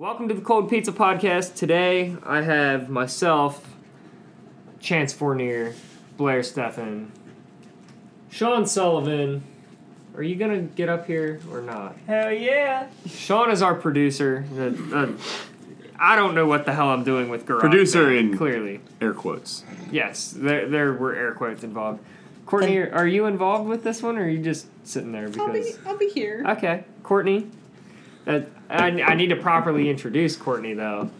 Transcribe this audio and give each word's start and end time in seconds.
Welcome 0.00 0.28
to 0.28 0.34
the 0.34 0.40
Cold 0.40 0.70
Pizza 0.70 0.92
Podcast. 0.92 1.56
Today 1.56 2.16
I 2.24 2.40
have 2.40 2.88
myself, 2.88 3.76
Chance 4.80 5.12
Fournier, 5.12 5.74
Blair 6.16 6.40
Steffen, 6.40 7.08
Sean 8.30 8.64
Sullivan. 8.64 9.42
Are 10.16 10.22
you 10.22 10.36
gonna 10.36 10.62
get 10.62 10.88
up 10.88 11.06
here 11.06 11.38
or 11.52 11.60
not? 11.60 11.96
Hell 12.06 12.32
yeah. 12.32 12.86
Sean 13.10 13.50
is 13.50 13.60
our 13.60 13.74
producer. 13.74 14.46
Uh, 14.56 14.96
uh, 14.96 15.08
I 15.98 16.16
don't 16.16 16.34
know 16.34 16.46
what 16.46 16.64
the 16.64 16.72
hell 16.72 16.88
I'm 16.88 17.04
doing 17.04 17.28
with 17.28 17.44
garage. 17.44 17.60
Producer 17.60 18.06
Band, 18.06 18.30
in- 18.30 18.38
clearly. 18.38 18.80
air 19.02 19.12
quotes. 19.12 19.64
Yes, 19.92 20.30
there 20.34 20.66
there 20.66 20.94
were 20.94 21.14
air 21.14 21.34
quotes 21.34 21.62
involved. 21.62 22.02
Courtney, 22.46 22.78
are 22.90 23.06
you 23.06 23.26
involved 23.26 23.68
with 23.68 23.84
this 23.84 24.02
one, 24.02 24.16
or 24.16 24.22
are 24.22 24.28
you 24.30 24.42
just 24.42 24.66
sitting 24.82 25.12
there 25.12 25.28
because? 25.28 25.46
I'll 25.46 25.52
be 25.52 25.74
I'll 25.90 25.98
be 25.98 26.08
here. 26.08 26.42
Okay, 26.48 26.84
Courtney. 27.02 27.50
Uh, 28.30 28.40
I, 28.68 28.86
I 29.02 29.14
need 29.14 29.28
to 29.28 29.36
properly 29.36 29.90
introduce 29.90 30.36
Courtney 30.36 30.74
though. 30.74 31.10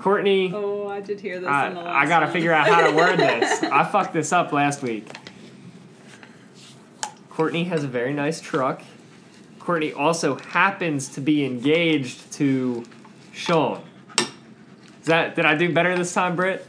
Courtney, 0.00 0.52
Oh, 0.54 0.88
I 0.88 1.00
did 1.00 1.20
hear 1.20 1.40
this 1.40 1.48
I, 1.48 1.68
in 1.68 1.74
the 1.74 1.80
last 1.80 1.94
I 2.04 2.08
gotta 2.08 2.26
one. 2.26 2.32
figure 2.32 2.52
out 2.52 2.66
how 2.68 2.86
to 2.88 2.94
word 2.96 3.18
this. 3.18 3.62
I 3.64 3.84
fucked 3.84 4.12
this 4.12 4.32
up 4.32 4.52
last 4.52 4.82
week. 4.82 5.08
Courtney 7.30 7.64
has 7.64 7.82
a 7.84 7.88
very 7.88 8.12
nice 8.12 8.40
truck. 8.40 8.82
Courtney 9.58 9.92
also 9.92 10.36
happens 10.36 11.08
to 11.10 11.20
be 11.20 11.44
engaged 11.44 12.32
to 12.32 12.84
Sean. 13.32 13.80
Is 14.18 15.06
that 15.06 15.34
did 15.36 15.46
I 15.46 15.54
do 15.54 15.72
better 15.72 15.96
this 15.96 16.12
time, 16.12 16.36
Britt? 16.36 16.66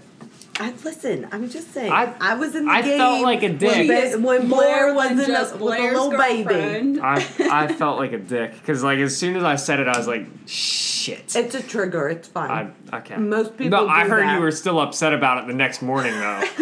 I, 0.59 0.71
listen, 0.83 1.27
I'm 1.31 1.49
just 1.49 1.73
saying. 1.73 1.91
I- 1.91 2.13
I, 2.21 2.35
was 2.35 2.53
in 2.55 2.65
the 2.65 2.71
I 2.71 2.81
game. 2.83 2.97
felt 2.99 3.21
like 3.23 3.41
a 3.41 3.49
dick. 3.49 3.69
When, 3.69 3.85
She 3.87 3.91
is 3.91 4.15
Ba- 4.15 4.21
when 4.21 4.47
more 4.47 4.59
Blair 4.59 4.93
was 4.93 5.11
in 5.11 5.25
just 5.25 5.55
a, 5.55 5.57
with 5.57 5.61
a 5.61 5.65
Blair's 5.65 5.93
little 5.93 6.11
baby. 6.11 6.43
girlfriend. 6.43 6.99
I 7.01 7.25
I 7.51 7.67
felt 7.73 7.97
like 7.97 8.11
a 8.13 8.19
dick 8.19 8.53
because 8.53 8.83
like 8.83 8.99
as 8.99 9.17
soon 9.17 9.35
as 9.35 9.43
I 9.43 9.55
said 9.55 9.79
it, 9.79 9.87
I 9.87 9.97
was 9.97 10.07
like, 10.07 10.27
shit. 10.45 11.35
It's 11.35 11.55
a 11.55 11.61
trigger. 11.63 12.07
It's 12.07 12.27
fine. 12.27 12.51
I 12.51 12.63
fine. 12.91 13.01
okay. 13.01 13.17
Most 13.17 13.57
people 13.57 13.79
No, 13.79 13.87
I 13.87 14.07
heard 14.07 14.23
that. 14.23 14.35
you 14.35 14.41
were 14.41 14.51
still 14.51 14.79
upset 14.79 15.13
about 15.13 15.43
it 15.43 15.47
the 15.47 15.53
next 15.55 15.81
morning 15.81 16.13
though. 16.13 16.43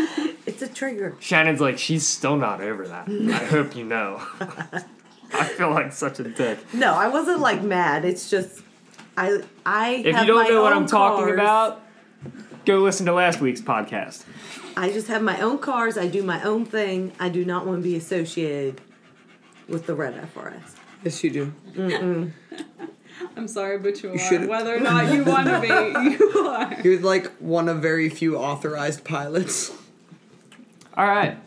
it's 0.45 0.61
a 0.61 0.67
trigger. 0.69 1.15
Shannon's 1.19 1.59
like, 1.59 1.77
she's 1.77 2.07
still 2.07 2.37
not 2.37 2.61
over 2.61 2.87
that. 2.87 3.09
I 3.09 3.45
hope 3.45 3.75
you 3.75 3.83
know. 3.83 4.21
I 5.33 5.45
feel 5.45 5.69
like 5.71 5.91
such 5.93 6.19
a 6.19 6.23
dick. 6.23 6.59
No, 6.73 6.93
I 6.93 7.07
wasn't 7.09 7.39
like 7.41 7.61
mad. 7.61 8.05
It's 8.05 8.29
just 8.29 8.61
I 9.17 9.43
I. 9.65 9.95
If 10.05 10.15
have 10.15 10.25
you 10.25 10.33
don't 10.33 10.43
my 10.43 10.49
know 10.49 10.61
what 10.61 10.71
I'm 10.73 10.85
talking 10.87 11.33
about, 11.33 11.81
go 12.65 12.79
listen 12.79 13.05
to 13.07 13.13
last 13.13 13.41
week's 13.41 13.61
podcast. 13.61 14.25
I 14.77 14.91
just 14.91 15.07
have 15.07 15.21
my 15.21 15.39
own 15.41 15.57
cars. 15.59 15.97
I 15.97 16.07
do 16.07 16.23
my 16.23 16.41
own 16.43 16.65
thing. 16.65 17.11
I 17.19 17.29
do 17.29 17.43
not 17.45 17.65
want 17.65 17.79
to 17.79 17.83
be 17.83 17.95
associated 17.95 18.81
with 19.67 19.85
the 19.85 19.95
red 19.95 20.15
FRS. 20.33 20.75
Yes, 21.03 21.23
you 21.23 21.29
do. 21.29 21.53
I'm 23.37 23.47
sorry, 23.47 23.77
but 23.79 24.01
you, 24.03 24.13
are. 24.13 24.17
should've- 24.17 24.47
Whether 24.47 24.75
or 24.75 24.79
not 24.79 25.13
you 25.13 25.23
want 25.23 25.47
to 25.47 25.59
be, 25.61 25.67
you 26.33 26.39
are. 26.47 26.81
You're 26.81 26.99
like 27.01 27.31
one 27.37 27.69
of 27.69 27.81
very 27.81 28.09
few 28.09 28.37
authorized 28.37 29.03
pilots. 29.03 29.71
All 30.97 31.07
right. 31.07 31.37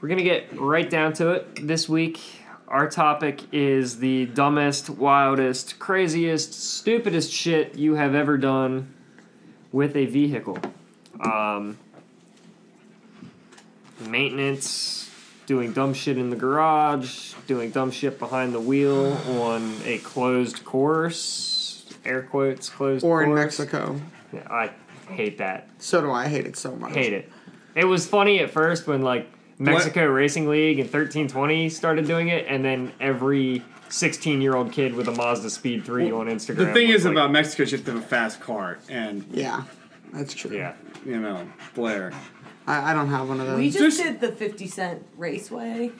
We're 0.00 0.08
going 0.08 0.18
to 0.18 0.24
get 0.24 0.58
right 0.58 0.88
down 0.88 1.12
to 1.14 1.30
it. 1.30 1.66
This 1.66 1.88
week, 1.88 2.20
our 2.68 2.88
topic 2.88 3.42
is 3.52 3.98
the 3.98 4.26
dumbest, 4.26 4.90
wildest, 4.90 5.78
craziest, 5.78 6.54
stupidest 6.54 7.30
shit 7.32 7.76
you 7.76 7.94
have 7.94 8.14
ever 8.14 8.36
done 8.38 8.92
with 9.72 9.96
a 9.96 10.06
vehicle. 10.06 10.58
Um, 11.20 11.78
maintenance, 14.00 15.10
doing 15.46 15.72
dumb 15.72 15.94
shit 15.94 16.18
in 16.18 16.30
the 16.30 16.36
garage, 16.36 17.34
doing 17.46 17.70
dumb 17.70 17.90
shit 17.90 18.18
behind 18.18 18.54
the 18.54 18.60
wheel 18.60 19.12
on 19.40 19.74
a 19.84 19.98
closed 19.98 20.64
course, 20.64 21.84
air 22.04 22.22
quotes, 22.22 22.68
closed 22.68 23.04
Or 23.04 23.22
in. 23.22 23.34
Mexico. 23.34 24.00
Yeah, 24.32 24.46
I 24.50 24.70
hate 25.12 25.38
that. 25.38 25.68
So 25.78 26.00
do 26.00 26.10
I. 26.10 26.24
I 26.24 26.28
hate 26.28 26.46
it 26.46 26.56
so 26.56 26.74
much. 26.76 26.94
Hate 26.94 27.12
it. 27.12 27.30
It 27.74 27.84
was 27.84 28.06
funny 28.06 28.40
at 28.40 28.50
first 28.50 28.86
when 28.86 29.02
like 29.02 29.30
Mexico 29.58 30.06
Racing 30.06 30.48
League 30.48 30.78
and 30.78 30.86
1320 30.86 31.68
started 31.68 32.06
doing 32.06 32.28
it, 32.28 32.46
and 32.48 32.64
then 32.64 32.92
every 33.00 33.62
16 33.96 34.40
year 34.40 34.56
old 34.56 34.72
kid 34.72 34.94
with 34.94 35.06
a 35.08 35.12
Mazda 35.12 35.50
Speed 35.50 35.84
3 35.84 36.10
on 36.12 36.26
Instagram. 36.26 36.56
The 36.56 36.72
thing 36.72 36.88
is 36.88 37.04
like, 37.04 37.12
about 37.12 37.30
Mexico, 37.30 37.62
is 37.64 37.72
you 37.72 37.78
have 37.78 37.84
to 37.86 37.92
have 37.92 38.02
a 38.02 38.06
fast 38.06 38.40
car, 38.40 38.78
and 38.88 39.24
Yeah, 39.30 39.64
that's 40.12 40.32
true. 40.34 40.56
Yeah. 40.56 40.74
you 41.04 41.20
know, 41.20 41.46
Blair. 41.74 42.12
I, 42.66 42.92
I 42.92 42.94
don't 42.94 43.08
have 43.08 43.28
one 43.28 43.40
of 43.40 43.46
those. 43.48 43.58
We 43.58 43.70
just, 43.70 43.98
Just- 43.98 44.02
did 44.02 44.20
the 44.20 44.32
50 44.32 44.66
cent 44.68 45.06
raceway, 45.16 45.90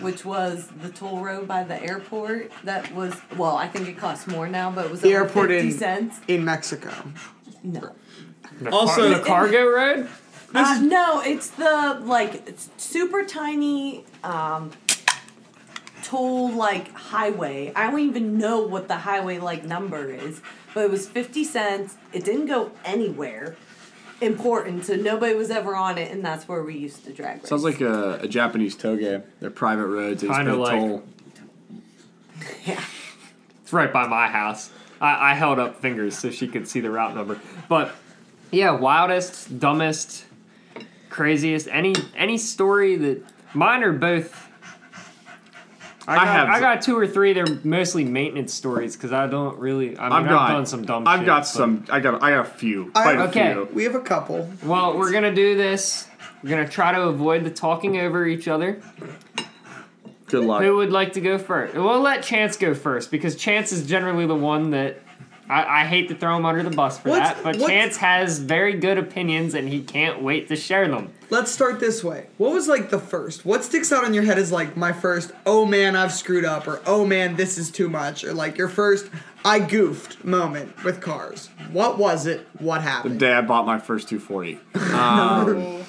which 0.00 0.24
was 0.24 0.68
the 0.82 0.88
toll 0.88 1.20
road 1.20 1.46
by 1.46 1.62
the 1.64 1.80
airport. 1.82 2.50
That 2.64 2.92
was, 2.94 3.14
well, 3.36 3.56
I 3.56 3.68
think 3.68 3.88
it 3.88 3.98
costs 3.98 4.26
more 4.26 4.48
now, 4.48 4.70
but 4.70 4.86
it 4.86 4.90
was 4.90 5.00
the 5.02 5.14
over 5.14 5.24
airport 5.26 5.50
50 5.50 5.68
in 5.68 5.72
cents. 5.78 6.20
in 6.26 6.44
Mexico. 6.44 6.92
No. 7.62 7.94
the 8.60 8.70
Also- 8.70 8.94
car- 9.12 9.18
the 9.18 9.24
cargo 9.24 9.66
road. 9.68 10.08
Uh, 10.54 10.80
no, 10.82 11.20
it's 11.20 11.50
the 11.50 12.00
like 12.04 12.48
it's 12.48 12.70
super 12.78 13.22
tiny 13.22 14.06
um 14.24 14.70
toll 16.08 16.50
like 16.52 16.92
highway. 16.94 17.72
I 17.76 17.90
don't 17.90 18.00
even 18.00 18.38
know 18.38 18.60
what 18.62 18.88
the 18.88 18.96
highway 18.96 19.38
like 19.38 19.64
number 19.64 20.10
is, 20.10 20.40
but 20.74 20.84
it 20.84 20.90
was 20.90 21.06
50 21.08 21.44
cents. 21.44 21.96
It 22.12 22.24
didn't 22.24 22.46
go 22.46 22.72
anywhere 22.84 23.56
important, 24.20 24.84
so 24.84 24.96
nobody 24.96 25.34
was 25.34 25.50
ever 25.50 25.76
on 25.76 25.98
it 25.98 26.10
and 26.10 26.24
that's 26.24 26.48
where 26.48 26.62
we 26.62 26.76
used 26.76 27.04
to 27.04 27.12
drag 27.12 27.40
race. 27.40 27.48
Sounds 27.48 27.62
like 27.62 27.80
a, 27.80 28.14
a 28.22 28.28
Japanese 28.28 28.74
touge. 28.74 29.22
They're 29.40 29.50
private 29.50 29.86
roads. 29.86 30.22
They 30.22 30.28
just 30.28 30.38
Kinda 30.38 30.52
pay 30.52 30.58
like- 30.58 30.78
toll. 30.80 31.04
yeah. 32.64 32.82
It's 33.62 33.72
right 33.72 33.92
by 33.92 34.06
my 34.06 34.28
house. 34.28 34.70
I, 35.00 35.32
I 35.32 35.34
held 35.34 35.58
up 35.58 35.80
fingers 35.80 36.18
so 36.18 36.30
she 36.30 36.48
could 36.48 36.66
see 36.66 36.80
the 36.80 36.90
route 36.90 37.14
number. 37.14 37.38
But 37.68 37.94
yeah, 38.50 38.70
wildest, 38.70 39.60
dumbest, 39.60 40.24
craziest. 41.10 41.68
Any 41.68 41.94
any 42.16 42.38
story 42.38 42.96
that 42.96 43.22
mine 43.54 43.82
are 43.84 43.92
both. 43.92 44.47
I, 46.08 46.16
I 46.22 46.26
have- 46.26 46.48
I 46.48 46.58
got 46.60 46.80
two 46.82 46.96
or 46.98 47.06
three. 47.06 47.34
They're 47.34 47.46
mostly 47.64 48.02
maintenance 48.04 48.54
stories 48.54 48.96
because 48.96 49.12
I 49.12 49.26
don't 49.26 49.58
really. 49.58 49.98
I 49.98 50.04
mean, 50.04 50.12
I've 50.12 50.22
I've, 50.24 50.28
got 50.28 50.48
done 50.48 50.66
some 50.66 50.84
dumb. 50.86 51.04
Stuff. 51.04 51.12
I've 51.12 51.20
shit, 51.20 51.26
got 51.26 51.46
some. 51.46 51.84
I 51.90 52.00
got. 52.00 52.22
I 52.22 52.30
got 52.30 52.46
a 52.46 52.50
few. 52.50 52.90
I- 52.94 53.02
Quite 53.02 53.18
a 53.18 53.22
okay. 53.28 53.52
few. 53.52 53.68
We 53.74 53.84
have 53.84 53.94
a 53.94 54.00
couple. 54.00 54.50
Well, 54.64 54.96
we're 54.98 55.12
gonna 55.12 55.34
do 55.34 55.56
this. 55.56 56.08
We're 56.42 56.50
gonna 56.50 56.68
try 56.68 56.92
to 56.92 57.02
avoid 57.02 57.44
the 57.44 57.50
talking 57.50 57.98
over 57.98 58.26
each 58.26 58.48
other. 58.48 58.80
Good 60.26 60.44
luck. 60.44 60.62
Who 60.62 60.76
would 60.76 60.90
like 60.92 61.14
to 61.14 61.20
go 61.20 61.38
first? 61.38 61.74
We'll 61.74 62.00
let 62.00 62.22
Chance 62.22 62.56
go 62.58 62.74
first 62.74 63.10
because 63.10 63.34
Chance 63.36 63.72
is 63.72 63.86
generally 63.86 64.26
the 64.26 64.34
one 64.34 64.70
that 64.70 65.00
I, 65.48 65.82
I 65.82 65.84
hate 65.86 66.08
to 66.08 66.14
throw 66.14 66.36
him 66.36 66.44
under 66.44 66.62
the 66.62 66.70
bus 66.70 66.98
for 66.98 67.08
What's- 67.10 67.30
that, 67.30 67.42
but 67.42 67.58
Chance 67.66 67.96
has 67.98 68.38
very 68.38 68.74
good 68.74 68.98
opinions 68.98 69.54
and 69.54 69.68
he 69.68 69.80
can't 69.82 70.22
wait 70.22 70.48
to 70.48 70.56
share 70.56 70.86
them. 70.88 71.12
Let's 71.30 71.50
start 71.50 71.78
this 71.80 72.02
way. 72.04 72.26
What 72.38 72.52
was 72.52 72.68
like 72.68 72.90
the 72.90 72.98
first? 72.98 73.44
What 73.44 73.62
sticks 73.64 73.92
out 73.92 74.04
on 74.04 74.14
your 74.14 74.24
head 74.24 74.38
is 74.38 74.50
like 74.52 74.76
my 74.76 74.92
first, 74.92 75.32
oh 75.46 75.64
man, 75.66 75.94
I've 75.96 76.12
screwed 76.12 76.44
up, 76.44 76.66
or 76.66 76.80
oh 76.86 77.04
man, 77.06 77.36
this 77.36 77.58
is 77.58 77.70
too 77.70 77.88
much, 77.88 78.24
or 78.24 78.32
like 78.32 78.56
your 78.56 78.68
first, 78.68 79.10
I 79.44 79.58
goofed 79.60 80.24
moment 80.24 80.82
with 80.84 81.00
cars. 81.00 81.48
What 81.70 81.98
was 81.98 82.26
it? 82.26 82.46
What 82.58 82.80
happened? 82.82 83.14
the 83.16 83.18
day 83.18 83.32
I 83.34 83.40
bought 83.42 83.66
my 83.66 83.78
first 83.78 84.08
240. 84.08 84.58
Um, 84.98 85.84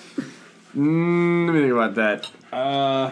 mm, 0.76 1.46
let 1.48 1.54
me 1.56 1.62
think 1.62 1.72
about 1.74 1.96
that. 1.96 2.30
Uh, 2.54 3.12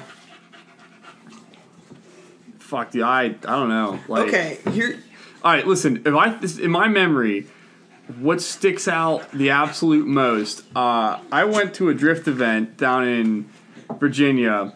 fuck 2.60 2.92
the 2.92 3.04
I. 3.04 3.24
I 3.26 3.30
don't 3.30 3.70
know. 3.70 4.00
Like, 4.08 4.28
Okay, 4.28 4.60
here. 4.72 5.02
All 5.48 5.54
right, 5.54 5.66
listen. 5.66 6.02
If 6.06 6.14
I 6.14 6.34
this, 6.34 6.58
in 6.58 6.72
my 6.72 6.90
memory, 6.90 7.48
what 8.20 8.42
sticks 8.42 8.86
out 8.86 9.32
the 9.32 9.52
absolute 9.52 10.06
most? 10.06 10.66
Uh, 10.76 11.22
I 11.32 11.46
went 11.46 11.74
to 11.76 11.88
a 11.88 11.94
drift 11.94 12.28
event 12.28 12.76
down 12.76 13.08
in 13.08 13.50
Virginia, 13.98 14.74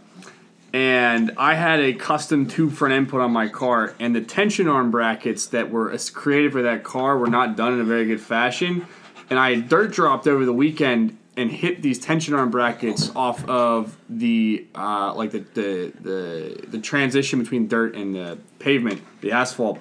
and 0.72 1.34
I 1.36 1.56
had 1.56 1.82
a 1.82 1.92
custom 1.92 2.48
tube 2.48 2.72
front 2.72 2.94
end 2.94 3.10
put 3.10 3.20
on 3.20 3.34
my 3.34 3.50
car, 3.50 3.94
and 4.00 4.16
the 4.16 4.22
tension 4.22 4.70
arm 4.70 4.92
brackets 4.92 5.48
that 5.48 5.70
were 5.72 5.94
created 6.14 6.54
for 6.54 6.62
that 6.62 6.86
car 6.86 7.18
were 7.18 7.28
not 7.28 7.58
done 7.58 7.74
in 7.74 7.82
a 7.82 7.84
very 7.84 8.06
good 8.06 8.22
fashion. 8.22 8.88
And 9.30 9.38
I 9.38 9.60
dirt 9.60 9.92
dropped 9.92 10.26
over 10.26 10.46
the 10.46 10.54
weekend 10.54 11.18
and 11.36 11.52
hit 11.52 11.82
these 11.82 12.00
tension 12.00 12.34
arm 12.34 12.50
brackets 12.50 13.14
off 13.14 13.44
of 13.50 13.98
the 14.10 14.66
uh, 14.74 15.14
like 15.16 15.32
the, 15.32 15.40
the 15.54 15.94
the 16.00 16.66
the 16.66 16.80
transition 16.80 17.40
between 17.40 17.68
dirt 17.68 17.94
and 17.94 18.16
the 18.16 18.38
pavement, 18.60 19.02
the 19.20 19.34
asphalt, 19.34 19.78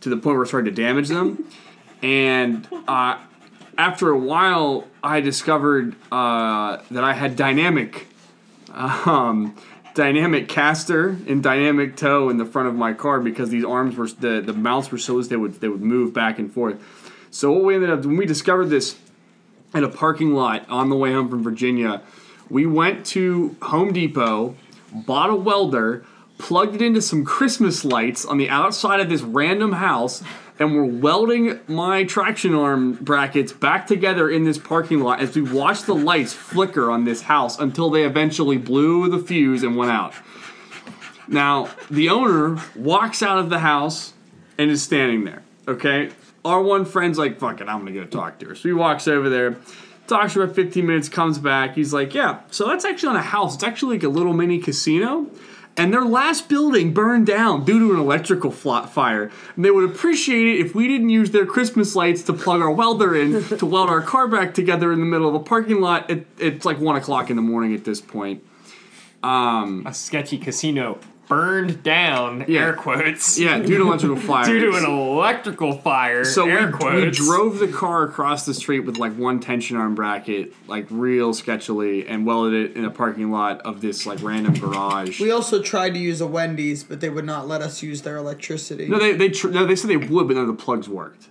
to 0.00 0.08
the 0.08 0.16
point 0.16 0.36
where 0.36 0.44
it 0.44 0.48
started 0.48 0.74
to 0.74 0.82
damage 0.82 1.08
them. 1.08 1.48
And 2.02 2.66
uh, 2.86 3.18
after 3.76 4.10
a 4.10 4.18
while, 4.18 4.86
I 5.02 5.20
discovered 5.20 5.96
uh, 6.12 6.78
that 6.90 7.04
I 7.04 7.12
had 7.12 7.36
dynamic 7.36 8.06
um, 8.72 9.56
dynamic 9.94 10.48
caster 10.48 11.08
and 11.26 11.42
dynamic 11.42 11.96
toe 11.96 12.28
in 12.28 12.36
the 12.36 12.44
front 12.44 12.68
of 12.68 12.74
my 12.74 12.92
car 12.92 13.20
because 13.20 13.50
these 13.50 13.64
arms 13.64 13.96
were 13.96 14.06
the 14.06 14.40
the 14.40 14.52
mounts 14.52 14.92
were 14.92 14.98
so 14.98 15.14
loose 15.14 15.28
they 15.28 15.36
would 15.36 15.54
they 15.60 15.68
would 15.68 15.82
move 15.82 16.12
back 16.12 16.38
and 16.38 16.52
forth. 16.52 16.80
So 17.30 17.50
what 17.52 17.64
we 17.64 17.74
ended 17.74 17.90
up 17.90 18.04
when 18.04 18.16
we 18.16 18.26
discovered 18.26 18.66
this 18.66 18.96
in 19.74 19.84
a 19.84 19.88
parking 19.88 20.34
lot 20.34 20.68
on 20.68 20.88
the 20.88 20.96
way 20.96 21.12
home 21.12 21.28
from 21.28 21.42
Virginia, 21.42 22.02
we 22.48 22.64
went 22.64 23.04
to 23.06 23.56
Home 23.62 23.92
Depot, 23.92 24.56
bought 24.92 25.30
a 25.30 25.34
welder, 25.34 26.04
plugged 26.38 26.76
it 26.76 26.82
into 26.82 27.02
some 27.02 27.24
Christmas 27.24 27.84
lights 27.84 28.24
on 28.24 28.38
the 28.38 28.48
outside 28.48 29.00
of 29.00 29.08
this 29.08 29.22
random 29.22 29.72
house, 29.72 30.22
and 30.58 30.74
were 30.74 30.84
welding 30.84 31.58
my 31.68 32.04
traction 32.04 32.54
arm 32.54 32.94
brackets 32.94 33.52
back 33.52 33.86
together 33.86 34.28
in 34.28 34.44
this 34.44 34.58
parking 34.58 35.00
lot 35.00 35.20
as 35.20 35.34
we 35.36 35.42
watched 35.42 35.86
the 35.86 35.94
lights 35.94 36.32
flicker 36.32 36.90
on 36.90 37.04
this 37.04 37.22
house 37.22 37.58
until 37.58 37.90
they 37.90 38.04
eventually 38.04 38.56
blew 38.56 39.08
the 39.08 39.18
fuse 39.18 39.62
and 39.62 39.76
went 39.76 39.92
out. 39.92 40.14
Now, 41.28 41.70
the 41.90 42.08
owner 42.08 42.60
walks 42.74 43.22
out 43.22 43.38
of 43.38 43.50
the 43.50 43.60
house 43.60 44.14
and 44.56 44.70
is 44.70 44.82
standing 44.82 45.24
there. 45.24 45.42
Okay? 45.68 46.10
Our 46.44 46.62
one 46.62 46.84
friend's 46.84 47.18
like, 47.18 47.38
fuck 47.38 47.60
it, 47.60 47.68
I'm 47.68 47.80
gonna 47.80 47.92
go 47.92 48.04
talk 48.04 48.38
to 48.40 48.46
her. 48.46 48.54
So 48.54 48.68
he 48.68 48.72
walks 48.72 49.06
over 49.06 49.28
there, 49.28 49.58
talks 50.06 50.32
for 50.32 50.48
15 50.48 50.86
minutes, 50.86 51.08
comes 51.08 51.38
back. 51.38 51.74
He's 51.74 51.92
like, 51.92 52.14
yeah, 52.14 52.40
so 52.50 52.66
that's 52.66 52.84
actually 52.84 53.10
on 53.10 53.16
a 53.16 53.22
house. 53.22 53.54
It's 53.56 53.64
actually 53.64 53.96
like 53.96 54.04
a 54.04 54.08
little 54.08 54.32
mini 54.32 54.58
casino. 54.58 55.26
And 55.78 55.92
their 55.92 56.04
last 56.04 56.48
building 56.48 56.92
burned 56.92 57.26
down 57.26 57.64
due 57.64 57.78
to 57.78 57.94
an 57.94 58.00
electrical 58.00 58.50
fla- 58.50 58.88
fire. 58.88 59.30
And 59.54 59.64
they 59.64 59.70
would 59.70 59.88
appreciate 59.88 60.46
it 60.48 60.66
if 60.66 60.74
we 60.74 60.88
didn't 60.88 61.08
use 61.08 61.30
their 61.30 61.46
Christmas 61.46 61.94
lights 61.94 62.22
to 62.24 62.32
plug 62.32 62.60
our 62.60 62.70
welder 62.70 63.14
in 63.14 63.44
to 63.58 63.64
weld 63.74 63.88
our 63.88 64.02
car 64.02 64.26
back 64.26 64.54
together 64.54 64.92
in 64.92 64.98
the 64.98 65.06
middle 65.06 65.28
of 65.28 65.34
a 65.34 65.40
parking 65.40 65.80
lot. 65.80 66.10
It, 66.10 66.26
it's 66.38 66.64
like 66.64 66.80
1 66.80 66.96
o'clock 66.96 67.30
in 67.30 67.36
the 67.36 67.42
morning 67.42 67.74
at 67.74 67.84
this 67.84 68.00
point. 68.00 68.42
Um, 69.22 69.84
A 69.86 69.94
sketchy 69.94 70.38
casino 70.38 70.98
burned 71.28 71.82
down, 71.82 72.44
Yeah. 72.48 72.60
air 72.66 72.72
quotes. 72.72 73.38
yeah, 73.38 73.58
due 73.58 73.76
to 73.78 73.82
electrical 73.82 74.16
fire. 74.16 74.44
Due 74.48 74.70
to 74.72 74.76
an 74.78 74.84
electrical 74.84 75.72
fire, 75.78 76.24
So 76.24 76.46
air 76.48 76.66
we, 76.66 76.72
quotes. 76.72 77.20
we 77.20 77.26
drove 77.26 77.58
the 77.58 77.68
car 77.68 78.04
across 78.04 78.46
the 78.46 78.54
street 78.54 78.80
with 78.80 78.96
like 78.96 79.12
one 79.16 79.38
tension 79.40 79.76
arm 79.76 79.94
bracket, 79.94 80.52
like 80.66 80.86
real 80.90 81.32
sketchily, 81.34 82.04
and 82.08 82.24
welded 82.26 82.70
it 82.70 82.76
in 82.76 82.84
a 82.84 82.90
parking 82.90 83.30
lot 83.30 83.60
of 83.62 83.80
this 83.80 84.06
like 84.06 84.22
random 84.22 84.54
garage. 84.54 85.20
We 85.20 85.30
also 85.30 85.60
tried 85.62 85.94
to 85.94 86.00
use 86.00 86.20
a 86.20 86.26
Wendy's, 86.26 86.82
but 86.84 87.00
they 87.00 87.10
would 87.10 87.26
not 87.26 87.46
let 87.46 87.60
us 87.62 87.82
use 87.82 88.02
their 88.02 88.16
electricity. 88.16 88.88
no, 88.88 88.98
they 88.98 89.12
they 89.12 89.28
tr- 89.28 89.48
no, 89.50 89.66
they 89.66 89.76
said 89.76 89.90
they 89.90 89.96
would, 89.96 90.26
but 90.26 90.34
none 90.34 90.48
of 90.48 90.56
the 90.56 90.62
plugs 90.62 90.88
worked. 90.88 91.28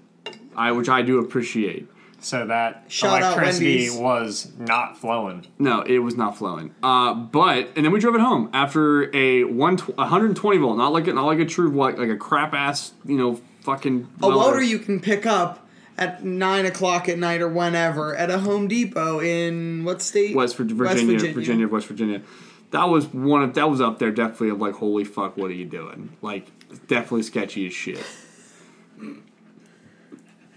I 0.56 0.72
which 0.72 0.90
I 0.90 1.02
do 1.02 1.20
appreciate. 1.20 1.88
So 2.28 2.46
that 2.48 2.84
Shout 2.90 3.22
electricity 3.22 3.90
was 3.90 4.52
not 4.60 4.98
flowing. 4.98 5.48
No, 5.58 5.82
it 5.82 6.00
was 6.00 6.18
not 6.18 6.38
flowing. 6.38 6.76
Uh, 6.84 7.14
but 7.14 7.70
and 7.78 7.86
then 7.86 7.94
we 7.94 8.02
drove 8.02 8.16
it 8.16 8.20
home 8.20 8.50
after 8.52 9.16
a 9.16 9.46
one 9.46 9.78
tw- 9.78 9.96
120 9.98 10.58
volt, 10.58 10.78
not 10.78 10.92
like 10.92 11.08
a, 11.08 11.14
not 11.14 11.26
like 11.26 11.40
a 11.40 11.46
true 11.46 11.70
like 11.70 11.98
like 11.98 12.10
a 12.10 12.18
crap 12.18 12.54
ass 12.54 12.92
you 13.06 13.16
know 13.16 13.40
fucking 13.62 14.10
a 14.22 14.28
welder. 14.28 14.38
welder 14.38 14.62
you 14.62 14.78
can 14.78 15.00
pick 15.00 15.26
up 15.26 15.66
at 15.98 16.26
nine 16.26 16.66
o'clock 16.66 17.08
at 17.08 17.18
night 17.18 17.42
or 17.42 17.48
whenever 17.48 18.14
at 18.14 18.30
a 18.30 18.40
Home 18.40 18.68
Depot 18.68 19.22
in 19.22 19.86
what 19.86 20.02
state? 20.02 20.36
West 20.36 20.58
Vir- 20.58 20.66
Virginia, 20.66 21.32
Virginia, 21.32 21.66
of 21.66 21.72
West 21.72 21.88
Virginia. 21.88 22.24
That 22.72 22.90
was 22.90 23.08
one 23.08 23.42
of 23.42 23.54
that 23.54 23.70
was 23.70 23.80
up 23.80 24.00
there 24.00 24.12
definitely 24.12 24.50
of 24.50 24.60
like 24.60 24.76
holy 24.76 25.06
fuck, 25.06 25.38
what 25.38 25.50
are 25.50 25.54
you 25.54 25.64
doing? 25.64 26.18
Like 26.22 26.48
definitely 26.88 27.24
sketchy 27.24 27.68
as 27.68 27.74
shit. 27.74 28.04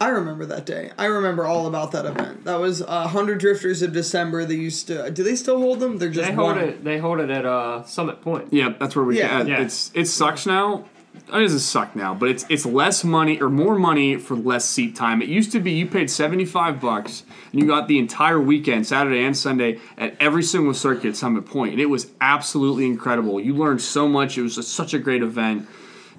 I 0.02 0.08
remember 0.08 0.47
that 0.47 0.64
day. 0.64 0.93
I 0.97 1.05
remember 1.06 1.44
all 1.47 1.67
about 1.67 1.93
that 1.93 2.06
event. 2.06 2.44
That 2.44 2.58
was 2.58 2.81
uh, 2.81 3.06
Hundred 3.06 3.38
Drifters 3.38 3.82
of 3.82 3.93
December. 3.93 4.47
They 4.47 4.55
used 4.55 4.87
to. 4.87 5.11
Do 5.11 5.23
they 5.23 5.37
still 5.37 5.58
hold 5.58 5.79
them? 5.81 5.99
They're 5.99 6.08
just 6.08 6.26
They 6.26 6.35
hold 6.35 6.56
one. 6.56 6.64
it. 6.64 6.82
They 6.85 6.99
hold 6.99 7.20
it 7.20 7.29
at 7.29 7.44
uh, 7.44 7.85
Summit 7.85 8.23
Point. 8.23 8.49
Yeah, 8.50 8.70
that's 8.79 8.97
where 8.97 9.05
we. 9.05 9.19
Yeah. 9.19 9.41
Yeah, 9.43 9.44
Yeah. 9.47 9.62
it's 9.62 9.91
it 9.94 10.06
sucks 10.06 10.47
now. 10.47 10.87
It 11.29 11.32
doesn't 11.32 11.58
suck 11.58 11.94
now, 11.94 12.14
but 12.14 12.31
it's 12.31 12.47
it's 12.49 12.64
less 12.64 13.05
money 13.05 13.41
or 13.41 13.50
more 13.50 13.79
money 13.79 14.17
for 14.17 14.37
less 14.37 14.64
seat 14.64 14.94
time. 14.97 15.20
It 15.20 15.29
used 15.29 15.52
to 15.52 15.61
be 15.61 15.73
you 15.73 15.87
paid 15.87 16.08
seventy 16.08 16.44
five 16.46 16.81
bucks 16.81 17.25
and 17.53 17.61
you 17.61 17.67
got 17.67 17.87
the 17.88 17.99
entire 17.99 18.41
weekend, 18.41 18.87
Saturday 18.87 19.23
and 19.25 19.37
Sunday, 19.37 19.81
at 19.99 20.17
every 20.19 20.43
single 20.44 20.73
circuit 20.73 21.08
at 21.11 21.17
Summit 21.17 21.44
Point, 21.46 21.73
and 21.73 21.81
it 21.81 21.87
was 21.91 22.11
absolutely 22.23 22.87
incredible. 22.87 23.38
You 23.41 23.55
learned 23.55 23.82
so 23.82 24.08
much. 24.08 24.38
It 24.38 24.43
was 24.43 24.55
just 24.55 24.73
such 24.73 24.94
a 24.94 24.99
great 24.99 25.23
event. 25.23 25.69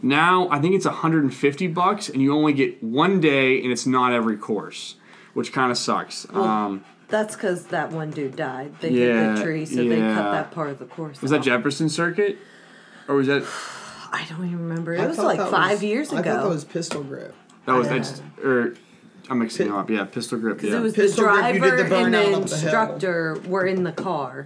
Now 0.02 0.48
I 0.50 0.60
think 0.60 0.76
it's 0.76 0.86
150 0.86 1.68
bucks, 1.68 2.10
and 2.10 2.22
you 2.22 2.34
only 2.34 2.54
get 2.54 2.82
one 2.84 3.20
day, 3.20 3.62
and 3.62 3.72
it's 3.72 3.86
not 3.86 4.14
every 4.14 4.38
course, 4.38 4.96
which 5.34 5.54
kind 5.54 5.72
of 5.72 5.78
sucks. 5.78 6.26
um, 6.34 6.84
That's 7.08 7.36
because 7.36 7.66
that 7.68 7.92
one 7.92 8.10
dude 8.12 8.36
died. 8.36 8.74
They 8.80 8.90
hit 8.92 9.36
the 9.36 9.44
tree, 9.44 9.66
so 9.66 9.76
they 9.88 10.00
cut 10.00 10.32
that 10.32 10.52
part 10.52 10.70
of 10.70 10.80
the 10.80 10.86
course. 10.86 11.22
was 11.22 11.32
that. 11.32 11.42
Jefferson 11.44 11.90
Circuit, 11.90 12.38
or 13.08 13.16
was 13.16 13.28
that 13.28 13.44
I 14.12 14.26
don't 14.30 14.46
even 14.46 14.68
remember. 14.68 14.98
I 14.98 15.04
It 15.04 15.08
was 15.08 15.18
like 15.20 15.40
five 15.40 15.72
was- 15.74 15.84
years 15.84 16.12
ago. 16.12 16.20
I 16.20 16.24
thought 16.24 16.44
that 16.44 16.50
was 16.50 16.66
Pistol 16.66 17.04
Grip. 17.04 17.34
that 17.66 17.74
was 17.74 17.88
Yeah. 17.88 17.98
that's 17.98 18.22
or 18.44 18.74
I'm 19.30 19.40
mixing 19.40 19.68
Pi- 19.68 19.72
them 19.72 19.80
up. 19.80 19.90
Yeah, 19.90 20.04
pistol 20.06 20.40
grip. 20.40 20.62
Yeah. 20.62 20.78
it 20.78 20.82
was 20.82 20.94
Pistol 20.94 21.24
the 21.26 21.30
grip, 21.32 21.40
driver 21.62 21.84
the 21.88 21.96
and 21.96 22.14
the 22.14 22.20
up 22.20 22.32
the 22.34 22.40
instructor 22.42 23.38
were 23.48 23.66
in 23.66 23.84
the 23.84 23.92
car. 23.94 24.46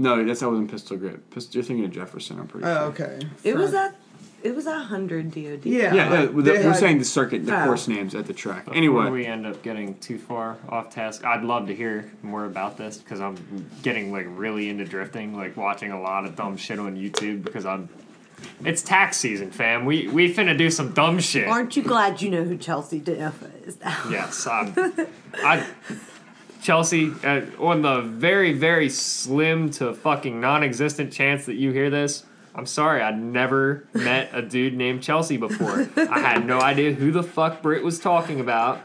No, 0.00 0.24
that's 0.24 0.40
that 0.40 0.48
wasn't 0.48 0.70
pistol 0.70 0.96
grip. 0.96 1.28
Pist- 1.30 1.54
you're 1.54 1.62
thinking 1.62 1.84
of 1.84 1.90
Jefferson. 1.90 2.40
I'm 2.40 2.46
pretty 2.48 2.66
Oh, 2.66 2.92
sure. 2.96 3.06
okay. 3.06 3.20
It 3.44 3.54
was 3.56 3.70
From- 3.70 3.78
at 3.80 3.96
it 4.42 4.56
was 4.56 4.66
at 4.66 4.84
hundred 4.84 5.30
DOD. 5.30 5.66
Yeah. 5.66 5.92
Yeah, 5.92 5.94
yeah 5.94 6.08
like, 6.20 6.30
we're, 6.32 6.42
we're 6.42 6.62
had- 6.62 6.76
saying 6.76 6.98
the 6.98 7.04
circuit, 7.04 7.44
the 7.44 7.54
Oh. 7.60 7.66
course 7.66 7.86
names 7.86 8.14
at 8.14 8.24
the 8.26 8.32
track. 8.32 8.64
Before 8.64 8.76
Anyway, 8.78 9.10
we 9.10 9.26
end 9.26 9.44
up 9.46 9.62
getting 9.62 9.98
too 9.98 10.16
far 10.16 10.56
off 10.70 10.88
task, 10.88 11.22
I'd 11.26 11.44
love 11.44 11.66
to 11.66 11.74
hear 11.74 12.10
more 12.22 12.46
about 12.46 12.78
this 12.78 12.96
because 12.96 13.20
I'm 13.20 13.36
getting 13.82 14.10
like 14.10 14.24
really 14.30 14.70
into 14.70 14.86
drifting, 14.86 15.36
like 15.36 15.58
watching 15.58 15.92
a 15.92 16.00
lot 16.00 16.24
of 16.24 16.34
dumb 16.36 16.56
shit 16.56 16.78
on 16.78 16.96
YouTube 16.96 17.44
because 17.44 17.66
I'm. 17.66 17.90
It's 18.64 18.80
tax 18.80 19.18
season, 19.18 19.50
fam. 19.50 19.84
We 19.84 20.08
we 20.08 20.32
finna 20.34 20.56
do 20.56 20.70
some 20.70 20.92
dumb 20.94 21.18
shit. 21.18 21.46
Aren't 21.46 21.76
you 21.76 21.82
glad 21.82 22.22
you 22.22 22.30
know 22.30 22.42
who 22.44 22.56
Chelsea 22.56 22.98
DeNofa 22.98 23.66
is 23.68 23.78
now? 23.80 24.02
Yes, 24.10 24.46
I'm, 24.46 24.72
I. 25.44 25.66
Chelsea, 26.62 27.12
uh, 27.24 27.42
on 27.58 27.82
the 27.82 28.02
very 28.02 28.52
very 28.52 28.88
slim 28.88 29.70
to 29.72 29.94
fucking 29.94 30.40
non-existent 30.40 31.12
chance 31.12 31.46
that 31.46 31.54
you 31.54 31.72
hear 31.72 31.90
this, 31.90 32.24
I'm 32.54 32.66
sorry, 32.66 33.00
I'd 33.00 33.20
never 33.20 33.86
met 33.94 34.30
a 34.32 34.42
dude 34.42 34.74
named 34.74 35.02
Chelsea 35.02 35.36
before. 35.36 35.88
I 35.96 36.20
had 36.20 36.46
no 36.46 36.60
idea 36.60 36.92
who 36.92 37.10
the 37.10 37.22
fuck 37.22 37.62
Britt 37.62 37.82
was 37.82 37.98
talking 37.98 38.40
about. 38.40 38.82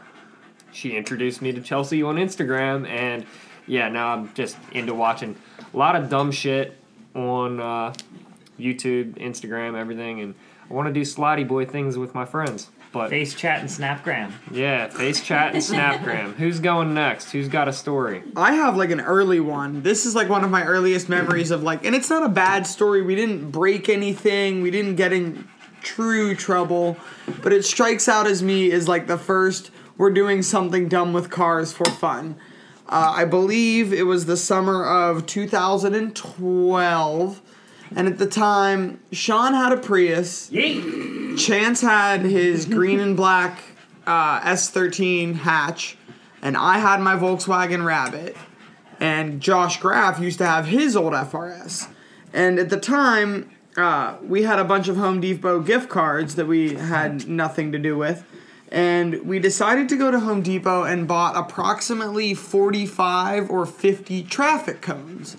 She 0.72 0.96
introduced 0.96 1.42
me 1.42 1.52
to 1.52 1.60
Chelsea 1.60 2.02
on 2.02 2.16
Instagram, 2.16 2.86
and 2.88 3.24
yeah, 3.66 3.88
now 3.88 4.08
I'm 4.08 4.32
just 4.34 4.56
into 4.72 4.94
watching 4.94 5.36
a 5.72 5.76
lot 5.76 5.96
of 5.96 6.08
dumb 6.08 6.30
shit 6.30 6.76
on 7.14 7.60
uh, 7.60 7.94
YouTube, 8.58 9.14
Instagram, 9.18 9.76
everything, 9.76 10.20
and 10.20 10.34
I 10.70 10.74
want 10.74 10.88
to 10.88 10.92
do 10.92 11.02
slidey 11.02 11.46
boy 11.46 11.64
things 11.64 11.96
with 11.96 12.14
my 12.14 12.24
friends. 12.24 12.70
But 12.96 13.10
Face 13.10 13.34
chat 13.34 13.60
and 13.60 13.68
Snapgram. 13.68 14.32
yeah, 14.50 14.88
face 14.88 15.20
chat 15.20 15.52
and 15.54 15.62
Snapgram. 15.62 16.32
Who's 16.36 16.60
going 16.60 16.94
next? 16.94 17.30
Who's 17.30 17.48
got 17.48 17.68
a 17.68 17.74
story? 17.74 18.22
I 18.34 18.54
have 18.54 18.74
like 18.76 18.90
an 18.90 19.00
early 19.00 19.38
one. 19.38 19.82
This 19.82 20.06
is 20.06 20.14
like 20.14 20.30
one 20.30 20.44
of 20.44 20.50
my 20.50 20.64
earliest 20.64 21.10
memories 21.10 21.50
of 21.50 21.62
like, 21.62 21.84
and 21.84 21.94
it's 21.94 22.08
not 22.08 22.22
a 22.22 22.28
bad 22.30 22.66
story. 22.66 23.02
We 23.02 23.14
didn't 23.14 23.50
break 23.50 23.90
anything. 23.90 24.62
We 24.62 24.70
didn't 24.70 24.96
get 24.96 25.12
in 25.12 25.46
true 25.82 26.34
trouble, 26.34 26.96
but 27.42 27.52
it 27.52 27.66
strikes 27.66 28.08
out 28.08 28.26
as 28.26 28.42
me 28.42 28.72
as 28.72 28.88
like 28.88 29.06
the 29.06 29.18
first 29.18 29.70
we're 29.98 30.10
doing 30.10 30.40
something 30.42 30.88
dumb 30.88 31.12
with 31.12 31.30
cars 31.30 31.72
for 31.72 31.84
fun. 31.84 32.36
Uh, 32.88 33.12
I 33.16 33.24
believe 33.26 33.92
it 33.92 34.04
was 34.04 34.24
the 34.26 34.36
summer 34.36 34.84
of 34.84 35.26
2012, 35.26 37.42
and 37.94 38.08
at 38.08 38.18
the 38.18 38.26
time, 38.26 39.00
Sean 39.12 39.54
had 39.54 39.72
a 39.72 39.76
Prius. 39.76 40.50
Yeet! 40.50 41.25
Chance 41.36 41.80
had 41.80 42.22
his 42.22 42.64
green 42.66 43.00
and 43.00 43.16
black 43.16 43.62
uh, 44.06 44.40
S13 44.40 45.36
hatch, 45.36 45.96
and 46.42 46.56
I 46.56 46.78
had 46.78 47.00
my 47.00 47.16
Volkswagen 47.16 47.84
Rabbit. 47.84 48.36
And 48.98 49.42
Josh 49.42 49.78
Graff 49.78 50.18
used 50.18 50.38
to 50.38 50.46
have 50.46 50.66
his 50.66 50.96
old 50.96 51.12
FRS. 51.12 51.88
And 52.32 52.58
at 52.58 52.70
the 52.70 52.80
time, 52.80 53.50
uh, 53.76 54.16
we 54.22 54.44
had 54.44 54.58
a 54.58 54.64
bunch 54.64 54.88
of 54.88 54.96
Home 54.96 55.20
Depot 55.20 55.60
gift 55.60 55.90
cards 55.90 56.36
that 56.36 56.46
we 56.46 56.74
had 56.74 57.28
nothing 57.28 57.72
to 57.72 57.78
do 57.78 57.96
with. 57.96 58.24
And 58.70 59.26
we 59.26 59.38
decided 59.38 59.88
to 59.90 59.96
go 59.96 60.10
to 60.10 60.18
Home 60.18 60.42
Depot 60.42 60.82
and 60.84 61.06
bought 61.06 61.36
approximately 61.36 62.34
45 62.34 63.50
or 63.50 63.64
50 63.64 64.22
traffic 64.24 64.80
cones 64.80 65.36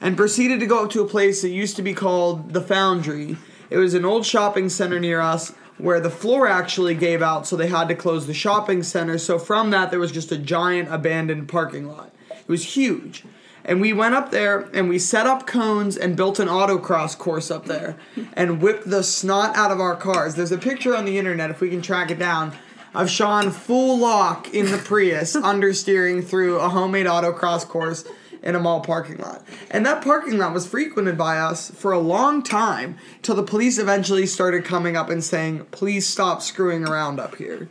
and 0.00 0.16
proceeded 0.16 0.60
to 0.60 0.66
go 0.66 0.84
up 0.84 0.90
to 0.90 1.00
a 1.00 1.08
place 1.08 1.42
that 1.42 1.48
used 1.48 1.76
to 1.76 1.82
be 1.82 1.94
called 1.94 2.52
the 2.52 2.60
Foundry. 2.60 3.36
It 3.70 3.78
was 3.78 3.94
an 3.94 4.04
old 4.04 4.24
shopping 4.24 4.68
center 4.68 5.00
near 5.00 5.20
us 5.20 5.52
where 5.78 6.00
the 6.00 6.10
floor 6.10 6.48
actually 6.48 6.94
gave 6.94 7.22
out, 7.22 7.46
so 7.46 7.56
they 7.56 7.68
had 7.68 7.88
to 7.88 7.94
close 7.94 8.26
the 8.26 8.34
shopping 8.34 8.82
center. 8.82 9.18
So 9.18 9.38
from 9.38 9.70
that, 9.70 9.90
there 9.90 10.00
was 10.00 10.12
just 10.12 10.32
a 10.32 10.38
giant 10.38 10.92
abandoned 10.92 11.48
parking 11.48 11.86
lot. 11.86 12.12
It 12.30 12.48
was 12.48 12.76
huge. 12.76 13.24
And 13.64 13.80
we 13.80 13.92
went 13.92 14.14
up 14.14 14.30
there 14.30 14.60
and 14.72 14.88
we 14.88 14.98
set 14.98 15.26
up 15.26 15.46
cones 15.46 15.96
and 15.96 16.16
built 16.16 16.38
an 16.38 16.46
autocross 16.46 17.18
course 17.18 17.50
up 17.50 17.66
there 17.66 17.96
and 18.34 18.62
whipped 18.62 18.88
the 18.88 19.02
snot 19.02 19.56
out 19.56 19.72
of 19.72 19.80
our 19.80 19.96
cars. 19.96 20.36
There's 20.36 20.52
a 20.52 20.58
picture 20.58 20.94
on 20.94 21.04
the 21.04 21.18
internet, 21.18 21.50
if 21.50 21.60
we 21.60 21.68
can 21.68 21.82
track 21.82 22.12
it 22.12 22.18
down, 22.18 22.52
of 22.94 23.10
Sean 23.10 23.50
full 23.50 23.98
lock 23.98 24.54
in 24.54 24.70
the 24.70 24.78
Prius, 24.78 25.34
understeering 25.36 26.24
through 26.24 26.60
a 26.60 26.68
homemade 26.68 27.06
autocross 27.06 27.66
course 27.66 28.04
in 28.46 28.54
a 28.54 28.60
mall 28.60 28.80
parking 28.80 29.18
lot. 29.18 29.44
And 29.72 29.84
that 29.84 30.02
parking 30.04 30.38
lot 30.38 30.54
was 30.54 30.66
frequented 30.66 31.18
by 31.18 31.36
us 31.38 31.70
for 31.70 31.90
a 31.92 31.98
long 31.98 32.42
time 32.42 32.96
till 33.22 33.34
the 33.34 33.42
police 33.42 33.76
eventually 33.76 34.24
started 34.24 34.64
coming 34.64 34.96
up 34.96 35.10
and 35.10 35.22
saying, 35.22 35.66
please 35.72 36.06
stop 36.06 36.40
screwing 36.40 36.86
around 36.86 37.18
up 37.18 37.34
here. 37.34 37.68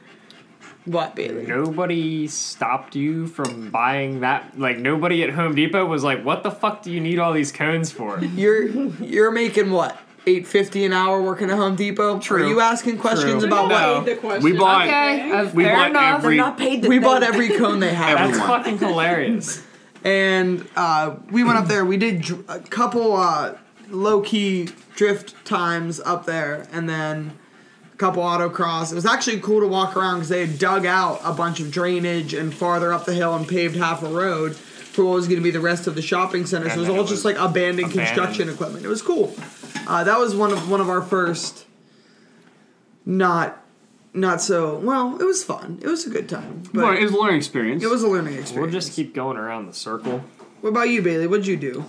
What, 0.83 1.15
Bailey? 1.15 1.47
Nobody 1.47 2.27
stopped 2.27 2.95
you 2.95 3.25
from 3.25 3.71
buying 3.71 4.19
that. 4.19 4.59
Like 4.59 4.77
nobody 4.77 5.23
at 5.23 5.31
Home 5.31 5.55
Depot 5.55 5.83
was 5.87 6.03
like, 6.03 6.23
"What 6.23 6.43
the 6.43 6.51
fuck 6.51 6.83
do 6.83 6.91
you 6.91 7.01
need 7.01 7.17
all 7.17 7.33
these 7.33 7.51
cones 7.51 7.91
for?" 7.91 8.19
You're 8.23 8.67
you're 9.01 9.31
making 9.31 9.71
what? 9.71 9.97
Eight 10.27 10.45
fifty 10.45 10.85
an 10.85 10.93
hour 10.93 11.23
working 11.23 11.49
at 11.49 11.55
Home 11.57 11.75
Depot. 11.75 12.19
True. 12.19 12.43
Are 12.45 12.47
you 12.47 12.59
asking 12.59 12.99
questions 12.99 13.41
True. 13.43 13.47
about 13.47 13.67
No. 13.69 13.95
what? 13.95 14.05
The 14.05 14.15
question. 14.15 14.43
We 14.43 14.51
bought. 14.51 14.85
Okay, 14.85 15.49
We 15.55 15.63
fair 15.63 15.75
bought 15.75 15.89
enough. 15.89 16.17
every- 16.19 16.35
They're 16.37 16.45
not 16.45 16.57
paid. 16.59 16.83
To, 16.83 16.89
We 16.89 16.99
bought 16.99 17.23
every 17.23 17.49
cone 17.57 17.79
they 17.79 17.91
had. 17.93 18.17
That's 18.19 18.37
fucking 18.37 18.77
hilarious. 18.77 19.63
And 20.05 20.65
uh, 20.75 21.15
we 21.31 21.43
went 21.43 21.57
up 21.57 21.67
there. 21.67 21.83
We 21.83 21.97
did 21.97 22.21
dr- 22.21 22.45
a 22.47 22.59
couple 22.59 23.17
uh, 23.17 23.55
low 23.89 24.21
key 24.21 24.69
drift 24.95 25.43
times 25.45 25.99
up 25.99 26.25
there, 26.25 26.67
and 26.71 26.87
then 26.87 27.37
a 27.91 27.97
couple 27.97 28.21
autocross. 28.21 28.91
It 28.91 28.95
was 28.95 29.05
actually 29.05 29.39
cool 29.39 29.61
to 29.61 29.67
walk 29.67 29.97
around 29.97 30.17
because 30.17 30.29
they 30.29 30.45
had 30.45 30.59
dug 30.59 30.85
out 30.85 31.19
a 31.23 31.33
bunch 31.33 31.59
of 31.59 31.71
drainage 31.71 32.33
and 32.35 32.53
farther 32.53 32.93
up 32.93 33.05
the 33.05 33.13
hill 33.13 33.35
and 33.35 33.47
paved 33.47 33.75
half 33.75 34.03
a 34.03 34.07
road 34.07 34.55
for 34.55 35.03
what 35.03 35.15
was 35.15 35.27
going 35.27 35.39
to 35.39 35.43
be 35.43 35.51
the 35.51 35.59
rest 35.59 35.87
of 35.87 35.95
the 35.95 36.01
shopping 36.01 36.45
center. 36.45 36.69
So 36.69 36.75
it 36.75 36.79
was 36.79 36.89
all 36.89 37.03
just 37.03 37.25
like 37.25 37.35
abandoned, 37.37 37.91
abandoned. 37.91 37.93
construction 37.93 38.47
equipment. 38.47 38.85
It 38.85 38.89
was 38.89 39.01
cool. 39.01 39.35
Uh, 39.87 40.03
that 40.03 40.19
was 40.19 40.35
one 40.35 40.51
of 40.51 40.69
one 40.69 40.81
of 40.81 40.89
our 40.89 41.01
first. 41.01 41.65
Not, 43.07 43.63
not 44.15 44.41
so 44.41 44.77
well. 44.77 45.17
It 45.19 45.23
was 45.25 45.43
fun. 45.43 45.79
It 45.81 45.87
was 45.87 46.05
a 46.05 46.09
good 46.09 46.27
time. 46.29 46.63
But 46.73 46.83
Well, 46.83 46.93
it 46.97 47.03
was 47.03 47.11
a 47.11 47.17
learning 47.17 47.37
experience. 47.37 47.83
it 47.83 47.89
was 47.89 48.03
a 48.03 48.07
learning 48.07 48.33
experience. 48.35 48.71
We'll 48.71 48.71
just 48.81 48.93
keep 48.93 49.13
going 49.13 49.37
around 49.37 49.67
the 49.67 49.73
circle. 49.73 50.23
What 50.61 50.69
about 50.69 50.89
you, 50.89 51.01
Bailey? 51.01 51.27
What'd 51.27 51.45
you 51.47 51.57
do? 51.57 51.85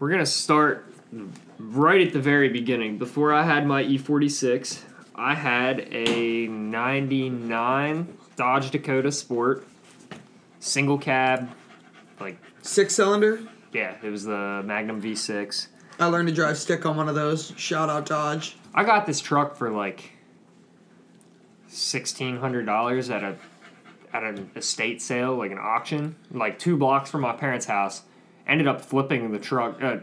We're 0.00 0.10
gonna 0.10 0.26
start 0.26 0.92
right 1.58 2.06
at 2.06 2.12
the 2.12 2.20
very 2.20 2.48
beginning. 2.48 2.98
Before 2.98 3.32
I 3.32 3.42
had 3.44 3.66
my 3.66 3.82
E46, 3.84 4.80
I 5.14 5.34
had 5.34 5.86
a 5.92 6.48
'99 6.48 8.08
Dodge 8.36 8.70
Dakota 8.70 9.12
Sport, 9.12 9.64
single 10.60 10.98
cab, 10.98 11.48
like 12.20 12.36
Six 12.62 12.94
cylinder. 12.94 13.40
yeah, 13.72 13.94
it 14.02 14.10
was 14.10 14.24
the 14.24 14.62
Magnum 14.64 15.00
V6. 15.00 15.68
I 16.00 16.06
learned 16.06 16.28
to 16.28 16.34
drive 16.34 16.58
stick 16.58 16.84
on 16.86 16.96
one 16.96 17.08
of 17.08 17.14
those. 17.14 17.52
Shout 17.56 17.88
out 17.88 18.06
Dodge. 18.06 18.56
I 18.74 18.82
got 18.82 19.06
this 19.06 19.20
truck 19.20 19.56
for 19.56 19.70
like 19.70 20.10
sixteen 21.74 22.38
hundred 22.38 22.66
dollars 22.66 23.10
at 23.10 23.22
a 23.22 23.36
at 24.12 24.22
an 24.22 24.50
estate 24.54 25.02
sale, 25.02 25.34
like 25.36 25.50
an 25.50 25.58
auction, 25.60 26.16
like 26.30 26.58
two 26.58 26.76
blocks 26.76 27.10
from 27.10 27.22
my 27.22 27.32
parents' 27.32 27.66
house. 27.66 28.02
Ended 28.46 28.68
up 28.68 28.80
flipping 28.80 29.32
the 29.32 29.38
truck, 29.38 29.82
uh, 29.82 29.96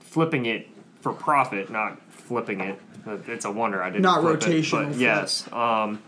flipping 0.00 0.46
it 0.46 0.68
for 1.00 1.12
profit, 1.12 1.70
not 1.70 2.00
flipping 2.12 2.60
it. 2.60 2.80
It's 3.26 3.44
a 3.44 3.50
wonder 3.50 3.82
I 3.82 3.90
didn't. 3.90 4.02
Not 4.02 4.20
flip 4.20 4.42
it, 4.42 4.96
yes. 4.96 5.50
Um, 5.52 6.02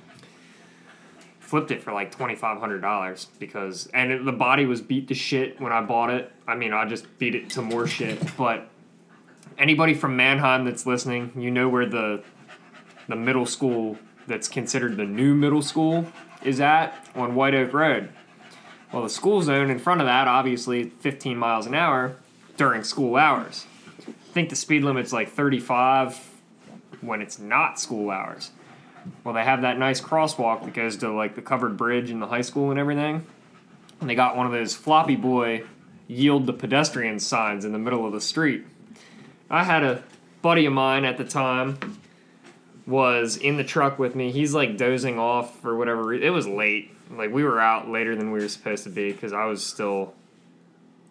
flipped 1.41 1.71
it 1.71 1.83
for 1.83 1.93
like 1.93 2.11
twenty 2.11 2.35
five 2.35 2.61
hundred 2.61 2.81
dollars 2.81 3.27
because, 3.39 3.89
and 3.95 4.13
it, 4.13 4.25
the 4.25 4.33
body 4.33 4.67
was 4.67 4.81
beat 4.83 5.09
to 5.09 5.15
shit 5.15 5.61
when 5.61 5.73
I 5.73 5.81
bought 5.81 6.11
it. 6.11 6.31
I 6.47 6.55
mean, 6.55 6.73
I 6.73 6.87
just 6.87 7.19
beat 7.19 7.35
it 7.35 7.51
to 7.51 7.63
more 7.63 7.87
shit, 7.87 8.37
but 8.37 8.69
anybody 9.59 9.95
from 9.95 10.17
Manheim 10.17 10.65
that's 10.65 10.87
listening, 10.87 11.33
you 11.37 11.51
know 11.51 11.69
where 11.69 11.87
the 11.87 12.23
the 13.09 13.17
middle 13.17 13.47
school 13.47 13.99
that's 14.27 14.49
considered 14.49 14.97
the 14.97 15.05
new 15.05 15.35
middle 15.35 15.63
school 15.63 16.07
is 16.43 16.61
at 16.61 17.09
on 17.15 17.35
White 17.35 17.55
Oak 17.55 17.73
Road. 17.73 18.11
Well, 18.93 19.03
the 19.03 19.11
school 19.11 19.43
zone 19.43 19.71
in 19.71 19.79
front 19.79 20.01
of 20.01 20.07
that, 20.07 20.29
obviously 20.29 20.91
15 20.91 21.37
miles 21.37 21.67
an 21.67 21.75
hour 21.75 22.17
during 22.57 22.85
school 22.85 23.17
hours. 23.17 23.67
I 24.07 24.33
think 24.33 24.51
the 24.51 24.57
speed 24.57 24.85
limit's 24.85 25.13
like 25.13 25.31
35 25.31 26.19
when 27.01 27.23
it's 27.23 27.39
not 27.39 27.81
school 27.81 28.11
hours. 28.11 28.51
Well, 29.25 29.35
they 29.35 29.45
have 29.45 29.63
that 29.63 29.79
nice 29.79 30.01
crosswalk 30.01 30.65
that 30.65 30.75
goes 30.75 30.97
to 30.99 31.11
like 31.11 31.35
the 31.35 31.43
covered 31.43 31.77
bridge 31.77 32.11
in 32.11 32.21
the 32.21 32.27
high 32.27 32.43
school 32.43 32.71
and 32.71 32.79
everything. 32.79 33.27
And 34.01 34.11
they 34.11 34.15
got 34.15 34.37
one 34.37 34.47
of 34.47 34.53
those 34.53 34.75
floppy 34.75 35.17
boy 35.17 35.65
yield 36.07 36.47
the 36.47 36.53
pedestrian 36.53 37.19
signs 37.19 37.65
in 37.65 37.73
the 37.73 37.79
middle 37.79 38.05
of 38.07 38.13
the 38.13 38.21
street. 38.21 38.65
I 39.49 39.65
had 39.65 39.83
a 39.83 40.03
buddy 40.43 40.67
of 40.67 40.73
mine 40.73 41.05
at 41.05 41.19
the 41.19 41.25
time 41.25 41.79
was 42.87 43.37
in 43.37 43.57
the 43.57 43.65
truck 43.65 43.99
with 43.99 44.15
me. 44.15 44.33
He's 44.33 44.55
like 44.55 44.77
dozing 44.77 45.19
off 45.19 45.59
for 45.61 45.77
whatever 45.77 46.05
reason. 46.05 46.27
It 46.27 46.31
was 46.31 46.47
late. 46.47 46.91
Like 47.11 47.33
we 47.33 47.45
were 47.45 47.61
out 47.61 47.89
later 47.89 48.17
than 48.17 48.33
we 48.33 48.41
were 48.41 48.49
supposed 48.49 48.85
to 48.85 48.91
be 48.91 49.13
because 49.13 49.33
I 49.33 49.45
was 49.45 49.65
still 49.65 50.15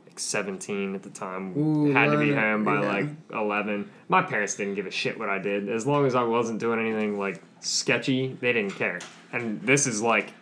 like 0.07 0.19
17 0.19 0.95
at 0.95 1.03
the 1.03 1.09
time. 1.09 1.57
Ooh, 1.57 1.93
Had 1.93 2.11
to 2.11 2.17
be 2.17 2.33
home 2.33 2.63
by 2.63 2.81
yeah. 2.81 2.91
like 2.91 3.05
11. 3.31 3.89
My 4.09 4.21
parents 4.21 4.55
didn't 4.55 4.75
give 4.75 4.85
a 4.85 4.91
shit 4.91 5.17
what 5.17 5.29
I 5.29 5.39
did. 5.39 5.69
As 5.69 5.85
long 5.87 6.05
as 6.05 6.15
I 6.15 6.23
wasn't 6.23 6.59
doing 6.59 6.79
anything 6.79 7.17
like 7.17 7.41
sketchy, 7.61 8.37
they 8.41 8.51
didn't 8.51 8.75
care. 8.75 8.99
And 9.31 9.61
this 9.61 9.87
is 9.87 10.01
like 10.01 10.33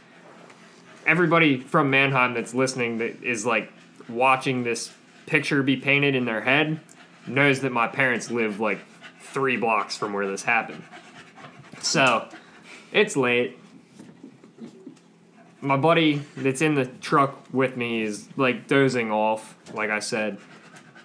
everybody 1.05 1.59
from 1.59 1.89
Manheim 1.89 2.33
that's 2.33 2.53
listening 2.53 2.97
that 2.99 3.21
is 3.23 3.45
like 3.45 3.71
watching 4.07 4.63
this 4.63 4.91
picture 5.27 5.61
be 5.61 5.77
painted 5.77 6.15
in 6.15 6.25
their 6.25 6.41
head 6.41 6.79
knows 7.27 7.59
that 7.59 7.71
my 7.71 7.87
parents 7.87 8.31
live 8.31 8.59
like 8.59 8.79
three 9.21 9.57
blocks 9.57 9.95
from 9.95 10.13
where 10.13 10.27
this 10.27 10.43
happened. 10.43 10.81
So 11.81 12.27
it's 12.91 13.15
late. 13.15 13.57
My 15.61 15.77
buddy 15.77 16.21
that's 16.37 16.61
in 16.61 16.75
the 16.75 16.85
truck 16.85 17.37
with 17.51 17.75
me 17.75 18.03
is 18.03 18.29
like 18.37 18.67
dozing 18.67 19.11
off, 19.11 19.55
like 19.73 19.89
I 19.89 19.99
said. 19.99 20.37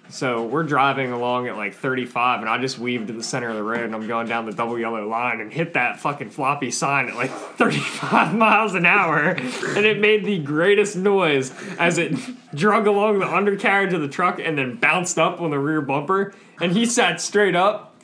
So 0.09 0.45
we're 0.45 0.63
driving 0.63 1.11
along 1.11 1.47
at 1.47 1.57
like 1.57 1.73
35, 1.73 2.41
and 2.41 2.49
I 2.49 2.59
just 2.59 2.77
weaved 2.77 3.07
to 3.07 3.13
the 3.13 3.23
center 3.23 3.49
of 3.49 3.55
the 3.55 3.63
road, 3.63 3.81
and 3.81 3.95
I'm 3.95 4.07
going 4.07 4.27
down 4.27 4.45
the 4.45 4.51
double 4.51 4.77
yellow 4.77 5.07
line 5.07 5.41
and 5.41 5.51
hit 5.51 5.73
that 5.73 5.99
fucking 5.99 6.29
floppy 6.29 6.69
sign 6.69 7.09
at 7.09 7.15
like 7.15 7.31
35 7.57 8.35
miles 8.35 8.75
an 8.75 8.85
hour, 8.85 9.29
and 9.29 9.85
it 9.85 9.99
made 9.99 10.23
the 10.23 10.37
greatest 10.39 10.95
noise 10.95 11.51
as 11.79 11.97
it 11.97 12.13
drug 12.53 12.85
along 12.87 13.19
the 13.19 13.27
undercarriage 13.27 13.93
of 13.93 14.01
the 14.01 14.07
truck 14.07 14.39
and 14.39 14.57
then 14.57 14.75
bounced 14.75 15.17
up 15.17 15.41
on 15.41 15.49
the 15.49 15.59
rear 15.59 15.81
bumper. 15.81 16.33
And 16.61 16.71
he 16.71 16.85
sat 16.85 17.19
straight 17.19 17.55
up, 17.55 17.94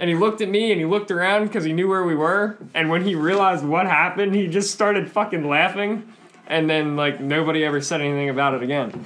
and 0.00 0.08
he 0.08 0.16
looked 0.16 0.40
at 0.40 0.48
me 0.48 0.72
and 0.72 0.80
he 0.80 0.86
looked 0.86 1.10
around 1.10 1.46
because 1.46 1.62
he 1.62 1.74
knew 1.74 1.86
where 1.86 2.02
we 2.02 2.14
were. 2.14 2.56
And 2.72 2.88
when 2.88 3.04
he 3.04 3.14
realized 3.14 3.62
what 3.64 3.86
happened, 3.86 4.34
he 4.34 4.48
just 4.48 4.70
started 4.72 5.12
fucking 5.12 5.46
laughing. 5.46 6.10
And 6.46 6.68
then, 6.68 6.96
like, 6.96 7.20
nobody 7.20 7.64
ever 7.64 7.82
said 7.82 8.00
anything 8.00 8.30
about 8.30 8.54
it 8.54 8.62
again. 8.62 9.04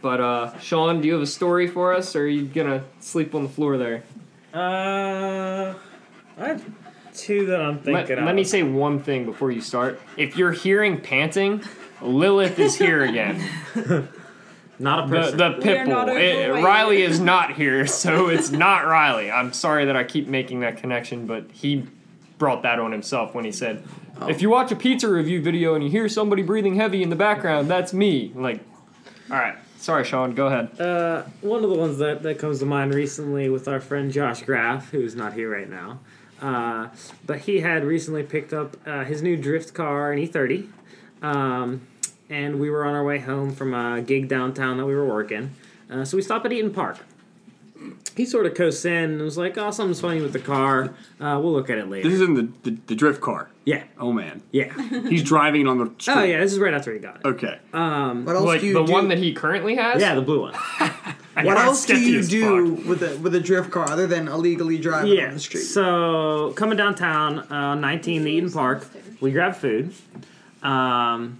But, 0.00 0.20
uh, 0.20 0.58
Sean, 0.58 1.02
do 1.02 1.06
you 1.06 1.12
have 1.12 1.22
a 1.22 1.26
story 1.26 1.66
for 1.66 1.92
us, 1.92 2.16
or 2.16 2.22
are 2.22 2.26
you 2.26 2.46
gonna 2.46 2.82
sleep 2.98 3.34
on 3.34 3.42
the 3.42 3.48
floor 3.48 3.76
there? 3.76 4.02
Uh, 4.54 5.74
I 6.40 6.48
have 6.48 6.64
two 7.14 7.46
that 7.46 7.60
I'm 7.60 7.76
Let, 7.76 7.84
thinking 7.84 8.18
of. 8.18 8.24
let 8.24 8.34
me 8.34 8.44
say 8.44 8.62
one 8.62 9.00
thing 9.00 9.26
before 9.26 9.50
you 9.50 9.60
start. 9.60 10.00
If 10.16 10.36
you're 10.36 10.52
hearing 10.52 10.98
panting, 11.00 11.62
Lilith 12.00 12.58
is 12.58 12.76
here 12.76 13.04
again. 13.04 13.44
Not 14.78 15.04
a 15.04 15.08
The, 15.10 15.16
person. 15.16 15.36
the 15.38 15.54
We 15.58 15.62
pit 15.62 15.86
bull. 15.86 16.08
It- 16.08 16.62
Riley 16.62 17.02
is 17.02 17.18
not 17.20 17.54
here, 17.54 17.86
so 17.86 18.28
it's 18.28 18.50
not 18.50 18.86
Riley. 18.86 19.30
I'm 19.30 19.52
sorry 19.52 19.84
that 19.86 19.96
I 19.96 20.04
keep 20.04 20.28
making 20.28 20.60
that 20.60 20.76
connection, 20.76 21.26
but 21.26 21.44
he 21.52 21.86
brought 22.38 22.62
that 22.62 22.78
on 22.78 22.92
himself 22.92 23.34
when 23.34 23.44
he 23.44 23.50
said, 23.52 23.82
"If 24.28 24.40
you 24.42 24.50
watch 24.50 24.70
a 24.70 24.76
pizza 24.76 25.08
review 25.08 25.42
video 25.42 25.74
and 25.74 25.82
you 25.82 25.90
hear 25.90 26.08
somebody 26.08 26.42
breathing 26.42 26.76
heavy 26.76 27.02
in 27.02 27.10
the 27.10 27.16
background, 27.16 27.68
that's 27.68 27.92
me." 27.92 28.30
Like, 28.36 28.60
all 29.30 29.36
right, 29.38 29.54
sorry, 29.78 30.04
Sean. 30.04 30.34
Go 30.34 30.46
ahead. 30.46 30.80
Uh, 30.80 31.22
one 31.40 31.64
of 31.64 31.70
the 31.70 31.76
ones 31.76 31.98
that, 31.98 32.22
that 32.22 32.38
comes 32.38 32.60
to 32.60 32.66
mind 32.66 32.94
recently 32.94 33.48
with 33.48 33.66
our 33.66 33.80
friend 33.80 34.12
Josh 34.12 34.42
Graff, 34.42 34.90
who's 34.90 35.16
not 35.16 35.32
here 35.32 35.50
right 35.50 35.68
now. 35.68 35.98
Uh, 36.40 36.86
but 37.26 37.40
he 37.40 37.58
had 37.60 37.84
recently 37.84 38.22
picked 38.22 38.52
up 38.52 38.76
uh, 38.86 39.02
his 39.02 39.20
new 39.22 39.36
drift 39.36 39.74
car, 39.74 40.12
an 40.12 40.20
E30. 40.20 40.68
Um, 41.20 41.80
and 42.30 42.58
we 42.60 42.70
were 42.70 42.84
on 42.84 42.94
our 42.94 43.04
way 43.04 43.18
home 43.18 43.52
from 43.52 43.74
a 43.74 44.00
gig 44.02 44.28
downtown 44.28 44.76
that 44.78 44.86
we 44.86 44.94
were 44.94 45.06
working. 45.06 45.52
Uh, 45.90 46.04
so 46.04 46.16
we 46.16 46.22
stopped 46.22 46.44
at 46.46 46.52
Eaton 46.52 46.72
Park. 46.72 46.98
He 48.16 48.26
sort 48.26 48.46
of 48.46 48.54
coasts 48.54 48.84
in 48.84 48.92
and 49.12 49.22
was 49.22 49.38
like, 49.38 49.56
oh, 49.56 49.70
something's 49.70 50.00
funny 50.00 50.20
with 50.20 50.32
the 50.32 50.40
car. 50.40 50.92
Uh, 51.20 51.38
we'll 51.40 51.52
look 51.52 51.70
at 51.70 51.78
it 51.78 51.88
later. 51.88 52.08
This 52.08 52.20
is 52.20 52.26
in 52.28 52.34
the, 52.34 52.48
the, 52.68 52.76
the 52.88 52.94
drift 52.96 53.20
car. 53.20 53.48
yeah, 53.64 53.84
Oh 54.00 54.12
man, 54.12 54.42
yeah. 54.50 54.72
he's 55.08 55.22
driving 55.22 55.60
it 55.62 55.68
on 55.68 55.78
the 55.78 55.86
street. 55.98 56.14
oh, 56.16 56.22
yeah, 56.24 56.40
this 56.40 56.52
is 56.52 56.58
right 56.58 56.74
after 56.74 56.92
he 56.92 56.98
got 56.98 57.16
it. 57.16 57.24
Okay. 57.24 57.58
Um, 57.72 58.24
What 58.24 58.34
else 58.34 58.44
Like 58.46 58.60
do 58.62 58.66
you 58.66 58.74
the 58.74 58.82
do? 58.84 58.92
one 58.92 59.08
that 59.08 59.18
he 59.18 59.32
currently 59.32 59.76
has. 59.76 60.02
yeah, 60.02 60.16
the 60.16 60.22
blue 60.22 60.40
one. 60.40 60.54
what 61.34 61.56
else 61.56 61.86
do 61.86 61.96
you 61.98 62.18
as 62.18 62.28
do 62.28 62.72
with 62.74 63.00
a 63.04 63.16
with 63.18 63.32
a 63.36 63.40
drift 63.40 63.70
car 63.70 63.88
other 63.88 64.08
than 64.08 64.26
illegally 64.26 64.78
driving 64.78 65.12
Yeah. 65.12 65.28
on 65.28 65.34
the 65.34 65.40
street? 65.40 65.60
So 65.62 66.52
coming 66.56 66.76
downtown, 66.76 67.38
uh, 67.52 67.76
19 67.76 68.24
to 68.24 68.28
Eden 68.28 68.50
Park, 68.50 68.84
we 69.20 69.30
grabbed 69.30 69.56
food. 69.58 69.94
Um, 70.64 71.38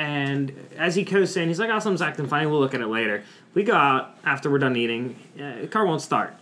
and 0.00 0.54
as 0.78 0.94
he 0.94 1.04
coasts 1.04 1.36
in, 1.36 1.48
he's 1.48 1.60
like, 1.60 1.68
"Oh, 1.68 1.78
something's 1.78 2.00
acting 2.00 2.26
funny. 2.26 2.46
We'll 2.46 2.58
look 2.58 2.72
at 2.72 2.80
it 2.80 2.86
later." 2.86 3.22
We 3.52 3.64
go 3.64 3.74
out 3.74 4.16
after 4.24 4.50
we're 4.50 4.58
done 4.58 4.74
eating. 4.74 5.14
Uh, 5.38 5.60
the 5.60 5.66
car 5.66 5.84
won't 5.84 6.00
start. 6.00 6.34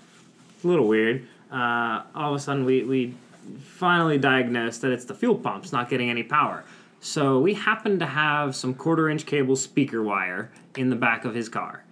It's 0.54 0.64
a 0.64 0.68
little 0.68 0.86
weird. 0.86 1.26
Uh, 1.50 2.02
all 2.14 2.30
of 2.30 2.36
a 2.36 2.38
sudden, 2.38 2.64
we 2.64 2.84
we 2.84 3.14
finally 3.58 4.16
diagnosed 4.16 4.82
that 4.82 4.92
it's 4.92 5.06
the 5.06 5.14
fuel 5.14 5.34
pumps 5.34 5.72
not 5.72 5.90
getting 5.90 6.08
any 6.08 6.22
power. 6.22 6.62
So 7.00 7.40
we 7.40 7.54
happen 7.54 7.98
to 7.98 8.06
have 8.06 8.54
some 8.54 8.74
quarter 8.74 9.08
inch 9.10 9.26
cable 9.26 9.56
speaker 9.56 10.04
wire 10.04 10.52
in 10.76 10.88
the 10.88 10.96
back 10.96 11.24
of 11.24 11.34
his 11.34 11.48
car. 11.48 11.82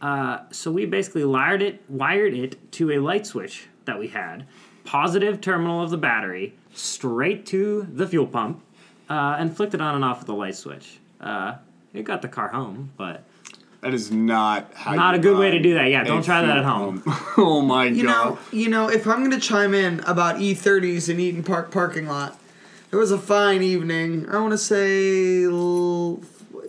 Uh, 0.00 0.40
so 0.52 0.70
we 0.70 0.86
basically 0.86 1.24
wired 1.24 1.62
it, 1.62 1.82
wired 1.88 2.34
it 2.34 2.70
to 2.72 2.92
a 2.92 2.98
light 2.98 3.26
switch 3.26 3.66
that 3.86 3.98
we 3.98 4.08
had, 4.08 4.46
positive 4.84 5.40
terminal 5.40 5.82
of 5.82 5.90
the 5.90 5.96
battery, 5.96 6.54
straight 6.72 7.46
to 7.46 7.88
the 7.92 8.06
fuel 8.06 8.26
pump, 8.26 8.62
uh, 9.08 9.36
and 9.38 9.56
flicked 9.56 9.74
it 9.74 9.80
on 9.80 9.96
and 9.96 10.04
off 10.04 10.20
with 10.20 10.28
a 10.28 10.34
light 10.34 10.54
switch. 10.54 11.00
Uh, 11.20 11.56
it 11.94 12.04
got 12.04 12.22
the 12.22 12.28
car 12.28 12.48
home, 12.48 12.92
but 12.96 13.24
That 13.80 13.94
is 13.94 14.10
not 14.10 14.70
how 14.74 14.94
Not 14.94 15.14
you 15.14 15.20
a 15.20 15.22
good 15.22 15.38
way 15.38 15.50
to 15.52 15.58
do 15.58 15.74
that. 15.74 15.90
Yeah, 15.90 16.04
don't 16.04 16.24
try 16.24 16.42
that 16.42 16.58
at 16.58 16.64
fuel 16.64 16.74
home. 16.74 17.02
oh 17.36 17.60
my 17.62 17.86
You 17.86 17.90
god. 17.90 17.96
You 17.96 18.04
know, 18.04 18.38
you 18.52 18.68
know, 18.68 18.88
if 18.90 19.06
I'm 19.06 19.22
gonna 19.22 19.40
chime 19.40 19.74
in 19.74 20.00
about 20.00 20.36
E30s 20.36 21.08
in 21.08 21.18
Eaton 21.20 21.42
Park 21.42 21.70
parking 21.70 22.06
lot, 22.06 22.38
it 22.92 22.96
was 22.96 23.10
a 23.10 23.18
fine 23.18 23.62
evening. 23.62 24.28
I 24.28 24.38
want 24.38 24.52
to 24.52 24.58
say 24.58 25.42
it 25.42 25.50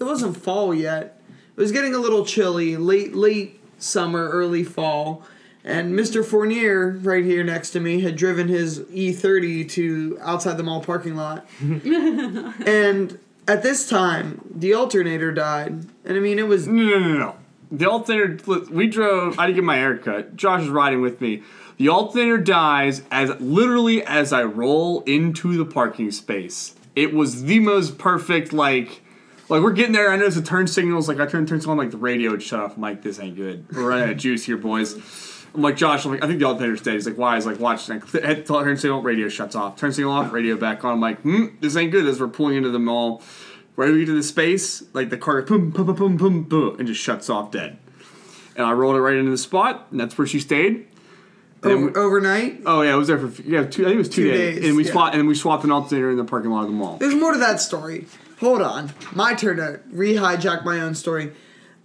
wasn't 0.04 0.38
fall 0.38 0.74
yet. 0.74 1.20
It 1.56 1.60
was 1.60 1.72
getting 1.72 1.94
a 1.96 2.00
little 2.00 2.26
chilly, 2.26 2.78
late 2.78 3.16
late 3.16 3.60
summer, 3.80 4.30
early 4.30 4.64
fall, 4.64 5.24
and 5.64 5.94
Mr. 5.98 6.24
Fournier, 6.26 6.92
right 7.02 7.24
here 7.24 7.44
next 7.44 7.72
to 7.72 7.80
me, 7.80 8.02
had 8.02 8.16
driven 8.16 8.48
his 8.48 8.80
E30 8.82 9.70
to 9.72 10.18
outside 10.22 10.58
the 10.58 10.64
mall 10.64 10.82
parking 10.82 11.16
lot, 11.16 11.48
and 11.62 13.20
at 13.48 13.64
this 13.64 13.88
time 13.88 14.42
the 14.54 14.74
alternator 14.74 15.32
died, 15.32 15.86
and 16.06 16.18
I 16.18 16.20
mean 16.20 16.40
it 16.40 16.48
was 16.48 16.68
No, 16.68 16.84
no, 16.84 17.00
no, 17.00 17.18
no. 17.18 17.36
The 17.72 17.90
alternator. 17.90 18.38
We 18.72 18.88
drove. 18.88 19.38
I 19.38 19.48
didn't 19.48 19.56
get 19.56 19.64
my 19.66 19.78
haircut. 19.78 20.36
Josh 20.36 20.64
is 20.64 20.70
riding 20.70 21.02
with 21.02 21.20
me. 21.20 21.44
The 21.78 21.90
alternator 21.90 22.38
dies 22.38 23.04
as 23.12 23.30
literally 23.40 24.04
as 24.04 24.34
I 24.34 24.44
roll 24.44 25.02
into 25.02 25.58
the 25.58 25.66
parking 25.66 26.12
space. 26.12 26.76
It 26.96 27.14
was 27.14 27.44
the 27.44 27.60
most 27.60 27.98
perfect. 27.98 28.54
Like, 28.54 29.02
like 29.50 29.62
we're 29.62 29.74
getting 29.74 29.92
there. 29.92 30.12
I 30.12 30.16
notice 30.16 30.36
the 30.36 30.42
turn 30.42 30.68
signals. 30.68 31.08
Like 31.08 31.20
I 31.20 31.26
turn 31.26 31.46
turn 31.46 31.62
on 31.68 31.78
like 31.78 31.92
the 31.92 31.98
radio 31.98 32.38
shut 32.40 32.60
off. 32.60 32.76
I'm 32.78 32.82
like, 32.82 33.02
this 33.02 33.20
ain't 33.20 33.36
good. 33.36 33.66
We're 33.72 33.90
running 33.90 34.06
out 34.06 34.12
of 34.12 34.18
juice 34.18 34.46
here, 34.46 34.58
boys. 34.58 34.96
I'm 35.58 35.64
like 35.64 35.76
Josh. 35.76 36.06
I'm 36.06 36.12
like, 36.12 36.24
I 36.24 36.28
think 36.28 36.38
the 36.40 36.46
alternator's 36.46 36.82
dead. 36.84 36.94
He's 36.94 37.08
like, 37.08 37.18
why? 37.18 37.34
He's 37.36 37.48
like, 37.48 37.60
watch. 37.60 37.90
Like, 37.90 38.10
turn 38.12 38.78
signal, 38.78 39.02
radio 39.02 39.28
shuts 39.28 39.56
off. 39.56 39.76
Turn 39.76 39.92
signal 39.92 40.14
off, 40.14 40.32
radio 40.32 40.56
back 40.56 40.86
on. 40.86 40.94
I'm 40.94 41.02
like, 41.02 41.20
hmm, 41.22 41.48
this 41.60 41.76
ain't 41.76 41.92
good. 41.92 42.06
As 42.06 42.20
we're 42.22 42.28
pulling 42.28 42.56
into 42.58 42.70
the 42.70 42.80
mall. 42.80 43.24
Right 43.76 43.92
we 43.92 44.00
get 44.00 44.06
to 44.08 44.14
the 44.16 44.24
space, 44.24 44.84
like 44.94 45.12
the 45.12 45.18
car 45.18 45.40
boom, 45.44 45.70
boom, 45.70 45.86
boom, 45.86 45.96
boom, 45.96 46.18
boom, 46.18 46.44
boom, 46.44 46.80
and 46.80 46.88
just 46.88 47.00
shuts 47.00 47.30
off 47.30 47.52
dead. 47.52 47.78
And 48.56 48.66
I 48.66 48.72
rolled 48.72 48.96
it 48.96 49.02
right 49.02 49.16
into 49.16 49.30
the 49.30 49.38
spot, 49.38 49.88
and 49.92 50.00
that's 50.00 50.18
where 50.18 50.26
she 50.26 50.40
stayed. 50.40 50.88
Over, 51.64 51.86
we- 51.86 51.94
overnight. 51.94 52.62
oh 52.66 52.82
yeah, 52.82 52.94
I 52.94 52.96
was 52.96 53.08
there 53.08 53.20
for 53.20 53.42
yeah 53.44 53.66
two. 53.66 53.84
I 53.84 53.90
think 53.90 53.96
it 53.96 53.98
was 53.98 54.10
two, 54.10 54.24
Two 54.24 54.32
days. 54.32 54.56
days, 54.56 54.66
and 54.68 54.78
we 54.78 54.84
yeah. 54.84 54.92
swapped 54.92 55.16
and 55.16 55.28
we 55.28 55.36
swapped 55.36 55.64
an 55.64 55.72
alternator 55.72 56.10
in 56.10 56.18
the 56.18 56.24
parking 56.24 56.50
lot 56.50 56.62
of 56.62 56.68
the 56.70 56.74
mall. 56.74 56.98
There's 56.98 57.14
more 57.14 57.34
to 57.34 57.38
that 57.40 57.60
story. 57.62 58.08
Hold 58.40 58.64
on, 58.64 58.94
my 59.14 59.36
turn 59.36 59.58
to 59.58 59.80
re-hijack 59.92 60.66
my 60.66 60.80
own 60.80 60.96
story. 60.96 61.34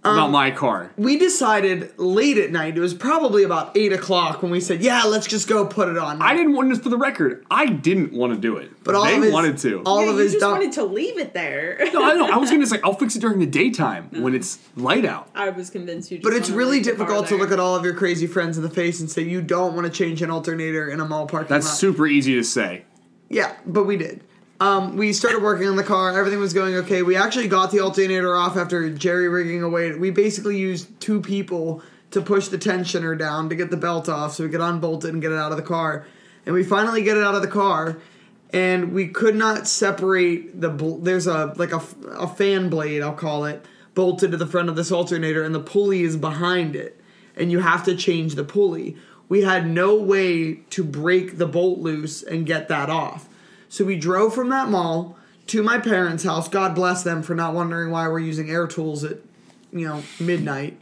About 0.03 0.25
um, 0.25 0.31
my 0.31 0.51
car. 0.51 0.91
We 0.97 1.17
decided 1.17 1.97
late 1.97 2.37
at 2.37 2.51
night. 2.51 2.77
It 2.77 2.81
was 2.81 2.93
probably 2.93 3.43
about 3.43 3.77
eight 3.77 3.93
o'clock 3.93 4.41
when 4.43 4.51
we 4.51 4.59
said, 4.59 4.81
"Yeah, 4.81 5.03
let's 5.03 5.25
just 5.25 5.47
go 5.47 5.65
put 5.65 5.87
it 5.87 5.97
on." 5.97 6.21
I 6.21 6.35
didn't 6.35 6.53
want 6.53 6.69
this 6.69 6.79
for 6.79 6.89
the 6.89 6.97
record. 6.97 7.45
I 7.49 7.67
didn't 7.67 8.11
want 8.11 8.33
to 8.33 8.39
do 8.39 8.57
it, 8.57 8.71
but 8.83 8.95
all 8.95 9.05
they 9.05 9.15
of 9.15 9.23
his, 9.23 9.31
wanted 9.31 9.57
to. 9.59 9.81
All 9.85 10.03
yeah, 10.03 10.09
of 10.09 10.15
you 10.15 10.21
his 10.23 10.33
just 10.33 10.41
dumb. 10.41 10.51
wanted 10.53 10.73
to 10.73 10.83
leave 10.83 11.17
it 11.17 11.33
there. 11.33 11.77
no, 11.93 12.03
I 12.03 12.15
know. 12.15 12.29
I 12.29 12.35
was 12.35 12.51
gonna 12.51 12.65
say 12.65 12.79
I'll 12.83 12.95
fix 12.95 13.15
it 13.15 13.19
during 13.19 13.39
the 13.39 13.45
daytime 13.45 14.09
when 14.11 14.35
it's 14.35 14.59
light 14.75 15.05
out. 15.05 15.29
I 15.33 15.49
was 15.51 15.69
convinced 15.69 16.11
you. 16.11 16.17
Just 16.17 16.23
but 16.23 16.33
it's 16.33 16.49
really 16.49 16.77
leave 16.77 16.83
difficult 16.85 17.27
to 17.27 17.37
look 17.37 17.51
at 17.51 17.59
all 17.59 17.75
of 17.77 17.85
your 17.85 17.93
crazy 17.93 18.27
friends 18.27 18.57
in 18.57 18.63
the 18.63 18.69
face 18.69 18.99
and 18.99 19.09
say 19.09 19.21
you 19.21 19.41
don't 19.41 19.73
want 19.73 19.85
to 19.87 19.91
change 19.91 20.21
an 20.21 20.29
alternator 20.29 20.89
in 20.89 20.99
a 20.99 21.05
mall 21.05 21.27
parking 21.27 21.47
That's 21.47 21.65
lot. 21.67 21.75
super 21.77 22.07
easy 22.07 22.35
to 22.35 22.43
say. 22.43 22.83
Yeah, 23.29 23.55
but 23.65 23.85
we 23.85 23.95
did. 23.95 24.21
Um, 24.63 24.95
we 24.95 25.11
started 25.11 25.43
working 25.43 25.67
on 25.67 25.75
the 25.75 25.83
car. 25.83 26.17
Everything 26.17 26.39
was 26.39 26.53
going 26.53 26.73
okay. 26.75 27.03
We 27.03 27.17
actually 27.17 27.49
got 27.49 27.69
the 27.71 27.81
alternator 27.81 28.33
off 28.33 28.55
after 28.55 28.89
jerry 28.89 29.27
rigging 29.27 29.61
away. 29.61 29.93
We 29.93 30.09
basically 30.09 30.57
used 30.57 31.01
two 31.01 31.19
people 31.19 31.83
to 32.11 32.21
push 32.21 32.47
the 32.47 32.57
tensioner 32.57 33.19
down 33.19 33.49
to 33.49 33.57
get 33.57 33.71
the 33.71 33.75
belt 33.75 34.07
off 34.07 34.35
so 34.35 34.45
we 34.45 34.49
could 34.49 34.61
unbolt 34.61 35.03
it 35.03 35.09
and 35.09 35.21
get 35.21 35.33
it 35.33 35.37
out 35.37 35.51
of 35.51 35.57
the 35.57 35.63
car. 35.63 36.07
And 36.45 36.55
we 36.55 36.63
finally 36.63 37.03
get 37.03 37.17
it 37.17 37.25
out 37.25 37.35
of 37.35 37.41
the 37.41 37.49
car, 37.49 37.97
and 38.53 38.93
we 38.93 39.09
could 39.09 39.35
not 39.35 39.67
separate 39.67 40.61
the. 40.61 40.69
Bl- 40.69 40.99
there's 40.99 41.27
a 41.27 41.53
like 41.57 41.73
a 41.73 41.81
fan 42.29 42.69
blade, 42.69 43.01
I'll 43.01 43.11
call 43.11 43.43
it, 43.43 43.65
bolted 43.95 44.31
to 44.31 44.37
the 44.37 44.47
front 44.47 44.69
of 44.69 44.77
this 44.77 44.93
alternator, 44.93 45.43
and 45.43 45.53
the 45.53 45.59
pulley 45.59 46.03
is 46.03 46.15
behind 46.15 46.77
it, 46.77 47.01
and 47.35 47.51
you 47.51 47.59
have 47.59 47.83
to 47.83 47.97
change 47.97 48.35
the 48.35 48.45
pulley. 48.45 48.95
We 49.27 49.41
had 49.41 49.67
no 49.67 49.95
way 49.95 50.61
to 50.69 50.85
break 50.85 51.37
the 51.37 51.47
bolt 51.47 51.79
loose 51.79 52.23
and 52.23 52.45
get 52.45 52.69
that 52.69 52.89
off. 52.89 53.27
So 53.73 53.83
we 53.83 53.95
drove 53.95 54.35
from 54.35 54.49
that 54.49 54.69
mall 54.69 55.17
to 55.47 55.63
my 55.63 55.79
parents' 55.79 56.23
house. 56.23 56.47
God 56.47 56.75
bless 56.75 57.01
them 57.01 57.23
for 57.23 57.33
not 57.33 57.55
wondering 57.55 57.89
why 57.89 58.07
we're 58.07 58.19
using 58.19 58.47
air 58.51 58.67
tools 58.67 59.03
at, 59.03 59.17
you 59.71 59.87
know, 59.87 60.03
midnight. 60.19 60.79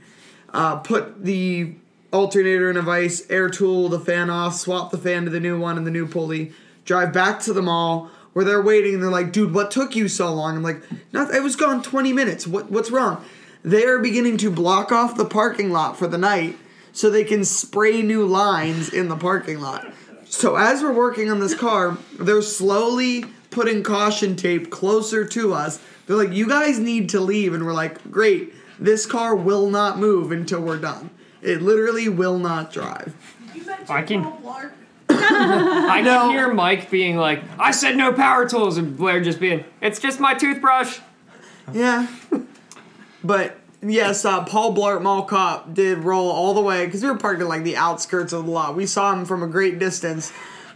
Uh, 0.53 0.75
put 0.75 1.23
the 1.23 1.73
alternator 2.11 2.69
in 2.69 2.75
a 2.75 2.81
vise, 2.81 3.25
air 3.29 3.49
tool 3.49 3.87
the 3.87 3.97
fan 3.97 4.29
off, 4.29 4.55
swap 4.55 4.91
the 4.91 4.97
fan 4.97 5.23
to 5.23 5.29
the 5.29 5.39
new 5.39 5.57
one 5.57 5.77
and 5.77 5.87
the 5.87 5.91
new 5.91 6.05
pulley. 6.05 6.51
Drive 6.83 7.13
back 7.13 7.39
to 7.43 7.53
the 7.53 7.61
mall 7.61 8.11
where 8.33 8.43
they're 8.43 8.61
waiting 8.61 8.95
and 8.95 9.01
they're 9.01 9.09
like, 9.09 9.31
"Dude, 9.31 9.53
what 9.53 9.71
took 9.71 9.95
you 9.95 10.09
so 10.09 10.33
long?" 10.33 10.57
I'm 10.57 10.61
like, 10.61 10.83
"Nothing. 11.13 11.37
It 11.37 11.43
was 11.43 11.55
gone 11.55 11.81
20 11.81 12.11
minutes. 12.11 12.45
What 12.45 12.69
what's 12.69 12.91
wrong?" 12.91 13.23
They're 13.63 13.99
beginning 13.99 14.35
to 14.39 14.51
block 14.51 14.91
off 14.91 15.15
the 15.15 15.23
parking 15.23 15.71
lot 15.71 15.97
for 15.97 16.07
the 16.07 16.17
night 16.17 16.57
so 16.91 17.09
they 17.09 17.23
can 17.23 17.45
spray 17.45 18.01
new 18.01 18.25
lines 18.25 18.91
in 18.91 19.07
the 19.07 19.15
parking 19.15 19.61
lot. 19.61 19.93
So 20.31 20.55
as 20.55 20.81
we're 20.81 20.93
working 20.93 21.29
on 21.29 21.41
this 21.41 21.53
car, 21.53 21.97
they're 22.17 22.41
slowly 22.41 23.25
putting 23.49 23.83
caution 23.83 24.37
tape 24.37 24.71
closer 24.71 25.25
to 25.25 25.53
us. 25.53 25.79
They're 26.07 26.15
like, 26.15 26.31
"You 26.31 26.47
guys 26.47 26.79
need 26.79 27.09
to 27.09 27.19
leave," 27.19 27.53
and 27.53 27.65
we're 27.65 27.73
like, 27.73 28.09
"Great, 28.09 28.53
this 28.79 29.05
car 29.05 29.35
will 29.35 29.69
not 29.69 29.99
move 29.99 30.31
until 30.31 30.61
we're 30.61 30.77
done. 30.77 31.09
It 31.41 31.61
literally 31.61 32.07
will 32.07 32.39
not 32.39 32.71
drive." 32.71 33.13
You 33.53 33.63
I 33.89 34.01
can- 34.03 34.23
Paul 34.23 34.41
Blart. 34.43 34.71
I 35.09 36.01
can 36.01 36.29
hear 36.31 36.53
Mike 36.53 36.89
being 36.89 37.17
like, 37.17 37.43
"I 37.59 37.71
said 37.71 37.97
no 37.97 38.13
power 38.13 38.47
tools," 38.47 38.77
and 38.77 38.95
Blair 38.95 39.19
just 39.19 39.39
being, 39.41 39.65
"It's 39.81 39.99
just 39.99 40.21
my 40.21 40.33
toothbrush." 40.33 40.99
Yeah, 41.73 42.07
but 43.21 43.57
yes, 43.81 44.25
uh, 44.25 44.43
Paul 44.43 44.75
Blart 44.75 45.01
Mall 45.01 45.23
Cop 45.23 45.73
did 45.73 45.99
roll 45.99 46.29
all 46.29 46.53
the 46.53 46.61
way 46.61 46.85
because 46.85 47.03
we 47.03 47.09
were 47.09 47.17
parked 47.17 47.41
at 47.41 47.47
like 47.47 47.63
the 47.63 47.77
outskirts 47.77 48.33
of 48.33 48.45
the 48.45 48.51
lot. 48.51 48.75
We 48.75 48.85
saw 48.85 49.13
him 49.13 49.25
from 49.25 49.43
a 49.43 49.47
great 49.47 49.79
distance. 49.79 50.31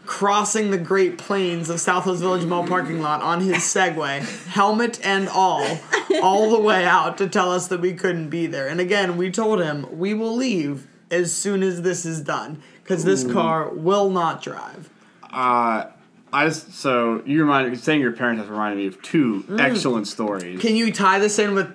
Crossing 0.06 0.70
the 0.70 0.78
Great 0.78 1.18
Plains 1.18 1.68
of 1.68 1.80
South 1.80 2.04
Hills 2.04 2.22
Village 2.22 2.46
Mall 2.46 2.68
parking 2.68 3.02
lot 3.02 3.24
on 3.24 3.42
his 3.42 3.58
Segway, 3.58 4.20
helmet 4.46 5.04
and 5.04 5.28
all, 5.28 5.80
all 6.22 6.52
the 6.52 6.60
way 6.60 6.86
out 6.86 7.18
to 7.18 7.28
tell 7.28 7.52
us 7.52 7.70
that 7.70 7.82
we 7.82 7.96
couldn't 7.96 8.30
be 8.30 8.46
there. 8.46 8.68
And 8.68 8.80
again, 8.80 9.18
we 9.18 9.32
told 9.32 9.64
him 9.64 9.98
we 9.98 10.14
will 10.14 10.36
leave 10.36 10.86
as 11.10 11.34
soon 11.34 11.64
as 11.64 11.82
this 11.82 12.06
is 12.06 12.22
done 12.22 12.62
because 12.84 13.04
this 13.04 13.24
car 13.24 13.70
will 13.70 14.12
not 14.12 14.44
drive. 14.44 14.92
Uh, 15.24 15.86
I 16.32 16.46
just 16.46 16.74
so 16.74 17.24
you 17.26 17.42
remind 17.42 17.80
saying 17.80 18.02
your 18.02 18.12
parents 18.12 18.42
has 18.42 18.50
reminded 18.50 18.78
me 18.78 18.88
of 18.88 19.02
two 19.02 19.44
excellent 19.58 20.08
stories. 20.08 20.60
Can 20.60 20.76
you 20.76 20.92
tie 20.92 21.18
this 21.18 21.40
in 21.40 21.56
with 21.56 21.74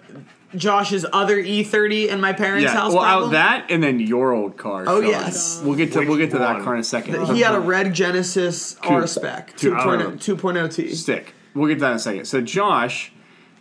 Josh's 0.56 1.06
other 1.12 1.36
E30 1.42 2.08
in 2.08 2.20
my 2.20 2.32
parents' 2.32 2.64
yeah, 2.64 2.72
house 2.72 2.92
well, 2.92 3.02
problem? 3.02 3.28
out 3.28 3.32
that 3.32 3.66
and 3.70 3.82
then 3.82 4.00
your 4.00 4.32
old 4.32 4.56
car. 4.56 4.84
Oh, 4.86 5.00
Sean. 5.00 5.10
yes. 5.10 5.62
we'll 5.64 5.76
get 5.76 5.92
to 5.92 6.00
we'll 6.00 6.16
get 6.18 6.30
to 6.32 6.38
that 6.38 6.62
car 6.64 6.74
in 6.74 6.80
a 6.80 6.84
second. 6.84 7.26
He 7.34 7.40
had 7.40 7.54
a 7.54 7.60
red 7.60 7.94
Genesis 7.94 8.76
R 8.82 9.06
spec 9.06 9.56
two- 9.56 9.72
2.0 9.72 10.14
2.0 10.16 10.74
T. 10.74 10.92
stick. 10.94 11.34
We'll 11.54 11.68
get 11.68 11.74
to 11.74 11.80
that 11.82 11.90
in 11.90 11.96
a 11.96 12.00
second. 12.00 12.24
So 12.26 12.40
Josh, 12.40 13.12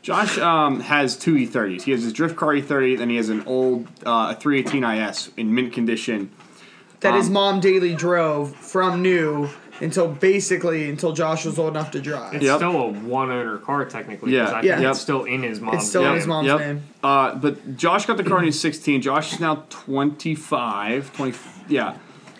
Josh 0.01 0.37
um, 0.39 0.79
has 0.79 1.15
two 1.17 1.35
E30s. 1.35 1.83
He 1.83 1.91
has 1.91 2.03
his 2.03 2.13
drift 2.13 2.35
car 2.35 2.49
E30, 2.53 2.97
then 2.97 3.09
he 3.09 3.17
has 3.17 3.29
an 3.29 3.43
old 3.45 3.87
uh, 4.05 4.33
318 4.35 4.83
IS 4.83 5.31
in 5.37 5.53
mint 5.53 5.73
condition. 5.73 6.31
that 7.01 7.13
his 7.15 7.27
Um, 7.27 7.33
mom 7.33 7.59
daily 7.59 7.93
drove 7.95 8.55
from 8.55 9.01
new 9.01 9.49
until 9.81 10.07
basically 10.07 10.89
until 10.89 11.13
Josh 11.13 11.45
was 11.45 11.57
old 11.59 11.69
enough 11.71 11.91
to 11.91 12.01
drive. 12.01 12.33
It's 12.35 12.43
Yep. 12.43 12.57
still 12.57 12.75
a 12.81 12.87
one 12.89 13.31
owner 13.31 13.57
car 13.57 13.85
technically. 13.85 14.31
'cause 14.31 14.51
Yeah. 14.51 14.57
I 14.57 14.61
Yeah. 14.61 14.73
think 14.75 14.81
Yep. 14.83 14.91
it's 14.91 14.99
still 15.01 15.23
in 15.23 15.43
his 15.43 15.61
mom's. 15.61 15.77
It's 15.81 15.89
still 15.89 16.01
in 16.01 16.07
name. 16.09 16.15
his 16.17 16.27
mom's 16.27 16.47
Yep. 16.47 16.59
name. 16.59 16.81
Uh, 17.03 17.35
but 17.35 17.77
Josh 17.77 18.05
got 18.05 18.17
the 18.17 18.23
car 18.23 18.35
when 18.35 18.43
he 18.43 18.47
was 18.49 18.59
16. 18.59 19.01
Josh 19.01 19.33
is 19.33 19.39
now 19.39 19.63
25. 19.69 21.11
20, 21.15 21.37
yeah. 21.67 21.93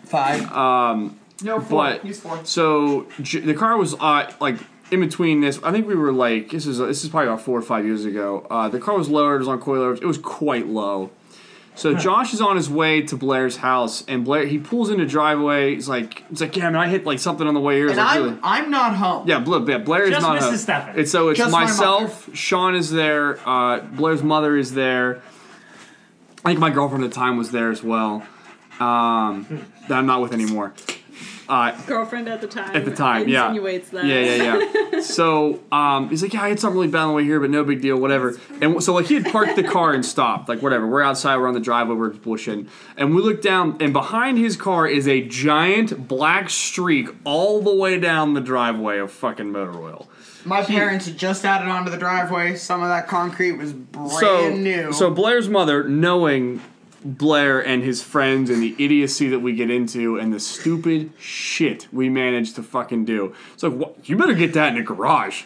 Five. 0.06 0.52
Um, 0.52 1.16
no, 1.44 1.60
four. 1.60 1.84
but 1.84 2.02
He's 2.02 2.20
four. 2.20 2.40
so 2.44 3.06
J- 3.22 3.40
the 3.42 3.54
car 3.54 3.78
was 3.78 3.96
uh, 4.00 4.30
like 4.40 4.58
in 4.92 5.00
between 5.02 5.42
this. 5.42 5.60
I 5.64 5.72
think 5.72 5.88
we 5.88 5.96
were 5.96 6.12
like 6.12 6.50
this 6.50 6.66
is 6.66 6.80
this 6.80 7.04
is 7.04 7.10
probably 7.10 7.28
about 7.28 7.42
four 7.42 7.58
or 7.58 7.62
five 7.62 7.86
years 7.86 8.06
ago. 8.06 8.46
Uh, 8.50 8.68
the 8.70 8.80
car 8.80 8.98
was 8.98 9.08
lowered. 9.10 9.36
It 9.36 9.40
was 9.40 9.48
on 9.48 9.60
coilovers. 9.62 10.02
It 10.02 10.06
was 10.08 10.18
quite 10.18 10.68
low. 10.68 11.12
So 11.80 11.94
Josh 11.96 12.34
is 12.34 12.42
on 12.42 12.58
his 12.58 12.70
way 12.70 13.02
to 13.04 13.16
Blair's 13.16 13.56
house, 13.56 14.04
and 14.08 14.26
Blair 14.26 14.46
he 14.46 14.58
pulls 14.60 14.90
into 14.90 15.06
the 15.06 15.10
driveway. 15.10 15.76
He's 15.76 15.88
like, 15.88 16.28
he's 16.30 16.42
like, 16.42 16.56
yeah, 16.58 16.66
man, 16.70 16.76
I 16.76 16.90
hit 16.90 17.06
like 17.06 17.20
something 17.20 17.48
on 17.48 17.54
the 17.54 17.60
way 17.62 17.78
here. 17.78 17.88
And 17.88 17.96
like, 17.98 18.18
I'm 18.18 18.24
really- 18.24 18.38
I'm 18.44 18.70
not 18.70 18.96
home. 18.98 19.28
yeah, 19.28 19.40
Blair, 19.40 19.62
yeah, 19.70 19.78
Blair 19.78 20.04
is 20.04 20.10
Just 20.12 20.22
not. 20.22 20.42
Mrs. 20.42 20.58
Stefan. 20.58 21.00
It's 21.00 21.10
so 21.12 21.30
it's 21.30 21.38
Just 21.38 21.52
my 21.54 21.64
myself. 21.64 22.36
Sean 22.36 22.76
is 22.76 22.92
there. 22.92 23.40
Uh, 23.48 23.80
Blair's 23.80 24.22
mother 24.22 24.58
is 24.58 24.74
there. 24.74 25.22
I 26.44 26.50
think 26.50 26.60
my 26.60 26.70
girlfriend 26.70 27.04
at 27.06 27.12
the 27.12 27.16
time 27.16 27.38
was 27.38 27.52
there 27.52 27.72
as 27.72 27.82
well. 27.82 28.26
Um, 28.80 29.66
that 29.88 29.98
I'm 29.98 30.06
not 30.06 30.22
with 30.22 30.34
anymore. 30.34 30.74
Uh, 31.50 31.72
Girlfriend 31.88 32.30
at 32.30 32.42
the 32.42 32.48
time. 32.48 32.76
at 32.76 32.86
the 32.86 32.96
time, 32.96 33.28
yeah. 33.28 33.48
Insinuates 33.48 33.90
that. 33.90 34.06
Yeah, 34.06 34.20
yeah, 34.20 34.60
yeah. 34.94 35.02
so 35.02 35.60
um, 35.72 36.08
he's 36.10 36.22
like, 36.22 36.32
yeah, 36.32 36.44
I 36.44 36.50
had 36.50 36.60
something 36.60 36.80
really 36.80 36.92
bad 36.92 37.02
on 37.02 37.08
the 37.10 37.14
way 37.16 37.24
here, 37.24 37.40
but 37.40 37.50
no 37.50 37.64
big 37.64 37.82
deal, 37.82 37.98
whatever. 37.98 38.38
And 38.62 38.84
so 38.84 38.94
like 38.94 39.08
he 39.08 39.16
had 39.16 39.26
parked 39.26 39.56
the 39.56 39.64
car 39.64 39.94
and 39.94 40.06
stopped, 40.06 40.48
like 40.48 40.62
whatever. 40.62 40.86
We're 40.86 41.02
outside, 41.02 41.38
we're 41.38 41.48
on 41.48 41.56
the 41.56 41.60
driveway, 41.60 41.96
we're 41.96 42.12
bushing, 42.12 42.68
and 42.98 43.16
we 43.16 43.24
look 43.24 43.42
down, 43.42 43.78
and 43.80 43.94
behind 43.94 44.38
his 44.38 44.56
car 44.56 44.88
is 44.88 45.08
a 45.08 45.22
giant 45.22 46.08
black 46.08 46.52
streak 46.52 47.10
all 47.24 47.64
the 47.64 47.74
way 47.74 48.00
down 48.00 48.36
the 48.36 48.42
driveway 48.42 49.00
of 49.00 49.12
fucking 49.12 49.52
motor 49.52 49.82
oil. 49.82 50.08
My 50.46 50.62
parents 50.62 51.08
had 51.08 51.18
just 51.18 51.44
added 51.46 51.68
onto 51.68 51.90
the 51.90 51.98
driveway. 51.98 52.56
Some 52.56 52.84
of 52.84 52.90
that 52.90 53.08
concrete 53.08 53.54
was 53.54 53.74
brand 53.74 54.12
so, 54.12 54.50
new. 54.52 54.94
So 54.94 55.10
Blair's 55.10 55.50
mother, 55.50 55.84
knowing 55.84 56.62
Blair 57.04 57.60
and 57.66 57.84
his 57.84 58.02
friends 58.02 58.50
and 58.50 58.62
the 58.62 58.76
idiocy 58.78 59.30
that 59.30 59.40
we 59.40 59.54
get 59.54 59.70
into 59.70 60.18
and 60.18 60.34
the 60.34 60.40
stupid 60.40 61.12
shit 61.18 61.88
we 61.92 62.10
manage 62.10 62.54
to 62.54 62.64
fucking 62.64 63.06
do, 63.06 63.34
it's 63.54 63.64
like, 63.64 64.10
you 64.10 64.18
better 64.18 64.34
get 64.34 64.54
that 64.54 64.70
in 64.70 64.76
the 64.76 64.84
garage. 64.84 65.44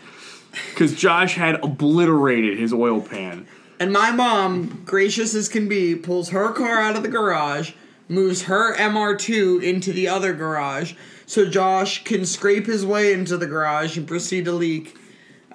Because 0.69 0.95
Josh 0.95 1.35
had 1.35 1.55
obliterated 1.63 2.59
his 2.59 2.73
oil 2.73 3.01
pan. 3.01 3.47
And 3.79 3.91
my 3.91 4.11
mom, 4.11 4.83
gracious 4.85 5.33
as 5.33 5.49
can 5.49 5.67
be, 5.67 5.95
pulls 5.95 6.29
her 6.29 6.51
car 6.51 6.79
out 6.79 6.95
of 6.95 7.03
the 7.03 7.09
garage, 7.09 7.73
moves 8.07 8.43
her 8.43 8.75
MR2 8.75 9.63
into 9.63 9.91
the 9.91 10.07
other 10.07 10.33
garage, 10.33 10.93
so 11.25 11.49
Josh 11.49 12.03
can 12.03 12.25
scrape 12.25 12.67
his 12.67 12.85
way 12.85 13.13
into 13.13 13.37
the 13.37 13.47
garage 13.47 13.97
and 13.97 14.07
proceed 14.07 14.45
to 14.45 14.51
leak. 14.51 14.95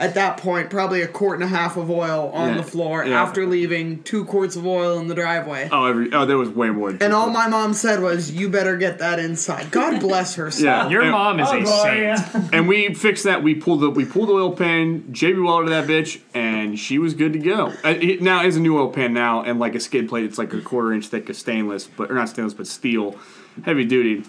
At 0.01 0.15
that 0.15 0.37
point, 0.37 0.71
probably 0.71 1.03
a 1.03 1.09
quart 1.09 1.35
and 1.41 1.43
a 1.45 1.49
half 1.49 1.77
of 1.77 1.91
oil 1.91 2.31
on 2.33 2.51
Yeah, 2.51 2.57
the 2.59 2.63
floor 2.63 3.05
yeah. 3.05 3.21
after 3.21 3.45
leaving 3.47 4.01
two 4.05 4.25
quarts 4.25 4.55
of 4.55 4.65
oil 4.65 4.97
in 5.01 5.09
the 5.09 5.15
driveway. 5.17 5.69
Oh, 5.73 5.87
every 5.87 6.13
oh, 6.13 6.25
there 6.25 6.39
was 6.39 6.49
way 6.51 6.71
more. 6.71 6.91
And 6.91 7.13
all 7.13 7.25
quarts. 7.25 7.35
my 7.39 7.49
mom 7.49 7.75
said 7.75 8.01
was, 8.01 8.31
"You 8.31 8.49
better 8.49 8.77
get 8.77 9.01
that 9.01 9.19
inside." 9.19 9.73
God 9.73 9.99
bless 10.09 10.37
her. 10.37 10.53
son. 10.53 10.65
yeah, 10.65 10.89
Your 10.89 11.03
and, 11.03 11.11
mom 11.11 11.41
is 11.41 11.49
Oh, 11.51 11.57
a 11.59 11.65
boy, 11.65 11.83
saint. 11.83 11.99
yeah. 12.01 12.49
and 12.53 12.69
we 12.69 12.95
fixed 12.95 13.25
that. 13.25 13.43
We 13.43 13.57
pulled 13.57 13.81
the 13.81 13.91
we 13.91 14.05
pulled 14.05 14.29
the 14.29 14.35
oil 14.35 14.53
pan. 14.55 15.03
JB 15.11 15.45
welded 15.45 15.71
that 15.73 15.89
bitch, 15.89 16.21
and 16.33 16.79
she 16.79 16.99
was 17.01 17.15
good 17.15 17.33
to 17.33 17.41
go. 17.41 17.73
Uh, 17.85 17.95
it, 18.01 18.23
now 18.23 18.45
it's 18.45 18.55
a 18.57 18.61
new 18.61 18.79
oil 18.79 18.91
pan 18.91 19.13
now, 19.13 19.43
and 19.43 19.59
like 19.59 19.75
a 19.75 19.81
skid 19.81 20.09
plate. 20.09 20.25
It's 20.25 20.39
like 20.39 20.53
a 20.53 20.61
quarter 20.61 20.93
inch 20.93 21.09
thick 21.09 21.29
of 21.29 21.35
stainless, 21.35 21.89
but 21.89 22.09
or 22.09 22.15
not 22.15 22.29
stainless, 22.29 22.55
but 22.55 22.69
steel, 22.69 23.17
heavy 23.65 23.85
duty. 23.85 24.23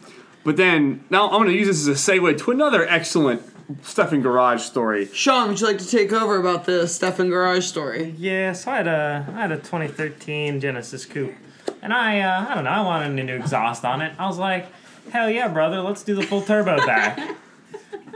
But 0.43 0.57
then 0.57 1.03
now 1.11 1.25
I'm 1.29 1.41
going 1.43 1.49
to 1.49 1.53
use 1.53 1.67
this 1.67 1.87
as 1.87 2.09
a 2.09 2.11
segue 2.11 2.39
to 2.39 2.49
another 2.51 2.87
excellent 2.89 3.43
stuff 3.81 4.13
in 4.13 4.21
garage 4.21 4.61
story. 4.61 5.07
Sean, 5.13 5.49
would 5.49 5.59
you 5.59 5.67
like 5.67 5.77
to 5.79 5.87
take 5.87 6.11
over 6.11 6.37
about 6.37 6.65
the 6.65 6.87
Stefan 6.87 7.29
Garage 7.29 7.65
story? 7.65 8.15
Yeah, 8.17 8.53
so 8.53 8.71
I 8.71 8.77
had 8.77 8.87
a 8.87 9.25
I 9.29 9.41
had 9.41 9.51
a 9.51 9.57
2013 9.57 10.59
Genesis 10.59 11.05
coupe, 11.05 11.35
and 11.81 11.93
I 11.93 12.21
uh, 12.21 12.47
I 12.49 12.55
don't 12.55 12.63
know 12.63 12.71
I 12.71 12.81
wanted 12.81 13.19
a 13.19 13.23
new 13.23 13.35
exhaust 13.35 13.85
on 13.85 14.01
it. 14.01 14.13
I 14.17 14.27
was 14.27 14.37
like, 14.37 14.67
hell 15.11 15.29
yeah, 15.29 15.47
brother, 15.47 15.81
let's 15.81 16.03
do 16.03 16.15
the 16.15 16.23
full 16.23 16.41
turbo 16.41 16.77
back. 16.85 17.35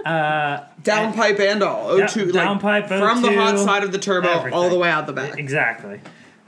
Downpipe 0.05 1.39
and 1.39 1.63
all. 1.63 1.97
Yeah, 1.97 2.07
O2, 2.07 2.31
downpipe, 2.31 2.63
like, 2.63 2.87
from 2.87 3.21
the 3.21 3.33
hot 3.33 3.57
side 3.57 3.83
of 3.83 3.93
the 3.93 3.97
turbo 3.97 4.51
all 4.51 4.69
the 4.69 4.77
way 4.77 4.89
out 4.89 5.07
the 5.07 5.13
back. 5.13 5.39
exactly. 5.39 6.01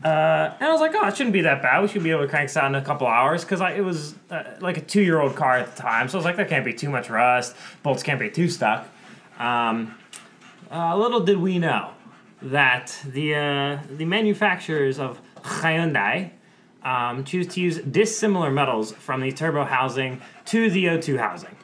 Uh, 0.04 0.54
and 0.60 0.70
I 0.70 0.72
was 0.72 0.82
like, 0.82 0.92
oh, 0.94 1.08
it 1.08 1.18
shouldn't 1.18 1.34
be 1.34 1.42
that 1.42 1.64
bad. 1.64 1.82
We 1.82 1.88
should 1.88 2.04
be 2.04 2.12
able 2.12 2.24
to 2.24 2.28
crank 2.28 2.50
this 2.50 2.58
out 2.58 2.68
in 2.68 2.76
a 2.76 2.84
couple 2.84 3.08
hours 3.08 3.44
because 3.44 3.62
it 3.62 3.84
was 3.84 4.14
uh, 4.30 4.44
like 4.60 4.78
a 4.78 4.82
two 4.82 5.02
year 5.02 5.20
old 5.20 5.36
car 5.36 5.58
at 5.58 5.74
the 5.74 5.82
time. 5.82 6.10
So 6.10 6.18
I 6.18 6.20
was 6.20 6.26
like, 6.26 6.36
there 6.36 6.46
can't 6.46 6.66
be 6.66 6.74
too 6.74 6.90
much 6.90 7.10
rust. 7.10 7.56
Bolts 7.82 8.04
can't 8.04 8.20
be 8.20 8.30
too 8.30 8.50
stuck. 8.50 8.88
Um, 9.40 9.96
uh, 10.72 10.96
little 10.98 11.20
did 11.22 11.38
we 11.38 11.60
know 11.60 11.92
that 12.42 12.98
the 13.06 13.36
uh, 13.36 13.80
the 13.90 14.06
manufacturers 14.06 15.00
of 15.00 15.20
Hyundai 15.42 16.32
um, 16.84 17.24
choose 17.24 17.48
to 17.48 17.62
use 17.62 17.80
dissimilar 17.80 18.52
metals 18.52 18.92
from 18.92 19.22
the 19.22 19.32
turbo 19.32 19.64
housing 19.66 20.22
to 20.46 20.70
the 20.70 20.86
O2 20.86 21.18
housing. 21.18 21.56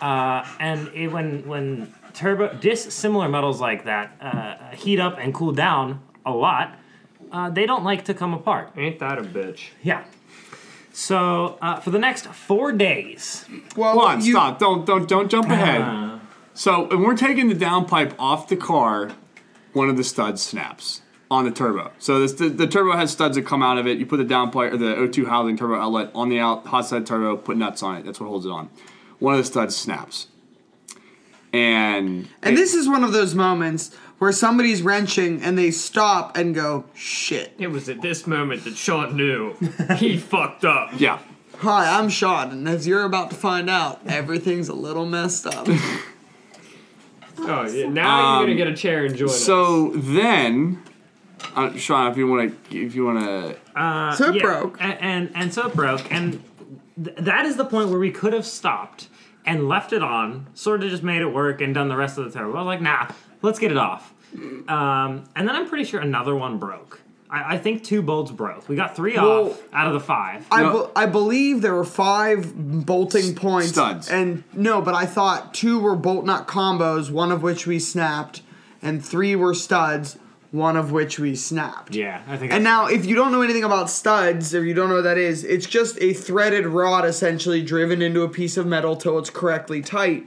Uh, 0.00 0.46
and 0.60 0.88
it, 0.94 1.08
when 1.08 1.46
when 1.46 1.94
turbo 2.14 2.52
dissimilar 2.54 3.28
metals 3.28 3.60
like 3.60 3.84
that 3.84 4.16
uh, 4.20 4.74
heat 4.76 4.98
up 5.00 5.18
and 5.18 5.32
cool 5.34 5.52
down 5.52 6.00
a 6.24 6.30
lot, 6.32 6.76
uh, 7.32 7.48
they 7.50 7.66
don't 7.66 7.84
like 7.84 8.04
to 8.06 8.14
come 8.14 8.34
apart. 8.34 8.72
Ain't 8.76 8.98
that 8.98 9.18
a 9.18 9.22
bitch? 9.22 9.68
Yeah. 9.82 10.04
So 10.92 11.58
uh, 11.60 11.78
for 11.80 11.90
the 11.90 11.98
next 11.98 12.26
four 12.26 12.72
days, 12.72 13.44
Well, 13.76 13.92
Hold 13.92 14.04
on, 14.06 14.24
you- 14.24 14.32
stop! 14.32 14.58
Don't 14.58 14.86
don't 14.86 15.06
don't 15.08 15.30
jump 15.30 15.48
ahead. 15.50 16.15
So 16.56 16.86
when 16.88 17.02
we're 17.02 17.16
taking 17.16 17.48
the 17.48 17.54
downpipe 17.54 18.14
off 18.18 18.48
the 18.48 18.56
car, 18.56 19.10
one 19.74 19.90
of 19.90 19.98
the 19.98 20.04
studs 20.04 20.42
snaps 20.42 21.02
on 21.30 21.44
the 21.44 21.50
turbo. 21.50 21.92
So 21.98 22.18
this, 22.18 22.32
the, 22.32 22.48
the 22.48 22.66
turbo 22.66 22.96
has 22.96 23.10
studs 23.12 23.36
that 23.36 23.42
come 23.44 23.62
out 23.62 23.76
of 23.76 23.86
it. 23.86 23.98
You 23.98 24.06
put 24.06 24.16
the 24.16 24.24
downpipe 24.24 24.72
or 24.72 24.78
the 24.78 24.94
O2 24.94 25.26
housing 25.26 25.58
turbo 25.58 25.78
outlet 25.78 26.10
on 26.14 26.30
the 26.30 26.40
out 26.40 26.66
hot 26.66 26.86
side 26.86 27.06
turbo, 27.06 27.36
put 27.36 27.58
nuts 27.58 27.82
on 27.82 27.96
it. 27.98 28.06
That's 28.06 28.18
what 28.18 28.28
holds 28.28 28.46
it 28.46 28.52
on. 28.52 28.70
One 29.18 29.34
of 29.34 29.38
the 29.38 29.44
studs 29.44 29.76
snaps. 29.76 30.28
And 31.52 32.28
And 32.42 32.56
this 32.56 32.72
is 32.72 32.88
one 32.88 33.04
of 33.04 33.12
those 33.12 33.34
moments 33.34 33.94
where 34.18 34.32
somebody's 34.32 34.80
wrenching 34.80 35.42
and 35.42 35.58
they 35.58 35.70
stop 35.70 36.38
and 36.38 36.54
go, 36.54 36.86
shit. 36.94 37.52
It 37.58 37.68
was 37.68 37.90
at 37.90 38.00
this 38.00 38.26
moment 38.26 38.64
that 38.64 38.78
Sean 38.78 39.14
knew 39.14 39.52
he 39.96 40.16
fucked 40.18 40.64
up. 40.64 40.92
yeah. 40.98 41.18
Hi, 41.58 41.98
I'm 41.98 42.08
Sean, 42.10 42.50
and 42.50 42.68
as 42.68 42.86
you're 42.86 43.04
about 43.04 43.30
to 43.30 43.36
find 43.36 43.70
out, 43.70 44.00
everything's 44.06 44.68
a 44.68 44.74
little 44.74 45.06
messed 45.06 45.46
up. 45.46 45.66
Oh, 47.38 47.66
yeah. 47.68 47.88
Now 47.88 48.38
you're 48.38 48.46
gonna 48.46 48.56
get 48.56 48.68
a 48.68 48.74
chair 48.76 49.04
and 49.04 49.16
join 49.16 49.28
us. 49.28 49.44
So 49.44 49.90
then, 49.94 50.82
uh, 51.54 51.72
Sean, 51.76 52.10
if 52.10 52.16
you 52.16 52.26
want 52.26 52.70
to, 52.70 52.76
if 52.84 52.94
you 52.94 53.04
want 53.04 53.20
to, 53.20 53.56
uh, 53.80 54.12
So 54.14 54.28
it 54.30 54.36
yeah, 54.36 54.42
broke. 54.42 54.78
a- 54.80 54.82
and, 55.02 55.30
and 55.34 55.52
so 55.52 55.66
it 55.68 55.74
broke, 55.74 56.10
and 56.12 56.42
th- 57.02 57.16
that 57.18 57.44
is 57.46 57.56
the 57.56 57.64
point 57.64 57.90
where 57.90 57.98
we 57.98 58.10
could 58.10 58.32
have 58.32 58.46
stopped 58.46 59.08
and 59.44 59.68
left 59.68 59.92
it 59.92 60.02
on, 60.02 60.46
sort 60.54 60.82
of 60.82 60.90
just 60.90 61.02
made 61.02 61.22
it 61.22 61.28
work 61.32 61.60
and 61.60 61.74
done 61.74 61.88
the 61.88 61.96
rest 61.96 62.18
of 62.18 62.24
the 62.24 62.30
tour. 62.38 62.46
I 62.56 62.58
was 62.62 62.66
like, 62.66 62.80
nah, 62.80 63.08
let's 63.42 63.58
get 63.58 63.70
it 63.70 63.76
off. 63.78 64.12
Um, 64.68 65.24
and 65.36 65.46
then 65.48 65.50
I'm 65.50 65.68
pretty 65.68 65.84
sure 65.84 66.00
another 66.00 66.34
one 66.34 66.58
broke. 66.58 67.00
I, 67.30 67.54
I 67.54 67.58
think 67.58 67.82
two 67.84 68.02
bolts 68.02 68.30
broke. 68.30 68.68
We 68.68 68.76
got 68.76 68.94
three 68.96 69.14
Well, 69.16 69.50
off 69.50 69.62
out 69.72 69.86
of 69.88 69.92
the 69.94 70.00
five. 70.00 70.46
I, 70.50 70.62
No. 70.62 70.84
be- 70.86 70.92
I 70.96 71.06
believe 71.06 71.60
there 71.62 71.74
were 71.74 71.84
five 71.84 72.54
bolting 72.86 73.34
points. 73.34 73.68
studs. 73.70 74.08
And 74.08 74.44
no, 74.52 74.80
but 74.80 74.94
I 74.94 75.06
thought 75.06 75.52
two 75.54 75.78
were 75.78 75.96
bolt 75.96 76.24
nut 76.24 76.46
combos, 76.46 77.10
one 77.10 77.32
of 77.32 77.42
which 77.42 77.66
we 77.66 77.78
snapped, 77.78 78.42
and 78.80 79.04
three 79.04 79.34
were 79.34 79.54
studs, 79.54 80.18
one 80.52 80.76
of 80.76 80.92
which 80.92 81.18
we 81.18 81.34
snapped. 81.34 81.94
yeah, 81.94 82.22
I 82.28 82.36
think. 82.36 82.52
And 82.52 82.66
I- 82.66 82.70
now, 82.70 82.86
if 82.86 83.04
you 83.04 83.14
don't 83.16 83.32
know 83.32 83.42
anything 83.42 83.64
about 83.64 83.90
studs, 83.90 84.54
or 84.54 84.64
you 84.64 84.72
don't 84.74 84.88
know 84.88 84.94
what 84.96 85.04
that 85.04 85.18
is, 85.18 85.42
it's 85.44 85.66
just 85.66 86.00
a 86.00 86.12
threaded 86.12 86.66
rod 86.66 87.04
essentially 87.04 87.60
driven 87.62 88.00
into 88.00 88.22
a 88.22 88.28
piece 88.28 88.56
of 88.56 88.66
metal 88.66 88.94
till 88.96 89.18
it's 89.18 89.30
correctly 89.30 89.82
tight. 89.82 90.26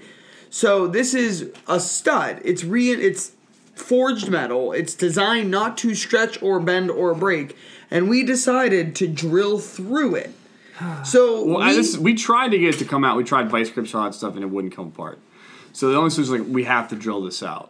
So 0.49 0.87
this 0.87 1.13
is 1.13 1.51
a 1.67 1.79
stud. 1.79 2.41
It's 2.43 2.63
re 2.63 2.89
it's 2.91 3.31
forged 3.79 4.29
metal. 4.29 4.71
It's 4.71 4.93
designed 4.93 5.49
not 5.49 5.77
to 5.79 5.95
stretch 5.95 6.41
or 6.41 6.59
bend 6.59 6.91
or 6.91 7.13
break, 7.15 7.55
and 7.89 8.09
we 8.09 8.23
decided 8.23 8.95
to 8.97 9.07
drill 9.07 9.59
through 9.59 10.15
it. 10.15 10.31
So 11.03 11.43
well, 11.43 11.57
we, 11.57 11.63
I, 11.63 11.73
this, 11.73 11.97
we 11.97 12.13
tried 12.13 12.49
to 12.49 12.57
get 12.57 12.75
it 12.75 12.77
to 12.79 12.85
come 12.85 13.03
out. 13.03 13.17
We 13.17 13.25
tried 13.25 13.49
vice 13.49 13.69
grips 13.69 13.93
and 13.93 13.99
all 13.99 14.05
that 14.05 14.15
stuff, 14.15 14.35
and 14.35 14.43
it 14.43 14.47
wouldn't 14.47 14.73
come 14.73 14.87
apart. 14.87 15.19
So 15.73 15.89
the 15.89 15.97
only 15.97 16.09
solution 16.09 16.31
was 16.33 16.41
like 16.41 16.53
we 16.53 16.63
have 16.63 16.87
to 16.89 16.95
drill 16.95 17.21
this 17.21 17.43
out, 17.43 17.69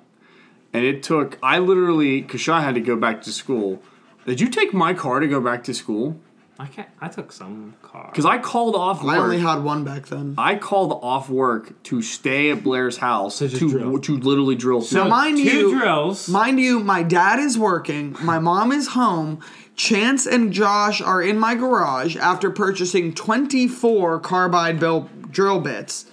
and 0.73 0.85
it 0.85 1.01
took. 1.01 1.39
I 1.41 1.57
literally, 1.57 2.21
Kasha 2.21 2.61
had 2.61 2.75
to 2.75 2.81
go 2.81 2.95
back 2.95 3.23
to 3.23 3.31
school. 3.31 3.81
Did 4.25 4.39
you 4.39 4.47
take 4.47 4.75
my 4.75 4.93
car 4.93 5.19
to 5.19 5.27
go 5.27 5.41
back 5.41 5.63
to 5.63 5.73
school? 5.73 6.19
I 6.59 6.67
can't. 6.67 6.89
I 6.99 7.07
took 7.07 7.31
some 7.31 7.75
car. 7.81 8.09
Because 8.11 8.25
I 8.25 8.37
called 8.37 8.75
off 8.75 9.01
work. 9.01 9.15
I 9.15 9.17
only 9.17 9.39
had 9.39 9.63
one 9.63 9.85
back 9.85 10.07
then. 10.07 10.35
I 10.37 10.55
called 10.55 10.99
off 11.01 11.29
work 11.29 11.81
to 11.83 12.01
stay 12.01 12.51
at 12.51 12.63
Blair's 12.63 12.97
house 12.97 13.39
to 13.39 13.47
to, 13.47 13.99
to 13.99 14.17
literally 14.17 14.55
drill. 14.55 14.81
So 14.81 15.01
through. 15.01 15.09
mind 15.09 15.37
two 15.37 15.43
you, 15.43 15.79
drills. 15.79 16.27
Mind 16.27 16.59
you, 16.59 16.81
my 16.81 17.01
dad 17.01 17.39
is 17.39 17.57
working, 17.57 18.15
my 18.21 18.39
mom 18.39 18.73
is 18.73 18.89
home, 18.89 19.41
Chance 19.75 20.27
and 20.27 20.51
Josh 20.51 20.99
are 20.99 21.21
in 21.21 21.39
my 21.39 21.55
garage 21.55 22.17
after 22.17 22.51
purchasing 22.51 23.13
24 23.13 24.19
carbide 24.19 24.77
bill 24.77 25.09
drill 25.31 25.61
bits 25.61 26.07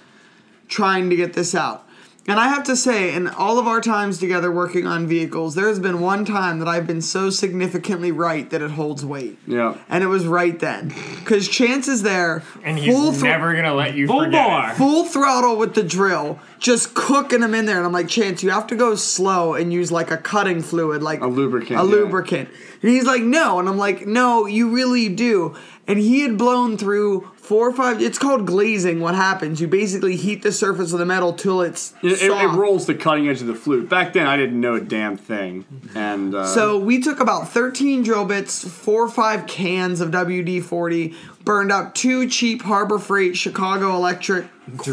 trying 0.69 1.09
to 1.09 1.15
get 1.15 1.33
this 1.33 1.53
out. 1.53 1.86
And 2.29 2.41
I 2.41 2.49
have 2.49 2.65
to 2.65 2.75
say, 2.75 3.13
in 3.15 3.27
all 3.29 3.57
of 3.57 3.67
our 3.67 3.79
times 3.79 4.17
together 4.17 4.51
working 4.51 4.85
on 4.85 5.07
vehicles, 5.07 5.55
there 5.55 5.69
has 5.69 5.79
been 5.79 6.01
one 6.01 6.25
time 6.25 6.59
that 6.59 6.67
I've 6.67 6.85
been 6.85 7.01
so 7.01 7.29
significantly 7.29 8.11
right 8.11 8.49
that 8.49 8.61
it 8.61 8.71
holds 8.71 9.05
weight. 9.05 9.37
Yeah. 9.47 9.77
And 9.87 10.03
it 10.03 10.07
was 10.07 10.27
right 10.27 10.59
then. 10.59 10.93
Because 11.19 11.47
Chance 11.47 11.87
is 11.87 12.03
there, 12.03 12.43
and 12.65 12.77
he's 12.77 12.93
full 12.93 13.13
never 13.13 13.55
gonna 13.55 13.73
let 13.73 13.95
you 13.95 14.07
Full 14.07 14.25
forget. 14.25 14.45
bar. 14.45 14.73
full 14.75 15.05
throttle 15.05 15.55
with 15.55 15.73
the 15.73 15.83
drill, 15.83 16.37
just 16.59 16.93
cooking 16.93 17.39
them 17.39 17.53
in 17.55 17.65
there. 17.65 17.77
And 17.77 17.85
I'm 17.85 17.93
like, 17.93 18.09
Chance, 18.09 18.43
you 18.43 18.49
have 18.49 18.67
to 18.67 18.75
go 18.75 18.95
slow 18.95 19.53
and 19.53 19.71
use 19.71 19.89
like 19.89 20.11
a 20.11 20.17
cutting 20.17 20.61
fluid, 20.61 21.01
like 21.01 21.21
A 21.21 21.27
lubricant, 21.27 21.79
A 21.79 21.83
yeah. 21.83 21.89
lubricant. 21.89 22.49
And 22.81 22.91
he's 22.91 23.05
like, 23.05 23.23
no. 23.23 23.57
And 23.59 23.67
I'm 23.69 23.77
like, 23.77 24.05
no, 24.05 24.45
you 24.45 24.69
really 24.69 25.09
do. 25.09 25.55
And 25.87 25.99
he 25.99 26.21
had 26.21 26.37
blown 26.37 26.77
through 26.77 27.31
four 27.37 27.69
or 27.69 27.73
five. 27.73 28.01
It's 28.01 28.19
called 28.19 28.45
glazing. 28.45 28.99
What 28.99 29.15
happens? 29.15 29.61
You 29.61 29.67
basically 29.67 30.17
heat 30.17 30.43
the 30.43 30.51
surface 30.51 30.91
of 30.91 30.99
the 30.99 31.05
metal 31.05 31.31
till 31.33 31.61
it's 31.61 31.93
It, 32.03 32.21
it, 32.21 32.31
it 32.31 32.47
rolls 32.49 32.85
the 32.85 32.93
cutting 32.93 33.29
edge 33.29 33.39
of 33.41 33.47
the 33.47 33.55
flute. 33.55 33.87
Back 33.87 34.13
then, 34.13 34.27
I 34.27 34.35
didn't 34.35 34.59
know 34.59 34.75
a 34.75 34.81
damn 34.81 35.15
thing, 35.17 35.65
and 35.95 36.35
uh, 36.35 36.45
So 36.45 36.77
we 36.77 37.01
took 37.01 37.19
about 37.19 37.49
13 37.49 38.03
drill 38.03 38.25
bits, 38.25 38.67
four 38.67 39.03
or 39.05 39.09
five 39.09 39.47
cans 39.47 40.01
of 40.01 40.11
WD 40.11 40.63
40, 40.63 41.15
burned 41.45 41.71
out 41.71 41.95
two 41.95 42.27
cheap 42.27 42.63
Harbor 42.63 42.99
Freight 42.99 43.37
Chicago 43.37 43.95
Electric 43.95 44.45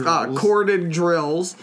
uh, 0.07 0.33
corded 0.35 0.91
drills, 0.91 1.57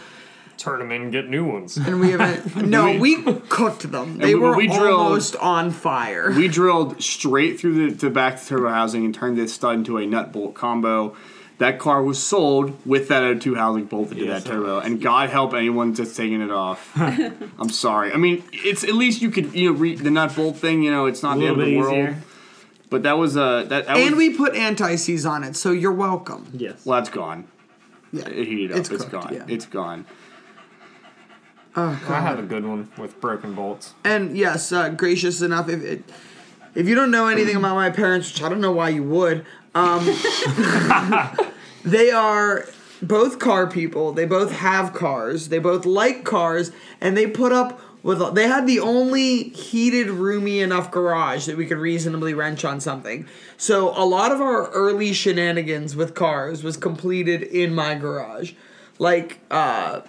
Turn 0.62 0.78
them 0.80 0.92
in 0.92 1.02
and 1.02 1.12
get 1.12 1.28
new 1.28 1.44
ones. 1.44 1.76
and 1.78 2.00
we 2.00 2.12
haven't. 2.12 2.56
no, 2.70 2.96
we 3.00 3.24
cooked 3.50 3.92
them. 3.92 4.20
They 4.20 4.36
we- 4.36 4.42
were 4.42 4.56
we 4.56 4.68
drilled- 4.68 5.00
almost 5.02 5.36
on 5.38 5.72
fire. 5.72 6.32
we 6.32 6.48
drilled 6.60 7.02
straight 7.02 7.60
through 7.60 7.90
the, 7.90 7.96
the 7.96 8.10
back 8.12 8.40
to 8.40 8.46
turbo 8.48 8.70
housing 8.70 9.04
and 9.04 9.14
turned 9.16 9.38
this 9.40 9.54
stud 9.54 9.74
into 9.76 9.98
a 9.98 10.06
nut 10.06 10.32
bolt 10.32 10.54
combo. 10.54 11.16
That 11.58 11.78
car 11.80 12.02
was 12.04 12.22
sold 12.22 12.76
with 12.88 13.08
that 13.10 13.22
O2 13.24 13.56
housing 13.56 13.86
bolted 13.86 14.18
to 14.20 14.26
Yes, 14.26 14.44
that 14.44 14.50
it 14.50 14.54
turbo, 14.54 14.80
and 14.80 15.02
God 15.02 15.30
help 15.30 15.54
anyone 15.56 15.94
that's 15.94 16.16
taking 16.16 16.42
it 16.42 16.52
off. 16.52 16.92
I'm 16.96 17.70
sorry. 17.70 18.12
I 18.12 18.18
mean, 18.18 18.44
it's 18.52 18.84
at 18.84 18.94
least 18.96 19.22
you 19.22 19.30
could 19.32 19.54
you 19.56 19.72
know 19.74 19.80
re- 19.80 19.96
the 19.96 20.10
nut 20.12 20.36
bolt 20.36 20.58
thing. 20.58 20.84
You 20.84 20.92
know, 20.92 21.06
it's 21.08 21.22
A 21.24 21.26
not 21.28 21.38
the 21.40 21.46
end 21.48 21.52
of 21.52 21.58
bit 21.58 21.66
the 21.72 21.78
world. 21.78 21.94
easier. 21.94 22.18
But 22.90 23.04
that 23.04 23.18
was 23.18 23.38
uh 23.38 23.64
that, 23.64 23.86
that 23.88 23.98
and 23.98 24.16
was, 24.16 24.18
we 24.18 24.36
put 24.36 24.56
anti 24.56 24.96
seize 24.96 25.26
on 25.26 25.44
it, 25.44 25.56
so 25.56 25.72
you're 25.72 25.92
welcome. 25.92 26.48
Yes. 26.54 26.86
well 26.86 27.00
that's 27.00 27.10
gone. 27.10 27.48
Yeah, 28.14 28.28
It 28.28 28.46
heated 28.48 28.72
up. 28.74 28.78
It's 28.80 28.90
it's 28.90 29.06
cooked, 29.06 29.12
gone. 29.26 29.34
yeah. 29.34 29.46
It's 29.48 29.66
gone. 29.66 30.06
Oh, 31.76 32.02
I 32.10 32.20
have 32.20 32.38
a 32.38 32.44
good 32.44 32.66
one 32.66 32.92
with 32.98 33.20
broken 33.22 33.54
bolts. 33.54 33.94
And 34.04 34.38
yes, 34.38 34.72
uh, 34.72 34.90
gracious 34.90 35.42
enough, 35.42 35.70
if 35.70 35.82
it, 35.84 36.04
if 36.76 36.88
you 36.88 36.96
don't 36.96 37.12
know 37.12 37.28
anything 37.28 37.56
about 37.56 37.76
my 37.76 37.90
parents, 37.90 38.32
which 38.32 38.44
I 38.44 38.50
don't 38.50 38.60
know 38.60 38.74
why 38.74 38.90
you 38.90 39.04
would, 39.04 39.46
um, 39.74 40.06
they 41.86 42.12
are 42.12 42.66
both 43.02 43.40
car 43.40 43.68
people. 43.68 44.12
They 44.12 44.26
both 44.26 44.52
have 44.52 44.94
cars. 44.94 45.50
They 45.50 45.60
both 45.60 45.86
like 45.86 46.24
cars, 46.26 46.72
and 47.00 47.16
they 47.16 47.28
put 47.28 47.54
up 47.54 47.80
with. 48.04 48.36
They 48.36 48.48
had 48.48 48.68
the 48.68 48.80
only 48.80 49.50
heated, 49.50 50.10
roomy 50.10 50.60
enough 50.60 50.92
garage 50.92 51.46
that 51.46 51.56
we 51.56 51.66
could 51.66 51.78
reasonably 51.78 52.34
wrench 52.34 52.66
on 52.66 52.82
something. 52.82 53.28
So 53.58 53.90
a 53.90 54.04
lot 54.06 54.32
of 54.32 54.42
our 54.42 54.70
early 54.72 55.14
shenanigans 55.14 55.96
with 55.96 56.16
cars 56.16 56.64
was 56.64 56.76
completed 56.76 57.44
in 57.44 57.74
my 57.74 57.96
garage, 57.96 58.54
like 59.00 59.40
uh, 59.50 60.02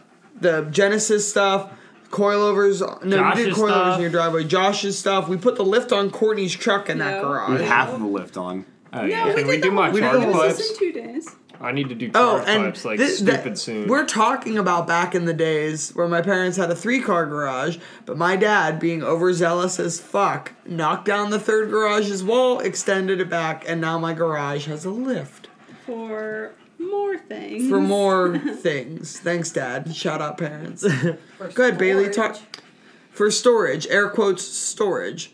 the 0.43 0.67
Genesis 0.71 1.29
stuff. 1.29 1.71
Coilovers, 2.11 2.81
no, 3.05 3.23
we 3.31 3.35
did 3.37 3.49
Josh's 3.49 3.57
coilovers 3.57 3.69
stuff. 3.71 3.95
in 3.97 4.03
your 4.03 4.11
driveway. 4.11 4.45
Josh's 4.45 4.99
stuff. 4.99 5.29
We 5.29 5.39
put 5.39 5.57
the 5.57 5.65
lift 5.65 5.93
on 5.93 6.11
Courtney's 6.11 6.53
truck 6.55 6.91
in 6.91 6.99
that 6.99 7.15
Yeah. 7.17 7.23
garage. 7.23 7.51
With 7.53 7.63
half 7.63 7.89
of 7.95 8.01
the 8.01 8.07
lift 8.07 8.37
on. 8.37 8.67
Oh, 8.93 9.01
No, 9.01 9.07
yeah. 9.07 9.25
we 9.25 9.31
Can 9.31 9.37
did 9.39 9.47
we 9.47 9.57
the 9.57 9.63
do 9.63 9.71
my 9.71 9.85
whole 9.87 9.95
We 9.95 10.01
did 10.03 10.07
the 10.13 10.19
charge 10.21 10.25
whole- 10.35 10.43
pipes? 10.43 10.71
in 10.71 10.77
two 10.79 10.93
days. 10.93 11.29
I 11.59 11.71
need 11.73 11.89
to 11.89 11.95
do 11.95 12.11
Oh, 12.15 12.37
charge 12.39 12.49
and 12.49 12.65
pipes 12.65 12.85
like 12.85 12.99
thi- 12.99 13.07
stupid 13.07 13.45
that- 13.45 13.59
soon. 13.59 13.87
We're 13.89 14.05
talking 14.05 14.59
about 14.59 14.87
back 14.87 15.15
in 15.15 15.25
the 15.25 15.33
days 15.33 15.93
where 15.95 16.09
my 16.09 16.21
parents 16.21 16.59
had 16.59 16.71
a 16.71 16.75
three 16.75 17.01
car 17.01 17.25
garage, 17.25 17.79
but 18.05 18.19
my 18.19 18.37
dad, 18.37 18.79
being 18.79 19.03
overzealous 19.03 19.79
as 19.81 19.99
fuck, 20.01 20.53
knocked 20.67 21.07
down 21.07 21.31
the 21.31 21.39
third 21.39 21.71
garage's 21.71 22.23
wall, 22.23 22.59
extended 22.61 23.21
it 23.21 23.31
back, 23.31 23.65
and 23.67 23.81
now 23.81 23.99
my 23.99 24.13
garage 24.13 24.67
has 24.67 24.85
a 24.85 24.91
lift 24.91 25.49
For 25.87 26.51
more 26.91 27.19
things. 27.19 27.69
for 27.69 27.81
more 27.81 28.39
things. 28.57 29.19
Thanks, 29.19 29.51
Dad. 29.51 29.95
Shout 29.95 30.21
out, 30.21 30.39
parents. 30.39 30.83
Go 30.85 31.17
ahead, 31.67 31.79
Bailey. 31.79 32.11
Talk 32.11 32.39
for 33.11 33.31
storage. 33.31 33.87
Air 33.89 34.09
quotes 34.09 34.43
storage 34.45 35.33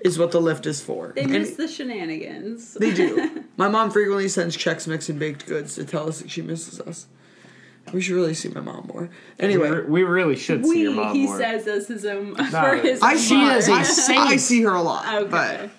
is 0.00 0.18
what 0.18 0.30
the 0.30 0.40
lift 0.40 0.66
is 0.66 0.80
for. 0.82 1.12
They 1.16 1.22
And- 1.22 1.32
miss 1.32 1.54
the 1.56 1.66
shenanigans. 1.68 2.74
They 2.74 2.92
do. 2.92 3.44
My 3.56 3.68
mom 3.68 3.90
frequently 3.90 4.28
sends 4.28 4.56
checks 4.56 4.86
mixing 4.86 5.18
baked 5.18 5.46
goods 5.46 5.74
to 5.76 5.84
tell 5.84 6.08
us 6.08 6.20
that 6.20 6.30
she 6.30 6.42
misses 6.42 6.80
us. 6.80 7.06
We 7.92 8.00
should 8.00 8.16
really 8.16 8.34
see 8.34 8.48
my 8.48 8.60
mom 8.60 8.90
more. 8.92 9.08
Anyway, 9.38 9.70
we, 9.70 9.80
we 9.82 10.02
really 10.02 10.34
should 10.34 10.64
see 10.64 10.70
we, 10.70 10.80
your 10.82 10.92
mom 10.92 11.14
he 11.14 11.26
more. 11.26 11.38
says 11.38 11.68
as 11.68 11.86
his 11.86 12.04
own 12.04 12.34
for 12.34 12.74
his. 12.76 13.00
I 13.00 13.14
see 13.14 13.36
mother. 13.36 13.52
as 13.58 13.68
a 13.68 13.72
I, 13.74 13.82
saint. 13.84 14.18
I 14.18 14.36
see 14.38 14.62
her 14.64 14.74
a 14.74 14.82
lot. 14.82 15.06
Okay. 15.22 15.30
But 15.30 15.70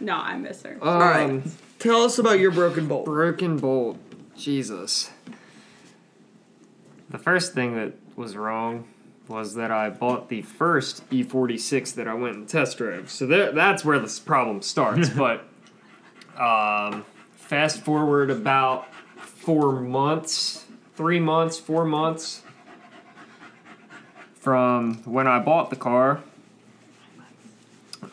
No, 0.00 0.14
I 0.14 0.38
miss 0.38 0.62
her. 0.62 0.78
um, 0.80 0.88
all 0.88 0.98
right, 0.98 1.42
tell 1.78 2.04
us 2.04 2.18
about 2.18 2.40
your 2.40 2.52
broken 2.52 2.88
bolt. 2.88 3.04
Broken 3.04 3.58
bolt. 3.58 3.98
Jesus. 4.36 5.10
The 7.10 7.18
first 7.18 7.54
thing 7.54 7.76
that 7.76 7.92
was 8.16 8.36
wrong 8.36 8.86
was 9.28 9.54
that 9.54 9.70
I 9.70 9.90
bought 9.90 10.28
the 10.28 10.42
first 10.42 11.08
E46 11.10 11.94
that 11.94 12.06
I 12.06 12.14
went 12.14 12.36
and 12.36 12.48
test 12.48 12.78
drove. 12.78 13.10
So 13.10 13.26
there, 13.26 13.52
that's 13.52 13.84
where 13.84 13.98
this 13.98 14.18
problem 14.18 14.62
starts. 14.62 15.08
but 15.16 15.44
um, 16.38 17.04
fast 17.34 17.82
forward 17.82 18.30
about 18.30 18.92
four 19.16 19.80
months, 19.80 20.64
three 20.94 21.20
months, 21.20 21.58
four 21.58 21.84
months 21.84 22.42
from 24.34 25.02
when 25.04 25.26
I 25.26 25.40
bought 25.40 25.70
the 25.70 25.76
car. 25.76 26.22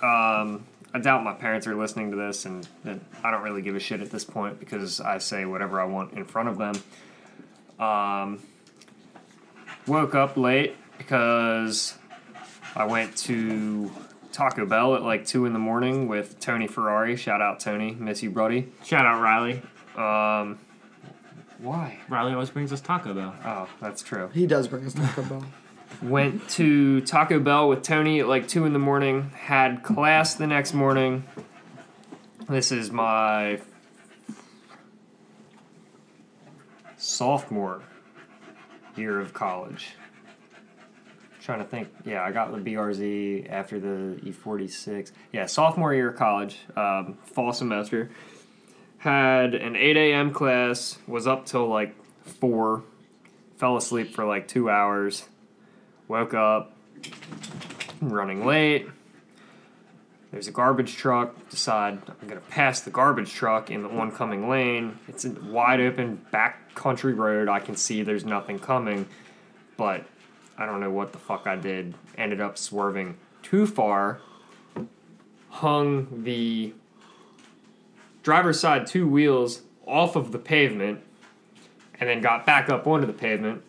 Um, 0.01 0.65
I 0.93 0.99
doubt 0.99 1.23
my 1.23 1.34
parents 1.34 1.65
are 1.65 1.75
listening 1.75 2.12
to 2.12 2.17
this, 2.17 2.45
and 2.45 2.67
that 2.84 2.99
I 3.23 3.32
don't 3.32 3.41
really 3.41 3.62
give 3.62 3.75
a 3.75 3.79
shit 3.79 4.01
at 4.01 4.12
this 4.12 4.23
point 4.23 4.60
because 4.60 5.01
I 5.01 5.17
say 5.17 5.45
whatever 5.45 5.82
I 5.82 5.86
want 5.86 6.13
in 6.13 6.25
front 6.25 6.49
of 6.49 6.58
them. 6.58 6.75
Um, 7.79 8.43
woke 9.88 10.13
up 10.13 10.38
late 10.38 10.75
because 10.97 11.97
I 12.75 12.86
went 12.86 13.17
to 13.17 13.91
Taco 14.32 14.65
Bell 14.65 14.95
at 14.95 15.01
like 15.01 15.25
two 15.25 15.45
in 15.45 15.53
the 15.53 15.60
morning 15.60 16.08
with 16.08 16.39
Tony 16.39 16.67
Ferrari. 16.67 17.15
Shout 17.15 17.41
out 17.41 17.60
Tony, 17.60 17.91
miss 17.91 18.21
you, 18.21 18.29
buddy. 18.29 18.71
Shout 18.84 19.06
out 19.06 19.21
Riley. 19.21 19.62
Um, 19.95 20.60
why? 21.60 21.99
Riley 22.10 22.34
always 22.34 22.49
brings 22.49 22.71
us 22.73 22.82
Taco 22.82 23.13
Bell. 23.13 23.36
Oh, 23.45 23.69
that's 23.82 24.03
true. 24.03 24.29
He 24.34 24.45
does 24.45 24.67
bring 24.67 24.86
us 24.86 24.93
Taco 24.93 25.23
Bell. 25.23 25.45
Went 26.01 26.49
to 26.51 27.01
Taco 27.01 27.39
Bell 27.39 27.69
with 27.69 27.84
Tony 27.84 28.19
at 28.19 28.27
like 28.27 28.47
two 28.47 28.65
in 28.65 28.73
the 28.73 28.79
morning. 28.79 29.32
Had 29.32 29.84
class 29.84 30.36
the 30.36 30.47
next 30.47 30.73
morning. 30.73 31.23
This 32.49 32.71
is 32.71 32.91
my 32.91 33.60
sophomore 36.97 37.82
year 38.95 39.19
of 39.19 39.34
college. 39.34 39.95
Trying 41.41 41.60
to 41.60 41.65
think. 41.65 41.89
Yeah, 42.06 42.23
I 42.23 42.32
got 42.32 42.51
the 42.51 42.58
BRZ 42.60 43.51
after 43.51 43.79
the 43.79 44.19
E46. 44.23 45.12
Yeah, 45.34 45.45
sophomore 45.45 45.93
year 45.93 46.10
of 46.10 46.15
college, 46.15 46.58
um, 46.75 47.17
fall 47.25 47.51
semester. 47.51 48.10
Had 48.99 49.53
an 49.53 49.75
8 49.75 49.97
a.m. 49.97 50.32
class, 50.32 50.97
was 51.06 51.27
up 51.27 51.45
till 51.45 51.67
like 51.67 51.93
4. 52.23 52.84
Fell 53.58 53.75
asleep 53.75 54.15
for 54.15 54.23
like 54.23 54.47
two 54.47 54.69
hours. 54.69 55.27
Woke 56.13 56.36
up, 56.36 56.71
running 57.99 58.45
late. 58.45 58.88
There's 60.30 60.47
a 60.47 60.52
garbage 60.52 60.95
truck. 60.95 61.49
Decide 61.49 62.04
I'm 62.21 62.28
gonna 62.28 62.39
pass 62.39 62.82
the 62.82 62.91
garbage 62.91 63.34
truck 63.34 63.71
in 63.71 63.82
the 63.82 63.89
oncoming 63.89 64.47
lane. 64.47 64.99
It's 65.08 65.26
a 65.26 65.32
wide 65.32 65.80
open 65.80 66.23
back 66.30 66.76
country 66.76 67.13
road. 67.13 67.49
I 67.49 67.60
can 67.60 67.76
see 67.76 68.04
there's 68.04 68.26
nothing 68.26 68.60
coming, 68.60 69.08
but 69.76 70.06
I 70.56 70.67
don't 70.67 70.80
know 70.80 70.91
what 70.91 71.13
the 71.13 71.17
fuck 71.17 71.47
I 71.47 71.56
did. 71.56 71.95
Ended 72.15 72.39
up 72.39 72.60
swerving 72.60 73.17
too 73.41 73.65
far. 73.65 74.21
Hung 75.49 76.23
the 76.23 76.76
driver's 78.21 78.60
side 78.60 78.86
two 78.86 79.08
wheels 79.08 79.63
off 79.88 80.15
of 80.15 80.32
the 80.32 80.38
pavement, 80.38 81.02
and 81.99 82.08
then 82.08 82.21
got 82.21 82.45
back 82.45 82.69
up 82.69 82.86
onto 82.86 83.08
the 83.08 83.13
pavement. 83.13 83.63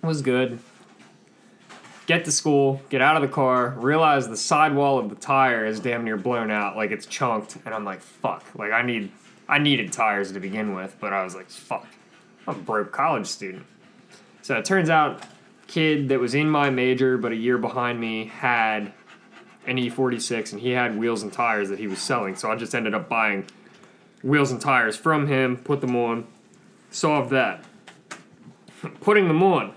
Was 0.00 0.22
good 0.22 0.60
get 2.08 2.24
to 2.24 2.32
school, 2.32 2.80
get 2.88 3.02
out 3.02 3.16
of 3.16 3.22
the 3.22 3.28
car, 3.28 3.74
realize 3.76 4.26
the 4.28 4.36
sidewall 4.36 4.98
of 4.98 5.10
the 5.10 5.14
tire 5.14 5.66
is 5.66 5.78
damn 5.78 6.04
near 6.04 6.16
blown 6.16 6.50
out, 6.50 6.74
like 6.74 6.90
it's 6.90 7.04
chunked, 7.04 7.58
and 7.66 7.74
I'm 7.74 7.84
like, 7.84 8.00
fuck. 8.00 8.42
Like 8.56 8.72
I 8.72 8.82
need 8.82 9.12
I 9.46 9.58
needed 9.58 9.92
tires 9.92 10.32
to 10.32 10.40
begin 10.40 10.74
with, 10.74 10.96
but 11.00 11.12
I 11.12 11.22
was 11.22 11.34
like, 11.34 11.48
fuck. 11.50 11.86
I'm 12.48 12.56
a 12.56 12.58
broke 12.58 12.92
college 12.92 13.26
student. 13.26 13.66
So 14.40 14.56
it 14.56 14.64
turns 14.64 14.88
out 14.88 15.22
kid 15.66 16.08
that 16.08 16.18
was 16.18 16.34
in 16.34 16.48
my 16.48 16.70
major 16.70 17.18
but 17.18 17.30
a 17.30 17.36
year 17.36 17.58
behind 17.58 18.00
me 18.00 18.24
had 18.24 18.90
an 19.66 19.76
E46 19.76 20.52
and 20.52 20.62
he 20.62 20.70
had 20.70 20.98
wheels 20.98 21.22
and 21.22 21.30
tires 21.30 21.68
that 21.68 21.78
he 21.78 21.86
was 21.86 21.98
selling. 21.98 22.36
So 22.36 22.50
I 22.50 22.56
just 22.56 22.74
ended 22.74 22.94
up 22.94 23.10
buying 23.10 23.44
wheels 24.22 24.50
and 24.50 24.58
tires 24.58 24.96
from 24.96 25.26
him, 25.26 25.58
put 25.58 25.82
them 25.82 25.94
on, 25.94 26.26
solved 26.90 27.30
that. 27.30 27.64
Putting 29.00 29.28
them 29.28 29.42
on 29.42 29.74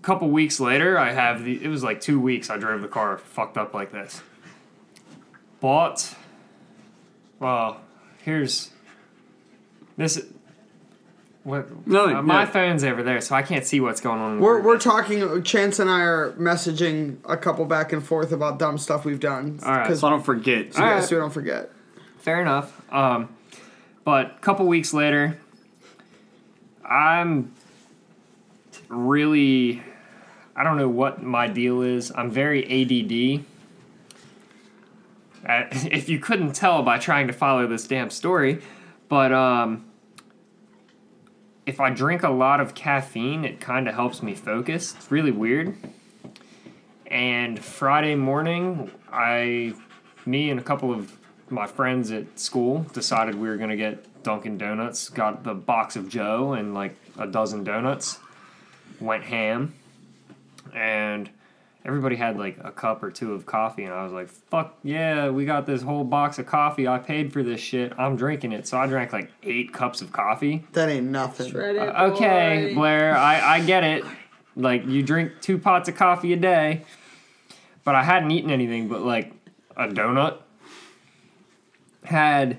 a 0.00 0.02
couple 0.02 0.28
weeks 0.30 0.58
later, 0.60 0.98
I 0.98 1.12
have 1.12 1.44
the. 1.44 1.62
It 1.62 1.68
was 1.68 1.82
like 1.82 2.00
two 2.00 2.18
weeks. 2.20 2.48
I 2.50 2.56
drove 2.56 2.80
the 2.82 2.88
car 2.88 3.18
fucked 3.18 3.58
up 3.58 3.74
like 3.74 3.92
this. 3.92 4.22
Bought. 5.60 6.14
Well, 7.38 7.80
here's. 8.24 8.70
This. 9.96 10.24
What? 11.42 11.86
No, 11.86 12.16
uh, 12.18 12.22
my 12.22 12.40
yeah. 12.42 12.46
phone's 12.50 12.84
over 12.84 13.02
there, 13.02 13.20
so 13.20 13.34
I 13.34 13.42
can't 13.42 13.64
see 13.64 13.80
what's 13.80 14.00
going 14.00 14.20
on. 14.20 14.40
We're, 14.40 14.60
we're 14.62 14.78
talking. 14.78 15.42
Chance 15.42 15.78
and 15.78 15.90
I 15.90 16.00
are 16.00 16.32
messaging 16.32 17.16
a 17.26 17.36
couple 17.36 17.64
back 17.64 17.92
and 17.92 18.04
forth 18.04 18.32
about 18.32 18.58
dumb 18.58 18.76
stuff 18.78 19.04
we've 19.04 19.20
done. 19.20 19.58
All 19.64 19.72
right. 19.72 19.86
'cause- 19.86 20.00
So 20.00 20.06
I 20.06 20.10
don't 20.10 20.24
forget. 20.24 20.74
so, 20.74 20.82
All 20.82 20.88
yeah, 20.88 20.94
right. 20.96 21.04
so 21.04 21.16
we 21.16 21.20
don't 21.20 21.32
forget. 21.32 21.70
fair 22.18 22.40
enough. 22.42 22.80
Um, 22.92 23.30
but 24.04 24.26
a 24.36 24.38
couple 24.40 24.66
weeks 24.66 24.92
later, 24.92 25.38
I'm 26.84 27.52
really, 28.88 29.82
I 30.60 30.62
don't 30.62 30.76
know 30.76 30.90
what 30.90 31.22
my 31.22 31.46
deal 31.46 31.80
is. 31.80 32.12
I'm 32.14 32.30
very 32.30 32.62
ADD. 32.66 33.42
Uh, 35.48 35.64
if 35.90 36.10
you 36.10 36.18
couldn't 36.18 36.52
tell 36.52 36.82
by 36.82 36.98
trying 36.98 37.28
to 37.28 37.32
follow 37.32 37.66
this 37.66 37.86
damn 37.86 38.10
story, 38.10 38.60
but 39.08 39.32
um, 39.32 39.86
if 41.64 41.80
I 41.80 41.88
drink 41.88 42.24
a 42.24 42.28
lot 42.28 42.60
of 42.60 42.74
caffeine, 42.74 43.46
it 43.46 43.58
kind 43.58 43.88
of 43.88 43.94
helps 43.94 44.22
me 44.22 44.34
focus. 44.34 44.94
It's 44.98 45.10
really 45.10 45.30
weird. 45.30 45.78
And 47.06 47.58
Friday 47.58 48.14
morning, 48.14 48.90
I, 49.10 49.72
me 50.26 50.50
and 50.50 50.60
a 50.60 50.62
couple 50.62 50.92
of 50.92 51.18
my 51.48 51.66
friends 51.66 52.12
at 52.12 52.38
school 52.38 52.84
decided 52.92 53.34
we 53.34 53.48
were 53.48 53.56
gonna 53.56 53.78
get 53.78 54.22
Dunkin' 54.22 54.58
Donuts. 54.58 55.08
Got 55.08 55.42
the 55.42 55.54
box 55.54 55.96
of 55.96 56.10
Joe 56.10 56.52
and 56.52 56.74
like 56.74 56.96
a 57.18 57.26
dozen 57.26 57.64
donuts. 57.64 58.18
Went 59.00 59.24
ham, 59.24 59.72
and 60.74 61.28
everybody 61.84 62.16
had 62.16 62.38
like 62.38 62.58
a 62.62 62.70
cup 62.70 63.02
or 63.02 63.10
two 63.10 63.32
of 63.32 63.46
coffee, 63.46 63.84
and 63.84 63.92
I 63.94 64.04
was 64.04 64.12
like, 64.12 64.28
"Fuck 64.28 64.76
yeah, 64.82 65.30
we 65.30 65.44
got 65.44 65.66
this 65.66 65.82
whole 65.82 66.04
box 66.04 66.38
of 66.38 66.46
coffee. 66.46 66.86
I 66.86 66.98
paid 66.98 67.32
for 67.32 67.42
this 67.42 67.60
shit. 67.60 67.92
I'm 67.98 68.16
drinking 68.16 68.52
it." 68.52 68.66
So 68.66 68.78
I 68.78 68.86
drank 68.86 69.12
like 69.12 69.30
eight 69.42 69.72
cups 69.72 70.00
of 70.02 70.12
coffee. 70.12 70.64
That 70.72 70.88
ain't 70.88 71.06
nothing. 71.08 71.50
Shred 71.50 71.76
it, 71.76 71.80
Uh, 71.80 72.10
okay, 72.12 72.68
boy. 72.70 72.80
Blair, 72.80 73.16
I, 73.16 73.56
I 73.56 73.60
get 73.60 73.84
it. 73.84 74.04
Like, 74.56 74.84
you 74.86 75.02
drink 75.02 75.32
two 75.40 75.58
pots 75.58 75.88
of 75.88 75.94
coffee 75.96 76.32
a 76.32 76.36
day, 76.36 76.82
but 77.84 77.94
I 77.94 78.02
hadn't 78.02 78.30
eaten 78.30 78.50
anything 78.50 78.88
but 78.88 79.00
like 79.02 79.32
a 79.76 79.86
donut. 79.88 80.38
Had 82.04 82.58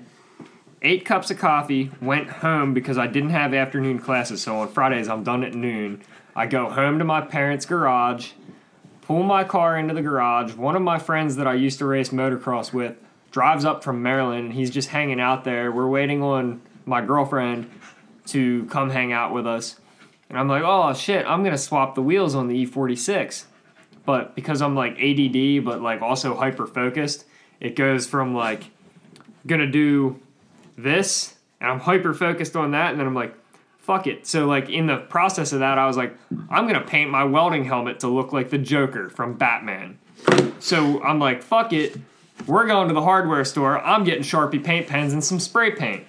eight 0.80 1.04
cups 1.04 1.30
of 1.30 1.38
coffee, 1.38 1.90
went 2.00 2.28
home 2.28 2.74
because 2.74 2.96
I 2.98 3.06
didn't 3.06 3.30
have 3.30 3.52
afternoon 3.54 3.98
classes. 3.98 4.42
So 4.42 4.56
on 4.58 4.68
Fridays, 4.68 5.08
I'm 5.08 5.22
done 5.22 5.44
at 5.44 5.54
noon. 5.54 6.02
I 6.34 6.46
go 6.46 6.70
home 6.70 6.98
to 6.98 7.04
my 7.04 7.20
parents' 7.20 7.66
garage, 7.66 8.30
pull 9.02 9.22
my 9.22 9.44
car 9.44 9.76
into 9.76 9.94
the 9.94 10.02
garage. 10.02 10.54
One 10.54 10.76
of 10.76 10.82
my 10.82 10.98
friends 10.98 11.36
that 11.36 11.46
I 11.46 11.54
used 11.54 11.78
to 11.80 11.86
race 11.86 12.08
motocross 12.08 12.72
with 12.72 12.96
drives 13.30 13.64
up 13.64 13.82
from 13.82 14.02
Maryland 14.02 14.46
and 14.46 14.52
he's 14.54 14.70
just 14.70 14.88
hanging 14.88 15.20
out 15.20 15.44
there. 15.44 15.70
We're 15.70 15.88
waiting 15.88 16.22
on 16.22 16.62
my 16.86 17.00
girlfriend 17.00 17.70
to 18.26 18.64
come 18.66 18.90
hang 18.90 19.12
out 19.12 19.32
with 19.32 19.46
us. 19.46 19.78
And 20.28 20.38
I'm 20.38 20.48
like, 20.48 20.62
oh 20.64 20.94
shit, 20.94 21.26
I'm 21.26 21.44
gonna 21.44 21.58
swap 21.58 21.94
the 21.94 22.02
wheels 22.02 22.34
on 22.34 22.48
the 22.48 22.66
E46. 22.66 23.44
But 24.04 24.34
because 24.34 24.62
I'm 24.62 24.74
like 24.74 24.98
ADD, 24.98 25.64
but 25.64 25.82
like 25.82 26.02
also 26.02 26.34
hyper 26.34 26.66
focused, 26.66 27.26
it 27.60 27.76
goes 27.76 28.06
from 28.06 28.34
like 28.34 28.64
gonna 29.46 29.70
do 29.70 30.20
this, 30.76 31.34
and 31.60 31.70
I'm 31.70 31.80
hyper 31.80 32.14
focused 32.14 32.56
on 32.56 32.72
that, 32.72 32.90
and 32.90 33.00
then 33.00 33.06
I'm 33.06 33.14
like, 33.14 33.34
fuck 33.82 34.06
it. 34.06 34.26
So 34.26 34.46
like 34.46 34.70
in 34.70 34.86
the 34.86 34.96
process 34.98 35.52
of 35.52 35.60
that, 35.60 35.78
I 35.78 35.86
was 35.86 35.96
like, 35.96 36.16
I'm 36.50 36.66
gonna 36.66 36.80
paint 36.80 37.10
my 37.10 37.24
welding 37.24 37.64
helmet 37.64 38.00
to 38.00 38.08
look 38.08 38.32
like 38.32 38.50
the 38.50 38.58
Joker 38.58 39.08
from 39.10 39.34
Batman. 39.34 39.98
So 40.60 41.02
I'm 41.02 41.18
like, 41.18 41.42
fuck 41.42 41.72
it. 41.72 41.96
We're 42.46 42.66
going 42.66 42.88
to 42.88 42.94
the 42.94 43.02
hardware 43.02 43.44
store. 43.44 43.78
I'm 43.80 44.04
getting 44.04 44.22
Sharpie 44.22 44.62
paint 44.64 44.86
pens 44.88 45.12
and 45.12 45.22
some 45.22 45.38
spray 45.38 45.72
paint. 45.72 46.04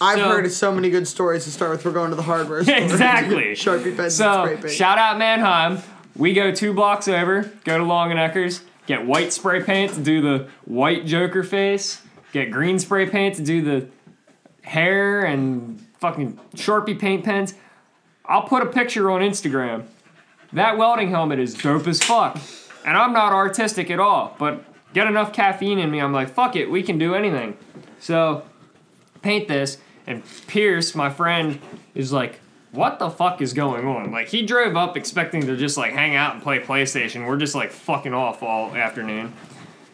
I've 0.00 0.18
So- 0.18 0.28
heard 0.28 0.50
so 0.52 0.72
many 0.72 0.90
good 0.90 1.06
stories 1.08 1.44
to 1.44 1.50
start 1.50 1.72
with. 1.72 1.84
We're 1.84 1.92
going 1.92 2.10
to 2.10 2.16
the 2.16 2.22
hardware 2.22 2.62
store. 2.64 2.76
exactly. 2.76 3.44
Sharpie 3.54 3.96
pens 3.96 4.20
and 4.20 4.34
spray 4.44 4.56
So 4.56 4.62
paint. 4.62 4.70
shout 4.70 4.98
out 4.98 5.18
Manheim. 5.18 5.78
We 6.16 6.32
go 6.32 6.50
two 6.52 6.72
blocks 6.72 7.06
over, 7.08 7.50
go 7.64 7.78
to 7.78 7.84
Long 7.84 8.10
and 8.10 8.18
Eckers, 8.18 8.62
get 8.86 9.04
white 9.06 9.32
spray 9.32 9.62
paint 9.62 9.94
to 9.94 10.00
do 10.00 10.20
the 10.20 10.48
white 10.64 11.06
Joker 11.06 11.42
face, 11.44 12.02
get 12.32 12.50
green 12.50 12.78
spray 12.80 13.08
paint 13.08 13.36
to 13.36 13.42
do 13.42 13.62
the 13.62 13.86
hair 14.62 15.24
and 15.24 15.84
fucking 15.98 16.38
Sharpie 16.54 16.98
paint 16.98 17.24
pens. 17.24 17.54
I'll 18.24 18.42
put 18.42 18.62
a 18.62 18.66
picture 18.66 19.10
on 19.10 19.20
Instagram. 19.20 19.86
That 20.52 20.78
welding 20.78 21.10
helmet 21.10 21.38
is 21.38 21.54
dope 21.54 21.86
as 21.86 22.02
fuck. 22.02 22.38
And 22.84 22.96
I'm 22.96 23.12
not 23.12 23.32
artistic 23.32 23.90
at 23.90 24.00
all, 24.00 24.34
but 24.38 24.64
get 24.94 25.06
enough 25.06 25.32
caffeine 25.32 25.78
in 25.78 25.90
me, 25.90 26.00
I'm 26.00 26.12
like, 26.12 26.30
fuck 26.30 26.56
it, 26.56 26.70
we 26.70 26.82
can 26.82 26.98
do 26.98 27.14
anything. 27.14 27.56
So 28.00 28.44
paint 29.20 29.48
this, 29.48 29.78
and 30.06 30.22
Pierce, 30.46 30.94
my 30.94 31.10
friend, 31.10 31.60
is 31.94 32.12
like, 32.12 32.40
what 32.72 32.98
the 32.98 33.10
fuck 33.10 33.42
is 33.42 33.52
going 33.52 33.86
on? 33.86 34.10
Like, 34.10 34.28
he 34.28 34.42
drove 34.42 34.76
up 34.76 34.96
expecting 34.96 35.42
to 35.42 35.56
just 35.56 35.76
like 35.76 35.92
hang 35.92 36.14
out 36.14 36.34
and 36.34 36.42
play 36.42 36.60
PlayStation. 36.60 37.26
We're 37.26 37.36
just 37.36 37.54
like 37.54 37.70
fucking 37.70 38.14
off 38.14 38.42
all 38.42 38.74
afternoon. 38.74 39.32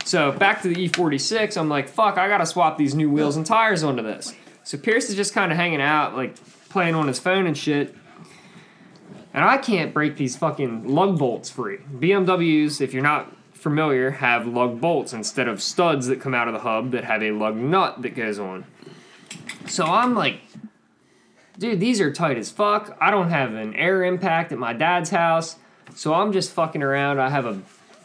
So 0.04 0.32
back 0.32 0.62
to 0.62 0.68
the 0.68 0.88
E46, 0.88 1.56
I'm 1.56 1.68
like, 1.68 1.88
fuck, 1.88 2.18
I 2.18 2.28
gotta 2.28 2.46
swap 2.46 2.76
these 2.76 2.94
new 2.94 3.10
wheels 3.10 3.36
and 3.36 3.46
tires 3.46 3.82
onto 3.82 4.02
this. 4.02 4.34
So 4.64 4.78
Pierce 4.78 5.10
is 5.10 5.16
just 5.16 5.34
kind 5.34 5.52
of 5.52 5.58
hanging 5.58 5.80
out, 5.80 6.16
like 6.16 6.36
playing 6.70 6.94
on 6.94 7.06
his 7.06 7.18
phone 7.18 7.46
and 7.46 7.56
shit. 7.56 7.94
And 9.32 9.44
I 9.44 9.58
can't 9.58 9.92
break 9.92 10.16
these 10.16 10.36
fucking 10.36 10.88
lug 10.88 11.18
bolts 11.18 11.50
free. 11.50 11.78
BMWs, 11.92 12.80
if 12.80 12.94
you're 12.94 13.02
not 13.02 13.36
familiar, 13.52 14.10
have 14.10 14.46
lug 14.46 14.80
bolts 14.80 15.12
instead 15.12 15.48
of 15.48 15.62
studs 15.62 16.06
that 16.06 16.20
come 16.20 16.34
out 16.34 16.48
of 16.48 16.54
the 16.54 16.60
hub 16.60 16.92
that 16.92 17.04
have 17.04 17.22
a 17.22 17.32
lug 17.32 17.56
nut 17.56 18.02
that 18.02 18.10
goes 18.10 18.38
on. 18.38 18.64
So 19.66 19.84
I'm 19.84 20.14
like, 20.14 20.40
dude, 21.58 21.80
these 21.80 22.00
are 22.00 22.12
tight 22.12 22.38
as 22.38 22.50
fuck. 22.50 22.96
I 23.00 23.10
don't 23.10 23.30
have 23.30 23.54
an 23.54 23.74
air 23.74 24.02
impact 24.04 24.52
at 24.52 24.58
my 24.58 24.72
dad's 24.72 25.10
house. 25.10 25.56
So 25.94 26.14
I'm 26.14 26.32
just 26.32 26.52
fucking 26.52 26.82
around. 26.82 27.20
I 27.20 27.28
have 27.28 27.46
a 27.46 27.60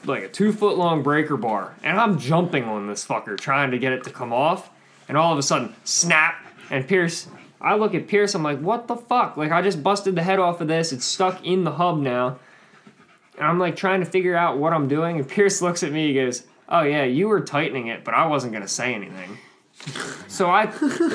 like 0.06 0.24
a 0.24 0.30
two 0.30 0.52
foot 0.52 0.78
long 0.78 1.04
breaker 1.04 1.38
bar, 1.38 1.76
and 1.84 2.00
I'm 2.00 2.20
jumping 2.20 2.64
on 2.64 2.88
this 2.88 3.06
fucker 3.06 3.38
trying 3.38 3.72
to 3.72 3.78
get 3.78 3.94
it 3.94 4.04
to 4.06 4.10
come 4.10 4.34
off. 4.34 4.70
And 5.08 5.18
all 5.18 5.34
of 5.34 5.40
a 5.40 5.44
sudden, 5.44 5.76
snap! 5.84 6.36
And 6.70 6.88
Pierce, 6.88 7.28
I 7.62 7.76
look 7.76 7.94
at 7.96 8.08
Pierce, 8.08 8.36
I'm 8.36 8.44
like, 8.44 8.60
what 8.60 8.88
the 8.88 8.96
fuck? 8.96 9.38
Like, 9.38 9.52
I 9.52 9.62
just 9.62 9.84
busted 9.84 10.16
the 10.16 10.24
head 10.24 10.40
off 10.40 10.62
of 10.62 10.68
this. 10.68 10.92
It's 10.92 11.06
stuck 11.06 11.44
in 11.46 11.64
the 11.64 11.72
hub 11.72 12.00
now. 12.00 12.40
And 13.38 13.48
I'm 13.48 13.60
like 13.60 13.76
trying 13.76 14.02
to 14.02 14.06
figure 14.06 14.36
out 14.36 14.58
what 14.58 14.74
I'm 14.74 14.88
doing. 14.88 15.18
And 15.18 15.28
Pierce 15.28 15.62
looks 15.64 15.84
at 15.84 15.92
me, 15.92 16.08
he 16.08 16.14
goes, 16.14 16.44
oh 16.68 16.82
yeah, 16.82 17.04
you 17.04 17.28
were 17.28 17.42
tightening 17.42 17.88
it, 17.88 18.04
but 18.04 18.14
I 18.14 18.28
wasn't 18.28 18.54
gonna 18.54 18.68
say 18.68 18.94
anything. 18.94 19.38
So 20.28 20.50
I, 20.50 20.72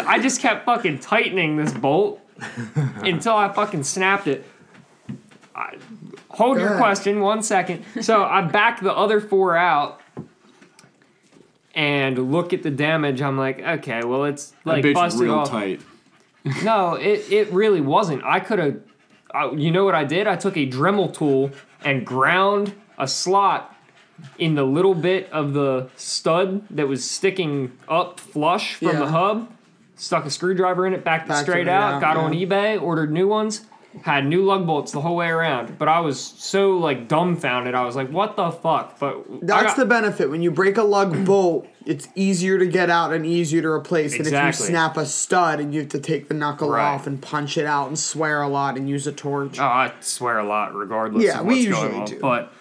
I 0.07 0.19
just 0.19 0.41
kept 0.41 0.65
fucking 0.65 1.01
tightening 1.01 1.57
this 1.57 1.73
bolt 1.73 2.21
until 2.97 3.37
I 3.37 3.53
fucking 3.53 3.85
snapped 3.85 4.27
it. 4.27 4.45
I, 5.55 5.77
hold 6.31 6.59
your 6.59 6.77
question 6.79 7.21
one 7.21 7.43
second. 7.43 7.85
So 8.01 8.25
I 8.25 8.41
back 8.41 8.81
the 8.81 8.93
other 8.93 9.21
four 9.21 9.57
out 9.57 10.01
and 11.75 12.33
look 12.33 12.53
at 12.53 12.63
the 12.63 12.71
damage. 12.71 13.21
I'm 13.21 13.37
like, 13.37 13.61
okay, 13.61 14.05
well 14.05 14.25
it's 14.25 14.53
like 14.65 14.83
that 14.83 14.89
bitch 14.89 14.95
busted 14.95 15.21
real 15.23 15.35
off. 15.35 15.51
tight. 15.51 15.81
No, 16.63 16.93
it, 16.93 17.33
it 17.33 17.51
really 17.53 17.81
wasn't. 17.81 18.23
I 18.23 18.39
could 18.39 18.59
have. 18.59 18.81
You 19.59 19.71
know 19.71 19.87
what 19.87 19.95
I 19.95 20.05
did? 20.05 20.27
I 20.27 20.37
took 20.37 20.59
a 20.59 20.67
Dremel 20.69 21.13
tool 21.13 21.53
and 21.83 22.07
ground 22.07 22.75
a 22.99 23.09
slot 23.09 23.75
in 24.39 24.55
the 24.55 24.63
little 24.63 24.95
bit 24.95 25.31
of 25.33 25.55
the 25.55 25.89
stud 25.97 26.67
that 26.71 26.87
was 26.87 27.09
sticking 27.09 27.73
up 27.89 28.21
flush 28.21 28.75
from 28.75 28.99
the 28.99 29.07
hub. 29.07 29.51
Stuck 29.97 30.27
a 30.27 30.31
screwdriver 30.31 30.87
in 30.87 30.93
it, 30.93 31.05
backed 31.05 31.27
it 31.27 31.29
Backed 31.29 31.47
straight 31.47 31.63
it 31.63 31.69
out, 31.69 31.95
out, 31.95 32.01
got 32.01 32.17
on 32.17 32.33
eBay, 32.33 32.81
ordered 32.81 33.13
new 33.13 33.29
ones, 33.29 33.65
had 34.03 34.27
new 34.27 34.43
lug 34.45 34.67
bolts 34.67 34.93
the 34.93 35.01
whole 35.01 35.17
way 35.17 35.29
around. 35.29 35.79
But 35.79 35.89
I 35.89 36.01
was 36.01 36.21
so 36.21 36.77
like 36.79 37.09
dumbfounded. 37.09 37.75
I 37.75 37.85
was 37.85 37.97
like, 37.97 38.11
what 38.11 38.37
the 38.37 38.51
fuck? 38.51 38.99
But 38.99 39.25
That's 39.43 39.67
got- 39.69 39.77
the 39.77 39.85
benefit. 39.85 40.31
When 40.31 40.43
you 40.43 40.51
break 40.51 40.77
a 40.77 40.83
lug 40.83 41.25
bolt, 41.27 41.67
it's 41.87 42.09
easier 42.15 42.59
to 42.59 42.67
get 42.67 42.91
out 42.91 43.13
and 43.13 43.25
easier 43.27 43.63
to 43.63 43.69
replace 43.69 44.17
than 44.17 44.27
if 44.27 44.33
you 44.47 44.53
snap 44.53 44.97
a 44.97 45.05
stud 45.07 45.61
and 45.61 45.75
you 45.75 45.81
have 45.81 45.91
to 45.91 46.01
take 46.01 46.29
the 46.29 46.35
knuckle 46.35 46.71
Right. 46.71 46.95
off 46.95 47.07
and 47.07 47.21
punch 47.21 47.59
it 47.59 47.67
out 47.67 47.89
and 47.89 47.99
swear 47.99 48.41
a 48.43 48.49
lot 48.49 48.77
and 48.77 48.89
use 48.89 49.07
a 49.07 49.13
torch. 49.13 49.59
Oh, 49.59 49.65
I 49.65 49.93
swear 50.01 50.39
a 50.39 50.45
lot, 50.45 50.75
regardless 50.75 51.23
Yeah, 51.25 51.41
of 51.41 51.47
we 51.47 51.61
usually 51.61 52.05
do. 52.07 52.19
But 52.21 52.53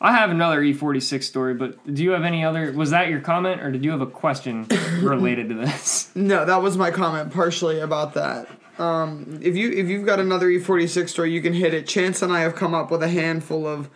I 0.00 0.12
have 0.12 0.30
another 0.30 0.60
E46 0.62 1.24
story. 1.24 1.54
But 1.54 1.92
do 1.92 2.04
you 2.04 2.12
have 2.12 2.22
any 2.22 2.44
other? 2.44 2.70
Was 2.72 2.90
that 2.90 3.08
your 3.08 3.18
comment, 3.20 3.60
or 3.62 3.72
did 3.72 3.84
you 3.84 3.90
have 3.90 4.00
a 4.00 4.06
question 4.06 4.64
related 5.02 5.48
to 5.48 5.56
this? 5.56 6.10
No, 6.14 6.44
that 6.44 6.62
was 6.62 6.76
my 6.76 6.92
comment 6.92 7.32
partially 7.32 7.80
about 7.80 8.14
that. 8.14 8.46
Um, 8.78 9.38
if 9.42 9.56
you 9.56 9.70
if 9.72 9.88
you've 9.88 10.06
got 10.06 10.20
another 10.20 10.48
E46 10.48 11.08
story, 11.08 11.32
you 11.32 11.40
can 11.42 11.52
hit 11.52 11.74
it. 11.74 11.86
Chance 11.86 12.22
and 12.22 12.32
I 12.32 12.40
have 12.40 12.54
come 12.54 12.74
up 12.74 12.90
with 12.90 13.02
a 13.02 13.08
handful 13.08 13.66
of 13.66 13.88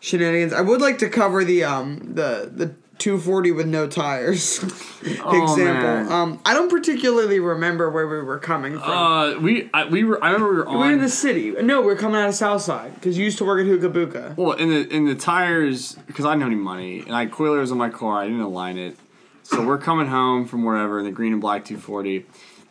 shenanigans. 0.00 0.52
I 0.52 0.60
would 0.60 0.80
like 0.80 0.98
to 0.98 1.08
cover 1.08 1.44
the 1.44 1.64
um 1.64 1.98
the 2.14 2.50
the 2.54 2.74
240 2.98 3.50
with 3.50 3.66
no 3.66 3.88
tires 3.88 4.62
example. 5.02 5.56
man. 5.56 6.12
Um, 6.12 6.40
I 6.46 6.54
don't 6.54 6.70
particularly 6.70 7.40
remember 7.40 7.90
where 7.90 8.06
we 8.06 8.20
were 8.22 8.38
coming 8.38 8.74
from. 8.74 8.88
Uh, 8.88 9.38
we 9.40 9.68
I, 9.74 9.86
we 9.86 10.04
were 10.04 10.22
I 10.22 10.30
remember 10.30 10.52
we 10.52 10.58
were 10.58 10.68
on. 10.68 10.74
we 10.74 10.78
were 10.86 10.92
in 10.92 11.00
the 11.00 11.08
city. 11.08 11.50
No, 11.50 11.80
we 11.82 11.92
are 11.92 11.96
coming 11.96 12.20
out 12.20 12.28
of 12.28 12.34
Southside 12.36 12.94
because 12.94 13.18
you 13.18 13.24
used 13.24 13.38
to 13.38 13.44
work 13.44 13.60
at 13.60 13.66
Hookah 13.66 13.90
Buka. 13.90 14.36
Well, 14.36 14.52
in 14.52 14.68
the 14.70 14.88
in 14.94 15.06
the 15.06 15.16
tires 15.16 15.94
because 16.06 16.24
I 16.24 16.30
didn't 16.30 16.42
have 16.42 16.52
any 16.52 16.60
money 16.60 17.00
and 17.00 17.12
I 17.16 17.20
had 17.24 17.32
coilers 17.32 17.72
on 17.72 17.78
my 17.78 17.90
car. 17.90 18.20
I 18.22 18.26
didn't 18.26 18.40
align 18.42 18.78
it, 18.78 18.96
so 19.42 19.66
we're 19.66 19.78
coming 19.78 20.06
home 20.06 20.46
from 20.46 20.62
wherever 20.64 21.00
in 21.00 21.04
the 21.04 21.10
green 21.10 21.32
and 21.32 21.40
black 21.40 21.64
240. 21.64 22.24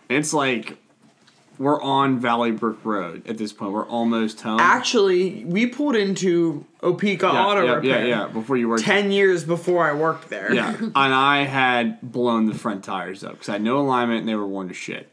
And 0.09 0.17
it's 0.19 0.33
like 0.33 0.77
we're 1.57 1.81
on 1.81 2.19
Valley 2.19 2.51
Brook 2.51 2.79
Road 2.83 3.27
at 3.27 3.37
this 3.37 3.53
point. 3.53 3.71
We're 3.73 3.87
almost 3.87 4.41
home. 4.41 4.59
Actually, 4.59 5.43
we 5.45 5.67
pulled 5.67 5.95
into 5.95 6.65
Opeka 6.81 7.21
yeah, 7.21 7.45
Auto 7.45 7.65
yeah, 7.65 7.73
Repair. 7.73 8.07
yeah, 8.07 8.23
yeah. 8.23 8.27
Before 8.27 8.57
you 8.57 8.69
worked. 8.69 8.83
Ten 8.83 9.11
years 9.11 9.43
before 9.43 9.87
I 9.89 9.93
worked 9.93 10.29
there. 10.29 10.53
Yeah, 10.53 10.75
and 10.79 10.91
I 10.95 11.43
had 11.43 12.01
blown 12.01 12.47
the 12.47 12.53
front 12.55 12.83
tires 12.83 13.23
up 13.23 13.33
because 13.33 13.49
I 13.49 13.53
had 13.53 13.61
no 13.61 13.79
alignment 13.79 14.21
and 14.21 14.29
they 14.29 14.35
were 14.35 14.47
worn 14.47 14.67
to 14.67 14.73
shit. 14.73 15.09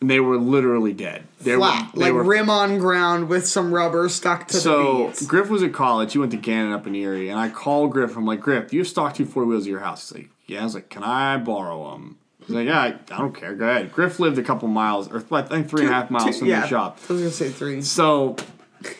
and 0.00 0.10
they 0.10 0.20
were 0.20 0.36
literally 0.36 0.92
dead. 0.92 1.24
They 1.40 1.54
Flat, 1.54 1.94
were, 1.94 1.98
they 2.00 2.06
like 2.06 2.14
were, 2.14 2.24
rim 2.24 2.50
on 2.50 2.78
ground 2.78 3.28
with 3.28 3.46
some 3.46 3.72
rubber 3.72 4.08
stuck 4.08 4.48
to 4.48 4.54
the 4.54 4.60
So. 4.60 5.12
Griff 5.26 5.48
was 5.48 5.62
at 5.62 5.72
college. 5.72 6.12
He 6.12 6.18
went 6.18 6.32
to 6.32 6.38
Gannon 6.38 6.72
up 6.72 6.86
in 6.86 6.94
Erie, 6.94 7.28
and 7.30 7.38
I 7.38 7.48
called 7.48 7.92
Griff. 7.92 8.16
I'm 8.16 8.26
like, 8.26 8.40
Griff, 8.40 8.68
do 8.70 8.76
you 8.76 8.80
have 8.82 8.88
stock 8.88 9.14
two 9.14 9.24
four 9.24 9.44
wheels 9.46 9.64
at 9.64 9.70
your 9.70 9.80
house? 9.80 10.08
He's 10.10 10.18
like, 10.18 10.30
Yeah. 10.46 10.60
I 10.60 10.64
was 10.64 10.74
like, 10.74 10.88
Can 10.90 11.02
I 11.04 11.38
borrow 11.38 11.92
them? 11.92 12.18
He's 12.50 12.56
like, 12.56 12.66
Yeah, 12.66 12.80
I, 12.80 13.14
I 13.14 13.18
don't 13.18 13.34
care. 13.34 13.54
Go 13.54 13.68
ahead. 13.68 13.92
Griff 13.92 14.18
lived 14.18 14.38
a 14.38 14.42
couple 14.42 14.66
miles, 14.68 15.08
or 15.08 15.24
I 15.30 15.42
think 15.42 15.68
three 15.68 15.82
and 15.82 15.90
a 15.90 15.94
half 15.94 16.10
miles 16.10 16.38
from 16.38 16.48
yeah, 16.48 16.62
the 16.62 16.66
shop. 16.66 16.98
I 17.08 17.12
was 17.12 17.22
gonna 17.22 17.32
say 17.32 17.50
three. 17.50 17.80
So 17.80 18.36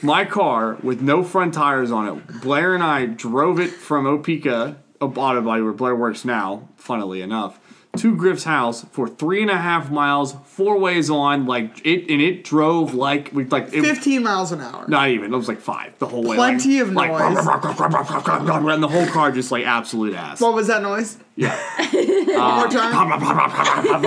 my 0.03 0.24
car 0.24 0.76
with 0.82 1.03
no 1.03 1.24
front 1.24 1.55
tires 1.55 1.90
on 1.90 2.09
it, 2.09 2.40
Blair 2.42 2.74
and 2.74 2.82
I 2.82 3.07
drove 3.07 3.59
it 3.59 3.70
from 3.70 4.05
Opeka, 4.05 4.76
Auto 5.01 5.40
Body, 5.40 5.62
where 5.62 5.72
Blair 5.72 5.96
works 5.96 6.24
now, 6.24 6.68
funnily 6.76 7.22
enough, 7.22 7.59
to 7.97 8.14
Griff's 8.16 8.45
house 8.45 8.84
for 8.93 9.09
three 9.09 9.43
and 9.43 9.51
a 9.51 9.59
half 9.59 9.91
miles, 9.91 10.36
four 10.45 10.78
ways 10.78 11.11
on, 11.11 11.47
like 11.47 11.84
it, 11.84 12.09
and 12.11 12.22
it 12.22 12.45
drove 12.45 12.95
like 12.95 13.30
we 13.32 13.45
like 13.45 13.72
it, 13.74 13.82
Fifteen 13.82 14.22
miles 14.22 14.53
an 14.53 14.61
hour. 14.61 14.84
not 14.88 15.09
even. 15.09 15.34
It 15.34 15.36
was 15.36 15.49
like 15.49 15.61
five 15.61 15.99
the 15.99 16.07
whole 16.07 16.22
way. 16.22 16.36
Plenty 16.36 16.80
like, 16.82 17.11
of 17.11 17.18
like, 17.18 17.34
noise. 17.34 18.74
and 18.74 18.82
the 18.82 18.88
whole 18.88 19.07
car 19.09 19.32
just 19.32 19.51
like 19.51 19.66
absolute 19.66 20.14
ass. 20.14 20.41
What 20.41 20.55
was 20.55 20.68
that 20.68 20.82
noise? 20.82 21.18
Yeah. 21.34 21.57
One 21.93 22.55
more 22.57 22.68
time. 22.68 24.03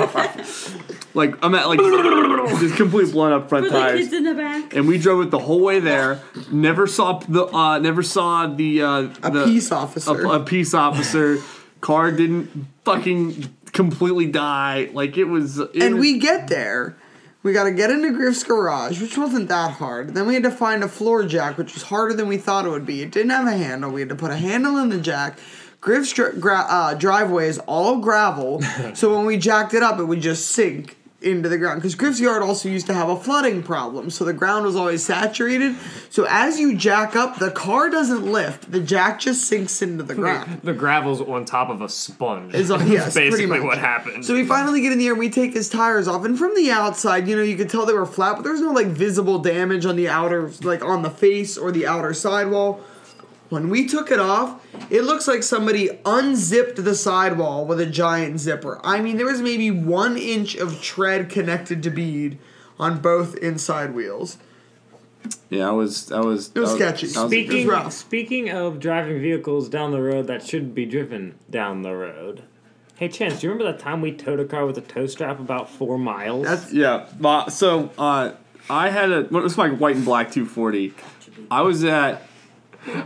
Like 1.16 1.36
I'm 1.44 1.54
at 1.54 1.68
like 1.68 1.80
just 1.80 2.76
complete 2.76 3.12
blown 3.12 3.34
up 3.34 3.50
front 3.50 3.68
For 3.68 3.74
the 3.74 3.80
tires. 3.80 4.00
kids 4.00 4.14
in 4.14 4.24
the 4.24 4.34
back. 4.34 4.74
and 4.76 4.88
we 4.88 4.98
drove 4.98 5.22
it 5.26 5.30
the 5.32 5.40
whole 5.40 5.60
way 5.62 5.80
there. 5.80 6.22
Never 6.52 6.88
saw 6.88 7.20
the 7.20 7.46
uh, 7.46 7.80
never 7.80 8.02
saw 8.02 8.48
the 8.48 8.82
uh, 8.82 9.10
A 9.22 9.30
the, 9.32 9.46
peace 9.46 9.72
officer. 9.72 10.26
a, 10.26 10.30
a 10.30 10.40
peace 10.44 10.74
officer. 10.74 11.38
Car 11.82 12.12
didn't 12.12 12.68
fucking 12.86 13.54
completely 13.74 14.28
die. 14.28 14.90
Like 14.94 15.18
it 15.18 15.26
was. 15.26 15.60
It 15.60 15.70
and 15.76 15.96
was- 15.96 16.02
we 16.02 16.20
get 16.20 16.48
there. 16.48 16.96
We 17.42 17.52
got 17.52 17.66
to 17.66 17.72
get 17.72 17.92
into 17.92 18.12
Griff's 18.14 18.42
garage, 18.42 19.02
which 19.02 19.18
wasn't 19.18 19.50
that 19.50 19.72
hard. 19.72 20.14
Then 20.16 20.28
we 20.28 20.34
had 20.34 20.44
to 20.44 20.52
find 20.52 20.82
a 20.82 20.88
floor 20.88 21.26
jack, 21.26 21.58
which 21.58 21.74
was 21.74 21.84
harder 21.84 22.14
than 22.14 22.30
we 22.30 22.38
thought 22.38 22.66
it 22.66 22.70
would 22.70 22.86
be. 22.86 23.02
It 23.02 23.12
didn't 23.12 23.32
have 23.32 23.46
a 23.48 23.52
handle. 23.52 23.92
We 23.92 24.00
had 24.00 24.08
to 24.10 24.16
put 24.16 24.32
a 24.32 24.38
handle 24.38 24.78
in 24.78 24.88
the 24.88 24.98
jack. 24.98 25.38
Griff's 25.82 26.14
dr- 26.14 26.40
gra- 26.40 26.66
uh, 26.70 26.94
driveway 26.94 27.50
is 27.50 27.60
all 27.60 27.98
gravel, 27.98 28.62
so 28.94 29.14
when 29.14 29.26
we 29.26 29.36
jacked 29.36 29.74
it 29.74 29.84
up, 29.84 30.00
it 30.00 30.06
would 30.06 30.22
just 30.22 30.52
sink 30.52 30.96
into 31.24 31.50
the 31.50 31.58
ground. 31.58 31.82
Because 31.82 31.96
Griff's 31.96 32.20
yard 32.20 32.44
also 32.44 32.70
used 32.70 32.88
to 32.88 32.94
have 32.94 33.10
a 33.10 33.16
flooding 33.16 33.64
problem, 33.64 34.10
so 34.10 34.26
the 34.26 34.34
ground 34.34 34.66
was 34.66 34.76
always 34.76 35.04
saturated. 35.04 35.76
So 36.10 36.26
as 36.30 36.60
you 36.60 36.76
jack 36.76 37.16
up, 37.16 37.40
the 37.40 37.52
car 37.52 37.90
doesn't 37.90 38.26
lift; 38.26 38.72
the 38.72 38.80
jack 38.80 39.20
just 39.20 39.46
sinks 39.46 39.82
into 39.82 40.04
the 40.04 40.16
ground. 40.16 40.62
The 40.64 40.74
gravel's 40.74 41.22
on 41.22 41.46
top 41.46 41.70
of 41.70 41.82
a 41.82 41.90
sponge. 41.90 42.54
Is 42.54 42.72
on- 42.72 42.88
yes, 42.92 43.14
basically 43.14 43.46
much. 43.46 43.62
what 43.62 43.78
happened. 43.78 44.26
So 44.26 44.34
we 44.34 44.46
finally 44.46 44.82
get 44.82 44.92
in 44.92 45.00
the 45.00 45.06
air 45.08 45.14
and 45.14 45.20
we 45.20 45.30
take 45.30 45.54
his 45.54 45.70
tires 45.70 46.08
off. 46.08 46.26
And 46.26 46.38
from 46.38 46.56
the 46.56 46.72
outside, 46.72 47.28
you 47.28 47.36
know, 47.36 47.42
you 47.44 47.56
could 47.56 47.70
tell 47.70 47.86
they 47.86 47.94
were 47.94 48.06
flat, 48.06 48.36
but 48.36 48.44
there's 48.44 48.62
no 48.62 48.72
like 48.72 48.88
visible 48.88 49.40
damage 49.40 49.86
on 49.86 49.96
the 49.96 50.10
outer, 50.10 50.52
like 50.62 50.84
on 50.84 51.02
the 51.02 51.10
face 51.10 51.58
or 51.58 51.72
the 51.72 51.88
outer 51.88 52.14
sidewall. 52.14 52.82
When 53.50 53.70
we 53.70 53.88
took 53.88 54.10
it 54.10 54.20
off, 54.20 54.66
it 54.92 55.04
looks 55.04 55.28
like 55.28 55.44
somebody 55.44 55.90
unzipped 56.06 56.84
the 56.84 56.96
sidewall 56.96 57.66
with 57.66 57.80
a 57.80 57.86
giant 57.86 58.40
zipper. 58.40 58.80
I 58.84 59.00
mean, 59.02 59.18
there 59.18 59.28
was 59.28 59.42
maybe 59.42 59.70
one 59.70 60.18
inch 60.18 60.56
of 60.56 60.82
tread 60.82 61.30
connected 61.30 61.84
to 61.84 61.90
bead 61.92 62.40
on 62.80 63.00
both 63.00 63.36
inside 63.38 63.94
wheels. 63.94 64.38
yeah, 65.50 65.68
I 65.68 65.72
was. 65.72 66.12
I 66.12 66.20
was. 66.22 66.52
It 66.56 66.60
was 66.60 66.72
that 66.80 66.98
sketchy. 66.98 67.06
was- 67.08 67.28
Speaking 67.32 67.68
rough. 67.68 67.94
speaking 67.94 68.50
of 68.50 68.80
driving 68.80 69.22
vehicles 69.22 69.70
down 69.70 69.92
the 69.92 70.02
road 70.02 70.28
that 70.28 70.46
should 70.46 70.74
be 70.74 70.86
driven 70.86 71.36
down 71.50 71.82
the 71.84 71.94
road. 71.96 72.44
Hey 72.96 73.08
Chance, 73.10 73.40
do 73.42 73.48
you 73.48 73.54
remember 73.54 73.72
that 73.72 73.80
time 73.82 74.02
we 74.02 74.12
towed 74.14 74.40
a 74.40 74.46
car 74.46 74.66
with 74.66 74.78
a 74.78 74.82
tow 74.82 75.06
strap 75.08 75.40
about 75.40 75.70
four 75.70 75.98
miles? 75.98 76.46
That's 76.46 76.72
Yeah. 76.74 77.06
but- 77.20 77.50
So 77.50 77.90
uh, 77.98 78.32
I 78.70 78.90
had 78.90 79.12
a. 79.12 79.28
Well, 79.30 79.42
it 79.42 79.44
was 79.44 79.58
my 79.58 79.70
white 79.70 79.96
and 79.96 80.06
black 80.06 80.32
240. 80.32 80.94
I 81.52 81.62
was 81.62 81.84
at. 81.84 82.22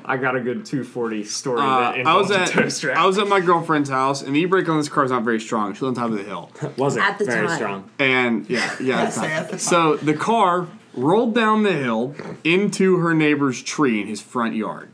I 0.06 0.18
got 0.18 0.36
a 0.36 0.40
good 0.40 0.66
240 0.66 1.24
story 1.24 1.60
Uh, 1.62 1.92
that 1.94 2.08
I 2.08 2.16
was 2.16 2.32
at. 2.32 2.48
tow. 2.50 2.92
I 2.92 3.06
was 3.06 3.18
at 3.18 3.28
my 3.28 3.40
girlfriend's 3.40 3.90
house, 3.90 4.22
and 4.22 4.36
the 4.36 4.40
e-brake 4.40 4.68
on 4.70 4.78
this 4.78 4.90
car 4.90 5.04
is 5.04 5.12
not 5.12 5.24
very 5.24 5.40
strong. 5.40 5.74
She's 5.74 5.84
on 5.84 5.94
top 5.94 6.12
of 6.12 6.18
the 6.18 6.24
hill. 6.24 6.52
wasn't 6.78 7.06
At 7.06 7.20
the 7.20 7.26
very 7.26 7.48
time. 7.48 7.56
strong. 7.58 7.90
And 8.00 8.50
yeah, 8.50 8.76
yeah. 8.80 9.04
Yes, 9.04 9.08
it's 9.10 9.18
not- 9.18 9.30
at 9.32 9.50
the 9.52 9.60
so 9.60 9.96
the 9.98 10.14
car 10.14 10.68
rolled 10.94 11.36
down 11.36 11.64
the 11.64 11.74
hill 11.74 12.16
into 12.44 12.98
her 12.98 13.14
neighbor's 13.14 13.62
tree 13.62 14.02
in 14.02 14.08
his 14.08 14.22
front 14.22 14.56
yard. 14.56 14.90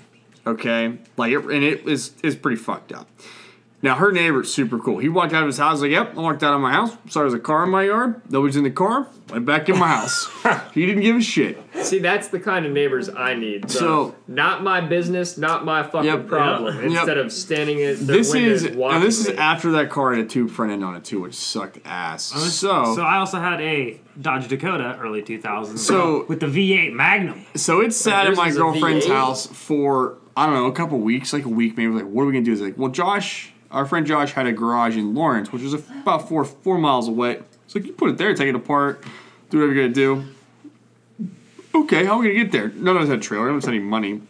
Okay, 0.45 0.97
like 1.15 1.31
it, 1.31 1.39
and 1.45 1.63
it 1.63 1.87
is 1.87 2.11
is 2.21 2.35
pretty 2.35 2.57
fucked 2.57 2.91
up. 2.91 3.07
Now 3.83 3.95
her 3.95 4.11
neighbor's 4.13 4.51
super 4.51 4.79
cool. 4.79 4.97
He 4.99 5.09
walked 5.09 5.33
out 5.33 5.43
of 5.43 5.47
his 5.47 5.57
house 5.57 5.81
like, 5.81 5.91
"Yep, 5.91 6.17
I 6.17 6.21
walked 6.21 6.41
out 6.41 6.53
of 6.55 6.61
my 6.61 6.71
house. 6.71 6.95
Saw 7.09 7.19
there's 7.19 7.33
a 7.33 7.39
car 7.39 7.65
in 7.65 7.69
my 7.69 7.83
yard. 7.83 8.21
Nobody's 8.29 8.55
in 8.55 8.63
the 8.63 8.71
car. 8.71 9.07
Went 9.29 9.45
back 9.45 9.67
in 9.67 9.77
my 9.77 9.89
house. 9.89 10.29
he 10.73 10.85
didn't 10.85 11.03
give 11.03 11.17
a 11.17 11.21
shit. 11.21 11.61
See, 11.81 11.99
that's 11.99 12.29
the 12.29 12.39
kind 12.39 12.65
of 12.65 12.71
neighbors 12.71 13.09
I 13.09 13.33
need. 13.33 13.69
So, 13.69 13.79
So- 13.79 14.15
not 14.27 14.63
my 14.63 14.79
business, 14.81 15.37
not 15.37 15.65
my 15.65 15.83
fucking 15.83 16.05
Yep. 16.05 16.27
problem. 16.27 16.75
Yep. 16.75 16.83
Instead 16.85 17.17
of 17.17 17.31
standing 17.31 17.81
at 17.83 17.97
their 18.07 18.17
This 18.17 18.31
windows 18.33 18.63
is 18.63 18.75
watching 18.75 18.95
and 18.97 19.03
this 19.05 19.19
is 19.19 19.35
after 19.37 19.71
that 19.73 19.89
car 19.89 20.13
had 20.13 20.23
a 20.23 20.27
tube 20.27 20.49
front 20.49 20.71
end 20.71 20.83
on 20.83 20.95
it 20.95 21.03
too, 21.03 21.19
which 21.21 21.33
sucked 21.33 21.79
ass. 21.83 22.23
So 22.53 22.93
So 22.95 23.01
I 23.01 23.17
also 23.17 23.39
had 23.39 23.59
a 23.59 23.99
Dodge 24.21 24.47
Dakota 24.47 24.97
early 25.01 25.21
2000s. 25.21 25.79
So- 25.85 26.25
with 26.29 26.39
the 26.39 26.47
V8 26.47 26.93
Magnum. 26.93 27.41
So 27.55 27.81
it 27.81 27.93
sat 27.93 28.21
at 28.21 28.25
yours 28.27 28.37
my 28.37 28.51
girlfriend's 28.51 29.07
house 29.07 29.47
for 29.47 30.15
I 30.35 30.45
don't 30.47 30.55
know 30.55 30.65
a 30.65 30.71
couple 30.71 30.97
weeks, 30.99 31.31
like 31.33 31.45
a 31.45 31.49
week 31.49 31.75
maybe. 31.77 31.91
Like, 31.91 32.05
what 32.05 32.23
are 32.23 32.25
we 32.25 32.31
gonna 32.33 32.43
do? 32.45 32.53
Is 32.53 32.61
like, 32.61 32.75
well, 32.77 32.89
Josh, 32.89 33.52
our 33.73 33.85
friend 33.85 34.05
Josh 34.05 34.31
had 34.33 34.45
a 34.45 34.53
garage 34.53 34.95
in 34.95 35.13
Lawrence, 35.13 35.51
which 35.51 35.63
was 35.63 35.73
about 35.73 36.29
four 36.29 36.45
four 36.45 36.77
miles 36.77 37.07
away. 37.07 37.41
So 37.67 37.79
like, 37.79 37.87
you 37.87 37.93
put 37.93 38.09
it 38.09 38.17
there, 38.17 38.33
take 38.33 38.49
it 38.49 38.55
apart, 38.55 39.03
do 39.49 39.57
whatever 39.57 39.73
you're 39.73 39.83
gonna 39.83 39.93
do. 39.93 40.25
Okay, 41.75 42.05
how 42.05 42.13
are 42.13 42.19
we 42.19 42.27
gonna 42.27 42.43
get 42.43 42.51
there? 42.51 42.69
None 42.69 42.95
of 42.95 43.01
us 43.01 43.09
had 43.09 43.19
a 43.19 43.21
trailer. 43.21 43.45
None 43.45 43.55
of 43.55 43.63
us 43.63 43.65
had 43.65 43.73
any 43.73 43.83
money. 43.83 44.21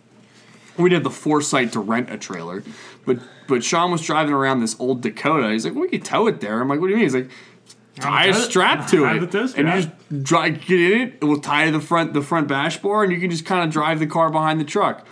We 0.78 0.90
didn't 0.90 1.04
have 1.04 1.14
the 1.14 1.20
foresight 1.20 1.74
to 1.74 1.80
rent 1.80 2.10
a 2.10 2.18
trailer, 2.18 2.64
but 3.06 3.20
but 3.48 3.64
Sean 3.64 3.92
was 3.92 4.02
driving 4.02 4.34
around 4.34 4.62
this 4.62 4.76
old 4.80 5.02
Dakota. 5.02 5.52
He's 5.52 5.66
like, 5.66 5.74
well, 5.74 5.84
we 5.84 5.90
could 5.90 6.06
tow 6.06 6.28
it 6.28 6.40
there. 6.40 6.62
I'm 6.62 6.70
like, 6.70 6.80
what 6.80 6.88
do 6.88 6.92
you 6.92 6.98
mean? 6.98 7.06
He's 7.06 7.14
like, 7.14 7.30
tie 8.00 8.28
a 8.28 8.34
strap 8.34 8.88
to 8.90 9.06
it, 9.06 9.36
and 9.58 9.68
you 9.68 9.82
just 9.82 10.24
drive, 10.24 10.66
get 10.66 10.80
in 10.80 11.02
it. 11.02 11.14
It 11.22 11.26
will 11.26 11.42
tie 11.42 11.66
to 11.66 11.72
the 11.72 11.82
front 11.82 12.14
the 12.14 12.22
front 12.22 12.48
bash 12.48 12.78
bar, 12.78 13.04
and 13.04 13.12
you 13.12 13.20
can 13.20 13.30
just 13.30 13.46
kind 13.46 13.64
of 13.68 13.72
drive 13.72 14.00
the 14.00 14.08
car 14.08 14.30
behind 14.30 14.60
the 14.60 14.66
truck. 14.66 15.06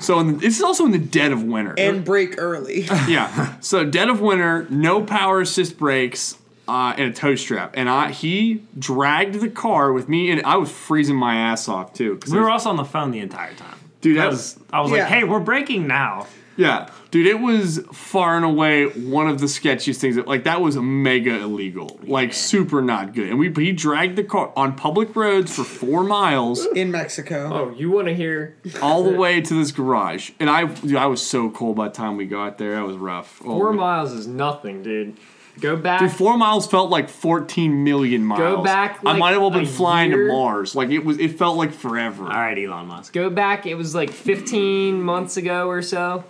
So 0.00 0.18
in 0.20 0.26
the, 0.28 0.32
this 0.34 0.56
is 0.56 0.62
also 0.62 0.84
in 0.86 0.90
the 0.92 0.98
dead 0.98 1.30
of 1.32 1.42
winter. 1.44 1.74
and 1.78 2.04
break 2.04 2.34
early. 2.38 2.82
yeah, 3.08 3.54
so 3.60 3.84
dead 3.84 4.08
of 4.08 4.20
winter, 4.20 4.66
no 4.70 5.02
power 5.02 5.40
assist 5.42 5.78
brakes. 5.78 6.36
Uh, 6.68 6.94
and 6.96 7.08
a 7.10 7.12
tow 7.12 7.34
strap, 7.34 7.72
and 7.74 7.88
I 7.90 8.12
he 8.12 8.62
dragged 8.78 9.34
the 9.40 9.48
car 9.48 9.92
with 9.92 10.08
me, 10.08 10.30
and 10.30 10.40
I 10.44 10.56
was 10.56 10.70
freezing 10.70 11.16
my 11.16 11.34
ass 11.34 11.68
off 11.68 11.92
too. 11.94 12.16
'cause 12.18 12.30
We 12.32 12.38
I 12.38 12.42
were 12.42 12.50
also 12.50 12.70
on 12.70 12.76
the 12.76 12.84
phone 12.84 13.10
the 13.10 13.18
entire 13.18 13.52
time. 13.54 13.74
dude, 14.00 14.16
that 14.18 14.26
Because 14.26 14.54
was 14.56 14.64
I 14.72 14.80
was 14.80 14.92
Yeah. 14.92 14.98
like, 14.98 15.08
hey, 15.08 15.24
we're 15.24 15.40
breaking 15.40 15.88
now. 15.88 16.28
Yeah, 16.60 16.90
dude, 17.10 17.26
it 17.26 17.40
was 17.40 17.80
far 17.90 18.36
and 18.36 18.44
away 18.44 18.84
one 18.84 19.28
of 19.28 19.40
the 19.40 19.46
sketchiest 19.46 19.96
things. 19.96 20.16
That, 20.16 20.28
like 20.28 20.44
that 20.44 20.60
was 20.60 20.76
mega 20.76 21.40
illegal, 21.40 21.98
like 22.02 22.34
super 22.34 22.82
not 22.82 23.14
good. 23.14 23.30
And 23.30 23.38
we 23.38 23.50
he 23.50 23.72
dragged 23.72 24.16
the 24.16 24.24
car 24.24 24.52
on 24.54 24.74
public 24.76 25.16
roads 25.16 25.56
for 25.56 25.64
four 25.64 26.04
miles 26.04 26.66
in 26.66 26.90
Mexico. 26.90 27.48
Oh, 27.50 27.74
you 27.74 27.90
want 27.90 28.08
to 28.08 28.14
hear? 28.14 28.58
all 28.82 29.02
the 29.02 29.16
way 29.16 29.40
to 29.40 29.54
this 29.54 29.72
garage. 29.72 30.32
And 30.38 30.50
I, 30.50 30.66
dude, 30.66 30.96
I 30.96 31.06
was 31.06 31.26
so 31.26 31.48
cold 31.48 31.76
by 31.76 31.88
the 31.88 31.94
time 31.94 32.18
we 32.18 32.26
got 32.26 32.58
there. 32.58 32.74
That 32.74 32.86
was 32.86 32.98
rough. 32.98 33.40
Oh, 33.40 33.56
Four 33.58 33.70
man. 33.70 33.80
miles 33.80 34.12
is 34.12 34.26
nothing, 34.26 34.82
dude. 34.82 35.16
Go 35.60 35.76
back. 35.76 36.00
Dude, 36.00 36.12
four 36.12 36.36
miles 36.36 36.66
felt 36.66 36.90
like 36.90 37.08
fourteen 37.08 37.84
million 37.84 38.22
miles. 38.22 38.38
Go 38.38 38.62
back, 38.62 39.00
I 39.00 39.12
like, 39.12 39.18
might 39.18 39.30
have 39.32 39.40
well 39.40 39.50
been 39.50 39.62
a 39.64 39.66
flying 39.66 40.10
year. 40.10 40.26
to 40.28 40.32
Mars. 40.34 40.74
Like 40.74 40.90
it 40.90 41.06
was. 41.06 41.18
It 41.18 41.38
felt 41.38 41.56
like 41.56 41.72
forever. 41.72 42.24
All 42.24 42.28
right, 42.28 42.58
Elon 42.58 42.86
Musk. 42.86 43.14
Go 43.14 43.30
back. 43.30 43.64
It 43.64 43.76
was 43.76 43.94
like 43.94 44.10
15 44.10 45.00
months 45.02 45.38
ago 45.38 45.68
or 45.68 45.80
so 45.80 46.24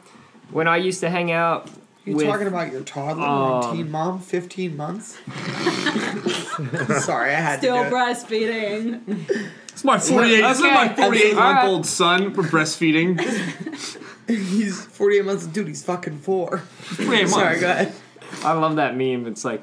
when 0.52 0.68
I 0.68 0.76
used 0.78 1.00
to 1.00 1.10
hang 1.10 1.30
out. 1.32 1.68
You 2.04 2.16
with, 2.16 2.26
talking 2.26 2.46
about 2.46 2.72
your 2.72 2.80
toddler 2.82 3.26
um, 3.26 3.62
and 3.62 3.76
teen 3.76 3.90
mom, 3.90 4.20
fifteen 4.20 4.76
months? 4.76 5.18
Sorry, 7.04 7.34
I 7.34 7.40
had 7.40 7.58
Still 7.58 7.84
to 7.84 7.90
do 7.90 7.94
breastfeeding. 7.94 9.50
It's 9.68 9.84
my 9.84 9.98
forty-eight. 9.98 10.40
This 10.40 10.58
is 10.58 10.62
my 10.64 10.88
forty-eight 10.88 11.34
month 11.34 11.46
Alright. 11.58 11.68
old 11.68 11.86
son. 11.86 12.32
We're 12.32 12.44
breastfeeding. 12.44 13.20
He's 14.26 14.82
forty-eight 14.86 15.24
months. 15.24 15.46
Dude, 15.46 15.68
he's 15.68 15.84
fucking 15.84 16.18
four. 16.18 16.58
48 16.58 17.08
months. 17.10 17.32
Sorry, 17.34 17.60
go 17.60 17.70
ahead. 17.70 17.92
I 18.44 18.52
love 18.52 18.76
that 18.76 18.96
meme. 18.96 19.26
It's 19.26 19.44
like, 19.44 19.62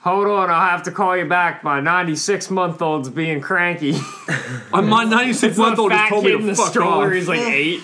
hold 0.00 0.26
on, 0.28 0.48
I'll 0.48 0.70
have 0.70 0.84
to 0.84 0.92
call 0.92 1.16
you 1.16 1.24
back. 1.24 1.64
My 1.64 1.80
96 1.80 2.50
month 2.50 2.80
old's 2.80 3.10
being 3.10 3.40
cranky. 3.40 3.96
My 4.72 5.04
96 5.04 5.58
month 5.58 5.78
old 5.78 5.90
just 5.90 6.08
told 6.08 6.24
kid 6.24 6.28
me 6.28 6.34
in 6.34 6.40
to 6.42 6.46
the 6.46 6.54
fuck 6.54 6.68
stroller. 6.68 7.06
off. 7.08 7.12
He's 7.12 7.28
like 7.28 7.40
eight. 7.40 7.80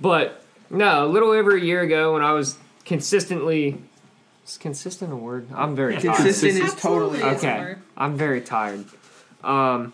But 0.00 0.41
no, 0.72 1.06
a 1.06 1.08
little 1.08 1.30
over 1.30 1.54
a 1.54 1.60
year 1.60 1.82
ago, 1.82 2.14
when 2.14 2.22
I 2.22 2.32
was 2.32 2.56
consistently 2.84 3.80
Is 4.46 4.56
consistent 4.58 5.12
a 5.12 5.16
word? 5.16 5.48
I'm 5.54 5.76
very 5.76 5.94
tired. 5.94 6.16
Consistent 6.16 6.52
is 6.64 6.72
Absolutely 6.72 7.20
totally 7.20 7.36
is 7.36 7.44
a 7.44 7.48
Okay, 7.48 7.58
word. 7.60 7.82
I'm 7.96 8.16
very 8.16 8.40
tired. 8.40 8.84
Um, 9.44 9.92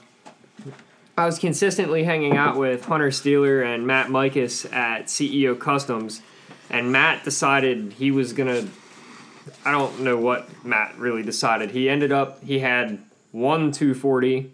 I 1.16 1.26
was 1.26 1.39
consistently 1.39 2.05
hanging 2.05 2.37
out 2.37 2.57
with 2.57 2.85
Hunter 2.85 3.09
Steeler 3.11 3.64
and 3.64 3.87
Matt 3.87 4.07
Mikas 4.07 4.72
at 4.72 5.07
CEO 5.07 5.59
Customs, 5.59 6.22
and 6.70 6.93
Matt 6.93 7.24
decided 7.24 7.95
he 7.95 8.11
was 8.11 8.33
gonna. 8.33 8.68
I 9.64 9.72
don't 9.72 10.01
know 10.01 10.16
what 10.16 10.64
Matt 10.64 10.97
really 10.97 11.22
decided. 11.24 11.72
He 11.72 11.89
ended 11.89 12.12
up 12.12 12.43
he 12.45 12.61
had 12.61 13.03
one 13.33 13.72
240, 13.72 14.53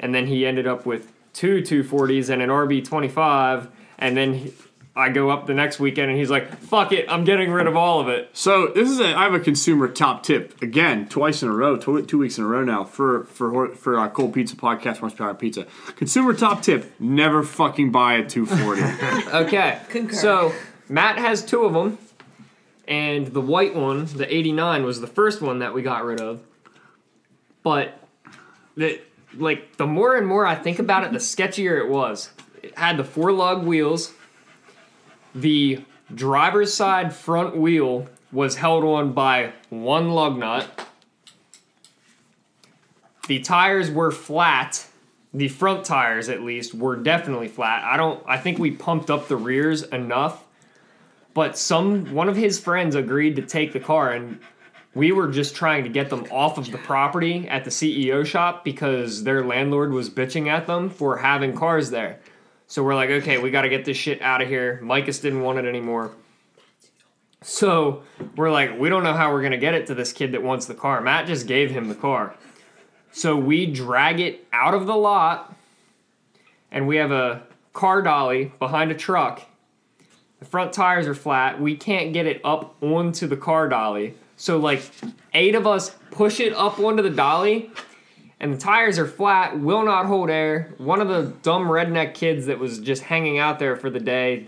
and 0.00 0.12
then 0.14 0.26
he 0.26 0.44
ended 0.44 0.66
up 0.66 0.84
with 0.86 1.12
two 1.32 1.62
240s 1.62 2.30
and 2.30 2.42
an 2.42 2.48
RB25, 2.48 3.68
and 3.98 4.16
then. 4.16 4.34
He, 4.34 4.52
I 4.98 5.10
go 5.10 5.28
up 5.28 5.46
the 5.46 5.52
next 5.52 5.78
weekend 5.78 6.10
and 6.10 6.18
he's 6.18 6.30
like, 6.30 6.56
"Fuck 6.56 6.90
it, 6.92 7.04
I'm 7.10 7.24
getting 7.24 7.50
rid 7.52 7.66
of 7.66 7.76
all 7.76 8.00
of 8.00 8.08
it." 8.08 8.30
So 8.32 8.68
this 8.68 8.88
is 8.88 8.98
a 8.98 9.14
I 9.14 9.24
have 9.24 9.34
a 9.34 9.40
consumer 9.40 9.88
top 9.88 10.22
tip 10.22 10.60
again 10.62 11.06
twice 11.08 11.42
in 11.42 11.48
a 11.50 11.52
row 11.52 11.76
two, 11.76 12.02
two 12.06 12.18
weeks 12.18 12.38
in 12.38 12.44
a 12.44 12.46
row 12.46 12.64
now 12.64 12.82
for 12.84 13.24
for 13.24 13.50
hor- 13.50 13.74
for 13.74 13.98
our 13.98 14.08
Cold 14.08 14.32
Pizza 14.32 14.56
podcast 14.56 14.96
Horsepower 14.96 15.34
Pizza 15.34 15.66
consumer 15.96 16.32
top 16.32 16.62
tip 16.62 16.90
never 16.98 17.42
fucking 17.42 17.92
buy 17.92 18.14
a 18.14 18.26
240 18.26 19.28
Okay. 19.44 19.78
Concur. 19.90 20.14
So 20.16 20.52
Matt 20.88 21.18
has 21.18 21.44
two 21.44 21.64
of 21.64 21.74
them, 21.74 21.98
and 22.88 23.26
the 23.26 23.40
white 23.42 23.74
one, 23.74 24.06
the 24.06 24.32
'89, 24.34 24.84
was 24.84 25.00
the 25.02 25.06
first 25.06 25.42
one 25.42 25.58
that 25.58 25.74
we 25.74 25.82
got 25.82 26.04
rid 26.04 26.20
of. 26.22 26.42
But 27.62 28.00
the 28.76 29.00
like 29.34 29.76
the 29.76 29.86
more 29.86 30.16
and 30.16 30.26
more 30.26 30.46
I 30.46 30.54
think 30.54 30.78
about 30.78 31.04
it, 31.04 31.12
the 31.12 31.18
sketchier 31.18 31.78
it 31.84 31.90
was. 31.90 32.30
It 32.62 32.76
had 32.78 32.96
the 32.96 33.04
four 33.04 33.32
lug 33.32 33.64
wheels. 33.66 34.12
The 35.36 35.84
driver's 36.12 36.74
side 36.74 37.14
front 37.14 37.56
wheel 37.56 38.08
was 38.32 38.56
held 38.56 38.84
on 38.84 39.12
by 39.12 39.52
one 39.70 40.10
lug 40.10 40.36
nut. 40.36 40.88
The 43.28 43.40
tires 43.40 43.90
were 43.90 44.10
flat 44.10 44.86
the 45.36 45.48
front 45.48 45.84
tires 45.84 46.30
at 46.30 46.40
least 46.40 46.74
were 46.74 46.96
definitely 46.96 47.48
flat. 47.48 47.84
I 47.84 47.98
don't 47.98 48.22
I 48.26 48.38
think 48.38 48.58
we 48.58 48.70
pumped 48.70 49.10
up 49.10 49.28
the 49.28 49.36
rears 49.36 49.82
enough. 49.82 50.42
But 51.34 51.58
some 51.58 52.14
one 52.14 52.30
of 52.30 52.36
his 52.36 52.58
friends 52.58 52.94
agreed 52.94 53.36
to 53.36 53.42
take 53.42 53.74
the 53.74 53.80
car 53.80 54.12
and 54.12 54.40
we 54.94 55.12
were 55.12 55.28
just 55.28 55.54
trying 55.54 55.84
to 55.84 55.90
get 55.90 56.08
them 56.08 56.24
off 56.30 56.56
of 56.56 56.72
the 56.72 56.78
property 56.78 57.46
at 57.48 57.64
the 57.64 57.70
CEO 57.70 58.24
shop 58.24 58.64
because 58.64 59.24
their 59.24 59.44
landlord 59.44 59.92
was 59.92 60.08
bitching 60.08 60.46
at 60.46 60.66
them 60.66 60.88
for 60.88 61.18
having 61.18 61.54
cars 61.54 61.90
there. 61.90 62.18
So 62.66 62.82
we're 62.82 62.94
like, 62.94 63.10
okay, 63.10 63.38
we 63.38 63.50
got 63.50 63.62
to 63.62 63.68
get 63.68 63.84
this 63.84 63.96
shit 63.96 64.20
out 64.22 64.42
of 64.42 64.48
here. 64.48 64.80
Micus 64.82 65.20
didn't 65.20 65.42
want 65.42 65.58
it 65.58 65.64
anymore. 65.64 66.10
So 67.42 68.02
we're 68.34 68.50
like, 68.50 68.78
we 68.78 68.88
don't 68.88 69.04
know 69.04 69.12
how 69.12 69.32
we're 69.32 69.42
going 69.42 69.52
to 69.52 69.58
get 69.58 69.74
it 69.74 69.86
to 69.86 69.94
this 69.94 70.12
kid 70.12 70.32
that 70.32 70.42
wants 70.42 70.66
the 70.66 70.74
car. 70.74 71.00
Matt 71.00 71.26
just 71.26 71.46
gave 71.46 71.70
him 71.70 71.88
the 71.88 71.94
car. 71.94 72.34
So 73.12 73.36
we 73.36 73.66
drag 73.66 74.20
it 74.20 74.46
out 74.52 74.74
of 74.74 74.86
the 74.86 74.96
lot, 74.96 75.54
and 76.70 76.88
we 76.88 76.96
have 76.96 77.12
a 77.12 77.42
car 77.72 78.02
dolly 78.02 78.52
behind 78.58 78.90
a 78.90 78.94
truck. 78.94 79.42
The 80.40 80.44
front 80.44 80.72
tires 80.72 81.06
are 81.06 81.14
flat. 81.14 81.60
We 81.60 81.76
can't 81.76 82.12
get 82.12 82.26
it 82.26 82.40
up 82.44 82.76
onto 82.82 83.26
the 83.26 83.36
car 83.36 83.68
dolly. 83.68 84.14
So, 84.36 84.58
like, 84.58 84.82
eight 85.32 85.54
of 85.54 85.66
us 85.66 85.96
push 86.10 86.40
it 86.40 86.52
up 86.52 86.78
onto 86.78 87.02
the 87.02 87.10
dolly, 87.10 87.70
and 88.38 88.52
the 88.52 88.58
tires 88.58 88.98
are 88.98 89.06
flat, 89.06 89.58
will 89.58 89.84
not 89.84 90.06
hold 90.06 90.28
air. 90.28 90.74
One 90.78 91.00
of 91.00 91.08
the 91.08 91.32
dumb 91.42 91.68
redneck 91.68 92.14
kids 92.14 92.46
that 92.46 92.58
was 92.58 92.78
just 92.78 93.02
hanging 93.02 93.38
out 93.38 93.58
there 93.58 93.76
for 93.76 93.88
the 93.88 94.00
day, 94.00 94.46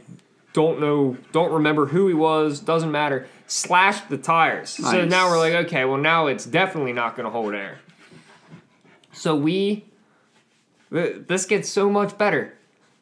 don't 0.53 0.81
know, 0.81 1.17
don't 1.33 1.53
remember 1.53 1.87
who 1.87 2.09
he 2.09 2.15
was, 2.15 2.61
doesn't 2.61 2.91
matter, 2.91 3.27
slashed 3.47 4.09
the 4.09 4.19
tires. 4.19 4.71
So 4.71 5.05
now 5.05 5.29
we're 5.29 5.39
like, 5.39 5.55
okay, 5.67 5.85
well, 5.85 5.99
now 5.99 6.27
it's 6.27 6.45
definitely 6.45 6.93
not 6.93 7.17
going 7.17 7.25
to 7.25 7.31
hold 7.31 7.55
air. 7.55 7.79
So 9.13 9.35
we, 9.35 9.85
this 10.91 11.47
gets 11.47 11.69
so 11.69 11.89
much 11.91 12.19
better. 12.19 12.55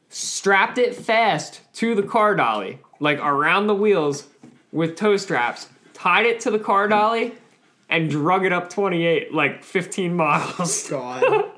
Strapped 0.09 0.79
it 0.79 0.95
fast 0.95 1.61
to 1.75 1.95
the 1.97 2.03
car 2.03 2.37
dolly, 2.37 2.79
like 3.01 3.19
around 3.19 3.67
the 3.67 3.75
wheels 3.75 4.29
with 4.71 4.97
toe 4.97 5.17
straps, 5.17 5.69
tied 5.95 6.27
it 6.27 6.39
to 6.41 6.51
the 6.51 6.59
car 6.61 6.87
dolly, 6.87 7.35
and 7.89 8.11
drug 8.11 8.45
it 8.45 8.53
up 8.53 8.69
28, 8.69 9.33
like 9.33 9.63
15 9.63 10.15
miles. 10.17 10.91
Oh, 10.93 10.99
god. 10.99 11.53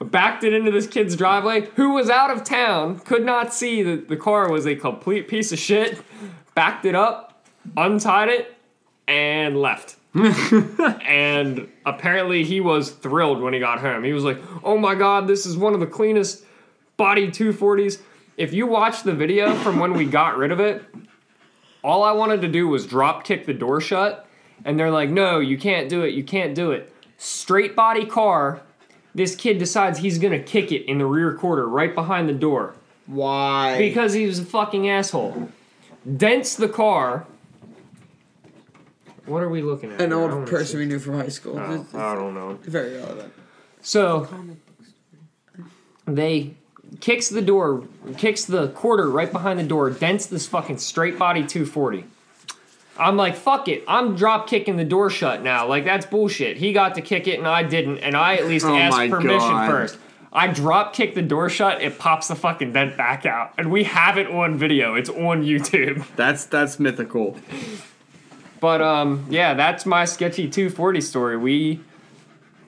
Backed 0.00 0.44
it 0.44 0.52
into 0.52 0.70
this 0.70 0.86
kid's 0.86 1.16
driveway, 1.16 1.68
who 1.76 1.92
was 1.92 2.10
out 2.10 2.30
of 2.30 2.44
town, 2.44 2.98
could 3.00 3.24
not 3.24 3.52
see 3.52 3.82
that 3.82 4.08
the 4.08 4.16
car 4.16 4.50
was 4.50 4.66
a 4.66 4.74
complete 4.74 5.28
piece 5.28 5.52
of 5.52 5.58
shit. 5.58 6.00
Backed 6.54 6.84
it 6.84 6.94
up, 6.94 7.44
untied 7.76 8.28
it, 8.28 8.56
and 9.06 9.60
left. 9.60 9.96
and 10.14 11.68
apparently 11.84 12.42
he 12.42 12.60
was 12.60 12.90
thrilled 12.90 13.40
when 13.40 13.52
he 13.52 13.60
got 13.60 13.80
home. 13.80 14.04
He 14.04 14.12
was 14.12 14.24
like, 14.24 14.38
"Oh 14.64 14.78
my 14.78 14.94
god, 14.94 15.26
this 15.26 15.46
is 15.46 15.56
one 15.56 15.74
of 15.74 15.80
the 15.80 15.86
cleanest 15.86 16.44
body 16.96 17.28
240s." 17.28 18.00
If 18.36 18.52
you 18.52 18.66
watch 18.66 19.02
the 19.02 19.12
video 19.12 19.54
from 19.56 19.78
when 19.78 19.92
we 19.92 20.04
got 20.04 20.36
rid 20.36 20.50
of 20.50 20.60
it, 20.60 20.82
all 21.82 22.02
I 22.02 22.12
wanted 22.12 22.40
to 22.42 22.48
do 22.48 22.68
was 22.68 22.86
drop 22.86 23.24
kick 23.24 23.46
the 23.46 23.54
door 23.54 23.80
shut, 23.80 24.27
and 24.64 24.78
they're 24.78 24.90
like, 24.90 25.10
"No, 25.10 25.38
you 25.40 25.56
can't 25.58 25.88
do 25.88 26.02
it. 26.02 26.14
You 26.14 26.22
can't 26.24 26.54
do 26.54 26.70
it." 26.72 26.92
Straight 27.16 27.74
body 27.76 28.04
car. 28.06 28.60
This 29.14 29.34
kid 29.34 29.58
decides 29.58 29.98
he's 29.98 30.18
gonna 30.18 30.38
kick 30.38 30.70
it 30.70 30.84
in 30.88 30.98
the 30.98 31.06
rear 31.06 31.34
quarter 31.34 31.66
right 31.68 31.92
behind 31.94 32.28
the 32.28 32.32
door 32.34 32.74
Why? 33.06 33.76
because 33.78 34.12
he 34.12 34.26
was 34.26 34.38
a 34.38 34.44
fucking 34.44 34.88
asshole. 34.88 35.48
Dents 36.16 36.54
the 36.54 36.68
car. 36.68 37.26
What 39.26 39.42
are 39.42 39.48
we 39.48 39.60
looking 39.62 39.92
at? 39.92 40.00
An 40.00 40.10
here? 40.10 40.18
Old 40.20 40.46
person 40.46 40.66
see. 40.66 40.78
we 40.78 40.86
knew 40.86 40.98
from 40.98 41.14
high 41.18 41.28
school. 41.28 41.58
Oh, 41.58 41.80
It's 41.82 41.94
I 41.94 42.14
don't 42.14 42.34
know. 42.34 42.58
very 42.62 42.96
relevant. 42.96 43.32
So 43.82 44.28
they 46.06 46.54
kicks 47.00 47.28
the 47.28 47.42
door, 47.42 47.84
kicks 48.16 48.44
the 48.44 48.68
quarter 48.68 49.10
right 49.10 49.30
behind 49.30 49.58
the 49.58 49.64
door, 49.64 49.90
dents 49.90 50.26
this 50.26 50.46
fucking 50.46 50.78
straight 50.78 51.18
body 51.18 51.40
240. 51.44 52.04
I'm 52.98 53.16
like, 53.16 53.36
fuck 53.36 53.68
it. 53.68 53.84
I'm 53.86 54.16
drop 54.16 54.48
kicking 54.48 54.76
the 54.76 54.84
door 54.84 55.08
shut 55.10 55.42
now. 55.42 55.66
Like 55.66 55.84
that's 55.84 56.04
bullshit. 56.06 56.56
He 56.56 56.72
got 56.72 56.94
to 56.96 57.00
kick 57.00 57.26
it 57.28 57.38
and 57.38 57.46
I 57.46 57.62
didn't, 57.62 57.98
and 57.98 58.16
I 58.16 58.34
at 58.36 58.46
least 58.46 58.66
Oh 58.66 58.76
asked 58.76 59.10
permission 59.10 59.38
God. 59.38 59.70
first. 59.70 59.98
I 60.32 60.48
drop 60.48 60.92
kick 60.92 61.14
the 61.14 61.22
door 61.22 61.48
shut, 61.48 61.80
it 61.80 61.98
pops 61.98 62.28
the 62.28 62.34
fucking 62.36 62.72
dent 62.72 62.96
back 62.98 63.24
out. 63.24 63.54
And 63.56 63.70
we 63.70 63.84
have 63.84 64.18
it 64.18 64.26
on 64.26 64.58
video. 64.58 64.94
It's 64.94 65.08
on 65.08 65.42
YouTube. 65.42 66.04
that's 66.16 66.44
that's 66.44 66.78
mythical 66.78 67.38
But 68.60 68.82
um, 68.82 69.26
yeah, 69.30 69.54
that's 69.54 69.86
my 69.86 70.04
sketchy 70.04 70.48
240 70.48 71.00
story. 71.00 71.36
We 71.36 71.80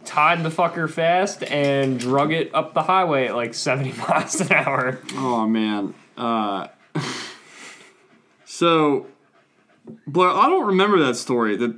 tied 0.04 0.42
the 0.42 0.48
fucker 0.48 0.88
fast 0.88 1.42
and 1.44 2.00
drug 2.00 2.32
it 2.32 2.54
up 2.54 2.72
the 2.72 2.82
highway 2.84 3.26
at 3.26 3.36
like 3.36 3.52
70 3.52 3.92
miles 4.08 4.40
an 4.40 4.52
hour. 4.52 4.98
oh 5.16 5.46
man 5.46 5.92
uh 6.16 6.68
so 8.44 9.06
Blair 10.06 10.30
I 10.30 10.48
don't 10.48 10.66
remember 10.66 10.98
that 11.00 11.16
story 11.16 11.56
that 11.56 11.74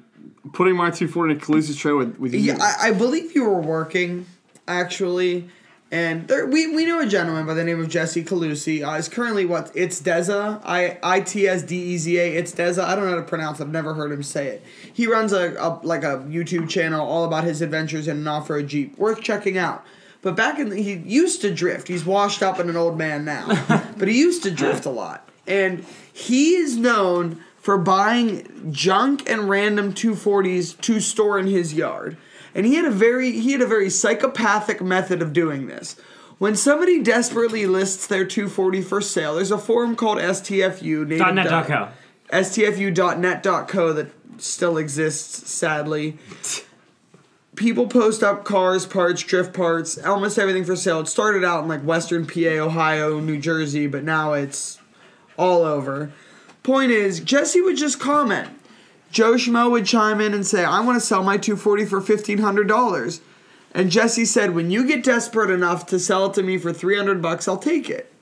putting 0.53 0.77
my 0.77 0.91
240 0.91 1.33
in 1.33 1.39
a 1.39 1.41
Calusa's 1.41 1.77
tray 1.77 1.93
with 1.93 2.19
with 2.19 2.35
you 2.35 2.41
Yeah, 2.41 2.59
I, 2.61 2.89
I 2.89 2.93
believe 2.93 3.35
you 3.35 3.45
were 3.45 3.61
working, 3.61 4.27
actually. 4.67 5.49
And 5.93 6.27
there, 6.27 6.47
we, 6.47 6.75
we 6.75 6.87
know 6.87 7.01
a 7.01 7.07
gentleman 7.07 7.45
by 7.45 7.53
the 7.53 7.65
name 7.65 7.79
of 7.79 7.87
Jesse 7.91 8.25
Calusi. 8.25 8.83
Uh, 8.83 8.97
is 8.97 9.11
currently 9.11 9.45
what? 9.45 9.71
It's 9.75 10.01
Deza. 10.01 10.59
I 10.65 10.99
I 11.03 11.21
T 11.21 11.47
S 11.47 11.63
D 11.63 11.77
E 11.77 11.99
Z 11.99 12.19
A. 12.19 12.33
It's 12.35 12.53
Deza. 12.53 12.83
I 12.83 12.95
don't 12.95 13.05
know 13.05 13.11
how 13.11 13.17
to 13.17 13.23
pronounce 13.23 13.61
it. 13.61 13.65
I've 13.65 13.71
never 13.71 13.93
heard 13.93 14.11
him 14.11 14.23
say 14.23 14.49
it. 14.49 14.65
He 14.91 15.07
runs 15.07 15.35
a, 15.35 15.53
a 15.61 15.79
like 15.83 16.03
a 16.03 16.25
YouTube 16.29 16.71
channel 16.71 17.07
all 17.07 17.25
about 17.25 17.45
his 17.45 17.61
adventures 17.61 18.09
in 18.09 18.17
an 18.17 18.27
off 18.27 18.49
road 18.49 18.69
Jeep. 18.69 18.97
Worth 18.97 19.21
checking 19.21 19.59
out. 19.59 19.85
But 20.23 20.35
back 20.35 20.59
in 20.59 20.71
the, 20.71 20.81
he 20.81 20.95
used 20.95 21.43
to 21.43 21.53
drift. 21.53 21.89
He's 21.89 22.07
washed 22.07 22.43
up 22.43 22.59
and 22.59 22.71
an 22.71 22.77
old 22.77 22.97
man 22.97 23.27
now. 23.27 23.49
but 23.99 24.09
he 24.09 24.19
used 24.19 24.45
to 24.45 24.51
drift 24.51 24.87
a 24.87 24.91
lot. 24.91 25.29
And 25.47 25.85
he 26.13 26.55
is 26.55 26.77
known 26.77 27.43
for 27.63 27.79
buying 27.79 28.71
junk 28.73 29.29
and 29.31 29.49
random 29.49 29.95
240s 29.95 30.79
to 30.83 31.01
store 31.01 31.39
in 31.39 31.47
his 31.47 31.73
yard. 31.73 32.17
And 32.55 32.67
he 32.67 32.75
had 32.75 32.85
a 32.85 32.91
very 32.91 33.31
he 33.39 33.53
had 33.53 33.63
a 33.63 33.67
very 33.67 33.89
psychopathic 33.89 34.83
method 34.83 35.23
of 35.23 35.33
doing 35.33 35.69
this. 35.69 35.97
When 36.39 36.57
somebody 36.57 37.01
desperately 37.03 37.67
lists 37.67 38.07
their 38.09 38.27
240 38.27 38.83
for 38.83 39.01
sale, 39.01 39.37
there's 39.37 39.53
a 39.53 39.59
forum 39.59 39.95
called 39.95 40.19
STFU. 40.19 41.07
native 41.07 41.35
.net 41.35 41.49
dot- 41.49 41.67
.co. 41.67 41.89
STFU.net.co 42.33 43.93
that 43.93 44.09
still 44.39 44.77
exists, 44.77 45.51
sadly. 45.51 46.19
People 47.55 47.87
post 47.87 48.23
up 48.23 48.45
cars, 48.45 48.87
parts, 48.87 49.23
drift 49.23 49.53
parts, 49.55 49.99
almost 49.99 50.39
everything 50.39 50.65
for 50.65 50.75
sale. 50.75 51.01
It 51.01 51.09
started 51.09 51.45
out 51.45 51.63
in 51.63 51.69
like 51.69 51.83
Western 51.83 52.27
PA, 52.27 52.59
Ohio, 52.65 53.21
New 53.21 53.39
Jersey, 53.39 53.87
but 53.87 54.03
now 54.03 54.33
it's 54.33 54.81
all 55.37 55.63
over. 55.65 56.13
Point 56.63 56.93
is, 56.93 57.21
Jesse 57.21 57.61
would 57.61 57.77
just 57.77 57.99
comment. 57.99 58.51
Joe 59.11 59.35
Schmo 59.35 59.71
would 59.71 59.85
chime 59.85 60.21
in 60.21 60.33
and 60.33 60.47
say, 60.47 60.65
I 60.65 60.81
want 60.81 61.01
to 61.01 61.07
sell 61.07 61.23
my 61.23 61.37
240 61.37 61.85
for 61.85 62.01
$1,500. 62.01 63.21
And 63.75 63.91
Jesse 63.91 64.25
said, 64.25 64.55
when 64.55 64.71
you 64.71 64.87
get 64.87 65.05
desperate 65.05 65.51
enough 65.51 65.87
to 65.87 65.99
sell 65.99 66.27
it 66.27 66.35
to 66.35 66.43
me 66.43 66.59
for 66.59 66.73
300 66.73 67.21
bucks, 67.21 67.49
I'll 67.49 67.59
take 67.59 67.91
it. 67.91 68.13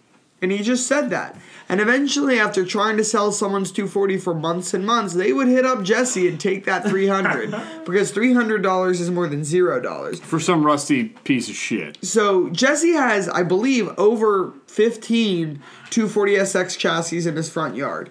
And 0.42 0.50
he 0.50 0.62
just 0.62 0.86
said 0.86 1.10
that. 1.10 1.36
And 1.70 1.80
eventually, 1.80 2.40
after 2.40 2.64
trying 2.64 2.96
to 2.96 3.04
sell 3.04 3.30
someone's 3.30 3.70
240 3.70 4.18
for 4.18 4.34
months 4.34 4.74
and 4.74 4.84
months, 4.84 5.14
they 5.14 5.32
would 5.32 5.46
hit 5.46 5.64
up 5.64 5.84
Jesse 5.84 6.26
and 6.26 6.40
take 6.40 6.64
that 6.64 6.82
300 6.84 7.50
because 7.86 8.12
$300 8.12 8.90
is 8.90 9.08
more 9.08 9.28
than 9.28 9.42
$0. 9.42 10.18
For 10.18 10.40
some 10.40 10.66
rusty 10.66 11.04
piece 11.04 11.48
of 11.48 11.54
shit. 11.54 12.04
So 12.04 12.50
Jesse 12.50 12.94
has, 12.94 13.28
I 13.28 13.44
believe, 13.44 13.88
over 13.98 14.52
15 14.66 15.62
240SX 15.90 16.76
chassis 16.76 17.28
in 17.28 17.36
his 17.36 17.48
front 17.48 17.76
yard. 17.76 18.10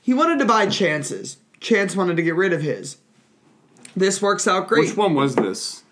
He 0.00 0.14
wanted 0.14 0.38
to 0.38 0.44
buy 0.44 0.66
Chance's. 0.66 1.38
Chance 1.58 1.96
wanted 1.96 2.16
to 2.18 2.22
get 2.22 2.36
rid 2.36 2.52
of 2.52 2.62
his. 2.62 2.98
This 3.96 4.22
works 4.22 4.46
out 4.46 4.68
great. 4.68 4.86
Which 4.86 4.96
one 4.96 5.14
was 5.14 5.34
this? 5.34 5.82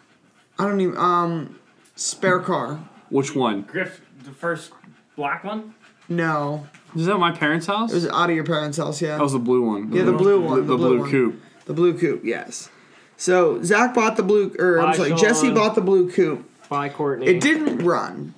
I 0.61 0.65
don't 0.65 0.81
even 0.81 0.97
um 0.97 1.59
spare 1.97 2.39
car. 2.39 2.89
Which 3.09 3.35
one? 3.35 3.63
Griff, 3.63 4.01
the 4.23 4.31
first 4.31 4.71
black 5.17 5.43
one. 5.43 5.75
No. 6.09 6.67
Is 6.95 7.07
that 7.07 7.19
my 7.19 7.33
parents' 7.33 7.67
house? 7.67 7.93
It 7.93 7.97
was 7.97 8.09
out 8.09 8.31
of 8.31 8.37
your 8.37 8.45
parents' 8.45 8.79
house, 8.79 9.01
yeah. 9.01 9.17
that 9.17 9.23
was 9.23 9.33
the 9.33 9.39
blue 9.39 9.63
one. 9.63 9.93
yeah, 9.93 10.03
the 10.03 10.13
blue 10.13 10.41
one. 10.41 10.67
The, 10.67 10.77
blue, 10.77 11.01
one. 11.01 11.11
coupe. 11.11 11.41
The 11.67 11.73
blue 11.73 11.99
coupe, 11.99 12.25
yes. 12.25 12.69
So 13.17 13.63
Zach 13.63 13.95
bought 13.95 14.17
the 14.17 14.23
blue 14.23 14.55
or 14.59 14.81
I'm 14.81 14.95
sorry, 14.95 15.11
Sean. 15.11 15.19
Jesse 15.19 15.51
bought 15.51 15.75
the 15.75 15.83
blue 15.83 16.11
coupe. 16.11 16.45
Bye, 16.69 16.89
Courtney. 16.89 17.27
It 17.27 17.41
didn't 17.41 17.79
run. 17.79 18.35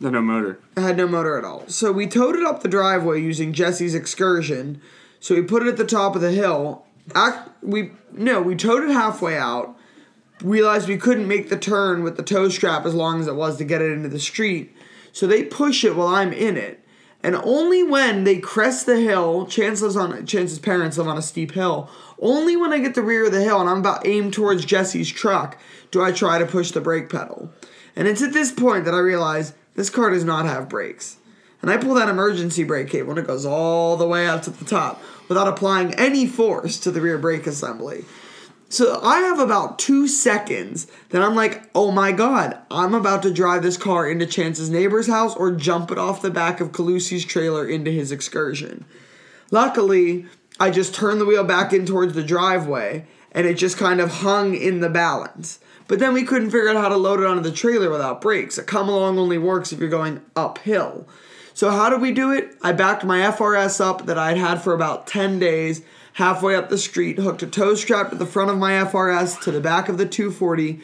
No, 0.00 0.10
no 0.10 0.20
motor. 0.20 0.58
It 0.76 0.80
had 0.80 0.96
no 0.96 1.06
motor 1.06 1.38
at 1.38 1.44
all. 1.44 1.66
So 1.68 1.92
we 1.92 2.06
towed 2.06 2.36
it 2.36 2.44
up 2.44 2.62
the 2.62 2.68
driveway 2.68 3.20
using 3.20 3.52
Jesse's 3.52 3.94
excursion. 3.94 4.80
So 5.20 5.34
we 5.34 5.42
put 5.42 5.62
it 5.62 5.68
at 5.68 5.76
the 5.76 5.84
top 5.84 6.14
of 6.14 6.22
the 6.22 6.30
hill. 6.30 6.84
Act, 7.14 7.50
we 7.62 7.92
no, 8.12 8.40
we 8.40 8.54
towed 8.54 8.84
it 8.84 8.90
halfway 8.90 9.36
out. 9.36 9.76
Realized 10.42 10.88
we 10.88 10.96
couldn't 10.96 11.26
make 11.26 11.48
the 11.48 11.56
turn 11.56 12.02
with 12.04 12.16
the 12.16 12.22
tow 12.22 12.48
strap 12.48 12.86
as 12.86 12.94
long 12.94 13.20
as 13.20 13.26
it 13.26 13.34
was 13.34 13.56
to 13.58 13.64
get 13.64 13.82
it 13.82 13.90
into 13.90 14.08
the 14.08 14.20
street. 14.20 14.74
So 15.12 15.26
they 15.26 15.42
push 15.44 15.84
it 15.84 15.96
while 15.96 16.08
I'm 16.08 16.32
in 16.32 16.56
it. 16.56 16.84
And 17.22 17.34
only 17.34 17.82
when 17.82 18.24
they 18.24 18.38
crest 18.38 18.86
the 18.86 19.00
hill, 19.00 19.46
Chance 19.46 19.82
on 19.96 20.24
Chance's 20.24 20.58
parents 20.58 20.98
live 20.98 21.08
on 21.08 21.18
a 21.18 21.22
steep 21.22 21.52
hill. 21.52 21.90
Only 22.20 22.56
when 22.56 22.72
I 22.72 22.78
get 22.78 22.94
the 22.94 23.02
rear 23.02 23.26
of 23.26 23.32
the 23.32 23.42
hill 23.42 23.60
and 23.60 23.68
I'm 23.68 23.78
about 23.78 24.06
aimed 24.06 24.32
towards 24.32 24.64
Jesse's 24.64 25.10
truck 25.10 25.58
do 25.90 26.02
I 26.02 26.12
try 26.12 26.38
to 26.38 26.46
push 26.46 26.70
the 26.70 26.80
brake 26.80 27.08
pedal. 27.08 27.50
And 27.96 28.06
it's 28.06 28.22
at 28.22 28.32
this 28.32 28.52
point 28.52 28.84
that 28.84 28.94
I 28.94 28.98
realize 28.98 29.54
this 29.74 29.90
car 29.90 30.10
does 30.10 30.24
not 30.24 30.46
have 30.46 30.68
brakes. 30.68 31.16
And 31.60 31.70
I 31.70 31.76
pull 31.76 31.94
that 31.94 32.08
emergency 32.08 32.62
brake 32.62 32.88
cable 32.88 33.10
and 33.10 33.18
it 33.18 33.26
goes 33.26 33.44
all 33.44 33.96
the 33.96 34.06
way 34.06 34.28
up 34.28 34.42
to 34.42 34.50
the 34.50 34.64
top 34.64 35.02
without 35.28 35.48
applying 35.48 35.94
any 35.94 36.26
force 36.26 36.78
to 36.80 36.92
the 36.92 37.00
rear 37.00 37.18
brake 37.18 37.46
assembly. 37.46 38.04
So 38.70 39.00
I 39.02 39.20
have 39.20 39.38
about 39.38 39.78
two 39.78 40.06
seconds 40.06 40.86
that 41.08 41.22
I'm 41.22 41.34
like, 41.34 41.70
oh 41.74 41.90
my 41.90 42.12
god, 42.12 42.58
I'm 42.70 42.92
about 42.92 43.22
to 43.22 43.32
drive 43.32 43.62
this 43.62 43.78
car 43.78 44.08
into 44.08 44.26
Chance's 44.26 44.68
neighbor's 44.68 45.06
house 45.06 45.34
or 45.34 45.52
jump 45.52 45.90
it 45.90 45.98
off 45.98 46.20
the 46.20 46.30
back 46.30 46.60
of 46.60 46.72
Calusi's 46.72 47.24
trailer 47.24 47.66
into 47.66 47.90
his 47.90 48.12
excursion. 48.12 48.84
Luckily, 49.50 50.26
I 50.60 50.70
just 50.70 50.94
turned 50.94 51.18
the 51.18 51.24
wheel 51.24 51.44
back 51.44 51.72
in 51.72 51.86
towards 51.86 52.12
the 52.12 52.22
driveway 52.22 53.06
and 53.32 53.46
it 53.46 53.54
just 53.54 53.78
kind 53.78 54.00
of 54.00 54.10
hung 54.10 54.54
in 54.54 54.80
the 54.80 54.90
balance. 54.90 55.60
But 55.86 55.98
then 55.98 56.12
we 56.12 56.24
couldn't 56.24 56.50
figure 56.50 56.68
out 56.68 56.76
how 56.76 56.90
to 56.90 56.96
load 56.96 57.20
it 57.20 57.26
onto 57.26 57.42
the 57.42 57.52
trailer 57.52 57.88
without 57.88 58.20
brakes. 58.20 58.58
A 58.58 58.62
come 58.62 58.90
along 58.90 59.18
only 59.18 59.38
works 59.38 59.72
if 59.72 59.80
you're 59.80 59.88
going 59.88 60.20
uphill. 60.36 61.08
So 61.54 61.70
how 61.70 61.88
did 61.88 62.02
we 62.02 62.12
do 62.12 62.32
it? 62.32 62.54
I 62.62 62.72
backed 62.72 63.04
my 63.04 63.20
FRS 63.20 63.80
up 63.80 64.04
that 64.06 64.18
I'd 64.18 64.36
had 64.36 64.60
for 64.60 64.74
about 64.74 65.06
10 65.06 65.38
days, 65.38 65.82
halfway 66.18 66.56
up 66.56 66.68
the 66.68 66.76
street, 66.76 67.16
hooked 67.16 67.44
a 67.44 67.46
tow 67.46 67.76
strap 67.76 68.10
to 68.10 68.16
the 68.16 68.26
front 68.26 68.50
of 68.50 68.58
my 68.58 68.72
FRS 68.72 69.40
to 69.40 69.52
the 69.52 69.60
back 69.60 69.88
of 69.88 69.98
the 69.98 70.04
240, 70.04 70.80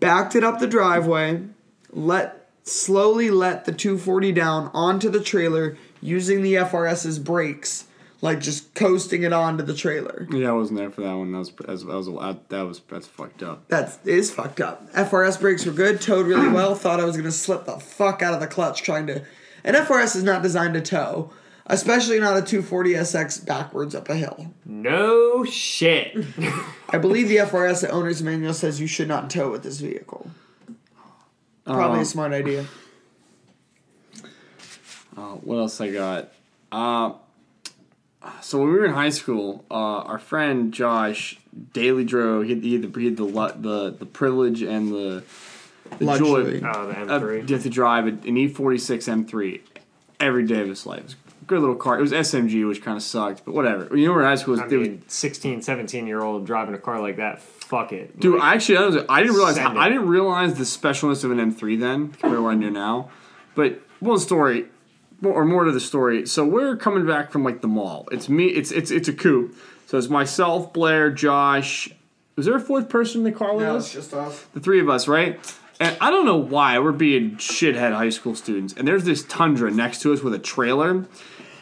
backed 0.00 0.34
it 0.34 0.42
up 0.42 0.58
the 0.58 0.66
driveway, 0.66 1.42
let 1.90 2.48
slowly 2.62 3.30
let 3.30 3.66
the 3.66 3.72
240 3.72 4.32
down 4.32 4.70
onto 4.72 5.10
the 5.10 5.20
trailer 5.20 5.76
using 6.00 6.40
the 6.40 6.54
FRS's 6.54 7.18
brakes, 7.18 7.86
like 8.22 8.40
just 8.40 8.74
coasting 8.74 9.24
it 9.24 9.32
onto 9.34 9.62
the 9.62 9.74
trailer. 9.74 10.26
Yeah, 10.30 10.48
I 10.48 10.52
wasn't 10.52 10.78
there 10.78 10.90
for 10.90 11.02
that 11.02 11.14
one. 11.14 11.32
That 11.32 11.38
was 11.38 11.50
that 11.50 11.68
was, 11.68 11.84
that 11.84 11.94
was, 11.94 12.36
that 12.48 12.62
was 12.62 12.80
that's 12.88 13.06
fucked 13.06 13.42
up. 13.42 13.68
That 13.68 13.98
is 14.06 14.30
fucked 14.30 14.62
up. 14.62 14.90
FRS 14.94 15.38
brakes 15.38 15.66
were 15.66 15.72
good, 15.72 16.00
towed 16.00 16.26
really 16.26 16.48
well. 16.48 16.74
Thought 16.74 16.98
I 16.98 17.04
was 17.04 17.16
gonna 17.16 17.30
slip 17.30 17.66
the 17.66 17.78
fuck 17.78 18.22
out 18.22 18.32
of 18.32 18.40
the 18.40 18.46
clutch 18.46 18.82
trying 18.82 19.06
to. 19.08 19.22
And 19.64 19.76
FRS 19.76 20.16
is 20.16 20.22
not 20.22 20.42
designed 20.42 20.72
to 20.74 20.80
tow, 20.80 21.30
especially 21.68 22.18
not 22.18 22.36
a 22.36 22.42
240SX 22.42 23.46
backwards 23.46 23.94
up 23.94 24.08
a 24.08 24.14
hill. 24.16 24.52
no 24.64 25.44
shit. 25.44 26.16
I 26.90 26.98
believe 26.98 27.28
the 27.28 27.36
FRS 27.36 27.88
owner's 27.88 28.22
manual 28.22 28.54
says 28.54 28.80
you 28.80 28.86
should 28.86 29.08
not 29.08 29.30
tow 29.30 29.50
with 29.50 29.62
this 29.62 29.78
vehicle. 29.80 30.30
Probably 31.64 31.98
Um, 31.98 32.02
a 32.02 32.06
smart 32.06 32.32
idea. 32.32 32.64
Uh, 35.16 35.34
what 35.42 35.56
else 35.58 35.80
I 35.80 35.90
got? 35.90 36.32
Uh, 36.70 37.12
so 38.40 38.58
when 38.58 38.68
we 38.68 38.74
were 38.74 38.84
in 38.84 38.92
high 38.94 39.08
school, 39.10 39.64
uh, 39.70 39.74
our 39.74 40.18
friend 40.18 40.72
Josh 40.72 41.38
daily 41.72 42.04
drove. 42.04 42.44
He 42.44 42.50
had, 42.54 42.62
he 42.64 42.72
had, 42.74 42.92
the, 42.92 42.98
he 43.00 43.06
had 43.06 43.16
the, 43.16 43.26
the 43.58 43.90
the 43.98 44.06
privilege 44.06 44.62
and 44.62 44.88
the, 44.92 45.24
the 45.98 46.04
Luxury. 46.04 46.60
joy 46.60 46.68
Oh, 46.72 46.86
the 46.86 47.02
of 47.02 47.22
M3. 47.22 47.46
get 47.46 47.62
to 47.62 47.70
drive 47.70 48.06
an 48.06 48.18
E46 48.18 49.26
M3 49.26 49.60
every 50.20 50.44
day 50.46 50.60
of 50.60 50.68
his 50.68 50.86
life. 50.86 51.00
It 51.00 51.04
was 51.04 51.14
a 51.14 51.27
good 51.48 51.60
little 51.60 51.74
car. 51.74 51.98
It 51.98 52.02
was 52.02 52.12
SMG, 52.12 52.66
which 52.68 52.82
kind 52.82 52.96
of 52.96 53.02
sucked, 53.02 53.44
but 53.44 53.54
whatever. 53.54 53.84
You 53.96 54.06
know, 54.06 54.12
we 54.12 54.18
were 54.18 54.24
high 54.24 54.36
school. 54.36 54.60
I 54.60 54.66
it 54.66 54.76
was- 54.76 54.88
mean, 54.88 55.02
16, 55.08 55.62
17 55.62 56.06
year 56.06 56.20
old 56.22 56.46
driving 56.46 56.74
a 56.74 56.78
car 56.78 57.00
like 57.00 57.16
that, 57.16 57.40
fuck 57.42 57.92
it. 57.92 58.20
Dude, 58.20 58.34
Like, 58.34 58.42
I 58.42 58.54
actually 58.54 58.78
I, 58.78 58.86
was, 58.86 58.96
I 59.08 59.20
didn't 59.22 59.34
realize 59.36 59.56
Send 59.56 59.76
it. 59.76 59.80
I 59.80 59.88
didn't 59.88 60.08
realize 60.08 60.54
the 60.54 60.64
specialness 60.64 61.24
of 61.24 61.32
an 61.32 61.38
M3 61.38 61.80
then 61.80 62.08
compared 62.08 62.34
to 62.34 62.42
what 62.42 62.50
I 62.50 62.54
know 62.54 62.68
now. 62.68 63.10
But 63.54 63.80
one 64.00 64.18
story, 64.18 64.66
or 65.24 65.44
more 65.44 65.64
to 65.64 65.72
the 65.72 65.80
story. 65.80 66.26
So 66.26 66.44
we're 66.44 66.76
coming 66.76 67.04
back 67.06 67.32
from 67.32 67.42
like 67.42 67.60
the 67.60 67.66
mall. 67.68 68.08
It's 68.12 68.28
me. 68.28 68.46
It's 68.46 68.70
it's 68.70 68.90
it's 68.92 69.08
a 69.08 69.12
coupe. 69.12 69.56
So 69.86 69.98
it's 69.98 70.08
myself, 70.08 70.72
Blair, 70.72 71.10
Josh. 71.10 71.88
Was 72.36 72.46
there 72.46 72.54
a 72.54 72.60
fourth 72.60 72.88
person 72.88 73.22
in 73.22 73.24
the 73.24 73.36
car 73.36 73.54
with 73.56 73.66
us? 73.66 73.92
just 73.92 74.14
us. 74.14 74.44
the 74.54 74.60
three 74.60 74.78
of 74.80 74.88
us, 74.88 75.08
right? 75.08 75.40
And 75.80 75.96
I 76.00 76.10
don't 76.10 76.24
know 76.24 76.36
why 76.36 76.78
we're 76.78 76.92
being 76.92 77.32
shithead 77.36 77.92
high 77.92 78.10
school 78.10 78.34
students. 78.36 78.74
And 78.76 78.86
there's 78.86 79.04
this 79.04 79.24
Tundra 79.24 79.70
next 79.70 80.02
to 80.02 80.12
us 80.12 80.22
with 80.22 80.34
a 80.34 80.38
trailer. 80.38 81.04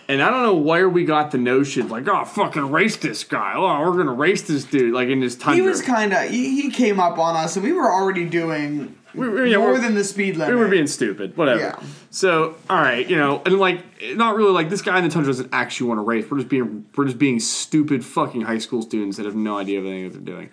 And 0.08 0.22
I 0.22 0.30
don't 0.30 0.42
know 0.44 0.54
where 0.54 0.88
we 0.88 1.04
got 1.04 1.32
the 1.32 1.38
notion, 1.38 1.88
like, 1.88 2.06
oh, 2.06 2.24
fucking 2.24 2.70
race 2.70 2.96
this 2.96 3.24
guy. 3.24 3.54
Oh, 3.56 3.80
we're 3.80 3.96
gonna 3.96 4.12
race 4.12 4.42
this 4.42 4.62
dude, 4.64 4.94
like 4.94 5.08
in 5.08 5.18
this 5.20 5.34
Tundra. 5.34 5.54
He 5.56 5.62
was 5.68 5.82
kind 5.82 6.12
of. 6.12 6.30
He, 6.30 6.62
he 6.62 6.70
came 6.70 7.00
up 7.00 7.18
on 7.18 7.34
us, 7.34 7.56
and 7.56 7.64
we 7.64 7.72
were 7.72 7.90
already 7.92 8.24
doing 8.24 8.96
We- 9.14 9.28
we- 9.28 9.50
yeah, 9.50 9.56
more 9.56 9.78
than 9.78 9.94
the 9.96 10.04
speed 10.04 10.36
limit. 10.36 10.54
we 10.54 10.60
were 10.60 10.68
being 10.68 10.86
stupid, 10.86 11.36
whatever. 11.36 11.58
Yeah. 11.60 11.80
So, 12.10 12.54
all 12.70 12.76
right, 12.80 13.04
you 13.08 13.16
know, 13.16 13.42
and 13.44 13.58
like, 13.58 13.80
not 14.14 14.36
really 14.36 14.52
like 14.52 14.70
this 14.70 14.80
guy 14.80 14.96
in 14.98 15.02
the 15.04 15.10
Tundra 15.10 15.32
doesn't 15.32 15.50
actually 15.52 15.88
want 15.88 15.98
to 15.98 16.02
race. 16.02 16.24
We're 16.30 16.38
just 16.38 16.48
being, 16.50 16.86
we're 16.96 17.06
just 17.06 17.18
being 17.18 17.40
stupid 17.40 18.04
fucking 18.04 18.42
high 18.42 18.58
school 18.58 18.82
students 18.82 19.16
that 19.16 19.26
have 19.26 19.34
no 19.34 19.58
idea 19.58 19.80
of 19.80 19.86
anything 19.86 20.04
that 20.12 20.24
they're 20.24 20.34
doing. 20.36 20.50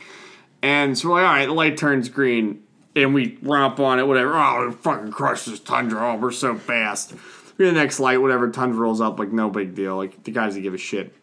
And 0.63 0.97
so 0.97 1.09
we're 1.09 1.15
like, 1.21 1.27
all 1.27 1.33
right, 1.35 1.45
the 1.45 1.53
light 1.53 1.77
turns 1.77 2.09
green, 2.09 2.63
and 2.95 3.13
we 3.13 3.37
romp 3.43 3.79
on 3.79 3.99
it, 3.99 4.07
whatever. 4.07 4.33
Oh, 4.35 4.67
we 4.69 4.73
fucking 4.73 5.11
crush 5.11 5.45
this 5.45 5.59
Tundra. 5.59 6.13
Oh, 6.13 6.15
we're 6.15 6.31
so 6.31 6.55
fast. 6.55 7.13
We're 7.57 7.67
the 7.67 7.71
next 7.73 7.99
light, 7.99 8.21
whatever. 8.21 8.49
Tundra 8.49 8.79
rolls 8.79 9.01
up, 9.01 9.19
like 9.19 9.31
no 9.31 9.49
big 9.49 9.75
deal. 9.75 9.95
Like 9.97 10.23
the 10.23 10.31
guys 10.31 10.49
doesn't 10.49 10.63
give 10.63 10.73
a 10.73 10.77
shit. 10.77 11.13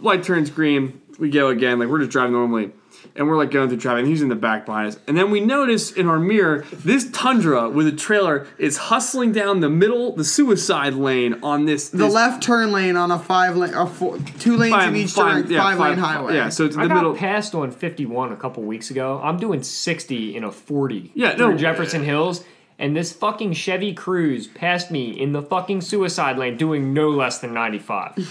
Light 0.00 0.22
turns 0.22 0.50
green. 0.50 1.00
We 1.18 1.30
go 1.30 1.48
again. 1.48 1.78
Like 1.78 1.88
we're 1.88 1.98
just 2.00 2.10
driving 2.12 2.32
normally, 2.32 2.70
and 3.16 3.26
we're 3.26 3.36
like 3.38 3.50
going 3.50 3.68
through 3.70 3.78
traffic. 3.78 4.00
And 4.00 4.08
he's 4.08 4.20
in 4.22 4.28
the 4.28 4.36
back 4.36 4.66
behind 4.66 4.88
us. 4.88 4.98
And 5.08 5.16
then 5.16 5.30
we 5.30 5.40
notice 5.40 5.90
in 5.90 6.06
our 6.06 6.18
mirror 6.20 6.64
this 6.72 7.10
Tundra 7.10 7.68
with 7.70 7.86
a 7.88 7.92
trailer 7.92 8.46
is 8.58 8.76
hustling 8.76 9.32
down 9.32 9.60
the 9.60 9.70
middle, 9.70 10.14
the 10.14 10.24
suicide 10.24 10.94
lane 10.94 11.40
on 11.42 11.64
this. 11.64 11.88
the 11.88 11.96
this 11.98 12.12
left 12.14 12.42
turn 12.42 12.70
lane 12.70 12.96
on 12.96 13.10
a 13.10 13.18
five 13.18 13.56
lane, 13.56 13.74
a 13.74 13.86
four, 13.86 14.18
two 14.38 14.56
lanes 14.58 14.74
five- 14.74 14.88
in 14.90 14.96
each 14.96 15.10
five- 15.12 15.42
turn, 15.44 15.50
yeah, 15.52 15.60
five, 15.62 15.78
lane 15.80 15.98
highway. 15.98 16.34
Yeah, 16.34 16.50
so 16.50 16.66
it's 16.66 16.76
in 16.76 16.82
I 16.82 16.84
the 16.84 16.88
got 16.90 16.94
middle. 16.96 17.14
passed 17.16 17.54
on 17.54 17.70
51 17.72 18.30
a 18.30 18.36
couple 18.36 18.62
weeks 18.62 18.90
ago. 18.90 19.20
I'm 19.24 19.38
doing 19.38 19.62
60 19.62 20.36
in 20.36 20.44
a 20.44 20.52
40 20.52 21.10
Yeah, 21.14 21.34
through 21.34 21.52
no, 21.52 21.56
Jefferson 21.56 22.04
Hills, 22.04 22.44
and 22.78 22.96
this 22.96 23.12
fucking 23.12 23.52
Chevy 23.54 23.92
Cruze 23.94 24.52
passed 24.52 24.90
me 24.90 25.10
in 25.10 25.32
the 25.32 25.42
fucking 25.42 25.80
suicide 25.80 26.38
lane 26.38 26.56
doing 26.56 26.94
no 26.94 27.10
less 27.10 27.38
than 27.40 27.52
95. 27.52 28.12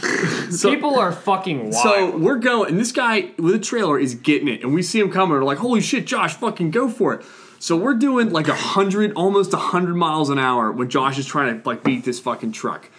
So- 0.52 0.70
People 0.70 0.98
are 0.98 1.12
fucking 1.12 1.72
wild. 1.72 1.74
So 1.74 2.18
we're 2.18 2.38
going, 2.38 2.70
and 2.70 2.80
this 2.80 2.92
guy 2.94 3.32
with 3.38 3.54
a 3.56 3.60
trailer 3.60 4.00
is 4.00 4.16
getting 4.16 4.48
it, 4.48 4.64
and 4.64 4.74
we 4.74 4.82
see 4.82 5.00
him 5.00 5.12
coming. 5.12 5.32
We're 5.38 5.44
like, 5.44 5.58
"Holy 5.58 5.82
shit, 5.82 6.08
Josh, 6.08 6.36
fucking 6.36 6.72
go 6.72 6.88
for 6.88 7.14
it!" 7.16 7.26
So 7.60 7.76
we're 7.76 7.96
doing 7.96 8.30
like 8.32 8.48
a 8.48 8.56
hundred, 8.56 9.12
almost 9.14 9.52
a 9.54 9.58
hundred 9.58 9.96
miles 9.96 10.30
an 10.30 10.40
hour 10.40 10.72
when 10.72 10.90
Josh 10.90 11.18
is 11.18 11.26
trying 11.26 11.60
to 11.62 11.68
like 11.68 11.84
beat 11.84 12.06
this 12.06 12.20
fucking 12.20 12.54
truck 12.54 12.90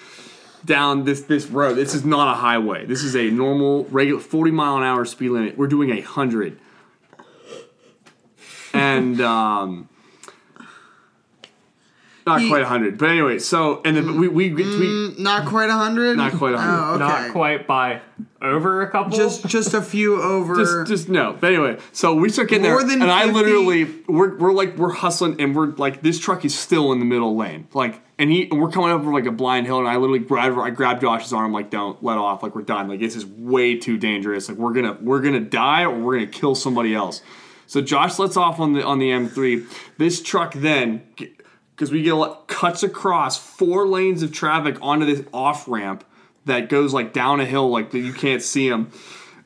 down 0.64 1.04
this 1.04 1.22
this 1.22 1.46
road. 1.46 1.74
This 1.76 1.94
is 1.94 2.04
not 2.04 2.30
a 2.32 2.36
highway. 2.36 2.84
This 2.84 3.02
is 3.02 3.16
a 3.16 3.30
normal, 3.30 3.84
regular 3.84 4.20
forty 4.20 4.50
mile 4.50 4.76
an 4.76 4.82
hour 4.82 5.06
speed 5.06 5.30
limit. 5.30 5.56
We're 5.56 5.68
doing 5.68 5.90
a 5.90 6.00
hundred, 6.02 6.58
and 8.74 9.20
um, 9.20 9.88
not 12.28 12.40
He- 12.42 12.48
quite 12.48 12.64
hundred. 12.64 12.98
But 12.98 13.10
anyway, 13.10 13.38
so 13.38 13.80
and 13.84 13.96
then 13.96 14.18
we 14.20 14.28
we, 14.28 14.52
we 14.52 14.62
Mm, 14.64 15.18
not 15.18 15.46
quite 15.46 15.70
a 15.70 15.74
hundred. 15.74 16.16
Not 16.16 16.32
quite 16.34 16.54
a 16.54 16.58
hundred. 16.58 16.82
Oh, 16.82 16.94
okay. 16.94 16.98
Not 17.24 17.32
quite 17.32 17.66
by 17.66 18.00
over 18.40 18.82
a 18.82 18.90
couple. 18.90 19.16
Just 19.16 19.46
just 19.46 19.74
a 19.74 19.82
few 19.82 20.20
over. 20.22 20.54
just 20.56 20.86
just 20.86 21.08
no. 21.08 21.36
But 21.40 21.48
anyway, 21.54 21.78
so 21.92 22.14
we 22.14 22.28
start 22.28 22.48
getting 22.48 22.68
More 22.70 22.80
there, 22.80 22.88
than 22.88 23.02
and 23.02 23.10
I 23.10 23.24
literally 23.26 23.84
we're 24.06 24.36
we're 24.36 24.52
like 24.52 24.76
we're 24.76 24.92
hustling, 24.92 25.40
and 25.40 25.54
we're 25.56 25.68
like 25.76 26.02
this 26.02 26.18
truck 26.18 26.44
is 26.44 26.56
still 26.58 26.92
in 26.92 26.98
the 27.00 27.06
middle 27.06 27.36
lane, 27.36 27.66
like. 27.74 28.02
And 28.20 28.32
he 28.32 28.50
and 28.50 28.60
we're 28.60 28.70
coming 28.72 28.90
up 28.90 29.00
over 29.02 29.12
like 29.12 29.26
a 29.26 29.30
blind 29.30 29.66
hill, 29.66 29.78
and 29.78 29.86
I 29.86 29.94
literally 29.94 30.18
grab 30.18 30.58
I 30.58 30.70
grab 30.70 31.00
Josh's 31.00 31.32
arm, 31.32 31.52
like 31.52 31.70
don't 31.70 32.02
let 32.02 32.18
off, 32.18 32.42
like 32.42 32.56
we're 32.56 32.62
done, 32.62 32.88
like 32.88 32.98
this 32.98 33.14
is 33.14 33.24
way 33.24 33.76
too 33.76 33.96
dangerous, 33.96 34.48
like 34.48 34.58
we're 34.58 34.72
gonna 34.72 34.98
we're 35.00 35.20
gonna 35.20 35.38
die 35.38 35.84
or 35.84 35.96
we're 35.96 36.14
gonna 36.18 36.26
kill 36.26 36.56
somebody 36.56 36.96
else. 36.96 37.22
So 37.68 37.80
Josh 37.80 38.18
lets 38.18 38.36
off 38.36 38.58
on 38.58 38.72
the 38.72 38.82
on 38.82 38.98
the 38.98 39.10
M3. 39.10 39.64
This 39.98 40.20
truck 40.20 40.52
then, 40.54 41.02
because 41.78 41.92
we 41.92 42.02
get 42.02 42.12
a 42.12 42.16
lot, 42.16 42.48
cuts 42.48 42.82
across 42.82 43.38
four 43.38 43.86
lanes 43.86 44.24
of 44.24 44.32
traffic 44.32 44.76
onto 44.82 45.06
this 45.06 45.24
off 45.32 45.68
ramp 45.68 46.02
that 46.46 46.68
goes 46.68 46.92
like 46.92 47.12
down 47.12 47.38
a 47.38 47.44
hill, 47.44 47.70
like 47.70 47.92
that 47.92 48.00
you 48.00 48.12
can't 48.12 48.42
see 48.42 48.68
them. 48.68 48.90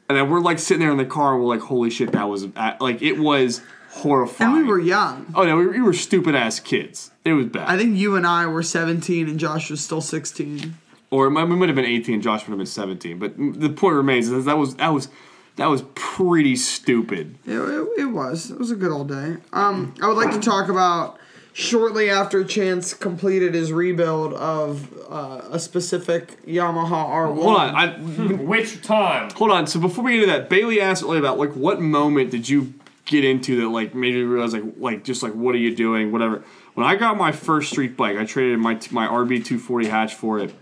And 0.08 0.16
then 0.16 0.30
we're 0.30 0.40
like 0.40 0.58
sitting 0.58 0.80
there 0.80 0.90
in 0.90 0.96
the 0.96 1.04
car, 1.04 1.34
and 1.34 1.42
we're 1.42 1.54
like, 1.54 1.60
"Holy 1.60 1.90
shit, 1.90 2.12
that 2.12 2.30
was 2.30 2.46
like 2.80 3.02
it 3.02 3.18
was 3.18 3.60
horrifying." 3.90 4.50
and 4.50 4.62
we 4.62 4.66
were 4.66 4.80
young. 4.80 5.30
Oh 5.34 5.44
no, 5.44 5.58
we 5.58 5.66
were, 5.66 5.72
we 5.72 5.82
were 5.82 5.92
stupid 5.92 6.34
ass 6.34 6.58
kids. 6.58 7.10
It 7.22 7.34
was 7.34 7.46
bad. 7.46 7.68
I 7.68 7.76
think 7.76 7.98
you 7.98 8.16
and 8.16 8.26
I 8.26 8.46
were 8.46 8.62
17 8.62 9.28
and 9.28 9.38
Josh 9.38 9.70
was 9.70 9.84
still 9.84 10.00
16. 10.00 10.74
or 11.10 11.28
we 11.28 11.44
might 11.44 11.68
have 11.68 11.76
been 11.76 11.84
18. 11.84 12.22
Josh 12.22 12.40
would 12.40 12.52
have 12.52 12.58
been 12.58 12.66
17. 12.66 13.18
But 13.18 13.36
the 13.36 13.68
point 13.68 13.94
remains 13.94 14.30
is 14.30 14.46
that 14.46 14.56
was 14.56 14.76
that 14.76 14.88
was 14.88 15.08
that 15.56 15.66
was 15.66 15.84
pretty 15.94 16.56
stupid. 16.56 17.36
It, 17.44 17.58
it, 17.58 17.88
it 18.00 18.04
was. 18.06 18.50
It 18.50 18.58
was 18.58 18.70
a 18.70 18.76
good 18.76 18.90
old 18.90 19.08
day. 19.08 19.36
Um, 19.52 19.94
I 20.00 20.08
would 20.08 20.16
like 20.16 20.32
to 20.32 20.40
talk 20.40 20.70
about 20.70 21.18
shortly 21.52 22.08
after 22.10 22.44
Chance 22.44 22.94
completed 22.94 23.54
his 23.54 23.72
rebuild 23.72 24.32
of 24.34 24.92
uh, 25.10 25.42
a 25.50 25.58
specific 25.58 26.44
Yamaha 26.46 27.06
R1. 27.06 27.34
Hold 27.42 27.56
on, 27.56 27.74
I 27.74 27.88
Which 28.42 28.82
time? 28.82 29.30
hold 29.30 29.50
on. 29.50 29.66
So 29.66 29.78
before 29.80 30.04
we 30.04 30.12
get 30.12 30.22
into 30.24 30.32
that, 30.32 30.48
Bailey 30.48 30.80
asked 30.80 31.02
earlier 31.02 31.20
about 31.20 31.38
like 31.38 31.52
what 31.52 31.80
moment 31.80 32.30
did 32.30 32.48
you 32.48 32.74
get 33.04 33.24
into 33.24 33.60
that 33.60 33.68
like 33.68 33.94
made 33.94 34.14
you 34.14 34.28
realize 34.30 34.52
like 34.52 34.64
like 34.78 35.04
just 35.04 35.22
like 35.22 35.34
what 35.34 35.54
are 35.54 35.58
you 35.58 35.74
doing 35.74 36.12
whatever. 36.12 36.42
When 36.74 36.86
I 36.86 36.96
got 36.96 37.18
my 37.18 37.32
first 37.32 37.70
street 37.70 37.96
bike, 37.96 38.16
I 38.16 38.24
traded 38.24 38.58
my 38.58 38.80
my 38.90 39.06
RB 39.06 39.44
two 39.44 39.58
forty 39.58 39.88
hatch 39.88 40.14
for 40.14 40.38
it. 40.38 40.54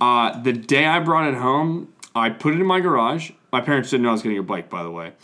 Uh, 0.00 0.40
the 0.42 0.52
day 0.52 0.86
I 0.86 1.00
brought 1.00 1.28
it 1.28 1.34
home, 1.34 1.92
I 2.14 2.30
put 2.30 2.54
it 2.54 2.60
in 2.60 2.66
my 2.66 2.80
garage. 2.80 3.32
My 3.52 3.60
parents 3.60 3.90
didn't 3.90 4.04
know 4.04 4.10
I 4.10 4.12
was 4.12 4.22
getting 4.22 4.38
a 4.38 4.42
bike, 4.42 4.68
by 4.70 4.82
the 4.82 4.90
way. 4.90 5.12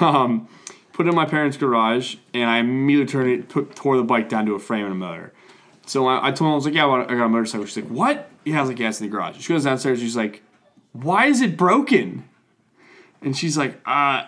Um, 0.00 0.48
put 0.96 1.06
it 1.06 1.10
in 1.10 1.14
my 1.14 1.26
parents' 1.26 1.58
garage, 1.58 2.16
and 2.32 2.48
I 2.48 2.56
immediately 2.56 3.12
turned 3.12 3.28
it, 3.28 3.48
put, 3.50 3.76
tore 3.76 3.98
the 3.98 4.02
bike 4.02 4.30
down 4.30 4.46
to 4.46 4.54
a 4.54 4.58
frame 4.58 4.84
and 4.84 4.92
a 4.92 4.96
motor. 4.96 5.30
So 5.84 6.06
I, 6.06 6.28
I 6.28 6.32
told 6.32 6.48
her, 6.48 6.52
I 6.52 6.54
was 6.54 6.64
like, 6.64 6.72
yeah, 6.72 6.86
I 6.86 7.04
got 7.04 7.26
a 7.26 7.28
motorcycle. 7.28 7.66
She's 7.66 7.76
like, 7.76 7.90
what? 7.90 8.30
Yeah, 8.46 8.56
I 8.56 8.60
was 8.62 8.70
like, 8.70 8.78
yeah, 8.78 8.88
it's 8.88 8.98
in 8.98 9.06
the 9.06 9.12
garage. 9.14 9.38
She 9.38 9.52
goes 9.52 9.64
downstairs, 9.64 10.00
she's 10.00 10.16
like, 10.16 10.42
why 10.94 11.26
is 11.26 11.42
it 11.42 11.58
broken? 11.58 12.26
And 13.20 13.36
she's 13.36 13.58
like, 13.58 13.74
uh, 13.84 14.24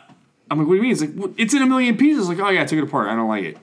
I'm 0.51 0.59
like, 0.59 0.69
what 0.69 0.75
do 0.75 0.77
you 0.77 0.83
mean? 0.83 0.93
It's 0.93 1.01
like, 1.01 1.13
"Well, 1.15 1.33
it's 1.39 1.55
in 1.55 1.63
a 1.63 1.67
million 1.67 1.97
pieces. 1.97 2.29
Like, 2.29 2.39
oh 2.39 2.51
yeah, 2.51 2.63
I 2.63 2.65
took 2.67 2.79
it 2.79 2.85
apart. 2.85 3.09
I 3.09 3.17
don't 3.17 3.29
like 3.29 3.45
it. 3.45 3.57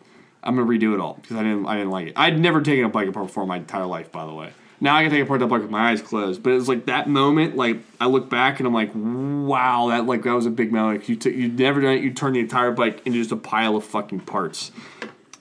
I'm 0.43 0.55
gonna 0.55 0.67
redo 0.67 0.95
it 0.95 0.99
all 0.99 1.19
because 1.21 1.37
I 1.37 1.43
didn't, 1.43 1.67
I 1.67 1.75
didn't 1.75 1.91
like 1.91 2.07
it. 2.07 2.13
I'd 2.15 2.39
never 2.39 2.61
taken 2.61 2.85
a 2.85 2.89
bike 2.89 3.07
apart 3.07 3.27
before 3.27 3.43
in 3.43 3.49
my 3.49 3.57
entire 3.57 3.85
life, 3.85 4.11
by 4.11 4.25
the 4.25 4.33
way. 4.33 4.51
Now 4.81 4.95
I 4.95 5.03
can 5.03 5.11
take 5.11 5.23
apart 5.23 5.39
the 5.39 5.47
bike 5.47 5.61
with 5.61 5.71
my 5.71 5.91
eyes 5.91 6.01
closed. 6.01 6.43
But 6.43 6.51
it 6.51 6.55
was 6.55 6.67
like 6.67 6.85
that 6.85 7.07
moment, 7.07 7.55
like 7.55 7.79
I 7.99 8.07
look 8.07 8.29
back 8.29 8.59
and 8.59 8.67
I'm 8.67 8.73
like, 8.73 8.91
wow, 8.93 9.87
that 9.89 10.05
like 10.05 10.23
that 10.23 10.33
was 10.33 10.45
a 10.45 10.51
big 10.51 10.71
moment. 10.71 10.99
Like, 10.99 11.09
You 11.09 11.15
took, 11.15 11.33
you 11.33 11.47
never 11.47 11.81
done 11.81 11.93
it. 11.93 12.03
You 12.03 12.13
turned 12.13 12.35
the 12.35 12.41
entire 12.41 12.71
bike 12.71 13.01
into 13.05 13.19
just 13.19 13.31
a 13.31 13.37
pile 13.37 13.75
of 13.75 13.83
fucking 13.85 14.21
parts. 14.21 14.71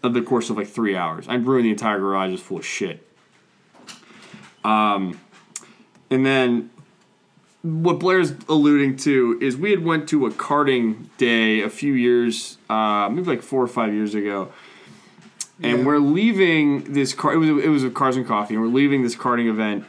Of 0.03 0.12
the 0.12 0.20
course 0.22 0.51
of 0.51 0.59
like 0.59 0.68
three 0.68 0.95
hours, 0.97 1.26
I 1.28 1.35
ruined 1.37 1.64
the 1.64 1.70
entire 1.70 1.99
garage. 1.99 2.32
It's 2.32 2.43
full 2.43 2.59
of 2.59 2.66
shit. 2.66 3.07
Um, 4.62 5.18
and 6.11 6.24
then 6.24 6.70
what 7.62 7.99
Blair's 7.99 8.35
alluding 8.47 8.97
to 8.99 9.39
is 9.41 9.57
we 9.57 9.70
had 9.70 9.82
went 9.82 10.07
to 10.11 10.26
a 10.26 10.30
karting 10.30 11.09
day 11.16 11.62
a 11.62 11.70
few 11.70 11.95
years, 11.95 12.59
uh, 12.68 13.09
maybe 13.11 13.26
like 13.26 13.43
four 13.43 13.62
or 13.62 13.66
five 13.66 13.95
years 13.95 14.14
ago, 14.14 14.53
and 15.63 15.79
Yeah. 15.81 15.85
we're 15.85 15.99
leaving 15.99 16.93
this 16.93 17.13
car. 17.15 17.33
It 17.35 17.39
was 17.39 17.49
it 17.49 17.69
was 17.69 17.85
a 17.85 17.91
cars 17.91 18.17
and 18.17 18.27
coffee, 18.27 18.55
and 18.55 18.63
we're 18.63 18.71
leaving 18.71 19.03
this 19.03 19.15
karting 19.17 19.49
event, 19.49 19.85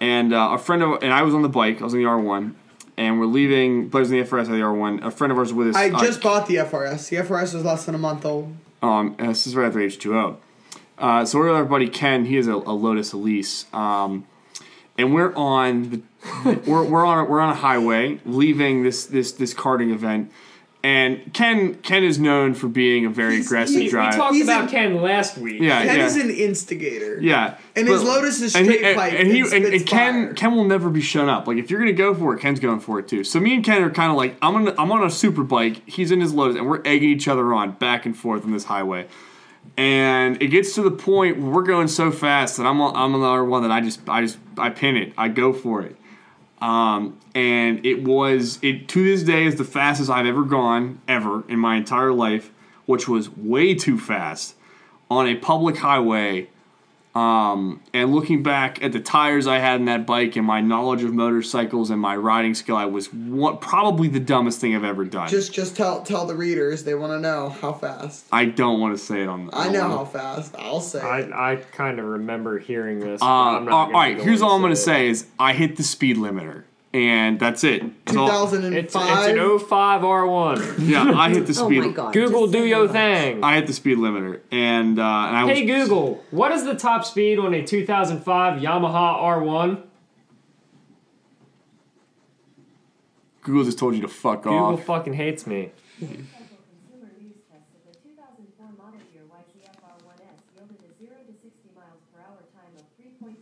and 0.00 0.32
uh, 0.32 0.50
a 0.52 0.58
friend 0.58 0.82
of 0.82 1.02
and 1.02 1.12
I 1.12 1.22
was 1.22 1.34
on 1.34 1.42
the 1.42 1.48
bike. 1.48 1.80
I 1.80 1.84
was 1.84 1.94
in 1.94 2.00
the 2.00 2.06
R 2.06 2.18
one, 2.20 2.56
and 2.96 3.18
we're 3.18 3.26
leaving. 3.26 3.88
Blair's 3.88 4.10
in 4.10 4.18
the 4.18 4.24
FRS 4.24 4.42
of 4.42 4.48
the 4.50 4.62
R 4.62 4.74
one. 4.74 5.02
A 5.02 5.10
friend 5.10 5.32
of 5.32 5.38
ours 5.38 5.52
with 5.52 5.68
us. 5.68 5.76
I 5.76 5.90
uh, 5.90 6.00
just 6.04 6.20
bought 6.22 6.46
the 6.46 6.56
FRS. 6.56 7.08
The 7.08 7.16
FRS 7.16 7.54
was 7.54 7.64
less 7.64 7.84
than 7.86 7.94
a 7.94 7.98
month 7.98 8.24
old. 8.24 8.54
um, 8.82 9.14
this 9.18 9.46
is 9.46 9.56
right 9.56 9.66
after 9.66 9.80
H 9.80 9.98
two 9.98 10.16
O. 10.16 10.36
Uh, 10.98 11.24
so 11.26 11.38
we're 11.38 11.46
with 11.48 11.56
our 11.56 11.64
buddy 11.64 11.88
Ken. 11.88 12.24
He 12.24 12.36
has 12.36 12.46
a, 12.48 12.54
a 12.54 12.72
Lotus 12.72 13.12
Elise, 13.12 13.66
um, 13.74 14.26
and 14.96 15.12
we're 15.14 15.34
on 15.34 15.90
the 15.90 16.02
we're, 16.66 16.84
we're 16.84 17.04
on 17.06 17.18
a, 17.18 17.24
we're 17.24 17.40
on 17.40 17.50
a 17.50 17.54
highway 17.54 18.18
leaving 18.24 18.82
this 18.82 19.06
this 19.06 19.32
this 19.32 19.52
karting 19.54 19.92
event. 19.92 20.30
And 20.86 21.32
Ken 21.34 21.74
Ken 21.82 22.04
is 22.04 22.16
known 22.20 22.54
for 22.54 22.68
being 22.68 23.06
a 23.06 23.10
very 23.10 23.34
He's- 23.36 23.46
aggressive 23.46 23.74
he- 23.74 23.88
We, 23.92 23.98
we 23.98 24.10
talked 24.12 24.34
He's 24.34 24.44
about 24.44 24.68
a- 24.68 24.70
Ken 24.70 25.02
last 25.02 25.36
week. 25.36 25.60
yeah, 25.60 25.84
Ken 25.84 25.98
yeah. 25.98 26.06
is 26.06 26.14
an 26.16 26.30
instigator. 26.30 27.18
Yeah, 27.20 27.56
And 27.74 27.88
his 27.88 28.04
Lotus 28.04 28.40
is 28.40 28.54
and 28.54 28.66
he- 28.66 28.76
straight 28.76 28.86
and, 28.90 28.96
pipe 28.96 29.12
and 29.18 29.26
he 29.26 29.40
and 29.40 29.52
and, 29.52 29.64
and 29.66 29.86
Ken 29.86 30.24
fire. 30.26 30.34
Ken 30.34 30.54
will 30.54 30.64
never 30.64 30.88
be 30.88 31.00
shown 31.00 31.28
up. 31.28 31.48
Like 31.48 31.56
if 31.56 31.72
you're 31.72 31.80
gonna 31.80 31.92
go 31.92 32.14
for 32.14 32.36
it, 32.36 32.40
Ken's 32.40 32.60
going 32.60 32.78
for 32.78 33.00
it 33.00 33.08
too. 33.08 33.24
So 33.24 33.40
me 33.40 33.56
and 33.56 33.64
Ken 33.64 33.82
are 33.82 33.90
kind 33.90 34.12
of 34.12 34.16
like 34.16 34.36
I'm 34.40 34.54
on 34.54 34.68
I'm 34.78 34.92
on 34.92 35.02
a 35.02 35.10
super 35.10 35.42
bike. 35.42 35.82
He's 35.86 36.12
in 36.12 36.20
his 36.20 36.32
Lotus, 36.32 36.56
and 36.56 36.68
we're 36.68 36.82
egging 36.84 37.10
each 37.10 37.26
other 37.26 37.52
on 37.52 37.72
back 37.72 38.06
and 38.06 38.16
forth 38.16 38.44
on 38.44 38.52
this 38.52 38.64
highway. 38.66 39.06
And 39.76 40.40
it 40.40 40.48
gets 40.48 40.72
to 40.76 40.82
the 40.82 40.92
point 40.92 41.38
where 41.40 41.50
we're 41.50 41.62
going 41.64 41.88
so 41.88 42.12
fast 42.12 42.56
that 42.58 42.66
I'm 42.66 42.80
on, 42.80 42.94
I'm 42.94 43.12
another 43.12 43.44
one 43.44 43.62
that 43.62 43.72
I 43.72 43.80
just 43.80 44.08
I 44.08 44.22
just 44.22 44.38
I 44.56 44.70
pin 44.70 44.96
it. 44.96 45.12
I 45.18 45.26
go 45.28 45.52
for 45.52 45.82
it. 45.82 45.96
Um, 46.60 47.18
and 47.34 47.84
it 47.84 48.02
was 48.02 48.58
it 48.62 48.88
to 48.88 49.04
this 49.04 49.22
day 49.22 49.44
is 49.44 49.56
the 49.56 49.64
fastest 49.64 50.10
I've 50.10 50.26
ever 50.26 50.42
gone 50.42 51.00
ever 51.06 51.44
in 51.48 51.58
my 51.58 51.76
entire 51.76 52.12
life, 52.12 52.50
which 52.86 53.08
was 53.08 53.28
way 53.30 53.74
too 53.74 53.98
fast 53.98 54.54
on 55.10 55.26
a 55.26 55.34
public 55.36 55.78
highway. 55.78 56.48
Um, 57.16 57.80
and 57.94 58.14
looking 58.14 58.42
back 58.42 58.82
at 58.82 58.92
the 58.92 59.00
tires 59.00 59.46
I 59.46 59.58
had 59.58 59.80
in 59.80 59.86
that 59.86 60.06
bike 60.06 60.36
and 60.36 60.46
my 60.46 60.60
knowledge 60.60 61.02
of 61.02 61.14
motorcycles 61.14 61.88
and 61.88 61.98
my 61.98 62.14
riding 62.14 62.54
skill, 62.54 62.76
I 62.76 62.84
was 62.84 63.10
what 63.10 63.62
probably 63.62 64.08
the 64.08 64.20
dumbest 64.20 64.60
thing 64.60 64.76
I've 64.76 64.84
ever 64.84 65.02
done. 65.06 65.28
Just 65.28 65.54
just 65.54 65.76
tell 65.76 66.02
tell 66.02 66.26
the 66.26 66.34
readers 66.34 66.84
they 66.84 66.94
want 66.94 67.12
to 67.12 67.18
know 67.18 67.48
how 67.48 67.72
fast. 67.72 68.26
I 68.30 68.44
don't 68.44 68.80
want 68.80 68.98
to 68.98 69.02
say 69.02 69.22
it 69.22 69.28
on. 69.30 69.46
The 69.46 69.54
I 69.54 69.68
on- 69.68 69.72
know 69.72 69.88
how 69.88 70.04
fast. 70.04 70.54
I'll 70.58 70.80
say. 70.82 70.98
it. 70.98 71.32
I, 71.32 71.52
I 71.52 71.56
kind 71.56 71.98
of 71.98 72.04
remember 72.04 72.58
hearing 72.58 73.00
this. 73.00 73.22
Uh, 73.22 73.24
but 73.24 73.30
I'm 73.30 73.64
not 73.64 73.72
all 73.72 73.86
gonna 73.86 73.94
right, 73.98 74.14
be 74.16 74.18
the 74.20 74.24
here's 74.24 74.42
all 74.42 74.54
I'm 74.54 74.60
gonna 74.60 74.76
say 74.76 75.08
is 75.08 75.26
I 75.38 75.54
hit 75.54 75.76
the 75.76 75.84
speed 75.84 76.18
limiter, 76.18 76.64
and 76.94 77.38
that's 77.38 77.62
it. 77.64 77.82
That's 78.06 78.16
all- 78.16 78.28
2005. 78.28 78.72
It's, 78.72 78.94
it's 78.94 78.94
an 78.94 79.58
05 79.58 80.00
R1. 80.02 80.74
yeah, 80.78 81.12
I 81.14 81.28
hit 81.30 81.46
the 81.46 81.52
Oh 81.60 81.66
speed. 81.66 81.80
my 81.82 81.88
god. 81.88 82.12
Google, 82.14 82.42
just 82.46 82.52
do 82.54 82.64
your 82.64 82.88
thing. 82.88 83.42
I 83.44 83.56
hit 83.56 83.66
the 83.66 83.72
speed 83.72 83.98
limiter, 83.98 84.40
and 84.50 84.98
uh, 84.98 85.02
and 85.02 85.36
I 85.36 85.44
was. 85.44 85.56
Hey 85.58 85.66
Google, 85.66 86.24
what 86.30 86.52
is 86.52 86.64
the 86.64 86.74
top 86.74 87.04
speed 87.04 87.38
on 87.38 87.52
a 87.54 87.62
2005 87.64 88.60
Yamaha 88.62 89.20
R1? 89.20 89.82
Google 93.42 93.64
just 93.64 93.78
told 93.78 93.94
you 93.94 94.02
to 94.02 94.08
fuck 94.08 94.38
off. 94.46 94.74
Google 94.74 94.74
off. 94.74 94.84
fucking 94.84 95.14
hates 95.14 95.46
me. 95.46 95.70
Consumer 96.02 97.14
news 97.22 97.38
test 97.46 97.70
of 97.78 97.82
the 97.86 97.94
2004 98.02 98.74
model 98.74 98.98
year 99.14 99.22
YZF 99.30 99.78
R1S 99.86 100.38
yielded 100.58 100.82
a 100.82 100.90
0 100.98 101.14
to 101.14 101.34
60 101.46 101.70
miles 101.78 102.02
per 102.10 102.18
hour 102.26 102.42
time 102.58 102.74
of 102.74 102.82
3.04 102.98 103.38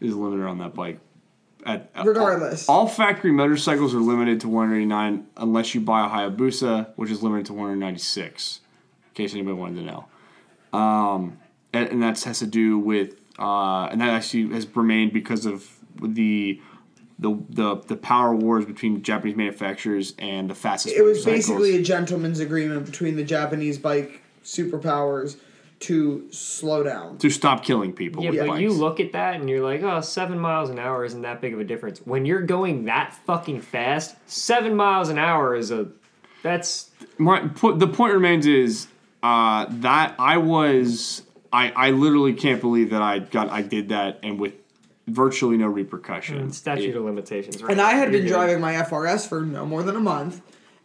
Is 0.00 0.12
the 0.14 0.18
limiter 0.18 0.48
on 0.50 0.58
that 0.58 0.74
bike. 0.74 0.98
At, 1.64 1.90
Regardless. 2.04 2.68
all 2.68 2.88
factory 2.88 3.30
motorcycles 3.30 3.94
are 3.94 4.00
limited 4.00 4.40
to 4.40 4.48
189 4.48 5.26
unless 5.36 5.74
you 5.74 5.80
buy 5.80 6.06
a 6.06 6.08
Hayabusa, 6.08 6.88
which 6.96 7.10
is 7.10 7.22
limited 7.22 7.46
to 7.46 7.52
196. 7.52 8.60
In 9.08 9.14
case 9.14 9.32
anybody 9.34 9.54
wanted 9.54 9.76
to 9.76 9.82
know, 9.82 10.78
um, 10.78 11.38
and, 11.72 11.88
and 11.90 12.02
that 12.02 12.20
has 12.22 12.40
to 12.40 12.46
do 12.46 12.78
with 12.78 13.14
uh, 13.38 13.86
and 13.86 14.00
that 14.00 14.10
actually 14.10 14.48
has 14.48 14.66
remained 14.76 15.12
because 15.12 15.46
of 15.46 15.68
the. 16.02 16.60
The, 17.18 17.38
the, 17.50 17.76
the 17.76 17.94
power 17.94 18.34
wars 18.34 18.64
between 18.64 19.00
Japanese 19.00 19.36
manufacturers 19.36 20.12
and 20.18 20.50
the 20.50 20.56
fastest 20.56 20.96
It 20.96 21.02
was 21.02 21.24
basically 21.24 21.76
a 21.76 21.82
gentleman's 21.82 22.40
agreement 22.40 22.84
between 22.84 23.14
the 23.14 23.22
Japanese 23.22 23.78
bike 23.78 24.22
superpowers 24.42 25.36
to 25.82 26.26
slow 26.30 26.82
down. 26.82 27.18
to 27.18 27.30
stop 27.30 27.64
killing 27.64 27.92
people. 27.92 28.22
Yeah, 28.22 28.30
with 28.30 28.46
but 28.46 28.60
you 28.60 28.72
look 28.72 29.00
at 29.00 29.12
that 29.12 29.34
and 29.36 29.48
you're 29.50 29.62
like, 29.62 29.82
oh, 29.82 30.00
seven 30.00 30.38
miles 30.38 30.70
an 30.70 30.78
hour 30.78 31.04
isn't 31.04 31.22
that 31.22 31.40
big 31.40 31.52
of 31.54 31.60
a 31.60 31.64
difference. 31.64 32.00
When 32.00 32.24
you're 32.24 32.42
going 32.42 32.84
that 32.86 33.14
fucking 33.26 33.60
fast, 33.62 34.16
seven 34.26 34.74
miles 34.76 35.08
an 35.08 35.18
hour 35.18 35.54
is 35.54 35.70
a. 35.70 35.88
That's. 36.42 36.90
My 37.18 37.46
po- 37.48 37.76
the 37.76 37.86
point 37.88 38.14
remains 38.14 38.46
is 38.46 38.86
uh, 39.22 39.66
that 39.68 40.14
I 40.18 40.38
was 40.38 41.22
I 41.52 41.70
I 41.74 41.90
literally 41.90 42.32
can't 42.32 42.60
believe 42.60 42.90
that 42.90 43.02
I 43.02 43.18
got 43.20 43.50
I 43.50 43.62
did 43.62 43.90
that 43.90 44.18
and 44.22 44.38
with 44.40 44.54
virtually 45.08 45.56
no 45.56 45.66
repercussion. 45.66 46.52
Statute 46.52 46.90
It- 46.90 46.96
of 46.96 47.04
limitations, 47.04 47.62
right? 47.62 47.72
And 47.72 47.80
I 47.80 47.92
had 47.92 48.04
You're 48.04 48.20
been 48.20 48.22
good. 48.22 48.28
driving 48.34 48.60
my 48.60 48.74
FRS 48.74 49.28
for 49.28 49.42
no 49.42 49.66
more 49.66 49.82
than 49.82 49.96
a 49.96 50.00
month, 50.00 50.40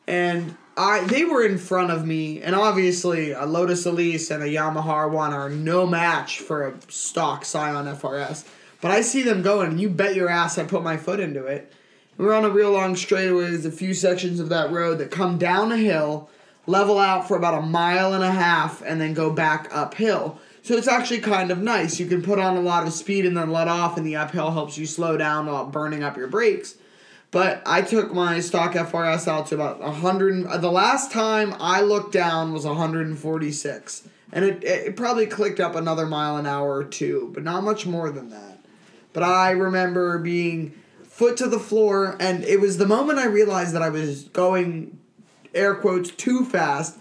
and 0.07 0.55
I 0.77 1.05
they 1.05 1.25
were 1.25 1.43
in 1.43 1.57
front 1.57 1.91
of 1.91 2.05
me, 2.05 2.41
and 2.41 2.55
obviously 2.55 3.31
a 3.31 3.45
Lotus 3.45 3.85
Elise 3.85 4.29
and 4.29 4.43
a 4.43 4.47
Yamaha 4.47 5.09
R1 5.09 5.31
are 5.31 5.49
no 5.49 5.87
match 5.87 6.39
for 6.39 6.67
a 6.67 6.75
stock 6.87 7.45
Scion 7.45 7.85
FRS. 7.85 8.45
But 8.79 8.91
I 8.91 9.01
see 9.01 9.23
them 9.23 9.41
going, 9.41 9.71
and 9.71 9.81
you 9.81 9.89
bet 9.89 10.15
your 10.15 10.29
ass 10.29 10.59
I 10.59 10.65
put 10.65 10.83
my 10.83 10.97
foot 10.97 11.19
into 11.19 11.45
it. 11.45 11.73
We're 12.17 12.33
on 12.33 12.45
a 12.45 12.49
real 12.49 12.71
long 12.71 12.95
straightaway. 12.95 13.49
There's 13.49 13.65
a 13.65 13.71
few 13.71 13.95
sections 13.95 14.39
of 14.39 14.49
that 14.49 14.71
road 14.71 14.99
that 14.99 15.09
come 15.09 15.39
down 15.39 15.71
a 15.71 15.77
hill, 15.77 16.29
level 16.67 16.99
out 16.99 17.27
for 17.27 17.35
about 17.35 17.57
a 17.57 17.65
mile 17.65 18.13
and 18.13 18.23
a 18.23 18.31
half, 18.31 18.83
and 18.83 19.01
then 19.01 19.15
go 19.15 19.31
back 19.31 19.67
uphill. 19.71 20.39
So 20.61 20.75
it's 20.75 20.87
actually 20.87 21.21
kind 21.21 21.49
of 21.49 21.59
nice. 21.59 21.99
You 21.99 22.05
can 22.05 22.21
put 22.21 22.39
on 22.39 22.55
a 22.55 22.61
lot 22.61 22.85
of 22.85 22.93
speed 22.93 23.25
and 23.25 23.35
then 23.35 23.51
let 23.51 23.67
off, 23.67 23.97
and 23.97 24.05
the 24.05 24.15
uphill 24.15 24.51
helps 24.51 24.77
you 24.77 24.85
slow 24.85 25.17
down 25.17 25.47
while 25.47 25.65
burning 25.65 26.03
up 26.03 26.17
your 26.17 26.27
brakes. 26.27 26.75
But 27.31 27.61
I 27.65 27.81
took 27.81 28.13
my 28.13 28.39
stock 28.39 28.73
FRS 28.73 29.27
out 29.27 29.47
to 29.47 29.55
about 29.55 29.79
100. 29.79 30.45
uh, 30.45 30.57
The 30.57 30.71
last 30.71 31.11
time 31.11 31.53
I 31.59 31.81
looked 31.81 32.13
down 32.13 32.53
was 32.53 32.65
146. 32.65 34.07
And 34.31 34.45
it, 34.45 34.63
it 34.63 34.95
probably 34.95 35.25
clicked 35.25 35.59
up 35.59 35.75
another 35.75 36.05
mile 36.05 36.37
an 36.37 36.45
hour 36.45 36.75
or 36.75 36.83
two, 36.83 37.31
but 37.33 37.43
not 37.43 37.63
much 37.63 37.85
more 37.85 38.09
than 38.09 38.29
that. 38.29 38.59
But 39.13 39.23
I 39.23 39.51
remember 39.51 40.19
being 40.19 40.73
foot 41.03 41.37
to 41.37 41.47
the 41.47 41.59
floor, 41.59 42.15
and 42.19 42.43
it 42.43 42.59
was 42.59 42.77
the 42.77 42.85
moment 42.85 43.19
I 43.19 43.25
realized 43.25 43.73
that 43.73 43.81
I 43.81 43.89
was 43.89 44.25
going, 44.25 44.99
air 45.53 45.75
quotes, 45.75 46.11
too 46.11 46.45
fast 46.45 46.99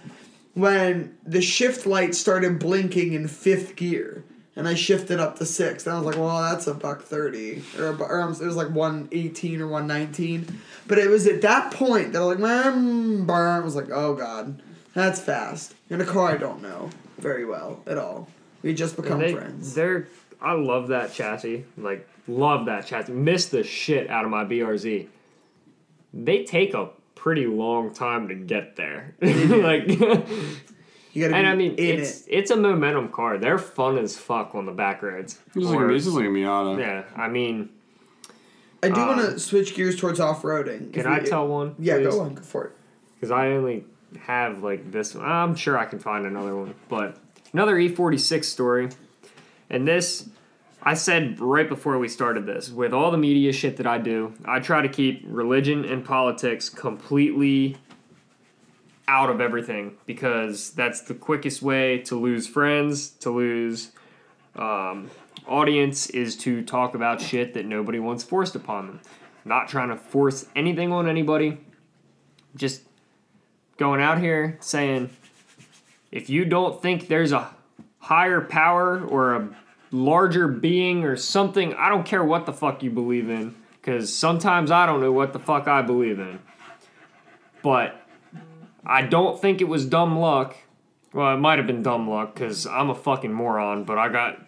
when 0.55 1.16
the 1.24 1.43
shift 1.43 1.85
light 1.85 2.14
started 2.14 2.59
blinking 2.59 3.12
in 3.12 3.29
fifth 3.29 3.77
gear. 3.77 4.24
And 4.57 4.67
I 4.67 4.75
shifted 4.75 5.21
up 5.21 5.39
to 5.39 5.47
six. 5.47 5.87
And 5.87 5.95
I 5.95 5.99
was 5.99 6.07
like, 6.07 6.17
well, 6.17 6.41
that's 6.41 6.67
a 6.67 6.73
buck 6.73 7.03
30. 7.03 7.63
Or, 7.79 8.03
or 8.03 8.23
um, 8.23 8.33
it 8.33 8.41
was 8.41 8.57
like 8.57 8.71
118 8.71 9.61
or 9.61 9.69
119. 9.69 10.61
But 10.87 10.99
it 10.99 11.11
was 11.11 11.27
at 11.27 11.43
that 11.43 11.73
point 11.73 12.15
that 12.15 12.23
I 12.23 12.25
was 12.25 12.39
like, 12.39 13.27
burn. 13.27 13.29
I 13.29 13.59
was 13.61 13.77
like, 13.77 13.91
oh, 13.91 14.15
God, 14.15 14.63
that's 14.95 15.21
fast. 15.21 15.75
In 15.91 16.01
a 16.01 16.07
car 16.07 16.31
I 16.31 16.37
don't 16.39 16.63
know 16.63 16.91
very 17.19 17.45
well 17.45 17.83
at 17.87 17.99
all. 17.99 18.29
We 18.63 18.75
just 18.75 18.97
become 18.97 19.21
they, 19.21 19.33
friends. 19.33 19.75
They're. 19.75 20.09
I 20.41 20.53
love 20.53 20.89
that 20.89 21.13
chassis. 21.13 21.65
Like, 21.77 22.09
love 22.27 22.67
that 22.67 22.87
chassis. 22.87 23.13
Miss 23.13 23.47
the 23.47 23.63
shit 23.63 24.11
out 24.11 24.25
of 24.25 24.31
my 24.31 24.45
BRZ. 24.45 25.09
They 26.13 26.45
take 26.45 26.75
a 26.75 26.91
pretty 27.15 27.47
long 27.47 27.93
time 27.95 28.29
to 28.29 28.35
get 28.35 28.77
there. 28.77 29.15
like, 29.21 29.89
You 31.17 31.23
gotta 31.23 31.33
be 31.33 31.39
and 31.39 31.49
I 31.49 31.55
mean, 31.55 31.75
in 31.77 31.99
it's 31.99 32.27
it. 32.27 32.31
it's 32.31 32.51
a 32.51 32.57
momentum 32.57 33.09
car. 33.09 33.39
They're 33.39 33.57
fun 33.57 33.97
as 33.97 34.19
fuck 34.19 34.55
on 34.55 34.67
the 34.67 34.73
back 34.73 35.03
roads. 35.03 35.41
This 35.55 35.64
is 35.64 35.71
like 35.71 35.81
a, 35.81 35.87
this 35.87 36.07
is 36.07 36.12
like 36.12 36.27
a 36.27 36.29
Miata. 36.29 36.79
yeah, 36.79 37.05
I 37.17 37.29
mean, 37.29 37.71
I 38.83 38.91
do 38.91 39.01
um, 39.01 39.09
want 39.09 39.21
to 39.21 39.39
switch 39.39 39.75
gears 39.75 39.99
towards 39.99 40.21
off 40.21 40.43
roading. 40.43 40.93
can 40.93 41.07
I 41.07 41.21
tell 41.21 41.49
one? 41.49 41.75
Yeah, 41.79 41.97
please? 41.97 42.09
go 42.09 42.21
on, 42.21 42.35
go 42.35 42.43
for 42.43 42.64
it. 42.67 42.73
because 43.14 43.31
I 43.31 43.53
only 43.53 43.87
have 44.25 44.62
like 44.62 44.93
this. 44.93 45.14
one. 45.14 45.25
I'm 45.25 45.55
sure 45.55 45.79
I 45.79 45.87
can 45.87 46.01
find 46.01 46.27
another 46.27 46.55
one, 46.55 46.75
but 46.91 47.17
another 47.55 47.77
E46 47.77 48.45
story. 48.45 48.91
And 49.71 49.89
this, 49.89 50.29
I 50.83 50.93
said 50.93 51.41
right 51.41 51.67
before 51.67 51.99
we 51.99 52.09
started 52.09 52.45
this, 52.45 52.69
with 52.69 52.93
all 52.93 53.11
the 53.11 53.17
media 53.17 53.55
shit 53.55 53.79
that 53.79 53.87
I 53.87 53.97
do, 53.97 54.35
I 54.45 54.61
try 54.61 54.83
to 54.83 54.89
keep 54.91 55.23
religion 55.25 55.87
and 55.87 56.05
politics 56.05 56.69
completely 56.69 57.79
out 59.09 59.31
of 59.31 59.41
everything 59.41 59.97
because 60.07 60.71
that's 60.71 61.03
the 61.03 61.15
quickest 61.15 61.63
way 61.63 61.99
to 61.99 62.19
lose 62.19 62.47
friends, 62.47 63.11
to 63.11 63.31
lose 63.31 63.93
um, 64.57 65.11
audience, 65.47 66.11
is 66.11 66.37
to 66.37 66.63
talk 66.63 66.95
about 66.95 67.21
shit 67.21 67.55
that 67.55 67.67
nobody 67.67 67.99
wants 67.99 68.25
forced 68.25 68.55
upon 68.55 68.87
them. 68.87 69.01
Not 69.45 69.69
trying 69.69 69.91
to 69.91 69.97
force 69.97 70.47
anything 70.57 70.93
on 70.93 71.09
anybody, 71.09 71.59
just 72.57 72.83
going 73.77 74.01
out 74.01 74.19
here 74.19 74.57
saying 74.61 75.11
if 76.11 76.31
you 76.31 76.45
don't 76.45 76.81
think 76.81 77.09
there's 77.09 77.33
a 77.33 77.51
higher 77.99 78.41
power 78.41 79.05
or 79.05 79.35
a 79.35 79.49
larger 79.91 80.49
being 80.49 81.05
or 81.05 81.17
something, 81.17 81.75
I 81.75 81.89
don't 81.89 82.07
care 82.07 82.25
what 82.25 82.47
the 82.47 82.53
fuck 82.53 82.83
you 82.83 82.91
believe 82.91 83.29
in, 83.29 83.55
because 83.73 84.15
sometimes 84.15 84.71
I 84.71 84.87
don't 84.87 85.01
know 85.01 85.13
what 85.13 85.33
the 85.33 85.39
fuck 85.39 85.69
I 85.69 85.83
believe 85.83 86.19
in. 86.19 86.41
But 87.63 88.01
I 88.87 89.03
don't 89.03 89.41
think 89.41 89.61
it 89.61 89.68
was 89.68 89.84
dumb 89.84 90.18
luck. 90.18 90.57
Well, 91.12 91.34
it 91.34 91.39
might 91.39 91.59
have 91.59 91.66
been 91.66 91.82
dumb 91.82 92.09
luck, 92.09 92.34
because 92.34 92.66
I'm 92.66 92.91
a 92.91 92.95
fucking 92.95 93.32
moron, 93.32 93.84
but 93.84 93.99
I 93.99 94.09
got. 94.09 94.39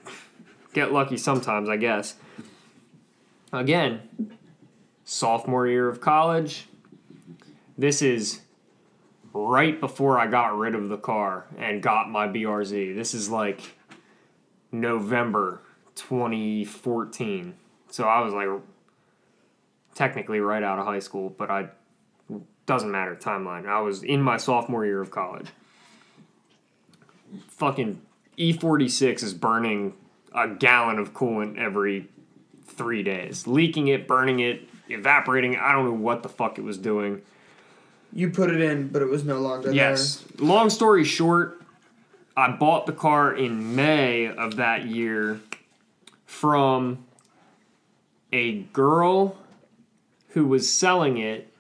get 0.73 0.93
lucky 0.93 1.17
sometimes, 1.17 1.69
I 1.69 1.77
guess. 1.77 2.15
Again, 3.53 4.01
sophomore 5.05 5.67
year 5.67 5.89
of 5.89 6.01
college. 6.01 6.67
This 7.77 8.03
is 8.03 8.43
right 9.33 9.81
before 9.81 10.19
I 10.19 10.27
got 10.27 10.57
rid 10.57 10.75
of 10.75 10.89
the 10.89 10.99
car 10.99 11.47
and 11.57 11.83
got 11.83 12.11
my 12.11 12.29
BRZ. 12.29 12.95
This 12.95 13.15
is 13.15 13.29
like 13.31 13.61
November 14.71 15.63
2014. 15.95 17.55
So 17.91 18.05
I 18.05 18.21
was 18.21 18.35
like 18.35 18.49
technically 19.95 20.41
right 20.41 20.63
out 20.63 20.79
of 20.79 20.85
high 20.85 20.99
school, 20.99 21.31
but 21.31 21.51
I 21.51 21.69
doesn't 22.69 22.91
matter 22.93 23.17
timeline. 23.17 23.67
I 23.67 23.81
was 23.81 24.05
in 24.05 24.23
my 24.23 24.37
sophomore 24.37 24.85
year 24.85 25.01
of 25.01 25.11
college. 25.11 25.49
Fucking 27.49 28.01
E46 28.39 29.23
is 29.23 29.35
burning 29.35 29.95
a 30.35 30.47
gallon 30.49 30.99
of 30.99 31.15
coolant 31.15 31.59
every 31.59 32.09
3 32.67 33.03
days. 33.03 33.47
Leaking 33.47 33.89
it, 33.89 34.07
burning 34.07 34.41
it, 34.41 34.69
evaporating 34.89 35.55
it. 35.55 35.61
I 35.61 35.73
don't 35.73 35.87
know 35.87 35.93
what 35.93 36.23
the 36.23 36.29
fuck 36.29 36.59
it 36.59 36.63
was 36.63 36.77
doing. 36.77 37.23
You 38.13 38.31
put 38.31 38.51
it 38.51 38.61
in, 38.61 38.89
but 38.89 39.01
it 39.01 39.09
was 39.09 39.25
no 39.25 39.39
longer 39.39 39.69
there. 39.69 39.75
Yes. 39.75 40.25
Long 40.39 40.69
story 40.69 41.05
short, 41.05 41.63
I 42.37 42.51
bought 42.51 42.85
the 42.85 42.93
car 42.93 43.35
in 43.35 43.75
May 43.75 44.29
of 44.29 44.57
that 44.57 44.85
year 44.87 45.41
from 46.27 47.05
a 48.31 48.61
girl 48.75 49.39
who 50.29 50.47
was 50.47 50.71
selling 50.71 51.17
it 51.17 51.51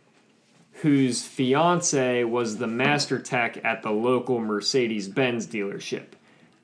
whose 0.82 1.24
fiance 1.24 2.22
was 2.24 2.58
the 2.58 2.66
master 2.66 3.18
tech 3.18 3.62
at 3.64 3.82
the 3.82 3.90
local 3.90 4.38
Mercedes 4.40 5.08
Benz 5.08 5.46
dealership. 5.46 6.06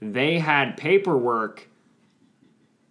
They 0.00 0.38
had 0.38 0.76
paperwork 0.76 1.68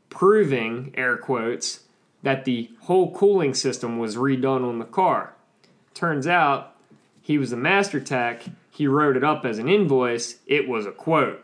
proving, 0.09 0.93
air 0.95 1.17
quotes, 1.17 1.81
that 2.23 2.45
the 2.45 2.69
whole 2.81 3.13
cooling 3.13 3.53
system 3.53 3.99
was 3.99 4.15
redone 4.15 4.67
on 4.67 4.79
the 4.79 4.85
car. 4.85 5.33
Turns 5.93 6.27
out 6.27 6.75
he 7.21 7.37
was 7.37 7.51
a 7.51 7.57
master 7.57 7.99
tech. 7.99 8.43
He 8.69 8.87
wrote 8.87 9.15
it 9.15 9.23
up 9.23 9.45
as 9.45 9.59
an 9.59 9.69
invoice. 9.69 10.37
It 10.45 10.67
was 10.67 10.85
a 10.85 10.91
quote. 10.91 11.43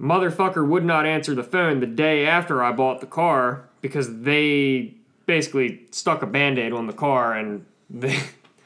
Motherfucker 0.00 0.66
would 0.66 0.84
not 0.84 1.06
answer 1.06 1.34
the 1.34 1.44
phone 1.44 1.80
the 1.80 1.86
day 1.86 2.26
after 2.26 2.62
I 2.62 2.72
bought 2.72 3.00
the 3.00 3.06
car 3.06 3.68
because 3.80 4.22
they 4.22 4.94
basically 5.26 5.86
stuck 5.90 6.22
a 6.22 6.26
band 6.26 6.58
aid 6.58 6.72
on 6.72 6.86
the 6.86 6.92
car 6.92 7.34
and 7.34 7.64
they, 7.92 8.18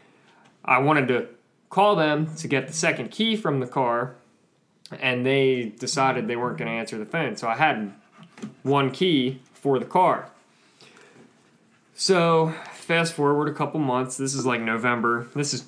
I 0.64 0.78
wanted 0.78 1.08
to 1.08 1.28
call 1.68 1.96
them 1.96 2.34
to 2.36 2.48
get 2.48 2.66
the 2.66 2.72
second 2.72 3.10
key 3.10 3.36
from 3.36 3.60
the 3.60 3.66
car 3.66 4.16
and 5.00 5.26
they 5.26 5.74
decided 5.78 6.28
they 6.28 6.36
weren't 6.36 6.58
going 6.58 6.70
to 6.70 6.74
answer 6.76 6.96
the 6.98 7.06
phone. 7.06 7.36
So 7.36 7.48
I 7.48 7.56
had 7.56 7.92
one 8.62 8.90
key 8.90 9.40
for 9.52 9.78
the 9.78 9.84
car. 9.84 10.30
So 11.94 12.54
fast 12.72 13.14
forward 13.14 13.48
a 13.48 13.54
couple 13.54 13.80
months. 13.80 14.16
This 14.16 14.34
is 14.34 14.46
like 14.46 14.60
November. 14.60 15.26
This 15.34 15.54
is 15.54 15.64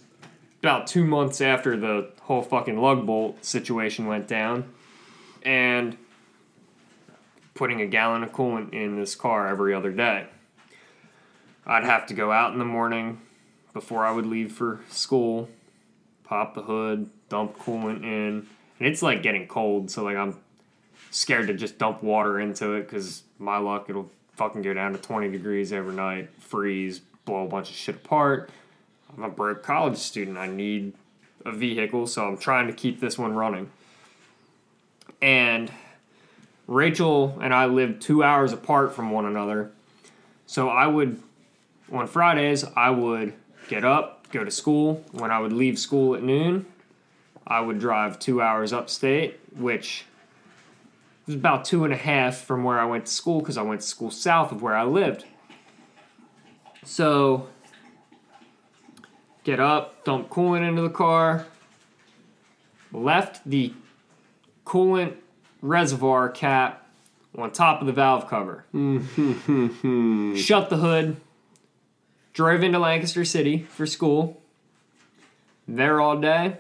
about 0.61 0.87
two 0.87 1.05
months 1.05 1.41
after 1.41 1.77
the 1.77 2.11
whole 2.23 2.43
fucking 2.43 2.81
lug 2.81 3.07
bolt 3.07 3.45
situation 3.45 4.07
went 4.07 4.29
down. 4.29 4.73
And 5.43 5.97
putting 7.55 7.81
a 7.81 7.87
gallon 7.87 8.23
of 8.23 8.33
coolant 8.33 8.73
in 8.73 8.97
this 8.97 9.17
car 9.17 9.49
every 9.49 9.75
other 9.75 9.91
day. 9.91 10.27
I'd 11.67 11.85
have 11.85 12.07
to 12.07 12.15
go 12.15 12.31
out 12.31 12.53
in 12.53 12.59
the 12.59 12.65
morning 12.65 13.21
before 13.73 14.05
I 14.05 14.11
would 14.11 14.27
leave 14.27 14.53
for 14.53 14.81
school, 14.89 15.49
pop 16.25 16.55
the 16.55 16.63
hood, 16.63 17.11
dump 17.29 17.59
coolant 17.59 18.03
in. 18.03 18.47
And 18.79 18.89
it's 18.89 19.03
like 19.03 19.23
getting 19.23 19.47
cold, 19.47 19.91
so 19.91 20.05
like 20.05 20.17
I'm 20.17 20.39
scared 21.11 21.49
to 21.49 21.55
just 21.55 21.79
dump 21.79 22.03
water 22.03 22.39
into 22.39 22.73
it 22.75 22.83
because 22.83 23.23
my 23.39 23.59
luck 23.59 23.87
it'll 23.89 24.11
fucking 24.37 24.63
go 24.63 24.73
down 24.73 24.93
to 24.93 24.99
20 24.99 25.31
degrees 25.31 25.73
overnight, 25.73 26.31
freeze, 26.39 27.01
blow 27.25 27.45
a 27.45 27.49
bunch 27.49 27.71
of 27.71 27.77
shit 27.77 27.97
apart. 27.97 28.51
I'm 29.17 29.25
a 29.25 29.29
broke 29.29 29.63
college 29.63 29.97
student. 29.97 30.37
I 30.37 30.47
need 30.47 30.93
a 31.45 31.53
vehicle, 31.53 32.07
so 32.07 32.27
I'm 32.27 32.39
trying 32.39 32.67
to 32.69 32.73
keep 32.73 33.01
this 33.01 33.19
one 33.19 33.35
running. 33.35 33.71
And 35.21 35.73
Rachel 36.67 37.39
and 37.41 37.53
I 37.53 37.67
lived 37.67 38.03
two 38.03 38.23
hours 38.23 38.53
apart 38.53 38.95
from 38.95 39.11
one 39.11 39.25
another. 39.25 39.73
So 40.47 40.69
I 40.69 40.87
would, 40.87 41.21
on 41.93 42.07
Fridays, 42.07 42.65
I 42.77 42.91
would 42.91 43.33
get 43.69 43.85
up, 43.85 44.29
go 44.31 44.43
to 44.43 44.51
school. 44.51 45.05
When 45.13 45.31
I 45.31 45.39
would 45.39 45.53
leave 45.53 45.79
school 45.79 46.15
at 46.15 46.23
noon, 46.23 46.67
I 47.47 47.61
would 47.61 47.79
drive 47.79 48.19
two 48.19 48.43
hours 48.43 48.73
upstate, 48.73 49.39
which 49.55 50.05
was 51.27 51.37
about 51.37 51.65
two 51.65 51.85
and 51.85 51.93
a 51.93 51.97
half 51.97 52.39
from 52.39 52.65
where 52.65 52.81
I 52.81 52.87
went 52.87 53.07
to 53.07 53.13
school 53.13 53.41
because 53.41 53.57
I 53.57 53.63
went 53.63 53.83
to 53.83 53.87
school 53.87 54.11
south 54.11 54.51
of 54.51 54.63
where 54.63 54.75
I 54.75 54.85
lived. 54.85 55.25
So, 56.85 57.49
get 59.45 59.61
up, 59.61 60.05
dump 60.05 60.31
coolant 60.31 60.67
into 60.67 60.83
the 60.83 60.91
car, 60.91 61.47
left 62.93 63.49
the 63.49 63.75
coolant 64.65 65.17
reservoir 65.61 66.29
cap 66.31 66.87
on 67.37 67.51
top 67.51 67.81
of 67.81 67.87
the 67.87 67.93
valve 67.93 68.29
cover. 68.29 68.65
Mm-hmm. 68.75 70.35
Shut 70.37 70.71
the 70.71 70.79
hood, 70.79 71.19
drove 72.39 72.63
into 72.63 72.79
Lancaster 72.79 73.25
City 73.25 73.67
for 73.69 73.85
school, 73.85 74.41
there 75.67 76.01
all 76.01 76.17
day, 76.21 76.57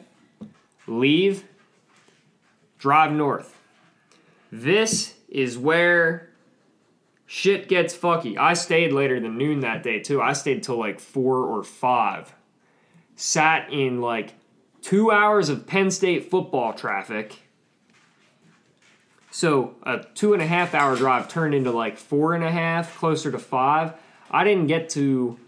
leave, 0.88 1.44
drive 2.80 3.12
north. 3.12 3.56
This 4.50 5.14
is 5.28 5.56
where 5.56 6.30
shit 7.26 7.68
gets 7.68 7.96
fucky. 7.96 8.36
I 8.36 8.54
stayed 8.54 8.92
later 8.92 9.20
than 9.20 9.38
noon 9.38 9.60
that 9.60 9.84
day 9.84 10.00
too. 10.00 10.20
I 10.20 10.32
stayed 10.32 10.64
till 10.64 10.76
like 10.76 10.98
four 10.98 11.44
or 11.44 11.62
five. 11.62 12.34
Sat 13.14 13.72
in 13.72 14.00
like 14.00 14.34
two 14.82 15.12
hours 15.12 15.48
of 15.48 15.68
Penn 15.68 15.92
State 15.92 16.28
football 16.28 16.72
traffic. 16.72 17.36
So 19.30 19.76
a 19.84 20.04
two 20.14 20.32
and 20.32 20.42
a 20.42 20.46
half 20.48 20.74
hour 20.74 20.96
drive 20.96 21.28
turned 21.28 21.54
into 21.54 21.70
like 21.70 21.98
four 21.98 22.34
and 22.34 22.42
a 22.42 22.50
half, 22.50 22.98
closer 22.98 23.30
to 23.30 23.38
five. 23.38 23.92
I 24.28 24.42
didn't 24.42 24.66
get 24.66 24.88
to 24.90 25.38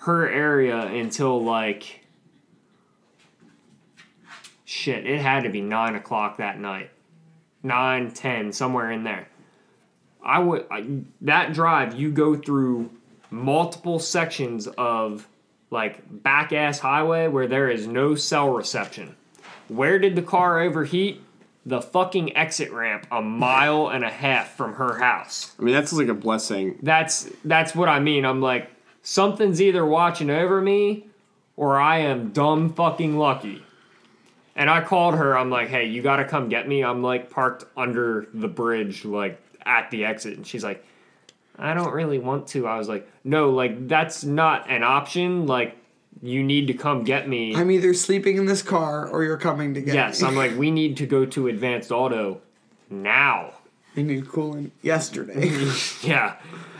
her 0.00 0.28
area 0.28 0.80
until 0.80 1.42
like 1.42 2.04
shit. 4.64 5.06
It 5.06 5.20
had 5.20 5.44
to 5.44 5.48
be 5.48 5.60
nine 5.60 5.94
o'clock 5.94 6.38
that 6.38 6.58
night, 6.58 6.90
nine, 7.62 8.10
ten, 8.10 8.52
somewhere 8.52 8.90
in 8.90 9.04
there. 9.04 9.28
I 10.22 10.38
would 10.38 10.66
I, 10.70 10.86
that 11.22 11.52
drive. 11.52 11.98
You 11.98 12.10
go 12.10 12.36
through 12.36 12.90
multiple 13.30 13.98
sections 13.98 14.66
of 14.66 15.26
like 15.70 16.00
back 16.22 16.52
ass 16.52 16.78
highway 16.78 17.28
where 17.28 17.46
there 17.46 17.70
is 17.70 17.86
no 17.86 18.14
cell 18.14 18.50
reception. 18.50 19.16
Where 19.68 19.98
did 19.98 20.16
the 20.16 20.22
car 20.22 20.60
overheat? 20.60 21.22
The 21.66 21.82
fucking 21.82 22.34
exit 22.34 22.72
ramp 22.72 23.06
a 23.10 23.20
mile 23.20 23.88
and 23.88 24.02
a 24.02 24.10
half 24.10 24.56
from 24.56 24.74
her 24.74 24.98
house. 24.98 25.54
I 25.58 25.62
mean, 25.62 25.74
that's 25.74 25.92
like 25.92 26.08
a 26.08 26.14
blessing. 26.14 26.78
That's 26.82 27.30
that's 27.44 27.74
what 27.74 27.88
I 27.88 28.00
mean. 28.00 28.24
I'm 28.24 28.40
like 28.40 28.70
something's 29.08 29.62
either 29.62 29.86
watching 29.86 30.28
over 30.28 30.60
me 30.60 31.06
or 31.56 31.78
I 31.78 32.00
am 32.00 32.30
dumb 32.30 32.74
fucking 32.74 33.16
lucky. 33.16 33.64
And 34.54 34.68
I 34.68 34.82
called 34.82 35.14
her. 35.14 35.36
I'm 35.36 35.50
like, 35.50 35.68
"Hey, 35.68 35.86
you 35.86 36.02
got 36.02 36.16
to 36.16 36.24
come 36.24 36.48
get 36.48 36.68
me. 36.68 36.84
I'm 36.84 37.02
like 37.02 37.30
parked 37.30 37.64
under 37.76 38.28
the 38.34 38.48
bridge 38.48 39.04
like 39.04 39.40
at 39.64 39.90
the 39.90 40.04
exit." 40.04 40.36
And 40.36 40.46
she's 40.46 40.64
like, 40.64 40.84
"I 41.56 41.74
don't 41.74 41.92
really 41.92 42.18
want 42.18 42.48
to." 42.48 42.66
I 42.66 42.76
was 42.76 42.88
like, 42.88 43.08
"No, 43.24 43.50
like 43.50 43.88
that's 43.88 44.24
not 44.24 44.68
an 44.68 44.82
option. 44.82 45.46
Like 45.46 45.76
you 46.20 46.42
need 46.42 46.66
to 46.66 46.74
come 46.74 47.04
get 47.04 47.28
me." 47.28 47.54
I'm 47.54 47.70
either 47.70 47.94
sleeping 47.94 48.36
in 48.36 48.46
this 48.46 48.62
car 48.62 49.08
or 49.08 49.22
you're 49.22 49.38
coming 49.38 49.74
to 49.74 49.80
get 49.80 49.94
yes, 49.94 50.20
me. 50.20 50.26
Yes, 50.26 50.28
I'm 50.28 50.36
like, 50.36 50.58
"We 50.58 50.70
need 50.70 50.96
to 50.98 51.06
go 51.06 51.24
to 51.24 51.48
Advanced 51.48 51.92
Auto 51.92 52.40
now." 52.90 53.54
I 53.96 54.02
need 54.02 54.26
coolant 54.26 54.72
yesterday. 54.82 55.50
Yeah. 56.02 56.36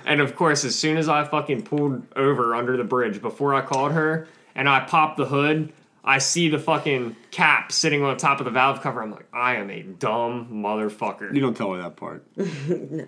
And 0.09 0.23
of 0.23 0.35
course, 0.35 0.65
as 0.65 0.75
soon 0.75 0.97
as 0.97 1.07
I 1.07 1.25
fucking 1.25 1.63
pulled 1.65 2.03
over 2.17 2.55
under 2.55 2.79
the 2.79 2.83
bridge 2.83 3.21
before 3.21 3.55
I 3.55 3.61
called 3.61 3.93
her 3.93 4.27
and 4.55 4.67
I 4.67 4.81
popped 4.81 5.19
the 5.19 5.27
hood, 5.27 5.71
I 6.03 6.17
see 6.17 6.49
the 6.49 6.59
fucking 6.59 7.15
cap 7.31 7.71
sitting 7.71 8.03
on 8.03 8.17
top 8.17 8.41
of 8.41 8.47
the 8.47 8.51
valve 8.51 8.81
cover. 8.81 9.03
I'm 9.03 9.11
like, 9.11 9.29
I 9.35 9.57
am 9.57 9.69
a 9.71 9.83
dumb 9.83 10.49
motherfucker. 10.51 11.35
You 11.35 11.43
don't 11.43 11.55
tell 11.55 11.75
her 11.75 11.83
that 11.83 11.97
part. 11.97 12.27
no. 12.37 13.07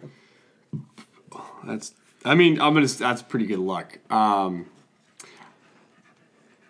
That's. 1.65 1.95
I 2.23 2.35
mean, 2.35 2.61
I'm 2.61 2.75
gonna. 2.75 2.87
That's 2.87 3.23
pretty 3.23 3.47
good 3.47 3.61
luck. 3.61 3.99
Um, 4.13 4.67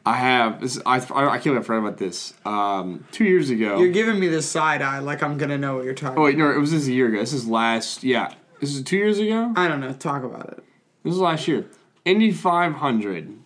I 0.06 0.14
have. 0.14 0.60
This, 0.60 0.78
I, 0.86 0.98
I 0.98 1.00
can't 1.00 1.42
believe 1.42 1.58
I 1.58 1.62
forgot 1.62 1.78
about 1.88 1.98
this. 1.98 2.34
Um, 2.44 3.04
two 3.10 3.24
years 3.24 3.50
ago. 3.50 3.80
you're 3.80 3.90
giving 3.90 4.20
me 4.20 4.28
the 4.28 4.42
side 4.42 4.80
eye 4.80 5.00
like 5.00 5.24
I'm 5.24 5.38
gonna 5.38 5.58
know 5.58 5.74
what 5.74 5.84
you're 5.84 5.94
talking 5.94 6.12
about. 6.12 6.20
oh 6.20 6.24
wait, 6.26 6.38
no, 6.38 6.48
it 6.52 6.58
was 6.58 6.70
this 6.70 6.86
a 6.86 6.92
year 6.92 7.08
ago. 7.08 7.18
This 7.18 7.32
is 7.32 7.48
last. 7.48 8.04
Yeah, 8.04 8.32
this 8.60 8.74
is 8.74 8.82
two 8.82 8.96
years 8.96 9.18
ago. 9.18 9.52
I 9.56 9.68
don't 9.68 9.80
know. 9.80 9.92
Talk 9.92 10.22
about 10.22 10.50
it. 10.50 10.64
This 11.02 11.14
is 11.14 11.20
last 11.20 11.48
year. 11.48 11.66
Indy 12.04 12.30
500. 12.30 13.38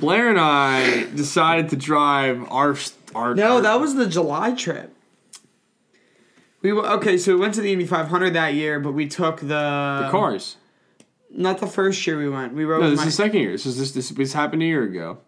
Blair 0.00 0.28
and 0.30 0.38
I 0.40 1.04
decided 1.14 1.70
to 1.70 1.76
drive 1.76 2.46
our 2.50 2.76
our. 3.14 3.34
No, 3.34 3.56
our- 3.56 3.60
that 3.62 3.80
was 3.80 3.94
the 3.94 4.06
July 4.06 4.52
trip. 4.52 4.94
We 6.62 6.70
w- 6.70 6.88
okay, 6.94 7.18
so 7.18 7.34
we 7.34 7.40
went 7.40 7.54
to 7.54 7.60
the 7.60 7.72
Indy 7.72 7.84
500 7.86 8.32
that 8.34 8.54
year, 8.54 8.80
but 8.80 8.92
we 8.92 9.06
took 9.06 9.40
the 9.40 9.46
the 9.46 10.08
cars. 10.10 10.56
Not 11.30 11.58
the 11.58 11.66
first 11.66 12.06
year 12.06 12.16
we 12.16 12.28
went. 12.28 12.54
We 12.54 12.64
rode. 12.64 12.80
No, 12.82 12.90
this 12.90 13.00
my, 13.00 13.06
is 13.06 13.16
the 13.16 13.22
second 13.22 13.40
year. 13.40 13.52
This 13.52 13.66
is 13.66 13.78
this 13.78 13.92
this, 13.92 14.08
this 14.10 14.32
happened 14.32 14.62
a 14.62 14.66
year 14.66 14.82
ago. 14.84 15.18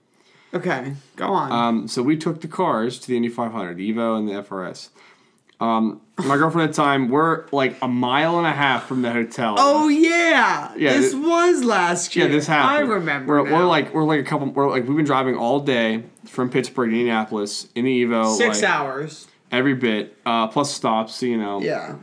okay, 0.54 0.94
go 1.16 1.26
on. 1.26 1.52
Um, 1.52 1.88
so 1.88 2.02
we 2.02 2.16
took 2.16 2.40
the 2.40 2.48
cars 2.48 2.98
to 3.00 3.08
the 3.08 3.16
Indy 3.16 3.28
500, 3.28 3.76
the 3.76 3.92
Evo 3.92 4.18
and 4.18 4.28
the 4.28 4.32
FRS. 4.32 4.88
Um, 5.58 6.02
my 6.18 6.36
girlfriend 6.36 6.68
at 6.68 6.76
the 6.76 6.82
time, 6.82 7.08
we're 7.08 7.46
like 7.50 7.76
a 7.80 7.88
mile 7.88 8.38
and 8.38 8.46
a 8.46 8.52
half 8.52 8.86
from 8.86 9.00
the 9.02 9.10
hotel. 9.10 9.54
oh 9.58 9.88
yeah, 9.88 10.74
Yeah, 10.76 10.94
this 10.94 11.12
th- 11.12 11.24
was 11.24 11.64
last 11.64 12.14
year. 12.14 12.26
yeah, 12.26 12.32
this 12.32 12.46
happened. 12.46 12.76
I 12.90 12.94
remember. 12.94 13.42
We're, 13.42 13.52
we're 13.52 13.64
like 13.66 13.94
we're 13.94 14.04
like 14.04 14.20
a 14.20 14.24
couple. 14.24 14.48
We're 14.50 14.68
like 14.68 14.86
we've 14.86 14.96
been 14.96 15.06
driving 15.06 15.34
all 15.36 15.60
day 15.60 16.04
from 16.26 16.50
Pittsburgh 16.50 16.90
to 16.90 16.96
Indianapolis 16.96 17.68
in 17.74 17.84
the 17.86 18.04
Evo. 18.04 18.36
six 18.36 18.60
like, 18.62 18.70
hours. 18.70 19.28
every 19.50 19.74
bit, 19.74 20.16
uh, 20.26 20.48
plus 20.48 20.74
stops. 20.74 21.22
You 21.22 21.38
know, 21.38 21.60
Yeah. 21.62 21.96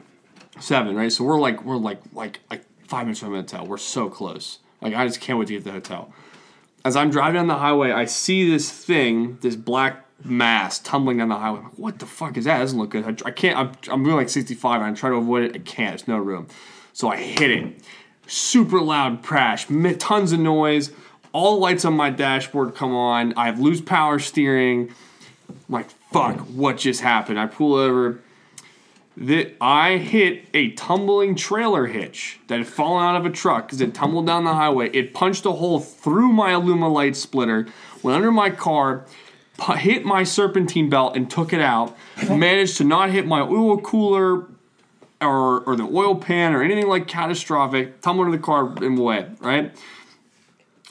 seven, 0.60 0.95
right? 0.95 1.12
So 1.12 1.24
we're 1.24 1.39
like 1.39 1.64
we're 1.64 1.78
like 1.78 1.99
like 2.14 2.39
like 2.49 2.64
five 2.88 3.06
minutes 3.06 3.20
from 3.20 3.32
the 3.34 3.38
hotel. 3.38 3.68
We're 3.68 3.78
so 3.78 4.10
close. 4.10 4.60
Like 4.82 4.95
I 4.95 5.06
just 5.06 5.22
can't 5.22 5.38
wait 5.38 5.47
to 5.47 5.54
get 5.54 5.60
to 5.60 5.66
the 5.66 5.72
hotel. 5.74 6.12
As 6.86 6.95
I'm 6.95 7.10
driving 7.12 7.36
down 7.36 7.47
the 7.47 7.56
highway, 7.58 7.91
I 7.91 8.06
see 8.06 8.49
this 8.49 8.70
thing, 8.72 9.38
this 9.41 9.56
black 9.56 10.06
mass 10.24 10.80
tumbling 10.80 11.18
down 11.18 11.30
the 11.30 11.38
highway. 11.38 11.60
Like, 11.60 11.78
what 11.78 12.00
the 12.00 12.06
fuck 12.06 12.38
is 12.38 12.46
that? 12.46 12.58
That 12.58 12.64
doesn't 12.64 12.80
look 12.80 12.92
good. 12.92 13.22
I, 13.24 13.28
I 13.28 13.32
can't. 13.32 13.58
I'm, 13.58 13.72
I'm 13.92 14.04
like 14.16 14.30
65 14.30 14.82
and 14.82 14.86
I'm 14.86 14.96
trying 14.96 15.14
to 15.14 15.18
avoid 15.18 15.44
it. 15.44 15.56
I 15.56 15.60
can't. 15.60 15.92
There's 15.92 16.08
no 16.08 16.18
room. 16.18 16.48
So 16.94 17.10
I 17.10 17.18
hit 17.18 17.52
it. 17.52 17.76
Super 18.28 18.80
loud 18.80 19.24
crash. 19.24 19.68
Tons 20.00 20.32
of 20.32 20.40
noise. 20.40 20.92
All 21.32 21.56
the 21.56 21.62
lights 21.62 21.84
on 21.86 21.96
my 21.96 22.10
dashboard 22.10 22.76
come 22.76 22.94
on. 22.94 23.34
I 23.34 23.48
have 23.48 23.60
loose 23.60 23.82
power 23.82 24.20
steering. 24.20 24.94
I'm 25.50 25.58
like, 25.68 25.90
fuck, 26.12 26.40
what 26.40 26.78
just 26.78 27.02
happened? 27.02 27.40
I 27.40 27.48
pull 27.48 27.74
over 27.74 28.22
that 29.16 29.56
I 29.62 29.98
hit 29.98 30.46
a 30.54 30.72
tumbling 30.72 31.36
trailer 31.36 31.86
hitch 31.86 32.40
that 32.48 32.58
had 32.58 32.68
fallen 32.68 33.04
out 33.04 33.16
of 33.16 33.26
a 33.26 33.30
truck 33.30 33.68
because 33.68 33.80
it 33.82 33.94
tumbled 33.94 34.26
down 34.26 34.44
the 34.44 34.54
highway. 34.54 34.90
It 34.90 35.14
punched 35.14 35.46
a 35.46 35.52
hole 35.52 35.80
through 35.80 36.30
my 36.30 36.52
Alumalite 36.52 37.16
splitter, 37.16 37.68
went 38.02 38.16
under 38.16 38.32
my 38.32 38.50
car, 38.50 39.06
hit 39.60 40.06
my 40.06 40.24
serpentine 40.24 40.89
belt, 40.89 41.16
and 41.16 41.30
took 41.30 41.54
it 41.54 41.62
out. 41.62 41.95
Managed 42.30 42.78
to 42.78 42.84
not 42.84 43.12
hit 43.12 43.26
my 43.26 43.41
oil 43.41 43.80
cooler 43.80 44.47
or, 45.22 45.62
or 45.62 45.76
the 45.76 45.84
oil 45.84 46.16
pan 46.16 46.54
or 46.54 46.64
anything 46.64 46.88
like 46.88 47.08
catastrophic. 47.08 48.01
Tumbled 48.01 48.28
into 48.28 48.38
the 48.38 48.43
car 48.43 48.68
and 48.84 48.97
away, 48.97 49.28
right? 49.39 49.76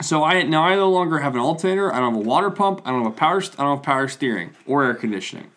So 0.00 0.24
I 0.24 0.42
now 0.42 0.64
I 0.64 0.74
no 0.74 0.90
longer 0.90 1.18
have 1.18 1.34
an 1.34 1.40
alternator. 1.40 1.92
I 1.92 2.00
don't 2.00 2.14
have 2.14 2.24
a 2.24 2.28
water 2.28 2.50
pump. 2.50 2.82
I 2.84 2.90
don't 2.90 3.04
have 3.04 3.12
a 3.12 3.16
power. 3.16 3.42
I 3.42 3.62
don't 3.62 3.76
have 3.76 3.82
power 3.82 4.08
steering 4.08 4.50
or 4.66 4.84
air 4.84 4.94
conditioning. 4.94 5.50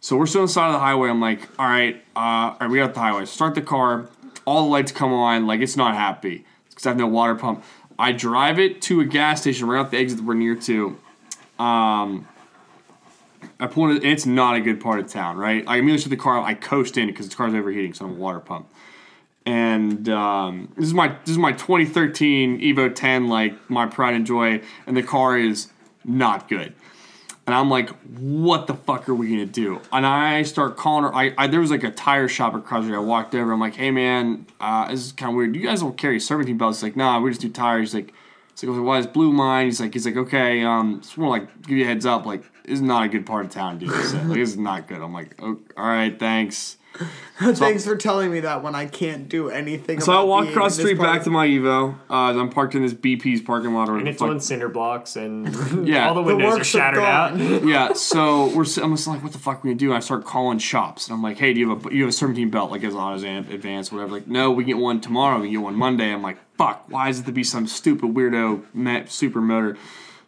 So 0.00 0.16
we're 0.16 0.26
still 0.26 0.42
on 0.42 0.46
the 0.46 0.52
side 0.52 0.66
of 0.66 0.72
the 0.72 0.78
highway. 0.80 1.08
I'm 1.08 1.20
like, 1.20 1.48
all 1.58 1.66
right, 1.66 2.02
uh, 2.16 2.18
all 2.18 2.56
right, 2.60 2.70
we 2.70 2.78
got 2.78 2.94
the 2.94 3.00
highway. 3.00 3.24
Start 3.24 3.54
the 3.54 3.62
car. 3.62 4.08
All 4.44 4.64
the 4.64 4.70
lights 4.70 4.90
come 4.90 5.12
on. 5.12 5.46
Like 5.46 5.60
it's 5.60 5.76
not 5.76 5.94
happy 5.94 6.44
because 6.70 6.86
I 6.86 6.90
have 6.90 6.98
no 6.98 7.06
water 7.06 7.34
pump. 7.34 7.62
I 7.98 8.12
drive 8.12 8.58
it 8.58 8.80
to 8.82 9.00
a 9.00 9.04
gas 9.04 9.42
station 9.42 9.68
right 9.68 9.80
off 9.80 9.90
the 9.90 9.98
exit 9.98 10.18
that 10.18 10.24
we're 10.24 10.34
near 10.34 10.56
to. 10.56 10.98
Um, 11.62 12.26
I 13.60 13.68
pull 13.68 13.94
it. 13.94 14.04
It's 14.04 14.26
not 14.26 14.56
a 14.56 14.60
good 14.60 14.80
part 14.80 14.98
of 14.98 15.06
town, 15.06 15.36
right? 15.36 15.62
I 15.66 15.76
immediately 15.76 16.02
shut 16.02 16.10
the 16.10 16.16
car. 16.16 16.40
I 16.40 16.54
coast 16.54 16.98
in 16.98 17.06
because 17.06 17.28
the 17.28 17.36
car's 17.36 17.54
overheating, 17.54 17.94
so 17.94 18.04
I'm 18.04 18.12
a 18.12 18.14
water 18.14 18.40
pump. 18.40 18.68
And 19.46 20.08
um, 20.08 20.72
this 20.76 20.86
is 20.86 20.94
my 20.94 21.08
this 21.24 21.30
is 21.30 21.38
my 21.38 21.52
2013 21.52 22.60
Evo 22.60 22.92
10, 22.92 23.28
like 23.28 23.70
my 23.70 23.86
pride 23.86 24.14
and 24.14 24.26
joy, 24.26 24.60
and 24.86 24.96
the 24.96 25.02
car 25.04 25.38
is 25.38 25.68
not 26.04 26.48
good. 26.48 26.74
And 27.46 27.54
I'm 27.54 27.70
like, 27.70 27.90
what 28.18 28.66
the 28.66 28.74
fuck 28.74 29.08
are 29.08 29.14
we 29.14 29.28
gonna 29.28 29.46
do? 29.46 29.80
And 29.92 30.04
I 30.04 30.42
start 30.42 30.76
calling 30.76 31.04
her. 31.04 31.14
I, 31.14 31.32
I 31.38 31.46
there 31.46 31.60
was 31.60 31.70
like 31.70 31.84
a 31.84 31.90
tire 31.92 32.28
shop 32.28 32.54
across 32.54 32.82
the 32.82 32.88
street. 32.88 32.96
I 32.96 33.00
walked 33.00 33.34
over. 33.36 33.52
I'm 33.52 33.60
like, 33.60 33.76
hey 33.76 33.92
man, 33.92 34.46
uh, 34.60 34.88
this 34.88 35.06
is 35.06 35.12
kind 35.12 35.30
of 35.30 35.36
weird. 35.36 35.54
You 35.54 35.62
guys 35.62 35.80
don't 35.80 35.96
carry 35.96 36.18
serpentine 36.18 36.58
belts? 36.58 36.82
Like, 36.82 36.96
nah, 36.96 37.20
we 37.20 37.30
just 37.30 37.40
do 37.40 37.48
tires. 37.48 37.94
Like, 37.94 38.12
He's 38.54 38.64
like, 38.64 38.84
why 38.84 38.98
is 38.98 39.06
blue 39.06 39.32
mine? 39.32 39.66
He's 39.66 39.80
like, 39.80 39.92
he's 39.92 40.06
like, 40.06 40.16
okay, 40.16 40.62
um, 40.62 41.02
want 41.16 41.16
to 41.16 41.26
like 41.28 41.62
give 41.62 41.78
you 41.78 41.84
a 41.84 41.88
heads 41.88 42.06
up, 42.06 42.26
like, 42.26 42.42
this 42.64 42.74
is 42.74 42.82
not 42.82 43.06
a 43.06 43.08
good 43.08 43.26
part 43.26 43.46
of 43.46 43.50
town, 43.50 43.78
dude. 43.78 43.90
He 43.90 43.96
like, 43.96 44.28
this 44.28 44.50
is 44.50 44.56
not 44.56 44.86
good. 44.86 45.00
I'm 45.00 45.12
like, 45.12 45.34
oh, 45.42 45.58
all 45.76 45.86
right, 45.86 46.16
thanks. 46.18 46.76
Thanks 47.38 47.84
for 47.84 47.96
telling 47.96 48.30
me 48.30 48.40
that 48.40 48.62
when 48.62 48.74
I 48.74 48.86
can't 48.86 49.28
do 49.28 49.48
anything. 49.48 50.00
So 50.00 50.12
I 50.12 50.16
about 50.16 50.28
walk 50.28 50.48
across 50.48 50.76
the 50.76 50.82
street 50.82 50.98
part 50.98 51.12
back 51.12 51.24
to 51.24 51.30
my 51.30 51.46
Evo. 51.48 51.94
Uh, 52.08 52.14
I'm 52.14 52.50
parked 52.50 52.74
in 52.74 52.82
this 52.82 52.92
BP's 52.94 53.40
parking 53.40 53.74
lot 53.74 53.88
or 53.88 53.96
And 53.98 54.06
it's 54.06 54.18
fuck- 54.20 54.28
on 54.30 54.40
cinder 54.40 54.68
blocks, 54.68 55.16
and 55.16 55.48
Yeah. 55.88 56.08
all 56.08 56.14
the 56.14 56.22
The 56.22 56.26
windows 56.36 56.44
are 56.46 56.56
works 56.58 56.60
are 56.60 56.78
shattered 56.78 57.02
out. 57.02 57.36
gone. 57.38 57.66
yeah, 57.68 57.92
so 57.94 58.54
we're 58.54 58.64
si- 58.64 58.80
I'm 58.82 58.94
just 58.94 59.08
like, 59.08 59.22
what 59.22 59.32
the 59.32 59.38
fuck 59.38 59.56
are 59.56 59.60
we 59.64 59.70
gonna 59.70 59.78
do? 59.78 59.88
And 59.88 59.96
I 59.96 60.00
start 60.00 60.24
calling 60.24 60.58
shops, 60.58 61.08
and 61.08 61.14
I'm 61.14 61.22
like, 61.22 61.38
hey, 61.38 61.52
do 61.54 61.60
you 61.60 61.70
have 61.70 61.86
a 61.86 61.94
you 61.94 62.02
have 62.02 62.10
a 62.10 62.12
serpentine 62.12 62.50
belt 62.50 62.70
like 62.70 62.84
as 62.84 62.94
on 62.94 63.14
as 63.14 63.24
an 63.24 63.36
advance, 63.50 63.90
whatever? 63.90 64.12
Like, 64.12 64.28
no, 64.28 64.50
we 64.52 64.62
get 64.64 64.76
one 64.78 65.00
tomorrow. 65.00 65.40
We 65.40 65.50
get 65.50 65.60
one 65.62 65.74
Monday. 65.74 66.12
I'm 66.12 66.22
like, 66.22 66.38
fuck, 66.56 66.84
why 66.88 67.08
is 67.08 67.18
it 67.20 67.26
to 67.26 67.32
be 67.32 67.42
some 67.42 67.66
stupid 67.66 68.14
weirdo 68.14 68.64
ma- 68.74 69.04
super 69.06 69.40
motor? 69.40 69.76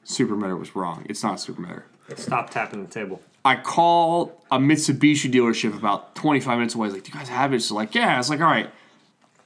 Super 0.03 0.35
motor 0.37 0.57
was 0.57 0.75
wrong. 0.75 1.07
It's 1.09 1.23
not 1.23 1.41
super 1.41 1.61
motor. 1.61 1.87
Stop 2.17 2.51
tapping 2.51 2.83
the 2.85 2.91
table. 2.91 3.23
I 3.45 3.57
call 3.57 4.41
a 4.51 4.59
Mitsubishi 4.59 5.31
dealership 5.31 5.77
about 5.77 6.15
25 6.15 6.59
minutes 6.59 6.75
away. 6.75 6.85
I 6.85 6.89
was 6.89 6.95
like, 6.95 7.05
do 7.05 7.13
you 7.13 7.19
guys 7.19 7.29
have 7.29 7.53
it? 7.53 7.57
It's 7.57 7.71
like, 7.71 7.95
yeah. 7.95 8.19
It's 8.19 8.31
like, 8.31 8.41
all 8.41 8.47
right. 8.47 8.71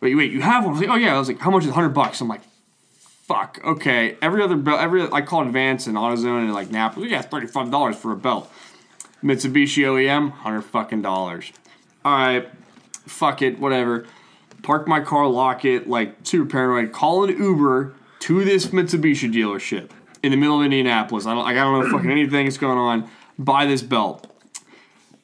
Wait, 0.00 0.14
wait, 0.14 0.30
you 0.30 0.40
have 0.40 0.64
one? 0.64 0.74
I 0.74 0.78
was 0.78 0.80
like, 0.80 0.90
oh 0.90 0.96
yeah. 0.96 1.16
I 1.16 1.18
was 1.18 1.28
like, 1.28 1.40
how 1.40 1.50
much 1.50 1.62
is 1.62 1.70
100 1.70 1.88
bucks? 1.90 2.20
I'm 2.20 2.28
like, 2.28 2.42
fuck. 3.28 3.60
Okay. 3.64 4.16
Every 4.22 4.42
other 4.42 4.56
belt, 4.56 4.80
every 4.80 5.02
I 5.12 5.20
called 5.20 5.46
Advance 5.46 5.86
and 5.86 5.96
AutoZone 5.96 6.44
and 6.44 6.54
like 6.54 6.70
Napa. 6.70 7.06
Yeah, 7.06 7.22
thirty-five 7.22 7.70
dollars 7.70 7.96
for 7.96 8.10
a 8.12 8.16
belt. 8.16 8.50
Mitsubishi 9.22 9.84
OEM, 9.84 10.30
hundred 10.30 10.62
fucking 10.62 11.02
dollars. 11.02 11.52
All 12.04 12.12
right, 12.12 12.48
fuck 13.06 13.42
it, 13.42 13.58
whatever. 13.58 14.06
Park 14.62 14.88
my 14.88 15.00
car, 15.00 15.26
lock 15.26 15.64
it, 15.64 15.88
like 15.88 16.16
super 16.24 16.48
paranoid. 16.48 16.92
Call 16.92 17.24
an 17.24 17.36
Uber 17.36 17.94
to 18.20 18.44
this 18.44 18.68
Mitsubishi 18.68 19.32
dealership 19.32 19.90
in 20.22 20.30
the 20.30 20.36
middle 20.36 20.58
of 20.58 20.64
Indianapolis. 20.64 21.26
I 21.26 21.34
don't, 21.34 21.44
like, 21.44 21.56
I 21.56 21.60
don't 21.60 21.84
know 21.84 21.90
fucking 21.96 22.10
anything 22.10 22.46
that's 22.46 22.58
going 22.58 22.78
on. 22.78 23.08
Buy 23.38 23.66
this 23.66 23.82
belt. 23.82 24.26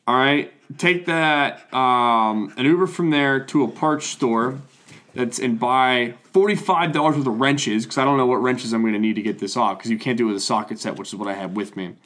All 0.06 0.16
right, 0.16 0.52
take 0.78 1.06
that 1.06 1.72
um, 1.74 2.52
an 2.56 2.64
Uber 2.64 2.86
from 2.86 3.10
there 3.10 3.40
to 3.40 3.64
a 3.64 3.68
parts 3.68 4.06
store 4.06 4.58
that's 5.14 5.38
and 5.38 5.58
buy 5.58 6.14
forty-five 6.32 6.92
dollars 6.92 7.16
worth 7.16 7.26
of 7.26 7.40
wrenches 7.40 7.84
because 7.84 7.98
I 7.98 8.04
don't 8.04 8.18
know 8.18 8.26
what 8.26 8.36
wrenches 8.36 8.72
I'm 8.72 8.82
going 8.82 8.92
to 8.92 8.98
need 8.98 9.14
to 9.14 9.22
get 9.22 9.38
this 9.38 9.56
off 9.56 9.78
because 9.78 9.90
you 9.90 9.98
can't 9.98 10.18
do 10.18 10.26
it 10.26 10.32
with 10.32 10.36
a 10.36 10.44
socket 10.44 10.78
set, 10.78 10.96
which 10.96 11.08
is 11.08 11.16
what 11.16 11.26
I 11.26 11.34
have 11.34 11.56
with 11.56 11.76
me. 11.76 11.96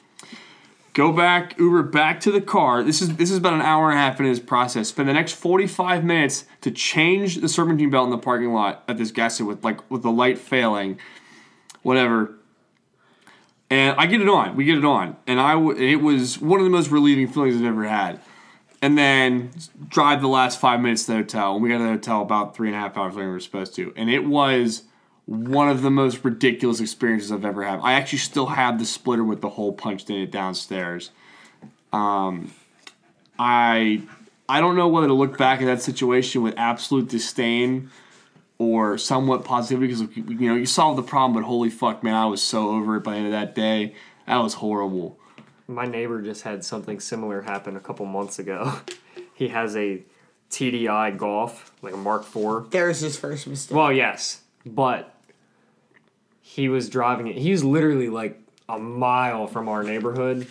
Go 0.93 1.11
back, 1.11 1.59
Uber 1.59 1.83
back 1.83 2.19
to 2.21 2.31
the 2.31 2.41
car. 2.41 2.83
This 2.83 3.01
is 3.01 3.17
this 3.17 3.29
is 3.29 3.37
about 3.37 3.53
an 3.53 3.61
hour 3.61 3.91
and 3.91 3.99
a 3.99 4.01
half 4.01 4.19
in 4.19 4.25
this 4.25 4.39
process. 4.39 4.87
Spend 4.87 5.09
the 5.09 5.13
next 5.13 5.33
forty-five 5.33 6.03
minutes 6.03 6.45
to 6.61 6.71
change 6.71 7.35
the 7.35 7.49
serpentine 7.49 7.89
belt 7.89 8.05
in 8.05 8.11
the 8.11 8.17
parking 8.17 8.53
lot 8.53 8.83
at 8.87 8.97
this 8.97 9.11
gas 9.11 9.35
station 9.35 9.45
with 9.45 9.63
like 9.63 9.89
with 9.91 10.01
the 10.01 10.11
light 10.11 10.39
failing, 10.39 10.97
whatever. 11.83 12.33
And 13.69 13.95
I 13.99 14.07
get 14.07 14.21
it 14.21 14.27
on. 14.27 14.55
We 14.55 14.65
get 14.65 14.79
it 14.79 14.85
on, 14.85 15.15
and 15.27 15.39
I 15.39 15.53
w- 15.53 15.77
it 15.77 15.97
was 15.97 16.41
one 16.41 16.59
of 16.59 16.63
the 16.63 16.71
most 16.71 16.89
relieving 16.89 17.27
feelings 17.27 17.55
I've 17.55 17.65
ever 17.65 17.87
had 17.87 18.19
and 18.81 18.97
then 18.97 19.51
drive 19.87 20.21
the 20.21 20.27
last 20.27 20.59
five 20.59 20.79
minutes 20.79 21.05
to 21.05 21.11
the 21.11 21.17
hotel. 21.17 21.53
And 21.53 21.63
we 21.63 21.69
got 21.69 21.79
to 21.79 21.83
the 21.83 21.89
hotel 21.89 22.21
about 22.21 22.55
three 22.55 22.69
and 22.69 22.75
a 22.75 22.79
half 22.79 22.97
hours 22.97 23.13
later 23.13 23.23
than 23.23 23.29
we 23.29 23.33
were 23.33 23.39
supposed 23.39 23.75
to. 23.75 23.93
And 23.95 24.09
it 24.09 24.25
was 24.25 24.83
one 25.25 25.69
of 25.69 25.81
the 25.81 25.91
most 25.91 26.23
ridiculous 26.23 26.79
experiences 26.79 27.31
I've 27.31 27.45
ever 27.45 27.63
had. 27.63 27.79
I 27.83 27.93
actually 27.93 28.19
still 28.19 28.47
have 28.47 28.79
the 28.79 28.85
splitter 28.85 29.23
with 29.23 29.41
the 29.41 29.49
hole 29.49 29.73
punched 29.73 30.09
in 30.09 30.17
it 30.17 30.31
downstairs. 30.31 31.11
Um, 31.91 32.51
I 33.37 34.01
I 34.47 34.59
don't 34.59 34.75
know 34.75 34.87
whether 34.87 35.07
to 35.07 35.13
look 35.13 35.37
back 35.37 35.61
at 35.61 35.65
that 35.65 35.81
situation 35.81 36.41
with 36.41 36.55
absolute 36.57 37.09
disdain 37.09 37.91
or 38.59 38.97
somewhat 38.97 39.45
positivity 39.45 39.87
because 39.87 40.15
you 40.15 40.49
know 40.49 40.55
you 40.55 40.65
solved 40.65 40.97
the 40.97 41.03
problem, 41.03 41.33
but 41.33 41.47
holy 41.47 41.69
fuck, 41.69 42.03
man, 42.03 42.13
I 42.13 42.25
was 42.25 42.43
so 42.43 42.69
over 42.69 42.97
it 42.97 43.03
by 43.03 43.13
the 43.13 43.17
end 43.17 43.25
of 43.27 43.31
that 43.31 43.55
day. 43.55 43.95
That 44.27 44.37
was 44.37 44.55
horrible. 44.55 45.17
My 45.67 45.85
neighbor 45.85 46.21
just 46.21 46.43
had 46.43 46.63
something 46.63 46.99
similar 46.99 47.41
happen 47.41 47.75
a 47.75 47.79
couple 47.79 48.05
months 48.05 48.37
ago. 48.37 48.79
he 49.33 49.47
has 49.47 49.75
a 49.75 50.03
TDI 50.51 51.17
Golf, 51.17 51.71
like 51.81 51.93
a 51.93 51.97
Mark 51.97 52.23
IV. 52.35 52.69
There's 52.71 52.99
his 52.99 53.17
first 53.17 53.47
mistake. 53.47 53.75
Well, 53.75 53.93
yes, 53.93 54.41
but 54.65 55.15
he 56.41 56.67
was 56.69 56.89
driving 56.89 57.27
it. 57.27 57.37
He's 57.37 57.63
literally 57.63 58.09
like 58.09 58.39
a 58.67 58.77
mile 58.77 59.47
from 59.47 59.69
our 59.69 59.83
neighborhood, 59.83 60.47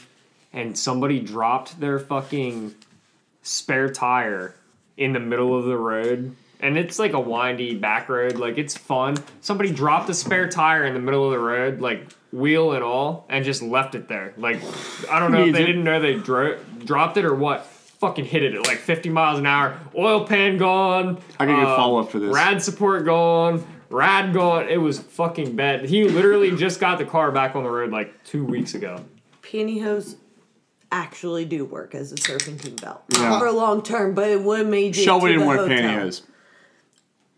and 0.52 0.78
somebody 0.78 1.20
dropped 1.20 1.78
their 1.78 1.98
fucking 1.98 2.74
spare 3.42 3.90
tire 3.90 4.54
in 4.96 5.12
the 5.12 5.20
middle 5.20 5.56
of 5.56 5.66
the 5.66 5.76
road. 5.76 6.34
And 6.60 6.76
it's 6.76 6.98
like 6.98 7.12
a 7.12 7.20
windy 7.20 7.74
back 7.76 8.08
road, 8.08 8.36
like 8.36 8.58
it's 8.58 8.76
fun. 8.76 9.16
Somebody 9.40 9.70
dropped 9.72 10.08
a 10.10 10.14
spare 10.14 10.48
tire 10.48 10.84
in 10.84 10.94
the 10.94 11.00
middle 11.00 11.24
of 11.26 11.30
the 11.30 11.38
road, 11.38 11.80
like 11.80 12.08
wheel 12.32 12.72
and 12.72 12.82
all, 12.82 13.26
and 13.28 13.44
just 13.44 13.62
left 13.62 13.94
it 13.94 14.08
there. 14.08 14.34
Like 14.36 14.60
I 15.10 15.20
don't 15.20 15.30
know 15.32 15.44
if 15.44 15.52
they 15.52 15.60
did- 15.60 15.66
didn't 15.66 15.84
know 15.84 16.00
they 16.00 16.14
dro- 16.14 16.58
dropped 16.84 17.16
it 17.16 17.24
or 17.24 17.34
what. 17.34 17.66
Fucking 18.00 18.26
hit 18.26 18.44
it 18.44 18.54
at 18.54 18.64
like 18.66 18.78
50 18.78 19.08
miles 19.08 19.40
an 19.40 19.46
hour. 19.46 19.76
Oil 19.96 20.24
pan 20.24 20.56
gone. 20.56 21.18
I 21.40 21.46
gotta 21.46 21.58
get 21.62 21.68
uh, 21.68 21.76
follow-up 21.76 22.10
for 22.12 22.20
this. 22.20 22.32
Rad 22.32 22.62
support 22.62 23.04
gone. 23.04 23.66
Rad 23.90 24.32
gone. 24.32 24.68
It 24.68 24.76
was 24.76 25.00
fucking 25.00 25.56
bad. 25.56 25.84
He 25.84 26.04
literally 26.08 26.54
just 26.56 26.78
got 26.78 26.98
the 26.98 27.04
car 27.04 27.32
back 27.32 27.56
on 27.56 27.64
the 27.64 27.70
road 27.70 27.90
like 27.90 28.22
two 28.22 28.44
weeks 28.44 28.74
ago. 28.76 29.04
Pantyhose 29.42 30.14
actually 30.92 31.44
do 31.44 31.64
work 31.64 31.94
as 31.94 32.12
a 32.12 32.16
serpentine 32.16 32.76
belt. 32.76 33.02
Yeah. 33.14 33.30
Not 33.30 33.40
for 33.40 33.50
long 33.50 33.82
term, 33.82 34.14
but 34.14 34.28
it 34.30 34.42
would 34.42 34.60
have 34.60 34.68
made 34.68 34.96
you 34.96 35.02
Shelby 35.02 35.26
to 35.28 35.32
didn't 35.32 35.46
wear 35.48 35.56
hotel. 35.58 35.76
pantyhose. 35.78 36.22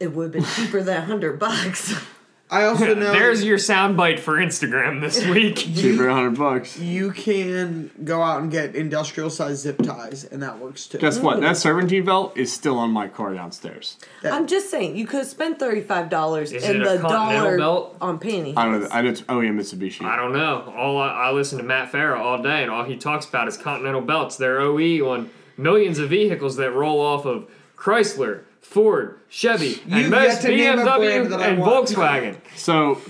It 0.00 0.12
would 0.14 0.24
have 0.24 0.32
been 0.32 0.44
cheaper 0.44 0.82
than 0.82 1.02
hundred 1.02 1.38
bucks. 1.38 1.94
I 2.52 2.64
also 2.64 2.96
know 2.96 3.12
There's 3.12 3.44
your 3.44 3.58
soundbite 3.58 4.18
for 4.18 4.34
Instagram 4.34 5.00
this 5.00 5.24
week. 5.34 5.54
Cheaper 5.56 6.04
than 6.04 6.10
hundred 6.10 6.36
bucks. 6.36 6.76
you 6.78 7.12
can 7.12 7.92
go 8.02 8.22
out 8.22 8.42
and 8.42 8.50
get 8.50 8.74
industrial 8.74 9.30
size 9.30 9.60
zip 9.60 9.78
ties, 9.82 10.24
and 10.24 10.42
that 10.42 10.58
works 10.58 10.86
too. 10.88 10.98
Guess 10.98 11.20
what? 11.20 11.40
That 11.40 11.54
mm. 11.54 11.60
serpentine 11.60 12.04
belt 12.04 12.36
is 12.36 12.52
still 12.52 12.76
on 12.76 12.90
my 12.90 13.06
car 13.06 13.34
downstairs. 13.34 13.98
I'm 14.24 14.48
just 14.48 14.68
saying, 14.68 14.96
you 14.96 15.06
could 15.06 15.26
spend 15.26 15.60
thirty 15.60 15.80
five 15.80 16.08
dollars 16.10 16.50
Is 16.50 16.64
and 16.64 16.78
it 16.78 16.86
a 16.86 16.96
the 16.96 16.98
Continental 16.98 17.42
dollar 17.44 17.58
belt? 17.58 17.96
on 18.00 18.18
panty. 18.18 18.54
I 18.56 18.64
don't 18.64 18.80
know. 18.80 18.88
I 18.90 19.02
don't. 19.02 19.24
Oh 19.28 19.40
yeah, 19.40 19.50
Mitsubishi. 19.50 20.04
I 20.04 20.16
don't 20.16 20.32
know. 20.32 20.74
All 20.76 20.98
I, 20.98 21.08
I 21.08 21.30
listen 21.30 21.58
to 21.58 21.64
Matt 21.64 21.92
Farah 21.92 22.18
all 22.18 22.42
day, 22.42 22.62
and 22.62 22.70
all 22.70 22.82
he 22.84 22.96
talks 22.96 23.26
about 23.26 23.46
is 23.46 23.56
Continental 23.56 24.00
belts. 24.00 24.36
They're 24.36 24.60
OE 24.60 25.08
on 25.08 25.30
millions 25.56 26.00
of 26.00 26.08
vehicles 26.10 26.56
that 26.56 26.72
roll 26.72 27.00
off 27.00 27.26
of 27.26 27.48
Chrysler, 27.76 28.42
Ford, 28.60 29.18
Chevy, 29.28 29.80
and 29.90 30.02
You've 30.02 30.10
most 30.10 30.42
yet 30.42 30.42
to 30.42 30.48
name 30.48 30.78
a 30.78 30.84
brand 30.84 31.28
BMW 31.28 31.38
I 31.40 31.46
and 31.48 31.58
want. 31.58 31.88
Volkswagen. 31.88 32.36
So, 32.56 33.00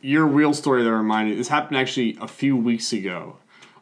your 0.00 0.26
wheel 0.26 0.54
story 0.54 0.82
that 0.84 0.92
reminded 0.92 1.38
this 1.38 1.48
happened 1.48 1.76
actually 1.78 2.16
a 2.20 2.28
few 2.28 2.56
weeks 2.56 2.92
ago. 2.92 3.36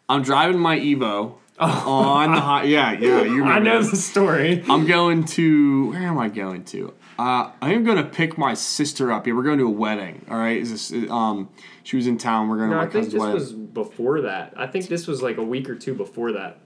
I'm 0.09 0.23
driving 0.23 0.59
my 0.59 0.79
Evo 0.79 1.35
on 1.59 2.33
the 2.33 2.41
high. 2.41 2.63
Yeah, 2.65 2.93
yeah, 2.93 3.23
you 3.23 3.31
remember. 3.43 3.53
I 3.53 3.59
know 3.59 3.79
this. 3.83 3.91
the 3.91 3.97
story. 3.97 4.65
I'm 4.69 4.87
going 4.87 5.25
to. 5.25 5.91
Where 5.91 6.03
am 6.03 6.19
I 6.19 6.29
going 6.29 6.65
to? 6.67 6.95
Uh, 7.19 7.51
I 7.61 7.73
am 7.73 7.83
going 7.85 7.97
to 7.97 8.05
pick 8.05 8.39
my 8.39 8.55
sister 8.55 9.11
up. 9.13 9.27
Yeah, 9.27 9.33
we're 9.35 9.43
going 9.43 9.59
to 9.59 9.67
a 9.67 9.71
wedding. 9.71 10.25
All 10.31 10.39
right. 10.39 10.57
Is 10.57 10.71
this? 10.91 11.11
Um, 11.11 11.49
she 11.83 11.97
was 11.97 12.07
in 12.07 12.17
town. 12.17 12.49
We're 12.49 12.59
going 12.59 12.71
to 12.71 12.77
No, 12.77 12.81
my 12.83 12.87
I 12.87 12.91
think 12.91 13.05
cousin's 13.07 13.13
this 13.13 13.21
wedding. 13.21 13.35
was 13.35 13.53
before 13.53 14.21
that. 14.23 14.55
I 14.57 14.67
think 14.69 14.87
this 14.87 15.07
was 15.09 15.21
like 15.21 15.37
a 15.37 15.43
week 15.43 15.69
or 15.69 15.75
two 15.75 15.95
before 15.95 16.33
that. 16.33 16.59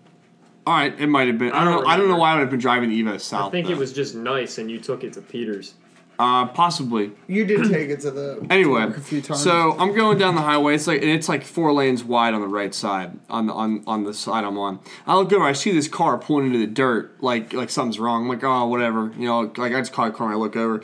All 0.67 0.75
right, 0.75 0.99
it 0.99 1.09
might 1.09 1.27
have 1.27 1.39
been. 1.39 1.53
I 1.53 1.65
don't 1.65 1.83
know. 1.83 1.89
I 1.89 1.97
don't 1.97 2.09
know 2.09 2.17
why 2.17 2.33
I 2.33 2.35
would 2.35 2.43
have 2.43 2.51
been 2.51 2.61
driving 2.61 2.91
the 2.91 3.03
Evo 3.03 3.21
south. 3.21 3.49
I 3.49 3.51
think 3.51 3.67
though. 3.67 3.73
it 3.73 3.79
was 3.79 3.93
just 3.93 4.15
nice, 4.15 4.59
and 4.59 4.71
you 4.71 4.79
took 4.79 5.03
it 5.03 5.13
to 5.15 5.21
Peters. 5.23 5.75
Uh, 6.19 6.47
possibly. 6.47 7.11
You 7.27 7.45
did 7.45 7.69
take 7.69 7.89
it 7.89 8.01
to 8.03 8.11
the 8.13 8.47
Anyway, 8.49 8.85
a 8.85 9.01
few 9.01 9.21
times. 9.21 9.43
so 9.43 9.77
I'm 9.79 9.93
going 9.95 10.19
down 10.19 10.37
the 10.37 10.43
highway. 10.43 10.75
It's 10.77 10.87
like 10.87 11.03
and 11.03 11.11
it's 11.11 11.29
like 11.29 11.43
four 11.43 11.73
lanes 11.73 12.05
wide 12.05 12.33
on 12.33 12.41
the 12.41 12.47
right 12.47 12.73
side 12.73 13.19
on 13.29 13.47
the 13.47 13.53
on, 13.53 13.83
on 13.89 14.05
the 14.05 14.15
side 14.15 14.45
I'm 14.45 14.57
on. 14.57 14.79
I 15.05 15.17
look 15.17 15.33
over. 15.33 15.45
I 15.45 15.53
see 15.53 15.73
this 15.73 15.89
car 15.89 16.19
pulling 16.19 16.47
into 16.47 16.59
the 16.59 16.67
dirt. 16.67 17.21
Like 17.21 17.53
like 17.53 17.71
something's 17.71 17.99
wrong. 17.99 18.23
I'm 18.23 18.29
like 18.29 18.45
oh 18.45 18.67
whatever. 18.69 19.11
You 19.19 19.27
know 19.27 19.53
like 19.57 19.73
I 19.73 19.81
just 19.81 19.93
caught 19.93 20.09
a 20.09 20.13
car. 20.13 20.29
and 20.29 20.37
I 20.37 20.39
look 20.39 20.55
over, 20.55 20.83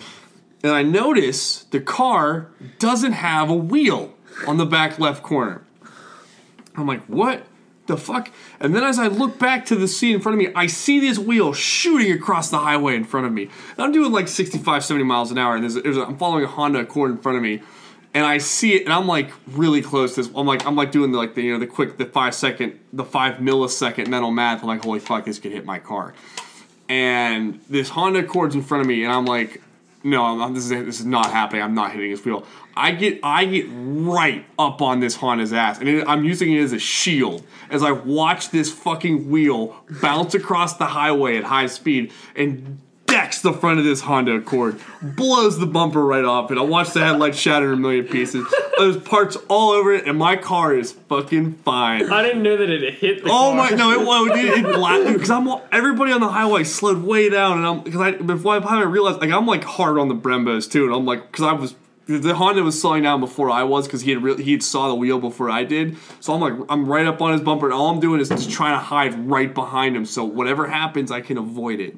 and 0.64 0.72
I 0.72 0.82
notice 0.82 1.64
the 1.64 1.80
car 1.80 2.50
doesn't 2.80 3.12
have 3.12 3.48
a 3.48 3.54
wheel 3.54 4.14
on 4.46 4.56
the 4.56 4.66
back 4.66 4.98
left 4.98 5.22
corner. 5.22 5.62
I'm 6.74 6.86
like 6.86 7.04
what 7.06 7.44
the 7.88 7.96
fuck? 7.96 8.30
And 8.60 8.74
then 8.74 8.84
as 8.84 8.98
I 8.98 9.08
look 9.08 9.38
back 9.38 9.66
to 9.66 9.74
the 9.74 9.88
scene 9.88 10.14
in 10.14 10.20
front 10.20 10.40
of 10.40 10.46
me, 10.46 10.52
I 10.54 10.68
see 10.68 11.00
this 11.00 11.18
wheel 11.18 11.52
shooting 11.52 12.12
across 12.12 12.50
the 12.50 12.58
highway 12.58 12.94
in 12.94 13.04
front 13.04 13.26
of 13.26 13.32
me. 13.32 13.42
And 13.42 13.78
I'm 13.78 13.92
doing 13.92 14.12
like 14.12 14.28
65, 14.28 14.84
70 14.84 15.04
miles 15.04 15.32
an 15.32 15.38
hour, 15.38 15.56
and 15.56 15.64
there's, 15.64 15.74
there's 15.74 15.96
a, 15.96 16.04
I'm 16.04 16.16
following 16.16 16.44
a 16.44 16.48
Honda 16.48 16.80
Accord 16.80 17.10
in 17.10 17.18
front 17.18 17.36
of 17.36 17.42
me, 17.42 17.60
and 18.14 18.24
I 18.24 18.38
see 18.38 18.74
it, 18.74 18.84
and 18.84 18.92
I'm 18.92 19.06
like 19.06 19.30
really 19.48 19.82
close 19.82 20.14
to 20.14 20.22
this. 20.22 20.30
I'm 20.34 20.46
like 20.46 20.64
I'm 20.66 20.76
like 20.76 20.92
doing 20.92 21.12
the 21.12 21.18
like 21.18 21.34
the 21.34 21.42
you 21.42 21.52
know 21.52 21.58
the 21.58 21.66
quick 21.66 21.98
the 21.98 22.06
five 22.06 22.34
second 22.34 22.78
the 22.92 23.04
five 23.04 23.36
millisecond 23.36 24.08
mental 24.08 24.30
math. 24.30 24.62
I'm 24.62 24.68
like 24.68 24.84
holy 24.84 25.00
fuck, 25.00 25.24
this 25.24 25.38
could 25.38 25.52
hit 25.52 25.64
my 25.64 25.78
car. 25.78 26.14
And 26.88 27.60
this 27.68 27.90
Honda 27.90 28.20
Accord's 28.20 28.54
in 28.54 28.62
front 28.62 28.80
of 28.80 28.88
me, 28.88 29.04
and 29.04 29.12
I'm 29.12 29.26
like, 29.26 29.60
no, 30.10 30.24
I'm, 30.24 30.40
I'm- 30.42 30.54
this 30.54 30.64
is 30.64 30.70
this 30.70 31.00
is 31.00 31.06
not 31.06 31.30
happening. 31.30 31.62
I'm 31.62 31.74
not 31.74 31.92
hitting 31.92 32.10
his 32.10 32.24
wheel. 32.24 32.44
I 32.76 32.92
get 32.92 33.20
I 33.22 33.44
get 33.44 33.66
right 33.70 34.44
up 34.58 34.80
on 34.82 35.00
this 35.00 35.16
Honda's 35.16 35.52
ass, 35.52 35.78
and 35.80 35.88
it, 35.88 36.04
I'm 36.08 36.24
using 36.24 36.52
it 36.52 36.60
as 36.60 36.72
a 36.72 36.78
shield 36.78 37.44
as 37.70 37.82
I 37.82 37.92
watch 37.92 38.50
this 38.50 38.72
fucking 38.72 39.28
wheel 39.30 39.76
bounce 40.00 40.34
across 40.34 40.76
the 40.76 40.86
highway 40.86 41.36
at 41.38 41.44
high 41.44 41.66
speed 41.66 42.12
and 42.36 42.78
deck 43.08 43.28
wrecks 43.28 43.42
the 43.42 43.52
front 43.52 43.78
of 43.78 43.84
this 43.84 44.00
Honda 44.00 44.36
Accord, 44.36 44.80
blows 45.02 45.58
the 45.58 45.66
bumper 45.66 46.04
right 46.04 46.24
off 46.24 46.50
it. 46.50 46.58
I 46.58 46.62
watched 46.62 46.94
the 46.94 47.00
headlight 47.04 47.34
shatter 47.34 47.66
in 47.66 47.74
a 47.74 47.76
million 47.76 48.06
pieces. 48.06 48.46
There's 48.78 48.96
parts 48.96 49.36
all 49.48 49.70
over 49.72 49.92
it, 49.92 50.06
and 50.06 50.16
my 50.18 50.36
car 50.36 50.74
is 50.74 50.92
fucking 50.92 51.54
fine. 51.64 52.10
I 52.10 52.22
didn't 52.22 52.42
know 52.42 52.56
that 52.56 52.70
it 52.70 52.94
hit 52.94 53.24
the 53.24 53.30
Oh 53.30 53.52
car. 53.52 53.54
my 53.56 53.70
no! 53.70 54.24
It, 54.26 54.38
it, 54.38 54.64
it 54.64 54.64
blasted 54.74 55.12
because 55.14 55.30
I'm 55.30 55.48
everybody 55.72 56.12
on 56.12 56.20
the 56.20 56.28
highway 56.28 56.64
slowed 56.64 57.02
way 57.02 57.28
down, 57.28 57.58
and 57.58 57.66
I'm 57.66 57.80
because 57.82 58.00
I 58.00 58.12
before 58.12 58.54
I, 58.54 58.58
I 58.58 58.82
realized 58.84 59.20
like 59.20 59.30
I'm 59.30 59.46
like 59.46 59.64
hard 59.64 59.98
on 59.98 60.08
the 60.08 60.14
Brembos 60.14 60.70
too, 60.70 60.86
and 60.86 60.94
I'm 60.94 61.04
like 61.04 61.30
because 61.30 61.44
I 61.44 61.52
was 61.52 61.74
the 62.06 62.34
Honda 62.34 62.62
was 62.62 62.80
slowing 62.80 63.02
down 63.02 63.20
before 63.20 63.50
I 63.50 63.64
was 63.64 63.86
because 63.86 64.00
he 64.00 64.10
had 64.12 64.22
re- 64.22 64.42
he 64.42 64.52
had 64.52 64.62
saw 64.62 64.88
the 64.88 64.94
wheel 64.94 65.18
before 65.18 65.50
I 65.50 65.64
did, 65.64 65.96
so 66.20 66.32
I'm 66.34 66.40
like 66.40 66.54
I'm 66.70 66.86
right 66.86 67.06
up 67.06 67.20
on 67.20 67.32
his 67.32 67.42
bumper, 67.42 67.66
and 67.66 67.74
all 67.74 67.90
I'm 67.90 68.00
doing 68.00 68.20
is 68.20 68.30
just 68.30 68.50
trying 68.50 68.72
to 68.74 68.82
hide 68.82 69.28
right 69.28 69.52
behind 69.52 69.94
him, 69.96 70.06
so 70.06 70.24
whatever 70.24 70.66
happens, 70.68 71.10
I 71.10 71.20
can 71.20 71.36
avoid 71.36 71.80
it. 71.80 71.96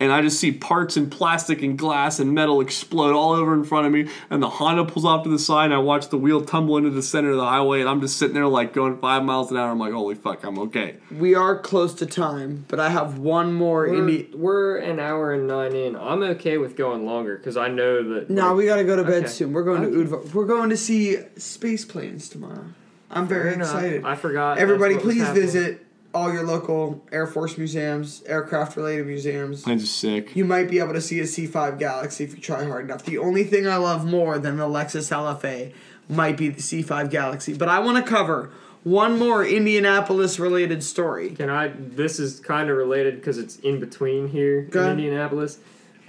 And 0.00 0.10
I 0.12 0.22
just 0.22 0.40
see 0.40 0.50
parts 0.50 0.96
and 0.96 1.10
plastic 1.10 1.62
and 1.62 1.78
glass 1.78 2.18
and 2.18 2.32
metal 2.34 2.60
explode 2.60 3.14
all 3.14 3.32
over 3.32 3.54
in 3.54 3.62
front 3.62 3.86
of 3.86 3.92
me. 3.92 4.08
And 4.28 4.42
the 4.42 4.48
Honda 4.50 4.84
pulls 4.84 5.04
off 5.04 5.22
to 5.22 5.30
the 5.30 5.38
side, 5.38 5.66
and 5.66 5.74
I 5.74 5.78
watch 5.78 6.08
the 6.08 6.18
wheel 6.18 6.44
tumble 6.44 6.76
into 6.76 6.90
the 6.90 7.02
center 7.02 7.30
of 7.30 7.36
the 7.36 7.44
highway. 7.44 7.80
And 7.80 7.88
I'm 7.88 8.00
just 8.00 8.16
sitting 8.16 8.34
there, 8.34 8.46
like 8.48 8.72
going 8.72 8.98
five 8.98 9.22
miles 9.22 9.52
an 9.52 9.56
hour. 9.56 9.70
I'm 9.70 9.78
like, 9.78 9.92
holy 9.92 10.16
fuck, 10.16 10.42
I'm 10.44 10.58
okay. 10.58 10.96
We 11.12 11.36
are 11.36 11.56
close 11.58 11.94
to 11.94 12.06
time, 12.06 12.64
but 12.68 12.80
I 12.80 12.88
have 12.90 13.18
one 13.18 13.52
more 13.52 13.82
We're, 13.88 13.94
indie. 14.02 14.34
we're 14.34 14.76
an 14.78 14.98
hour 14.98 15.32
and 15.32 15.46
nine 15.46 15.74
in. 15.74 15.94
I'm 15.96 16.22
okay 16.24 16.58
with 16.58 16.76
going 16.76 17.06
longer 17.06 17.36
because 17.36 17.56
I 17.56 17.68
know 17.68 18.14
that. 18.14 18.28
No, 18.30 18.54
we 18.54 18.66
gotta 18.66 18.84
go 18.84 18.96
to 18.96 19.04
bed 19.04 19.22
Okay. 19.24 19.28
soon. 19.28 19.52
We're 19.52 19.62
going 19.62 19.84
Okay. 19.84 19.92
to 19.94 20.04
Udvar. 20.16 20.34
We're 20.34 20.46
going 20.46 20.70
to 20.70 20.76
see 20.76 21.18
space 21.36 21.84
planes 21.84 22.28
tomorrow. 22.28 22.64
I'm 23.10 23.28
very 23.28 23.44
Fair 23.44 23.52
enough. 23.52 23.68
excited. 23.68 24.04
I 24.04 24.16
forgot. 24.16 24.58
Everybody, 24.58 24.94
what 24.96 25.04
was 25.04 25.14
please 25.14 25.22
happening. 25.22 25.42
visit 25.44 25.83
all 26.14 26.32
your 26.32 26.44
local 26.44 27.02
Air 27.12 27.26
Force 27.26 27.58
museums, 27.58 28.22
aircraft 28.26 28.76
related 28.76 29.06
museums. 29.06 29.62
Planes 29.62 29.82
are 29.82 29.86
sick. 29.86 30.34
You 30.36 30.44
might 30.44 30.70
be 30.70 30.78
able 30.78 30.92
to 30.94 31.00
see 31.00 31.18
a 31.20 31.24
C5 31.24 31.78
Galaxy 31.78 32.24
if 32.24 32.34
you 32.34 32.40
try 32.40 32.64
hard 32.64 32.84
enough. 32.84 33.04
The 33.04 33.18
only 33.18 33.44
thing 33.44 33.66
I 33.66 33.76
love 33.76 34.06
more 34.06 34.38
than 34.38 34.56
the 34.56 34.64
Lexus 34.64 35.10
LFA 35.10 35.72
might 36.08 36.36
be 36.36 36.48
the 36.48 36.62
C5 36.62 37.10
Galaxy. 37.10 37.54
But 37.54 37.68
I 37.68 37.80
want 37.80 38.04
to 38.04 38.08
cover 38.08 38.52
one 38.84 39.18
more 39.18 39.44
Indianapolis 39.44 40.38
related 40.38 40.84
story. 40.84 41.30
Can 41.30 41.50
I? 41.50 41.68
This 41.68 42.20
is 42.20 42.38
kind 42.38 42.70
of 42.70 42.76
related 42.76 43.16
because 43.16 43.38
it's 43.38 43.56
in 43.56 43.80
between 43.80 44.28
here 44.28 44.62
Go 44.62 44.80
in 44.80 44.86
ahead. 44.86 44.98
Indianapolis. 44.98 45.58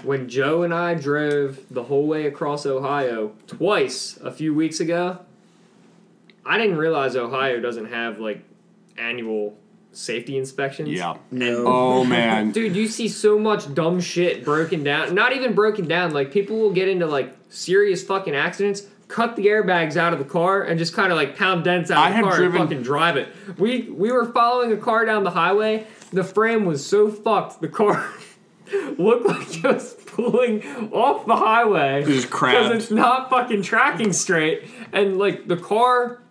When 0.03 0.29
Joe 0.29 0.61
and 0.61 0.73
I 0.73 0.93
drove 0.93 1.59
the 1.71 1.83
whole 1.83 2.05
way 2.05 2.27
across 2.27 2.65
Ohio 2.65 3.31
twice 3.47 4.17
a 4.17 4.29
few 4.29 4.53
weeks 4.53 4.79
ago, 4.79 5.19
I 6.45 6.59
didn't 6.59 6.77
realize 6.77 7.15
Ohio 7.15 7.59
doesn't 7.59 7.87
have 7.87 8.19
like 8.19 8.43
annual 8.97 9.57
safety 9.95 10.37
inspections. 10.37 10.89
Yeah. 10.89 11.17
No. 11.31 11.63
Oh 11.67 12.03
man. 12.17 12.51
Dude, 12.51 12.75
you 12.75 12.87
see 12.87 13.07
so 13.07 13.37
much 13.39 13.73
dumb 13.73 13.99
shit 14.01 14.43
broken 14.45 14.83
down. 14.83 15.15
Not 15.15 15.33
even 15.33 15.53
broken 15.53 15.87
down. 15.87 16.11
Like 16.11 16.31
people 16.31 16.57
will 16.57 16.73
get 16.73 16.87
into 16.87 17.05
like 17.05 17.35
serious 17.49 18.03
fucking 18.03 18.35
accidents, 18.35 18.83
cut 19.07 19.35
the 19.35 19.47
airbags 19.47 19.95
out 19.97 20.13
of 20.13 20.19
the 20.19 20.25
car, 20.25 20.61
and 20.63 20.77
just 20.77 20.93
kind 20.93 21.11
of 21.11 21.17
like 21.17 21.35
pound 21.37 21.63
dents 21.63 21.91
out 21.91 21.97
I 21.99 22.07
of 22.07 22.11
the 22.11 22.15
have 22.17 22.25
car 22.25 22.35
driven- 22.37 22.61
and 22.61 22.69
fucking 22.69 22.83
drive 22.83 23.17
it. 23.17 23.29
We 23.57 23.83
we 23.89 24.11
were 24.11 24.25
following 24.31 24.71
a 24.71 24.77
car 24.77 25.05
down 25.05 25.23
the 25.23 25.31
highway. 25.31 25.87
The 26.11 26.23
frame 26.23 26.65
was 26.65 26.85
so 26.85 27.09
fucked. 27.09 27.61
The 27.61 27.67
car 27.67 28.07
looked 28.97 29.25
like 29.27 29.63
it 29.63 29.63
was 29.63 29.93
pulling 30.05 30.63
off 30.93 31.25
the 31.25 31.35
highway 31.35 32.01
It 32.03 32.07
just 32.07 32.29
because 32.29 32.71
it's 32.71 32.91
not 32.91 33.29
fucking 33.29 33.61
tracking 33.63 34.13
straight. 34.13 34.63
And 34.93 35.17
like 35.17 35.47
the 35.47 35.57
car, 35.57 36.21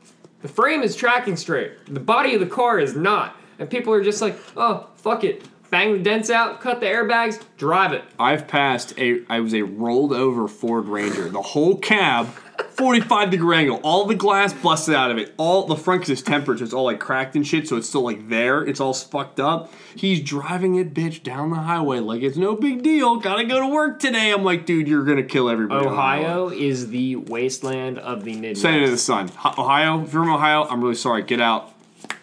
the 0.42 0.48
frame 0.48 0.82
is 0.82 0.96
tracking 0.96 1.36
straight. 1.36 1.72
The 1.92 2.00
body 2.00 2.34
of 2.34 2.40
the 2.40 2.46
car 2.46 2.78
is 2.78 2.96
not. 2.96 3.36
And 3.58 3.70
people 3.70 3.92
are 3.92 4.02
just 4.02 4.20
like, 4.22 4.36
oh 4.56 4.88
fuck 4.96 5.24
it, 5.24 5.44
bang 5.70 5.92
the 5.92 5.98
dents 5.98 6.30
out, 6.30 6.60
cut 6.60 6.80
the 6.80 6.86
airbags, 6.86 7.40
drive 7.56 7.92
it. 7.92 8.04
I've 8.18 8.46
passed 8.48 8.98
a. 8.98 9.22
I 9.28 9.40
was 9.40 9.54
a 9.54 9.62
rolled 9.62 10.12
over 10.12 10.48
Ford 10.48 10.86
Ranger. 10.86 11.28
The 11.28 11.42
whole 11.42 11.76
cab, 11.76 12.28
45 12.70 13.30
degree 13.30 13.56
angle. 13.56 13.80
All 13.82 14.06
the 14.06 14.14
glass 14.14 14.52
busted 14.52 14.94
out 14.94 15.10
of 15.10 15.18
it. 15.18 15.34
All 15.36 15.66
the 15.66 15.76
front 15.76 16.00
because 16.02 16.10
it's 16.10 16.22
tempered, 16.22 16.58
so 16.58 16.64
it's 16.64 16.72
all 16.72 16.84
like 16.84 17.00
cracked 17.00 17.34
and 17.36 17.46
shit. 17.46 17.68
So 17.68 17.76
it's 17.76 17.88
still 17.88 18.02
like 18.02 18.28
there. 18.28 18.64
It's 18.64 18.80
all 18.80 18.94
fucked 18.94 19.40
up. 19.40 19.72
He's 19.96 20.20
driving 20.20 20.74
it, 20.76 20.92
bitch, 20.94 21.22
down 21.22 21.50
the 21.50 21.56
highway 21.56 22.00
like 22.00 22.22
it's 22.22 22.36
no 22.36 22.54
big 22.56 22.82
deal. 22.82 23.16
Gotta 23.16 23.44
go 23.44 23.60
to 23.60 23.66
work 23.68 23.98
today. 24.00 24.32
I'm 24.32 24.44
like, 24.44 24.66
dude, 24.66 24.88
you're 24.88 25.04
gonna 25.04 25.22
kill 25.22 25.48
everybody. 25.48 25.86
on 25.86 25.92
the 25.92 25.96
highway. 25.96 26.24
Ohio 26.24 26.48
is 26.50 26.88
the 26.90 27.16
wasteland 27.16 27.98
of 27.98 28.24
the 28.24 28.34
Midwest. 28.34 28.62
Send 28.62 28.76
it 28.76 28.84
to 28.86 28.90
the 28.90 28.98
sun. 28.98 29.30
Ohio, 29.44 30.02
if 30.02 30.12
you're 30.12 30.24
from 30.24 30.32
Ohio, 30.32 30.64
I'm 30.64 30.80
really 30.82 30.94
sorry. 30.94 31.22
Get 31.22 31.40
out 31.40 31.72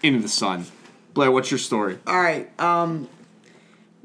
into 0.04 0.20
the 0.22 0.30
sun. 0.30 0.66
Blair, 1.14 1.32
what's 1.32 1.52
your 1.52 1.58
story? 1.58 1.98
All 2.08 2.20
right. 2.22 2.50
Um, 2.60 3.10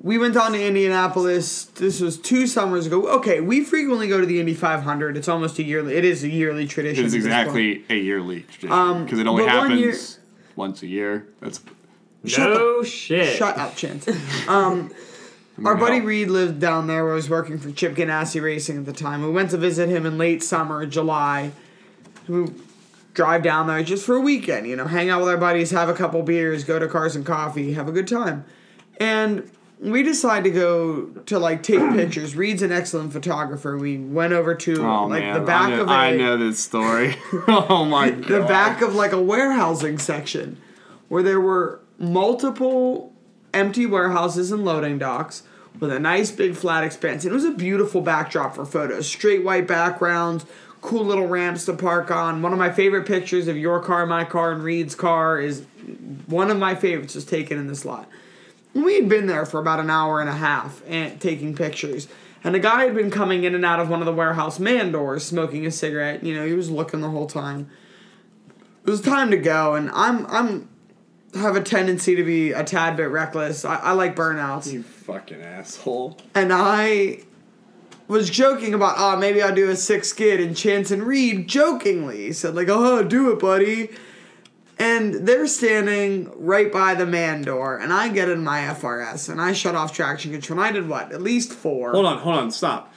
we 0.02 0.18
went 0.18 0.34
down 0.34 0.52
to 0.52 0.62
Indianapolis. 0.64 1.64
This 1.64 2.00
was 2.00 2.18
two 2.18 2.46
summers 2.46 2.86
ago. 2.86 3.06
Okay, 3.18 3.40
we 3.40 3.62
frequently 3.64 4.08
go 4.08 4.20
to 4.20 4.26
the 4.26 4.40
Indy 4.40 4.54
500. 4.54 5.16
It's 5.16 5.28
almost 5.28 5.58
a 5.58 5.62
yearly. 5.62 5.94
It 5.94 6.04
is 6.04 6.22
a 6.24 6.28
yearly 6.28 6.66
tradition. 6.66 7.04
It 7.04 7.06
is 7.08 7.14
at 7.14 7.18
this 7.18 7.24
point. 7.24 7.42
exactly 7.46 7.84
a 7.88 8.00
yearly 8.00 8.40
tradition 8.42 8.72
Um, 8.72 9.04
because 9.04 9.18
it 9.18 9.26
only 9.26 9.44
but 9.44 9.56
one 9.56 9.70
happens 9.70 9.80
year- 9.80 10.22
once 10.56 10.82
a 10.82 10.86
year. 10.86 11.26
That's 11.40 11.60
no 12.38 12.82
shit. 12.82 13.36
Shut 13.36 13.56
up, 13.56 13.76
Chance. 13.76 14.08
Um, 14.48 14.90
our 15.64 15.74
No. 15.74 15.80
buddy 15.80 16.00
Reed 16.00 16.28
lived 16.28 16.60
down 16.60 16.86
there. 16.88 17.10
I 17.10 17.14
was 17.14 17.30
working 17.30 17.56
for 17.58 17.70
Chip 17.72 17.94
Ganassi 17.94 18.42
Racing 18.42 18.76
at 18.78 18.84
the 18.84 18.92
time. 18.92 19.22
We 19.22 19.30
went 19.30 19.50
to 19.52 19.56
visit 19.56 19.88
him 19.88 20.04
in 20.04 20.18
late 20.18 20.42
summer, 20.42 20.84
July. 20.86 21.52
We 22.28 22.46
drive 23.16 23.42
down 23.42 23.66
there 23.66 23.82
just 23.82 24.06
for 24.06 24.14
a 24.14 24.20
weekend. 24.20 24.68
You 24.68 24.76
know, 24.76 24.84
hang 24.84 25.10
out 25.10 25.20
with 25.20 25.28
our 25.28 25.36
buddies, 25.36 25.72
have 25.72 25.88
a 25.88 25.94
couple 25.94 26.22
beers, 26.22 26.62
go 26.62 26.78
to 26.78 26.86
Cars 26.86 27.16
and 27.16 27.26
Coffee, 27.26 27.72
have 27.72 27.88
a 27.88 27.92
good 27.92 28.06
time, 28.06 28.44
and. 29.00 29.50
We 29.78 30.02
decided 30.02 30.44
to 30.44 30.58
go 30.58 31.04
to 31.26 31.38
like 31.38 31.62
take 31.62 31.80
pictures. 31.92 32.34
Reed's 32.34 32.62
an 32.62 32.72
excellent 32.72 33.12
photographer. 33.12 33.76
We 33.76 33.98
went 33.98 34.32
over 34.32 34.54
to 34.54 34.82
Oh 34.82 35.04
like 35.04 35.22
man, 35.22 35.34
the 35.34 35.40
back 35.46 35.66
I 35.66 35.76
know, 35.76 35.82
of 35.82 35.88
a 35.88 35.92
I 35.92 36.16
know 36.16 36.36
this 36.38 36.58
story. 36.60 37.14
oh 37.46 37.84
my 37.84 38.08
god, 38.10 38.24
the 38.24 38.40
back 38.40 38.80
of 38.80 38.94
like 38.94 39.12
a 39.12 39.20
warehousing 39.20 39.98
section 39.98 40.56
where 41.08 41.22
there 41.22 41.42
were 41.42 41.82
multiple 41.98 43.12
empty 43.52 43.84
warehouses 43.84 44.50
and 44.50 44.64
loading 44.64 44.98
docks 44.98 45.42
with 45.80 45.92
a 45.92 45.98
nice 45.98 46.30
big 46.30 46.54
flat 46.54 46.84
expanse. 46.84 47.24
And 47.24 47.32
it 47.32 47.34
was 47.34 47.44
a 47.44 47.50
beautiful 47.52 48.00
backdrop 48.00 48.54
for 48.54 48.64
photos. 48.64 49.06
Straight 49.06 49.44
white 49.44 49.66
backgrounds, 49.66 50.46
cool 50.86 51.04
little 51.04 51.26
ramps 51.26 51.64
to 51.66 51.74
park 51.74 52.10
on. 52.10 52.42
One 52.42 52.52
of 52.52 52.58
my 52.58 52.70
favorite 52.70 53.06
pictures 53.06 53.48
of 53.48 53.56
your 53.56 53.80
car, 53.80 54.06
my 54.06 54.24
car, 54.24 54.52
and 54.52 54.62
Reed's 54.62 54.94
car 54.94 55.40
is 55.40 55.64
one 56.26 56.50
of 56.50 56.58
my 56.58 56.76
favorites 56.76 57.16
was 57.16 57.24
taken 57.24 57.58
in 57.58 57.66
this 57.66 57.84
lot. 57.84 58.08
We 58.72 58.94
had 58.94 59.08
been 59.08 59.26
there 59.26 59.44
for 59.44 59.58
about 59.58 59.80
an 59.80 59.90
hour 59.90 60.20
and 60.20 60.30
a 60.30 60.34
half 60.34 60.82
and 60.86 61.20
taking 61.20 61.56
pictures. 61.56 62.06
And 62.44 62.54
the 62.54 62.60
guy 62.60 62.84
had 62.84 62.94
been 62.94 63.10
coming 63.10 63.42
in 63.42 63.54
and 63.54 63.64
out 63.64 63.80
of 63.80 63.88
one 63.88 64.00
of 64.00 64.06
the 64.06 64.12
warehouse 64.12 64.60
man 64.60 64.92
doors 64.92 65.24
smoking 65.24 65.66
a 65.66 65.72
cigarette. 65.72 66.22
You 66.22 66.34
know, 66.34 66.46
he 66.46 66.52
was 66.52 66.70
looking 66.70 67.00
the 67.00 67.10
whole 67.10 67.26
time. 67.26 67.68
It 68.84 68.90
was 68.90 69.00
time 69.00 69.32
to 69.32 69.36
go, 69.36 69.74
and 69.74 69.90
I'm 69.90 70.24
I'm 70.26 70.68
have 71.34 71.56
a 71.56 71.62
tendency 71.62 72.14
to 72.14 72.22
be 72.22 72.52
a 72.52 72.62
tad 72.62 72.96
bit 72.96 73.10
reckless. 73.10 73.64
I, 73.64 73.76
I 73.76 73.92
like 73.92 74.14
burnouts. 74.14 74.72
you 74.72 74.84
fucking 74.84 75.42
asshole. 75.42 76.18
And 76.36 76.52
I 76.52 77.24
was 78.08 78.30
joking 78.30 78.74
about, 78.74 78.96
oh, 78.98 79.16
maybe 79.16 79.42
I'll 79.42 79.54
do 79.54 79.70
a 79.70 79.76
six 79.76 80.08
skid. 80.08 80.40
And 80.40 80.56
Chance 80.56 80.90
and 80.90 81.02
Reed 81.02 81.48
jokingly 81.48 82.32
said, 82.32 82.54
like, 82.54 82.68
oh, 82.68 83.02
do 83.02 83.32
it, 83.32 83.38
buddy. 83.38 83.90
And 84.78 85.26
they're 85.26 85.46
standing 85.46 86.30
right 86.36 86.70
by 86.70 86.94
the 86.94 87.06
man 87.06 87.42
door. 87.42 87.78
And 87.78 87.92
I 87.92 88.08
get 88.08 88.28
in 88.28 88.44
my 88.44 88.60
FRS 88.60 89.30
and 89.30 89.40
I 89.40 89.52
shut 89.52 89.74
off 89.74 89.92
traction 89.92 90.32
control. 90.32 90.60
And 90.60 90.68
I 90.68 90.72
did 90.72 90.88
what? 90.88 91.12
At 91.12 91.22
least 91.22 91.52
four. 91.52 91.92
Hold 91.92 92.06
on, 92.06 92.18
hold 92.18 92.36
on, 92.36 92.50
stop. 92.50 92.92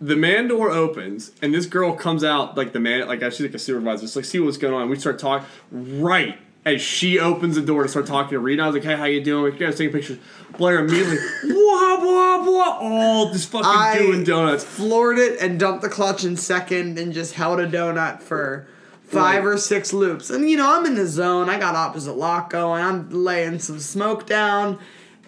The 0.00 0.16
man 0.16 0.48
door 0.48 0.70
opens, 0.70 1.30
and 1.40 1.54
this 1.54 1.64
girl 1.64 1.92
comes 1.94 2.24
out 2.24 2.56
like 2.56 2.72
the 2.72 2.80
man, 2.80 3.06
like 3.06 3.20
she's 3.20 3.42
like 3.42 3.54
a 3.54 3.58
supervisor, 3.58 4.02
just 4.02 4.16
like 4.16 4.24
see 4.24 4.40
what's 4.40 4.56
going 4.56 4.74
on. 4.74 4.90
We 4.90 4.98
start 4.98 5.20
talking 5.20 5.46
right 5.70 6.38
as 6.64 6.80
she 6.80 7.18
opens 7.18 7.56
the 7.56 7.62
door 7.62 7.82
to 7.82 7.88
start 7.88 8.06
talking 8.06 8.30
to 8.30 8.38
Reed. 8.38 8.60
I 8.60 8.66
was 8.66 8.74
like, 8.74 8.84
"Hey, 8.84 8.96
how 8.96 9.04
you 9.04 9.22
doing?" 9.22 9.52
We 9.52 9.58
guys 9.58 9.76
taking 9.76 9.92
pictures. 9.92 10.18
Blair 10.56 10.80
immediately, 10.80 11.18
blah 11.42 11.96
blah 12.00 12.44
blah, 12.44 12.78
all 12.80 13.32
just 13.32 13.50
fucking 13.50 13.66
I 13.66 13.98
doing 13.98 14.24
donuts. 14.24 14.64
floored 14.64 15.18
it 15.18 15.40
and 15.40 15.58
dumped 15.58 15.82
the 15.82 15.88
clutch 15.88 16.24
in 16.24 16.36
second 16.36 16.98
and 16.98 17.12
just 17.12 17.34
held 17.34 17.58
a 17.58 17.66
donut 17.66 18.22
for 18.22 18.66
five 19.12 19.44
or 19.44 19.58
six 19.58 19.92
loops. 19.92 20.30
And 20.30 20.48
you 20.48 20.56
know, 20.56 20.78
I'm 20.78 20.86
in 20.86 20.94
the 20.94 21.06
zone. 21.06 21.48
I 21.48 21.58
got 21.58 21.74
opposite 21.74 22.16
lock 22.16 22.50
going. 22.50 22.82
I'm 22.82 23.10
laying 23.10 23.58
some 23.58 23.78
smoke 23.78 24.26
down. 24.26 24.78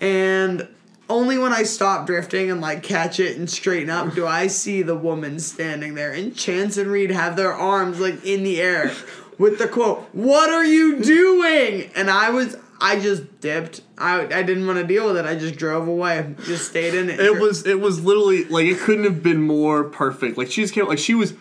And 0.01 0.69
only 1.09 1.37
when 1.37 1.53
I 1.53 1.65
stop 1.65 2.07
drifting 2.07 2.51
and 2.51 2.61
like 2.61 2.83
catch 2.83 3.21
it 3.21 3.37
and 3.37 3.49
straighten 3.49 3.91
up 3.91 4.15
do 4.15 4.27
I 4.27 4.47
see 4.47 4.83
the 4.83 4.97
woman 4.97 5.39
standing 5.39 5.95
there. 5.95 6.13
And 6.13 6.35
Chance 6.35 6.77
and 6.79 6.91
Reed 6.91 7.11
have 7.11 7.37
their 7.37 7.53
arms 7.53 8.01
like 8.01 8.25
in 8.25 8.43
the 8.43 8.61
air 8.61 8.93
with 9.39 9.59
the 9.59 9.69
quote, 9.69 10.09
What 10.13 10.51
are 10.51 10.65
you 10.65 11.01
doing? 11.01 11.91
And 11.95 12.11
I 12.11 12.31
was. 12.31 12.57
I 12.81 12.99
just 13.01 13.41
dipped. 13.41 13.81
I, 13.97 14.23
I 14.23 14.43
didn't 14.43 14.67
want 14.67 14.79
to 14.79 14.85
deal 14.85 15.07
with 15.07 15.17
it. 15.17 15.25
I 15.25 15.37
just 15.37 15.57
drove 15.57 15.89
away. 15.89 16.35
Just 16.45 16.69
stayed 16.69 16.93
in 16.93 17.09
it. 17.09 17.21
It 17.21 17.41
was 17.41 17.65
it 17.67 17.81
was 17.81 18.05
literally 18.05 18.45
like 18.45 18.67
it 18.67 18.79
couldn't 18.79 19.05
have 19.05 19.23
been 19.23 19.41
more 19.41 19.85
perfect. 19.85 20.37
Like 20.37 20.51
she 20.51 20.61
just 20.61 20.75
came 20.75 20.87
like 20.87 20.99
she 20.99 21.15
was 21.15 21.35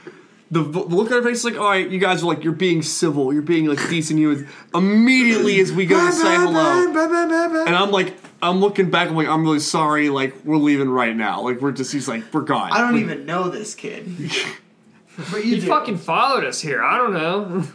the, 0.51 0.61
the 0.61 0.79
look 0.79 1.11
on 1.11 1.21
her 1.21 1.23
face 1.23 1.43
like 1.43 1.57
all 1.57 1.69
right, 1.69 1.89
you 1.89 1.99
guys 1.99 2.23
are 2.23 2.27
like 2.27 2.43
you're 2.43 2.53
being 2.53 2.81
civil, 2.81 3.33
you're 3.33 3.41
being 3.41 3.65
like 3.65 3.79
decent 3.89 4.19
humans. 4.19 4.47
Immediately 4.73 5.59
as 5.59 5.73
we 5.73 5.85
go 5.85 6.05
to 6.05 6.11
say 6.13 6.35
hello, 6.35 7.65
and 7.65 7.75
I'm 7.75 7.91
like 7.91 8.13
I'm 8.43 8.59
looking 8.59 8.89
back. 8.89 9.07
I'm 9.07 9.15
like, 9.15 9.29
I'm 9.29 9.43
really 9.43 9.59
sorry. 9.59 10.09
Like, 10.09 10.35
we're 10.43 10.57
leaving 10.57 10.89
right 10.89 11.15
now. 11.15 11.41
Like, 11.41 11.61
we're 11.61 11.71
just. 11.71 11.93
He's 11.93 12.09
like, 12.09 12.25
we're 12.33 12.41
gone. 12.41 12.71
I 12.73 12.79
don't 12.79 12.99
even 12.99 13.25
know 13.25 13.47
this 13.47 13.73
kid. 13.73 14.05
but 15.31 15.45
you 15.45 15.61
do. 15.61 15.67
fucking 15.67 15.97
followed 15.97 16.43
us 16.43 16.59
here. 16.61 16.83
I 16.83 16.97
don't 16.97 17.13
know. 17.13 17.63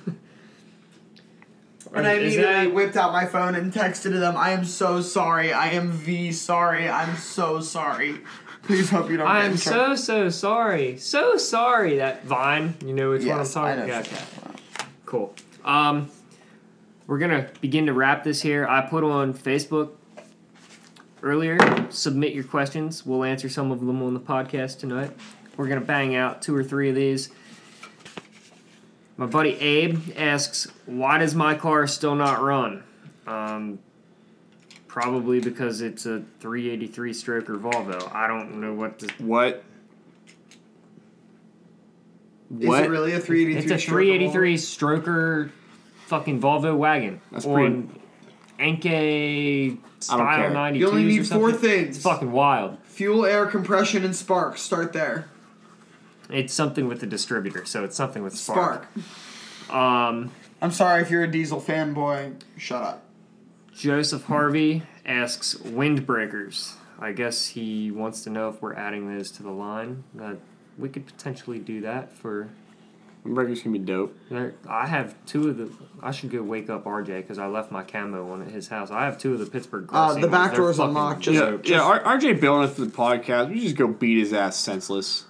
And 1.95 2.07
I 2.07 2.13
Is 2.15 2.35
immediately 2.35 2.67
that- 2.67 2.75
whipped 2.75 2.97
out 2.97 3.13
my 3.13 3.25
phone 3.25 3.55
and 3.55 3.73
texted 3.73 4.03
to 4.13 4.19
them, 4.19 4.37
I 4.37 4.51
am 4.51 4.65
so 4.67 5.01
sorry. 5.01 5.55
I 5.55 5.69
am 5.71 5.91
V 5.91 6.33
sorry. 6.33 6.87
I'm 6.87 7.17
so 7.17 7.61
sorry. 7.61 8.21
Please 8.65 8.91
hope 8.91 9.09
you 9.11 9.17
don't 9.17 9.27
get 9.27 9.53
in 9.53 9.57
trouble." 9.57 9.97
so 9.97 10.27
so 10.27 10.29
sorry. 10.29 10.99
So 10.99 11.39
sorry 11.39 11.97
that 11.97 12.25
Vine. 12.27 12.75
You 12.85 12.93
know 12.93 13.11
which 13.13 13.23
one 13.23 13.31
I'm 13.33 13.39
Yes, 13.39 13.55
talking 13.55 13.85
about. 13.85 14.07
Okay. 14.07 14.17
Cool. 15.07 15.35
Um, 15.65 16.11
we're 17.07 17.19
gonna 17.19 17.49
begin 17.63 17.87
to 17.87 17.95
wrap 17.95 18.23
this 18.23 18.43
here. 18.43 18.67
I 18.69 18.83
put 18.83 19.03
on 19.03 19.33
Facebook 19.33 19.93
earlier. 21.23 21.57
Submit 21.91 22.35
your 22.35 22.45
questions. 22.45 23.07
We'll 23.07 23.25
answer 23.25 23.49
some 23.49 23.71
of 23.73 23.81
them 23.81 24.03
on 24.03 24.13
the 24.13 24.21
podcast 24.21 24.79
tonight. 24.81 25.13
We're 25.59 25.67
gonna 25.67 25.81
bang 25.81 26.15
out 26.15 26.41
two 26.41 26.55
or 26.55 26.63
three 26.63 26.89
of 26.89 26.95
these. 26.95 27.31
My 29.17 29.27
buddy 29.27 29.57
Abe 29.57 29.99
asks, 30.17 30.69
"Why 30.87 31.19
does 31.19 31.35
my 31.35 31.57
car 31.57 31.89
still 31.89 32.15
not 32.15 32.41
run?" 32.41 32.85
Um, 33.27 33.81
probably 34.87 35.41
because 35.41 35.81
it's 35.81 36.07
a 36.07 36.23
383 36.39 37.11
stroker 37.11 37.61
Volvo. 37.61 38.15
I 38.15 38.29
don't 38.29 38.61
know 38.61 38.73
what 38.73 39.01
the 39.01 39.13
What? 39.19 39.65
Is 42.61 42.69
it 42.69 42.89
really 42.89 43.13
a 43.13 43.21
383? 43.21 43.75
It's 43.75 43.85
a 43.85 43.87
383 43.87 44.55
stroker 44.55 45.51
fucking 46.07 46.41
Volvo 46.41 46.77
wagon. 46.77 47.21
That's 47.33 47.45
on 47.45 47.91
Enkei 48.61 49.79
style 49.99 50.19
care. 50.19 50.51
92s 50.53 50.79
You 50.79 50.89
only 50.89 51.05
need 51.05 51.27
four 51.27 51.53
things. 51.53 51.97
It's 51.97 52.05
fucking 52.05 52.31
wild. 52.31 52.79
Fuel, 52.85 53.27
air, 53.27 53.47
compression, 53.47 54.05
and 54.05 54.15
spark. 54.15 54.57
Start 54.57 54.93
there. 54.93 55.27
It's 56.31 56.53
something 56.53 56.89
with 56.89 57.01
the 57.01 57.07
distributor, 57.07 57.65
so 57.65 57.85
it's 57.85 57.97
something 57.97 58.23
with 58.23 58.37
Spark. 58.37 58.87
Spark. 59.67 59.75
Um, 59.75 60.31
I'm 60.61 60.71
sorry 60.73 61.03
if 61.03 61.11
you're 61.11 61.25
a 61.25 61.31
diesel 61.31 61.61
fanboy. 61.61 62.35
Shut 62.57 62.83
up. 62.83 63.05
Joseph 63.75 64.25
Harvey 64.25 64.83
asks 65.07 65.55
windbreakers. 65.55 66.75
I 66.99 67.13
guess 67.13 67.47
he 67.49 67.91
wants 67.91 68.23
to 68.25 68.31
know 68.31 68.49
if 68.49 68.61
we're 68.61 68.75
adding 68.75 69.15
those 69.17 69.31
to 69.33 69.43
the 69.43 69.51
line. 69.53 70.03
Uh, 70.21 70.35
we 70.77 70.89
could 70.89 71.07
potentially 71.07 71.59
do 71.59 71.81
that 71.83 72.13
for. 72.13 72.49
Burgers 73.25 73.63
can 73.63 73.73
be 73.73 73.79
dope. 73.79 74.17
I 74.67 74.87
have 74.87 75.15
two 75.27 75.49
of 75.49 75.59
the. 75.59 75.71
I 76.03 76.11
should 76.13 76.31
go 76.31 76.43
wake 76.43 76.71
up 76.71 76.85
RJ 76.85 77.07
because 77.19 77.39
I 77.39 77.47
left 77.47 77.71
my 77.71 77.83
camo 77.83 78.31
on 78.33 78.43
at 78.43 78.49
his 78.51 78.69
house. 78.69 78.91
I 78.91 79.05
have 79.05 79.19
two 79.19 79.35
of 79.35 79.39
the 79.39 79.47
Pittsburgh. 79.47 79.89
Uh, 79.93 80.15
Glassine 80.15 80.21
the 80.23 80.29
back 80.29 80.33
ones. 80.33 80.51
They're 80.53 80.61
door's 80.61 80.79
unlocked, 80.79 81.21
just- 81.23 81.39
dope. 81.39 81.69
yeah, 81.69 81.77
yeah. 81.77 82.03
RJ 82.05 82.41
bailing 82.41 82.65
us 82.69 82.75
to 82.77 82.85
the 82.85 82.91
podcast. 82.91 83.51
We 83.51 83.61
just 83.61 83.77
go 83.77 83.87
beat 83.89 84.19
his 84.19 84.33
ass 84.33 84.57
senseless 84.57 85.25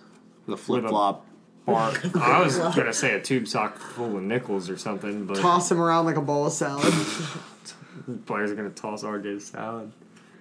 with 0.48 0.58
a 0.58 0.62
flip 0.62 0.86
flop. 0.86 1.26
bar. 1.66 1.92
I 2.14 2.40
was 2.42 2.58
gonna 2.58 2.92
say 2.92 3.14
a 3.14 3.20
tube 3.20 3.46
sock 3.46 3.76
full 3.78 4.16
of 4.16 4.22
nickels 4.22 4.70
or 4.70 4.76
something, 4.76 5.26
but 5.26 5.36
Toss 5.36 5.70
him 5.70 5.80
around 5.80 6.06
like 6.06 6.16
a 6.16 6.22
bowl 6.22 6.46
of 6.46 6.52
salad. 6.52 6.92
players 8.26 8.50
are 8.50 8.54
gonna 8.54 8.70
toss 8.70 9.02
RJ's 9.02 9.46
salad. 9.46 9.92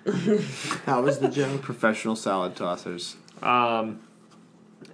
that 0.05 1.03
was 1.03 1.19
the 1.19 1.27
joke. 1.27 1.61
Professional 1.63 2.15
salad 2.15 2.55
tossers. 2.55 3.15
Um, 3.43 3.99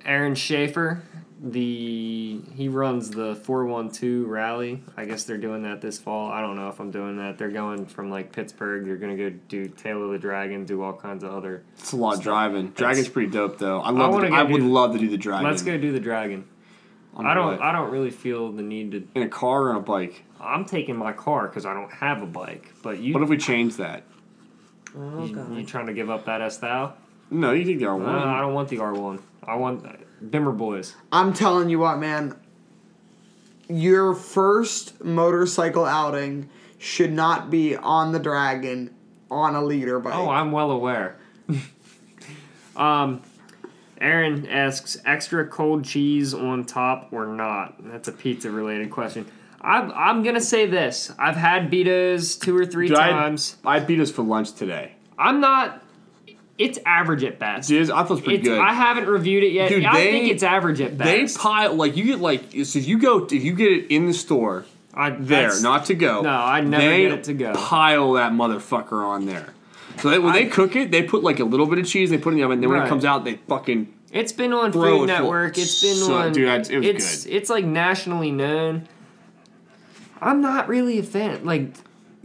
Aaron 0.06 0.36
Schaefer, 0.36 1.04
the 1.46 2.40
he 2.56 2.70
runs 2.70 3.10
the 3.10 3.36
four 3.36 3.66
one 3.66 3.92
two 3.92 4.26
rally. 4.28 4.82
I 4.96 5.04
guess 5.04 5.26
they're 5.26 5.38
doing 5.38 5.64
that 5.64 5.82
this 5.82 6.00
fall. 6.00 6.32
I 6.32 6.40
don't 6.40 6.56
know 6.56 6.70
if 6.70 6.80
I'm 6.80 6.90
doing 6.90 7.18
that. 7.18 7.38
They're 7.38 7.52
going 7.52 7.86
from 7.86 8.10
like 8.10 8.32
Pittsburgh. 8.32 8.86
They're 8.86 8.96
gonna 8.96 9.18
go 9.18 9.30
do 9.50 9.66
Tail 9.68 10.04
of 10.06 10.12
the 10.12 10.18
Dragon, 10.18 10.64
do 10.66 10.82
all 10.82 10.94
kinds 10.94 11.24
of 11.24 11.34
other. 11.34 11.64
It's 11.78 11.92
a 11.92 11.98
lot 11.98 12.16
of 12.16 12.22
driving. 12.24 12.70
Dragon's 12.70 13.10
pretty 13.10 13.30
dope 13.30 13.58
though. 13.58 13.82
I 13.82 13.90
love. 13.92 14.14
wanna 14.14 14.30
the- 14.30 14.36
I 14.36 14.44
would 14.44 14.62
do- 14.62 14.68
love 14.72 14.94
to 14.94 15.00
do 15.00 15.10
the 15.10 15.18
dragon. 15.18 15.46
Let's 15.46 15.62
go 15.64 15.78
do 15.78 15.92
the 15.92 16.00
Dragon. 16.00 16.46
On 17.16 17.28
I 17.28 17.34
don't. 17.34 17.46
what? 17.46 17.62
I 17.62 17.72
don't 17.74 17.92
really 17.92 18.10
feel 18.10 18.52
the 18.54 18.64
need 18.64 18.92
to. 18.92 19.08
in 19.14 19.24
a 19.24 19.30
car 19.30 19.64
or 19.64 19.70
on 19.72 19.76
a 19.76 19.82
bike. 19.82 20.24
I'm 20.42 20.64
taking 20.66 20.96
my 20.98 21.12
car 21.14 21.48
because 21.48 21.66
I 21.66 21.74
don't 21.74 21.92
have 21.92 22.24
a 22.24 22.26
bike. 22.26 22.74
But 22.82 23.00
you, 23.00 23.14
What 23.14 23.22
if 23.22 23.30
we 23.30 23.38
change 23.38 23.76
that? 23.78 24.04
Oh 24.98 25.26
you, 25.26 25.36
god. 25.36 25.56
you 25.58 25.66
trying 25.66 25.88
to 25.88 25.94
give 25.94 26.10
up 26.10 26.26
that 26.26 26.42
S 26.42 26.58
thou? 26.58 26.94
No, 27.30 27.52
you 27.52 27.66
think 27.66 27.80
there 27.80 27.90
are 27.90 27.96
Uh, 28.02 28.06
one. 28.06 28.16
I 28.16 28.40
don't 28.40 28.54
want 28.54 28.70
the 28.70 28.80
R 28.80 28.94
one. 28.94 29.20
I 29.46 29.56
want 29.56 29.86
Bimmer 30.24 30.56
Boys. 30.56 30.96
I'm 31.12 31.34
telling 31.34 31.70
you 31.70 31.80
what, 31.80 31.98
man. 31.98 32.36
Your 33.70 34.14
first 34.14 35.04
motorcycle 35.04 35.86
outing 35.86 36.50
should 36.78 37.12
not 37.14 37.50
be 37.50 37.76
on 37.76 38.12
the 38.12 38.20
dragon 38.20 38.94
on 39.32 39.56
a 39.56 39.64
liter 39.64 40.00
bike. 40.00 40.14
Oh, 40.16 40.30
I'm 40.30 40.52
well 40.52 40.72
aware. 40.72 41.18
um, 42.76 43.22
Aaron 44.00 44.48
asks, 44.48 44.98
extra 45.06 45.48
cold 45.48 45.86
cheese 45.86 46.34
on 46.34 46.66
top 46.66 47.10
or 47.12 47.26
not? 47.26 47.76
That's 47.80 48.08
a 48.08 48.12
pizza 48.12 48.52
related 48.52 48.92
question. 48.92 49.26
I'm, 49.62 49.92
I'm 49.96 50.24
gonna 50.24 50.42
say 50.42 50.66
this. 50.66 51.12
I've 51.18 51.38
had 51.38 51.70
Beto's 51.72 52.36
two 52.36 52.56
or 52.58 52.66
three 52.66 52.90
Dude, 52.90 52.98
I- 52.98 53.12
times. 53.12 53.56
I 53.66 53.80
beat 53.80 54.00
us 54.00 54.12
for 54.12 54.22
lunch 54.24 54.54
today. 54.54 54.96
I'm 55.18 55.40
not. 55.40 55.83
It's 56.60 56.78
average 56.86 57.24
at 57.24 57.40
best. 57.40 57.68
Dude, 57.68 57.90
I 57.90 57.96
thought 58.04 58.06
it 58.06 58.10
was 58.12 58.22
pretty 58.22 58.36
It's, 58.40 58.48
good. 58.48 58.60
I 58.60 58.74
haven't 58.74 59.08
reviewed 59.08 59.44
it 59.44 59.54
yet. 59.54 59.70
Dude, 59.70 59.86
I 59.86 59.94
they- 59.96 60.12
think 60.12 60.32
it's 60.32 60.44
average 60.44 60.82
at 60.82 60.98
best. 60.98 61.36
they 61.36 61.42
pile 61.42 61.74
like 61.74 61.98
you 61.98 62.04
get 62.04 62.20
like 62.20 62.52
so 62.52 62.78
if 62.80 62.88
you 62.88 63.00
go 63.00 63.26
if 63.26 63.44
you 63.44 63.54
get 63.56 63.72
it 63.72 63.88
in 63.94 64.06
the 64.06 64.14
store 64.14 64.66
I, 64.94 65.10
there, 65.10 65.60
not 65.62 65.86
to 65.86 65.96
go. 65.96 66.22
No, 66.22 66.30
I 66.30 66.62
never 66.62 66.84
they 66.88 67.02
get 67.04 67.12
it 67.14 67.24
to 67.26 67.34
go. 67.34 67.54
Pile 67.56 68.14
that 68.14 68.32
motherfucker 68.34 69.04
on 69.04 69.26
there. 69.26 69.54
So 70.00 70.10
they, 70.12 70.20
when 70.20 70.34
they 70.34 70.46
cook 70.48 70.76
it, 70.76 70.92
they 70.92 71.02
put 71.04 71.24
like 71.24 71.40
a 71.40 71.44
little 71.44 71.66
bit 71.66 71.80
of 71.80 71.88
cheese. 71.88 72.12
They 72.12 72.18
put 72.20 72.30
it 72.30 72.34
in 72.34 72.38
the 72.38 72.44
oven. 72.44 72.54
And 72.56 72.64
then 72.64 72.70
when 72.70 72.84
it 72.84 72.90
comes 72.90 73.04
out, 73.06 73.26
they 73.26 73.38
fucking 73.48 73.92
It's 74.12 74.32
been 74.32 74.54
on 74.54 74.72
Food 74.72 75.04
it 75.04 75.08
Network. 75.08 75.58
It's 75.58 75.82
been 75.82 75.96
So- 75.96 76.14
on. 76.14 76.34
dude, 76.34 76.48
it 76.48 76.58
was 76.58 76.70
it's, 76.70 77.24
good. 77.26 77.34
It's 77.34 77.50
like 77.50 77.66
nationally 77.66 78.32
known. 78.32 78.88
I'm 80.22 80.42
not 80.42 80.68
really 80.68 81.00
a 81.00 81.04
fan. 81.04 81.44
Like 81.44 81.74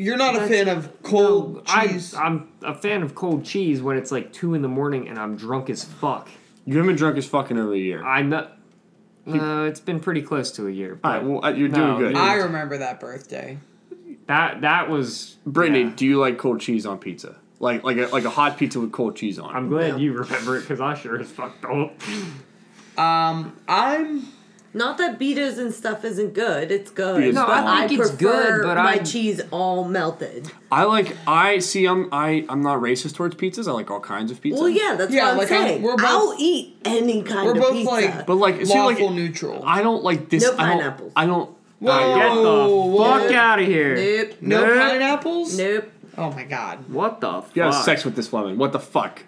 You're 0.01 0.17
not 0.17 0.37
a 0.37 0.47
fan 0.47 0.69
of 0.69 1.03
cold 1.03 1.57
no, 1.57 1.61
cheese. 1.87 2.15
I'm 2.15 2.49
a 2.63 2.75
fan 2.75 3.03
of 3.03 3.15
cold 3.17 3.45
cheese 3.45 3.83
when 3.83 3.97
it's 3.99 4.11
like 4.13 4.33
two 4.33 4.55
in 4.55 4.63
the 4.63 4.69
morning 4.69 5.09
and 5.09 5.19
I'm 5.19 5.37
drunk 5.37 5.69
as 5.69 5.83
fuck. 5.85 6.29
you 6.65 6.77
haven't 6.77 6.87
been 6.91 6.97
drunk 6.97 7.17
as 7.19 7.27
fucking 7.27 7.59
over 7.59 7.75
a 7.75 7.79
year. 7.79 8.05
I'm 8.05 8.31
not. 8.31 8.57
No, 9.27 9.65
it's 9.65 9.81
been 9.81 10.01
pretty 10.01 10.23
close 10.23 10.51
to 10.53 10.67
a 10.69 10.71
year. 10.71 10.93
right, 11.05 11.19
but 11.21 11.25
well 11.25 11.45
uh, 11.45 11.51
you're 11.51 11.69
No, 11.69 11.99
doing 11.99 12.13
good. 12.13 12.17
I 12.17 12.35
remember 12.37 12.79
that 12.79 12.99
birthday. 13.01 13.59
that 14.27 14.61
that 14.63 14.89
was. 14.89 15.37
Brittany, 15.45 15.83
yeah. 15.83 15.93
do 15.97 16.07
you 16.07 16.19
like 16.19 16.39
cold 16.39 16.61
cheese 16.61 16.87
on 16.87 16.99
pizza? 16.99 17.37
Like 17.61 17.83
like 17.83 17.97
a 17.99 18.07
like 18.07 18.25
a 18.25 18.31
hot 18.31 18.57
pizza 18.57 18.79
with 18.81 18.93
cold 18.93 19.17
cheese 19.17 19.39
on. 19.39 19.51
it? 19.51 19.59
I'm 19.59 19.69
glad 19.69 19.91
No. 19.95 19.97
you 19.97 20.13
remember 20.13 20.57
it 20.57 20.61
because 20.61 20.81
I 20.81 20.95
sure 20.95 21.21
as 21.21 21.29
fuck 21.31 21.61
don't. 21.61 21.93
Um, 22.97 23.57
I'm 23.69 24.23
Not 24.75 24.99
that 24.99 25.19
Beto's 25.19 25.57
and 25.59 25.73
stuff 25.73 26.05
isn't 26.05 26.35
good. 26.35 26.71
It's 26.71 26.91
good. 26.91 27.21
Beto's 27.21 27.35
but 27.35 27.63
No, 27.63 27.67
I 27.73 27.87
think 27.89 28.01
it's 28.01 28.11
prefer 28.11 28.59
good, 28.59 28.63
but 28.63 28.77
my 28.77 28.93
I- 28.93 28.99
cheese 28.99 29.41
all 29.51 29.85
melted. 29.85 30.51
I 30.71 30.85
like 30.85 31.17
I 31.27 31.59
see 31.59 31.87
I'm 31.87 32.09
I 32.13 32.45
I'm 32.49 32.63
not 32.63 32.81
racist 32.81 33.15
towards 33.15 33.35
pizzas. 33.37 33.67
I 33.67 33.73
like 33.73 33.91
all 33.91 34.01
kinds 34.01 34.31
of 34.31 34.41
pizza. 34.41 34.61
Well, 34.61 34.69
yeah, 34.69 34.95
that's 34.97 35.13
Yeah, 35.13 35.25
what 35.25 35.31
I'm 35.33 35.39
like, 35.39 35.51
I'm- 35.53 35.63
saying. 35.69 35.83
we're 35.83 35.97
both- 35.97 36.05
I'll 36.07 36.35
eat 36.39 36.77
any 36.85 37.23
kind 37.23 37.47
we're 37.47 37.53
of 37.53 37.59
both 37.63 37.73
pizza. 37.73 37.91
like 37.91 38.27
But 38.27 38.35
like 38.35 38.57
see 38.67 38.75
like 38.79 38.99
lawful 38.99 39.11
neutral. 39.11 39.63
I 39.67 39.83
don't 39.83 40.05
like 40.05 40.29
this. 40.29 40.43
No 40.45 40.53
I 40.53 40.57
don't, 40.57 40.79
pineapples. 40.79 41.13
I 41.17 41.27
don't. 41.27 41.51
Whoa. 41.81 42.15
Get 42.17 42.35
the 42.35 42.41
whoa. 42.43 42.99
fuck 43.23 43.33
out 43.33 43.59
of 43.61 43.67
here. 43.67 43.95
nope. 43.97 44.37
no 44.43 44.67
Nope. 44.67 44.79
pineapples. 44.79 45.59
Nope. 45.59 45.91
Oh 46.19 46.31
my 46.33 46.43
god. 46.45 46.79
What 46.91 47.21
the 47.21 47.31
fuck? 47.43 47.55
You 47.57 47.63
have 47.63 47.75
sex 47.75 48.05
with 48.05 48.17
this 48.17 48.31
woman. 48.33 48.59
What 48.59 48.73
the 48.73 48.81
fuck? 48.81 49.23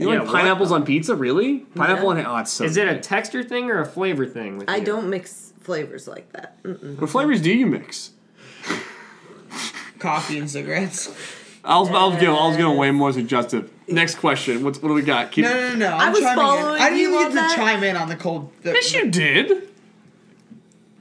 You 0.00 0.10
Yeah, 0.12 0.20
like 0.22 0.28
pineapples 0.30 0.70
the- 0.70 0.76
on 0.76 0.84
pizza? 0.84 1.14
Really? 1.14 1.58
Pineapple 1.74 2.12
Yeah. 2.14 2.18
and 2.20 2.26
oh, 2.26 2.36
it's 2.38 2.50
so. 2.52 2.64
Is 2.64 2.76
it 2.76 2.88
a 2.88 2.98
texture 2.98 3.42
thing 3.42 3.70
or 3.70 3.80
a 3.80 3.86
flavor 3.86 4.24
thing? 4.26 4.56
With 4.58 4.68
I 4.70 4.76
you? 4.76 4.84
don't 4.84 5.10
mix 5.10 5.52
flavors 5.60 6.08
like 6.08 6.32
that. 6.32 6.60
Mm-mm. 6.62 6.98
What 6.98 7.10
flavors 7.10 7.40
do 7.42 7.52
you 7.52 7.66
mix? 7.66 8.12
Coffee 9.98 10.38
and 10.38 10.50
cigarettes. 10.50 11.08
I 11.62 11.78
was, 11.78 11.90
I 11.90 12.04
was 12.06 12.14
going. 12.16 12.28
I 12.34 12.48
was 12.48 12.56
going 12.56 12.78
way 12.78 12.90
more 12.90 13.12
suggestive. 13.12 13.70
Next 13.86 14.14
question. 14.14 14.64
What's 14.64 14.80
what 14.80 14.88
do 14.88 14.94
we 14.94 15.02
got? 15.02 15.30
Keep, 15.30 15.44
No, 15.44 15.52
no, 15.52 15.68
no, 15.70 15.74
no. 15.90 15.96
I 15.96 16.06
I'm 16.06 16.12
was 16.12 16.20
chiming 16.20 16.32
in. 16.32 16.48
following 16.50 16.80
I 16.82 16.88
didn't 16.88 16.98
you 17.00 17.08
even 17.10 17.20
get 17.20 17.28
to 17.28 17.34
that. 17.34 17.56
chime 17.56 17.84
in 17.84 17.96
on 17.96 18.08
the 18.08 18.16
cold. 18.16 18.50
The, 18.62 18.72
Yes, 18.72 18.94
you 18.94 19.10
did. 19.10 19.68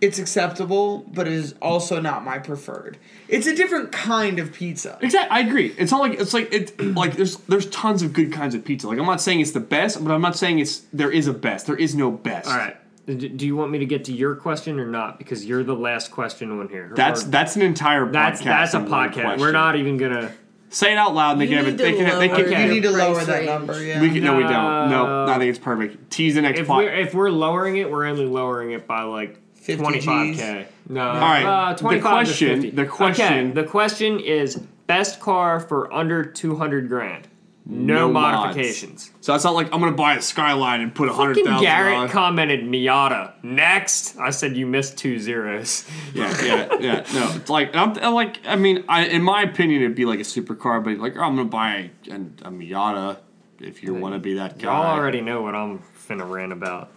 It's 0.01 0.17
acceptable, 0.19 0.99
but 1.13 1.27
it 1.27 1.33
is 1.33 1.55
also 1.61 1.99
not 1.99 2.23
my 2.23 2.37
preferred. 2.39 2.97
It's 3.27 3.47
a 3.47 3.55
different 3.55 3.91
kind 3.91 4.39
of 4.39 4.53
pizza. 4.53 4.97
Exactly. 5.01 5.29
I 5.29 5.39
agree. 5.41 5.73
It's 5.77 5.91
not 5.91 6.01
like 6.01 6.19
it's 6.19 6.33
like 6.33 6.53
it. 6.53 6.79
Like 6.95 7.15
there's 7.15 7.37
there's 7.47 7.67
tons 7.69 8.01
of 8.01 8.13
good 8.13 8.31
kinds 8.31 8.55
of 8.55 8.63
pizza. 8.65 8.87
Like 8.87 8.97
I'm 8.99 9.05
not 9.05 9.21
saying 9.21 9.39
it's 9.41 9.51
the 9.51 9.59
best, 9.59 10.03
but 10.03 10.11
I'm 10.11 10.21
not 10.21 10.35
saying 10.35 10.59
it's 10.59 10.79
there 10.93 11.11
is 11.11 11.27
a 11.27 11.33
best. 11.33 11.67
There 11.67 11.75
is 11.77 11.95
no 11.95 12.11
best. 12.11 12.47
All 12.49 12.57
right. 12.57 12.75
Do 13.07 13.45
you 13.47 13.55
want 13.55 13.71
me 13.71 13.79
to 13.79 13.85
get 13.87 14.05
to 14.05 14.13
your 14.13 14.35
question 14.35 14.79
or 14.79 14.85
not? 14.85 15.17
Because 15.17 15.43
you're 15.43 15.63
the 15.63 15.75
last 15.75 16.11
question 16.11 16.51
on 16.59 16.69
here. 16.69 16.91
That's 16.95 17.23
Or- 17.23 17.29
that's 17.29 17.55
an 17.55 17.63
entire 17.63 18.05
that's 18.11 18.41
podcast. 18.41 18.45
that's 18.45 18.73
a 18.75 18.79
podcast. 18.81 19.39
We're 19.39 19.51
not 19.51 19.75
even 19.75 19.97
gonna. 19.97 20.31
Say 20.71 20.91
it 20.91 20.97
out 20.99 21.15
loud. 21.15 21.31
And 21.31 21.41
they 21.41 21.45
You 21.45 21.55
can 21.55 21.65
have 21.65 21.73
it. 21.73 21.77
They 21.79 21.93
can. 21.93 22.05
Have, 22.05 22.19
they 22.19 22.27
can. 22.29 22.41
Okay. 22.41 22.65
You 22.67 22.71
need 22.73 22.83
to 22.83 22.91
Price 22.91 22.99
lower 23.01 23.23
that 23.25 23.33
range. 23.37 23.47
number. 23.47 23.83
Yeah. 23.83 24.01
We 24.01 24.11
can, 24.11 24.23
no, 24.23 24.35
we 24.37 24.43
don't. 24.43 24.51
No, 24.91 25.25
No. 25.25 25.31
I 25.33 25.39
think 25.39 25.49
it's 25.49 25.57
perfect. 25.57 26.11
Tease 26.11 26.35
the 26.35 26.43
next 26.43 26.59
If 26.59 26.67
pod. 26.67 26.83
we're 26.83 26.93
if 26.93 27.15
we're 27.15 27.31
lowering 27.31 27.77
it, 27.77 27.89
we're 27.89 28.05
only 28.05 28.25
lowering 28.27 28.71
it 28.73 28.85
by 28.85 29.01
like 29.01 29.39
50 29.77 29.83
twenty 29.83 30.01
five 30.01 30.35
k. 30.35 30.65
No. 30.89 31.07
All 31.07 31.15
right, 31.19 31.43
Uh, 31.45 31.73
the 31.73 31.99
question- 31.99 32.49
To 32.49 32.55
50. 32.55 32.69
the 32.71 32.85
question- 32.85 33.33
Okay. 33.33 33.51
The 33.51 33.63
question 33.63 34.19
is: 34.19 34.55
best 34.87 35.19
car 35.19 35.59
for 35.59 35.91
under 35.93 36.23
200 36.23 36.87
grand. 36.89 37.27
No, 37.71 38.07
No 38.07 38.11
mods. 38.13 38.35
modifications. 38.55 39.11
So 39.21 39.35
it's 39.35 39.43
not 39.43 39.53
like 39.53 39.71
I'm 39.71 39.79
gonna 39.79 39.91
buy 39.91 40.15
a 40.15 40.21
Skyline 40.23 40.81
and 40.81 40.95
put 40.95 41.07
a 41.07 41.13
hundred 41.13 41.37
Fucking. 41.37 41.59
Garrett 41.61 41.93
dollars. 41.93 42.11
commented 42.11 42.61
Miata. 42.61 43.33
Next. 43.43 44.17
I 44.17 44.31
said 44.31 44.57
you 44.57 44.65
missed 44.65 44.97
two 44.97 45.19
zeros. 45.19 45.85
Yeah, 46.15 46.35
yeah, 46.43 46.67
yeah. 46.79 47.03
No, 47.13 47.31
it's 47.35 47.49
like 47.49 47.75
I'm, 47.75 47.95
I'm 47.99 48.15
like 48.15 48.39
I 48.47 48.55
mean, 48.55 48.83
I, 48.89 49.05
in 49.05 49.21
my 49.21 49.43
opinion, 49.43 49.83
it'd 49.83 49.93
be 49.95 50.05
like 50.05 50.19
a 50.19 50.23
supercar, 50.23 50.83
but 50.83 50.97
like 50.97 51.15
oh, 51.15 51.21
I'm 51.21 51.35
gonna 51.35 51.45
buy 51.47 51.91
a, 52.09 52.15
a 52.15 52.49
Miata 52.49 53.17
if 53.59 53.83
you 53.83 53.93
want 53.93 54.15
to 54.15 54.19
be 54.19 54.33
that 54.35 54.57
guy. 54.57 54.63
Y'all 54.73 54.97
already 54.97 55.21
know 55.21 55.43
what 55.43 55.53
I'm 55.53 55.83
finna 56.07 56.27
rant 56.27 56.53
about. 56.53 56.89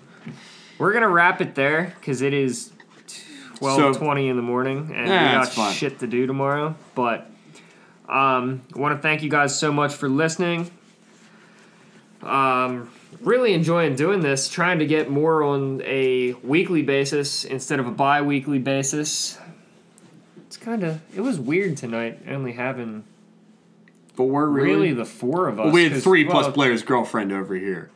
We're 0.83 0.93
gonna 0.93 1.09
wrap 1.09 1.41
it 1.41 1.55
there 1.55 1.95
because 2.01 2.23
it 2.23 2.35
is 2.35 2.73
twelve 3.55 3.99
twenty 3.99 4.29
in 4.29 4.35
the 4.35 4.43
morning 4.43 4.91
and 4.93 5.07
Yeah, 5.07 5.41
we 5.49 5.55
got 5.55 5.73
shit 5.75 6.01
to 6.01 6.09
do 6.09 6.27
tomorrow. 6.27 6.75
But 6.97 7.31
um, 8.09 8.63
I 8.75 8.81
want 8.81 8.99
to 8.99 9.01
thank 9.01 9.23
you 9.23 9.31
guys 9.31 9.57
so 9.57 9.73
much 9.73 9.95
for 9.95 10.09
listening. 10.09 10.73
Um, 12.21 12.91
really 13.21 13.55
enjoying 13.55 13.95
doing 13.95 14.23
this, 14.23 14.49
trying 14.49 14.81
to 14.81 14.87
get 14.87 15.09
more 15.09 15.45
on 15.45 15.83
a 15.85 16.33
weekly 16.43 16.83
basis 16.83 17.45
instead 17.45 17.79
of 17.79 17.87
a 17.87 17.93
bi-weekly 17.93 18.59
basis. 18.59 19.39
It's 20.49 20.57
kind 20.57 20.83
of 20.83 21.01
it 21.17 21.21
was 21.21 21.39
weird 21.39 21.77
tonight 21.77 22.23
only 22.27 22.55
having 22.55 23.05
But 24.17 24.25
we're 24.25 24.47
really, 24.47 24.73
really. 24.73 24.93
the 24.95 25.05
four 25.05 25.47
of 25.47 25.61
us. 25.61 25.73
we 25.73 25.89
had 25.89 26.03
three 26.03 26.25
plus 26.25 26.47
well, 26.47 26.55
Blair's 26.55 26.83
girlfriend 26.83 27.31
over 27.31 27.55
here. 27.55 27.93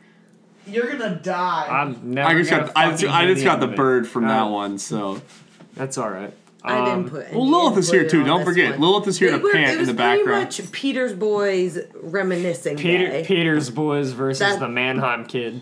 You're 0.67 0.91
gonna 0.97 1.15
die. 1.15 1.67
I'm 1.69 2.13
never 2.13 2.29
I 2.29 2.33
just 2.37 2.49
gonna 2.49 2.63
got 2.65 2.73
I, 2.77 2.91
fucking 2.91 3.09
I 3.09 3.25
just 3.27 3.43
got 3.43 3.59
the 3.59 3.63
end 3.63 3.63
of 3.63 3.73
it. 3.73 3.77
bird 3.77 4.07
from 4.07 4.25
Uh, 4.25 4.27
that 4.29 4.43
one. 4.51 4.77
So 4.77 5.21
That's 5.75 5.97
all 5.97 6.09
right. 6.09 6.33
I 6.63 6.77
Um, 6.79 7.03
didn't 7.03 7.11
put. 7.11 7.31
well, 7.33 7.41
any 7.43 7.51
Lilith 7.51 7.77
is 7.77 7.91
here 7.91 7.99
input 8.01 8.11
too. 8.11 8.19
on 8.21 8.25
Don't 8.25 8.39
this 8.39 8.47
forget, 8.49 8.71
one. 8.71 8.81
Lilith 8.81 9.07
is 9.07 9.19
here 9.19 9.31
They 9.31 9.37
to 9.37 9.43
were- 9.43 9.51
pant 9.51 9.69
it 9.69 9.73
in 9.73 9.79
was 9.79 9.87
the 9.87 9.93
pretty 9.93 10.17
background. 10.17 10.43
much 10.45 10.71
Peter's 10.71 11.13
boys 11.13 11.79
reminiscing 12.01 12.77
Peter, 12.77 13.07
day. 13.07 13.23
Peter's 13.25 13.69
boys 13.69 14.11
versus 14.11 14.39
That- 14.39 14.59
the 14.59 14.67
Manheim 14.67 15.25
kid. 15.25 15.61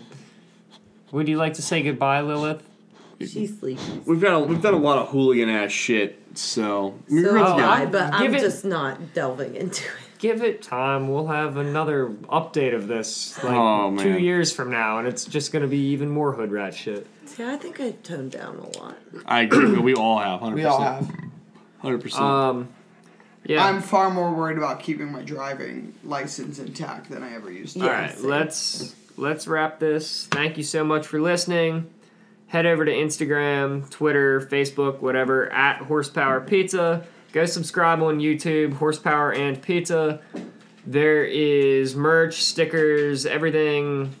Would 1.12 1.28
you 1.28 1.36
like 1.36 1.54
to 1.54 1.62
say 1.62 1.82
goodbye, 1.82 2.22
Lilith? 2.22 2.62
She's 3.20 3.58
sleepy. 3.58 3.80
We've 4.04 4.20
got 4.20 4.34
a, 4.34 4.38
we've 4.40 4.60
done 4.60 4.74
a 4.74 4.78
lot 4.78 4.98
of 4.98 5.08
hooligan 5.08 5.48
ass 5.48 5.70
shit. 5.70 6.18
So, 6.34 6.98
we 7.08 7.22
So 7.22 7.32
really 7.32 7.46
Oh, 7.52 7.56
do 7.56 7.62
got- 7.62 7.78
I, 7.80 7.86
but 7.86 8.12
I'm 8.14 8.22
Give 8.22 8.34
it- 8.34 8.40
just 8.40 8.64
not 8.64 9.14
delving 9.14 9.54
into 9.54 9.84
it. 9.84 9.90
Give 10.26 10.42
it 10.42 10.60
time. 10.60 11.08
We'll 11.08 11.28
have 11.28 11.56
another 11.56 12.08
update 12.08 12.74
of 12.74 12.88
this 12.88 13.40
like 13.44 13.54
Oh, 13.54 13.96
two 13.96 14.18
years 14.18 14.52
from 14.52 14.72
now, 14.72 14.98
and 14.98 15.06
it's 15.06 15.24
just 15.24 15.52
gonna 15.52 15.68
be 15.68 15.78
even 15.90 16.10
more 16.10 16.32
hood 16.32 16.50
rat 16.50 16.74
shit. 16.74 17.06
See, 17.26 17.44
I 17.44 17.54
think 17.56 17.78
I 17.80 17.92
toned 18.02 18.32
down 18.32 18.56
a 18.56 18.78
lot. 18.78 18.96
I 19.24 19.42
agree. 19.42 19.78
We 19.78 19.94
all 19.94 20.18
have. 20.18 20.40
100%. 20.40 20.54
we 20.54 20.64
all 20.64 20.80
have. 20.80 21.08
Hundred 21.78 22.00
percent. 22.02 22.24
Um, 22.24 22.68
yeah. 23.44 23.64
I'm 23.64 23.80
far 23.82 24.10
more 24.10 24.32
worried 24.34 24.58
about 24.58 24.80
keeping 24.80 25.12
my 25.12 25.22
driving 25.22 25.94
license 26.02 26.58
intact 26.58 27.08
than 27.08 27.22
I 27.22 27.34
ever 27.36 27.52
used 27.52 27.74
to. 27.76 27.82
All 27.82 27.86
Yeah, 27.86 28.06
right, 28.06 28.20
let's 28.20 28.96
let's 29.16 29.46
wrap 29.46 29.78
this. 29.78 30.26
Thank 30.26 30.56
you 30.56 30.64
so 30.64 30.82
much 30.82 31.06
for 31.06 31.20
listening. 31.20 31.88
Head 32.48 32.66
over 32.66 32.84
to 32.84 32.90
Instagram, 32.90 33.88
Twitter, 33.90 34.40
Facebook, 34.40 34.98
whatever 35.00 35.52
at 35.52 35.82
Horsepower 35.82 36.40
Pizza. 36.40 37.06
Go 37.36 37.44
subscribe 37.44 38.00
on 38.00 38.18
YouTube, 38.18 38.72
Horsepower 38.72 39.30
and 39.30 39.60
Pizza. 39.60 40.22
There 40.86 41.22
is 41.22 41.94
merch, 41.94 42.42
stickers, 42.42 43.26
everything. 43.26 44.16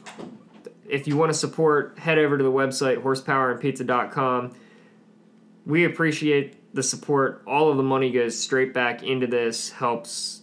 If 0.86 1.08
you 1.08 1.16
want 1.16 1.32
to 1.32 1.38
support, 1.38 1.98
head 1.98 2.18
over 2.18 2.36
to 2.36 2.44
the 2.44 2.52
website 2.52 3.02
horsepowerandpizza.com. 3.02 4.54
We 5.64 5.84
appreciate 5.84 6.74
the 6.74 6.82
support. 6.82 7.42
All 7.46 7.70
of 7.70 7.78
the 7.78 7.82
money 7.82 8.10
goes 8.10 8.38
straight 8.38 8.74
back 8.74 9.02
into 9.02 9.26
this, 9.26 9.70
helps 9.70 10.42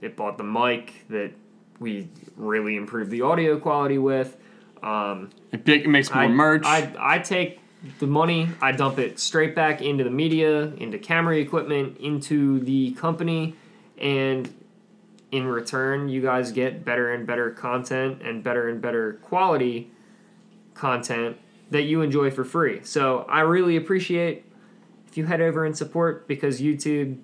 it 0.00 0.14
bought 0.14 0.38
the 0.38 0.44
mic 0.44 1.08
that 1.08 1.32
we 1.80 2.08
really 2.36 2.76
improved 2.76 3.10
the 3.10 3.22
audio 3.22 3.58
quality 3.58 3.98
with. 3.98 4.36
Um, 4.80 5.30
it, 5.50 5.88
makes 5.88 6.14
more 6.14 6.22
I, 6.22 6.28
merch. 6.28 6.62
I, 6.64 6.94
I 7.00 7.18
take 7.18 7.58
the 7.98 8.06
money, 8.06 8.48
I 8.60 8.72
dump 8.72 8.98
it 8.98 9.18
straight 9.18 9.54
back 9.54 9.82
into 9.82 10.04
the 10.04 10.10
media, 10.10 10.72
into 10.76 10.98
camera 10.98 11.36
equipment, 11.36 11.98
into 11.98 12.60
the 12.60 12.92
company, 12.92 13.54
and 13.98 14.52
in 15.32 15.46
return, 15.46 16.08
you 16.08 16.22
guys 16.22 16.52
get 16.52 16.84
better 16.84 17.12
and 17.12 17.26
better 17.26 17.50
content 17.50 18.22
and 18.22 18.42
better 18.42 18.68
and 18.68 18.80
better 18.80 19.14
quality 19.22 19.90
content 20.74 21.36
that 21.70 21.82
you 21.82 22.00
enjoy 22.00 22.30
for 22.30 22.44
free. 22.44 22.80
So 22.84 23.26
I 23.28 23.40
really 23.40 23.76
appreciate 23.76 24.44
if 25.08 25.16
you 25.16 25.26
head 25.26 25.40
over 25.40 25.64
and 25.64 25.76
support 25.76 26.28
because 26.28 26.60
YouTube. 26.60 27.18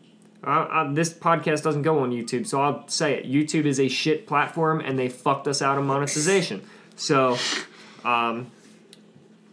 Uh, 0.44 0.92
this 0.92 1.12
podcast 1.12 1.62
doesn't 1.62 1.82
go 1.82 2.00
on 2.00 2.10
YouTube, 2.10 2.48
so 2.48 2.60
I'll 2.60 2.88
say 2.88 3.14
it. 3.14 3.30
YouTube 3.30 3.64
is 3.64 3.78
a 3.78 3.86
shit 3.86 4.26
platform, 4.26 4.80
and 4.80 4.98
they 4.98 5.08
fucked 5.08 5.46
us 5.46 5.62
out 5.62 5.78
of 5.78 5.84
monetization. 5.84 6.62
So, 6.96 7.38
um, 8.04 8.50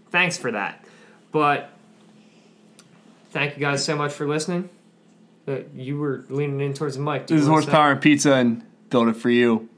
thanks 0.10 0.36
for 0.36 0.52
that. 0.52 0.84
But 1.32 1.70
thank 3.32 3.56
you 3.56 3.62
guys 3.62 3.84
so 3.84 3.96
much 3.96 4.14
for 4.14 4.28
listening. 4.28 4.70
Uh, 5.48 5.60
you 5.76 5.98
were 5.98 6.26
leaning 6.30 6.62
in 6.62 6.74
towards 6.74 6.96
the 6.96 7.02
mic. 7.02 7.28
Do 7.28 7.36
this 7.36 7.44
is 7.44 7.48
horsepower 7.48 7.92
and 7.92 8.02
pizza, 8.02 8.34
and 8.34 8.64
build 8.90 9.08
it 9.08 9.16
for 9.16 9.30
you. 9.30 9.70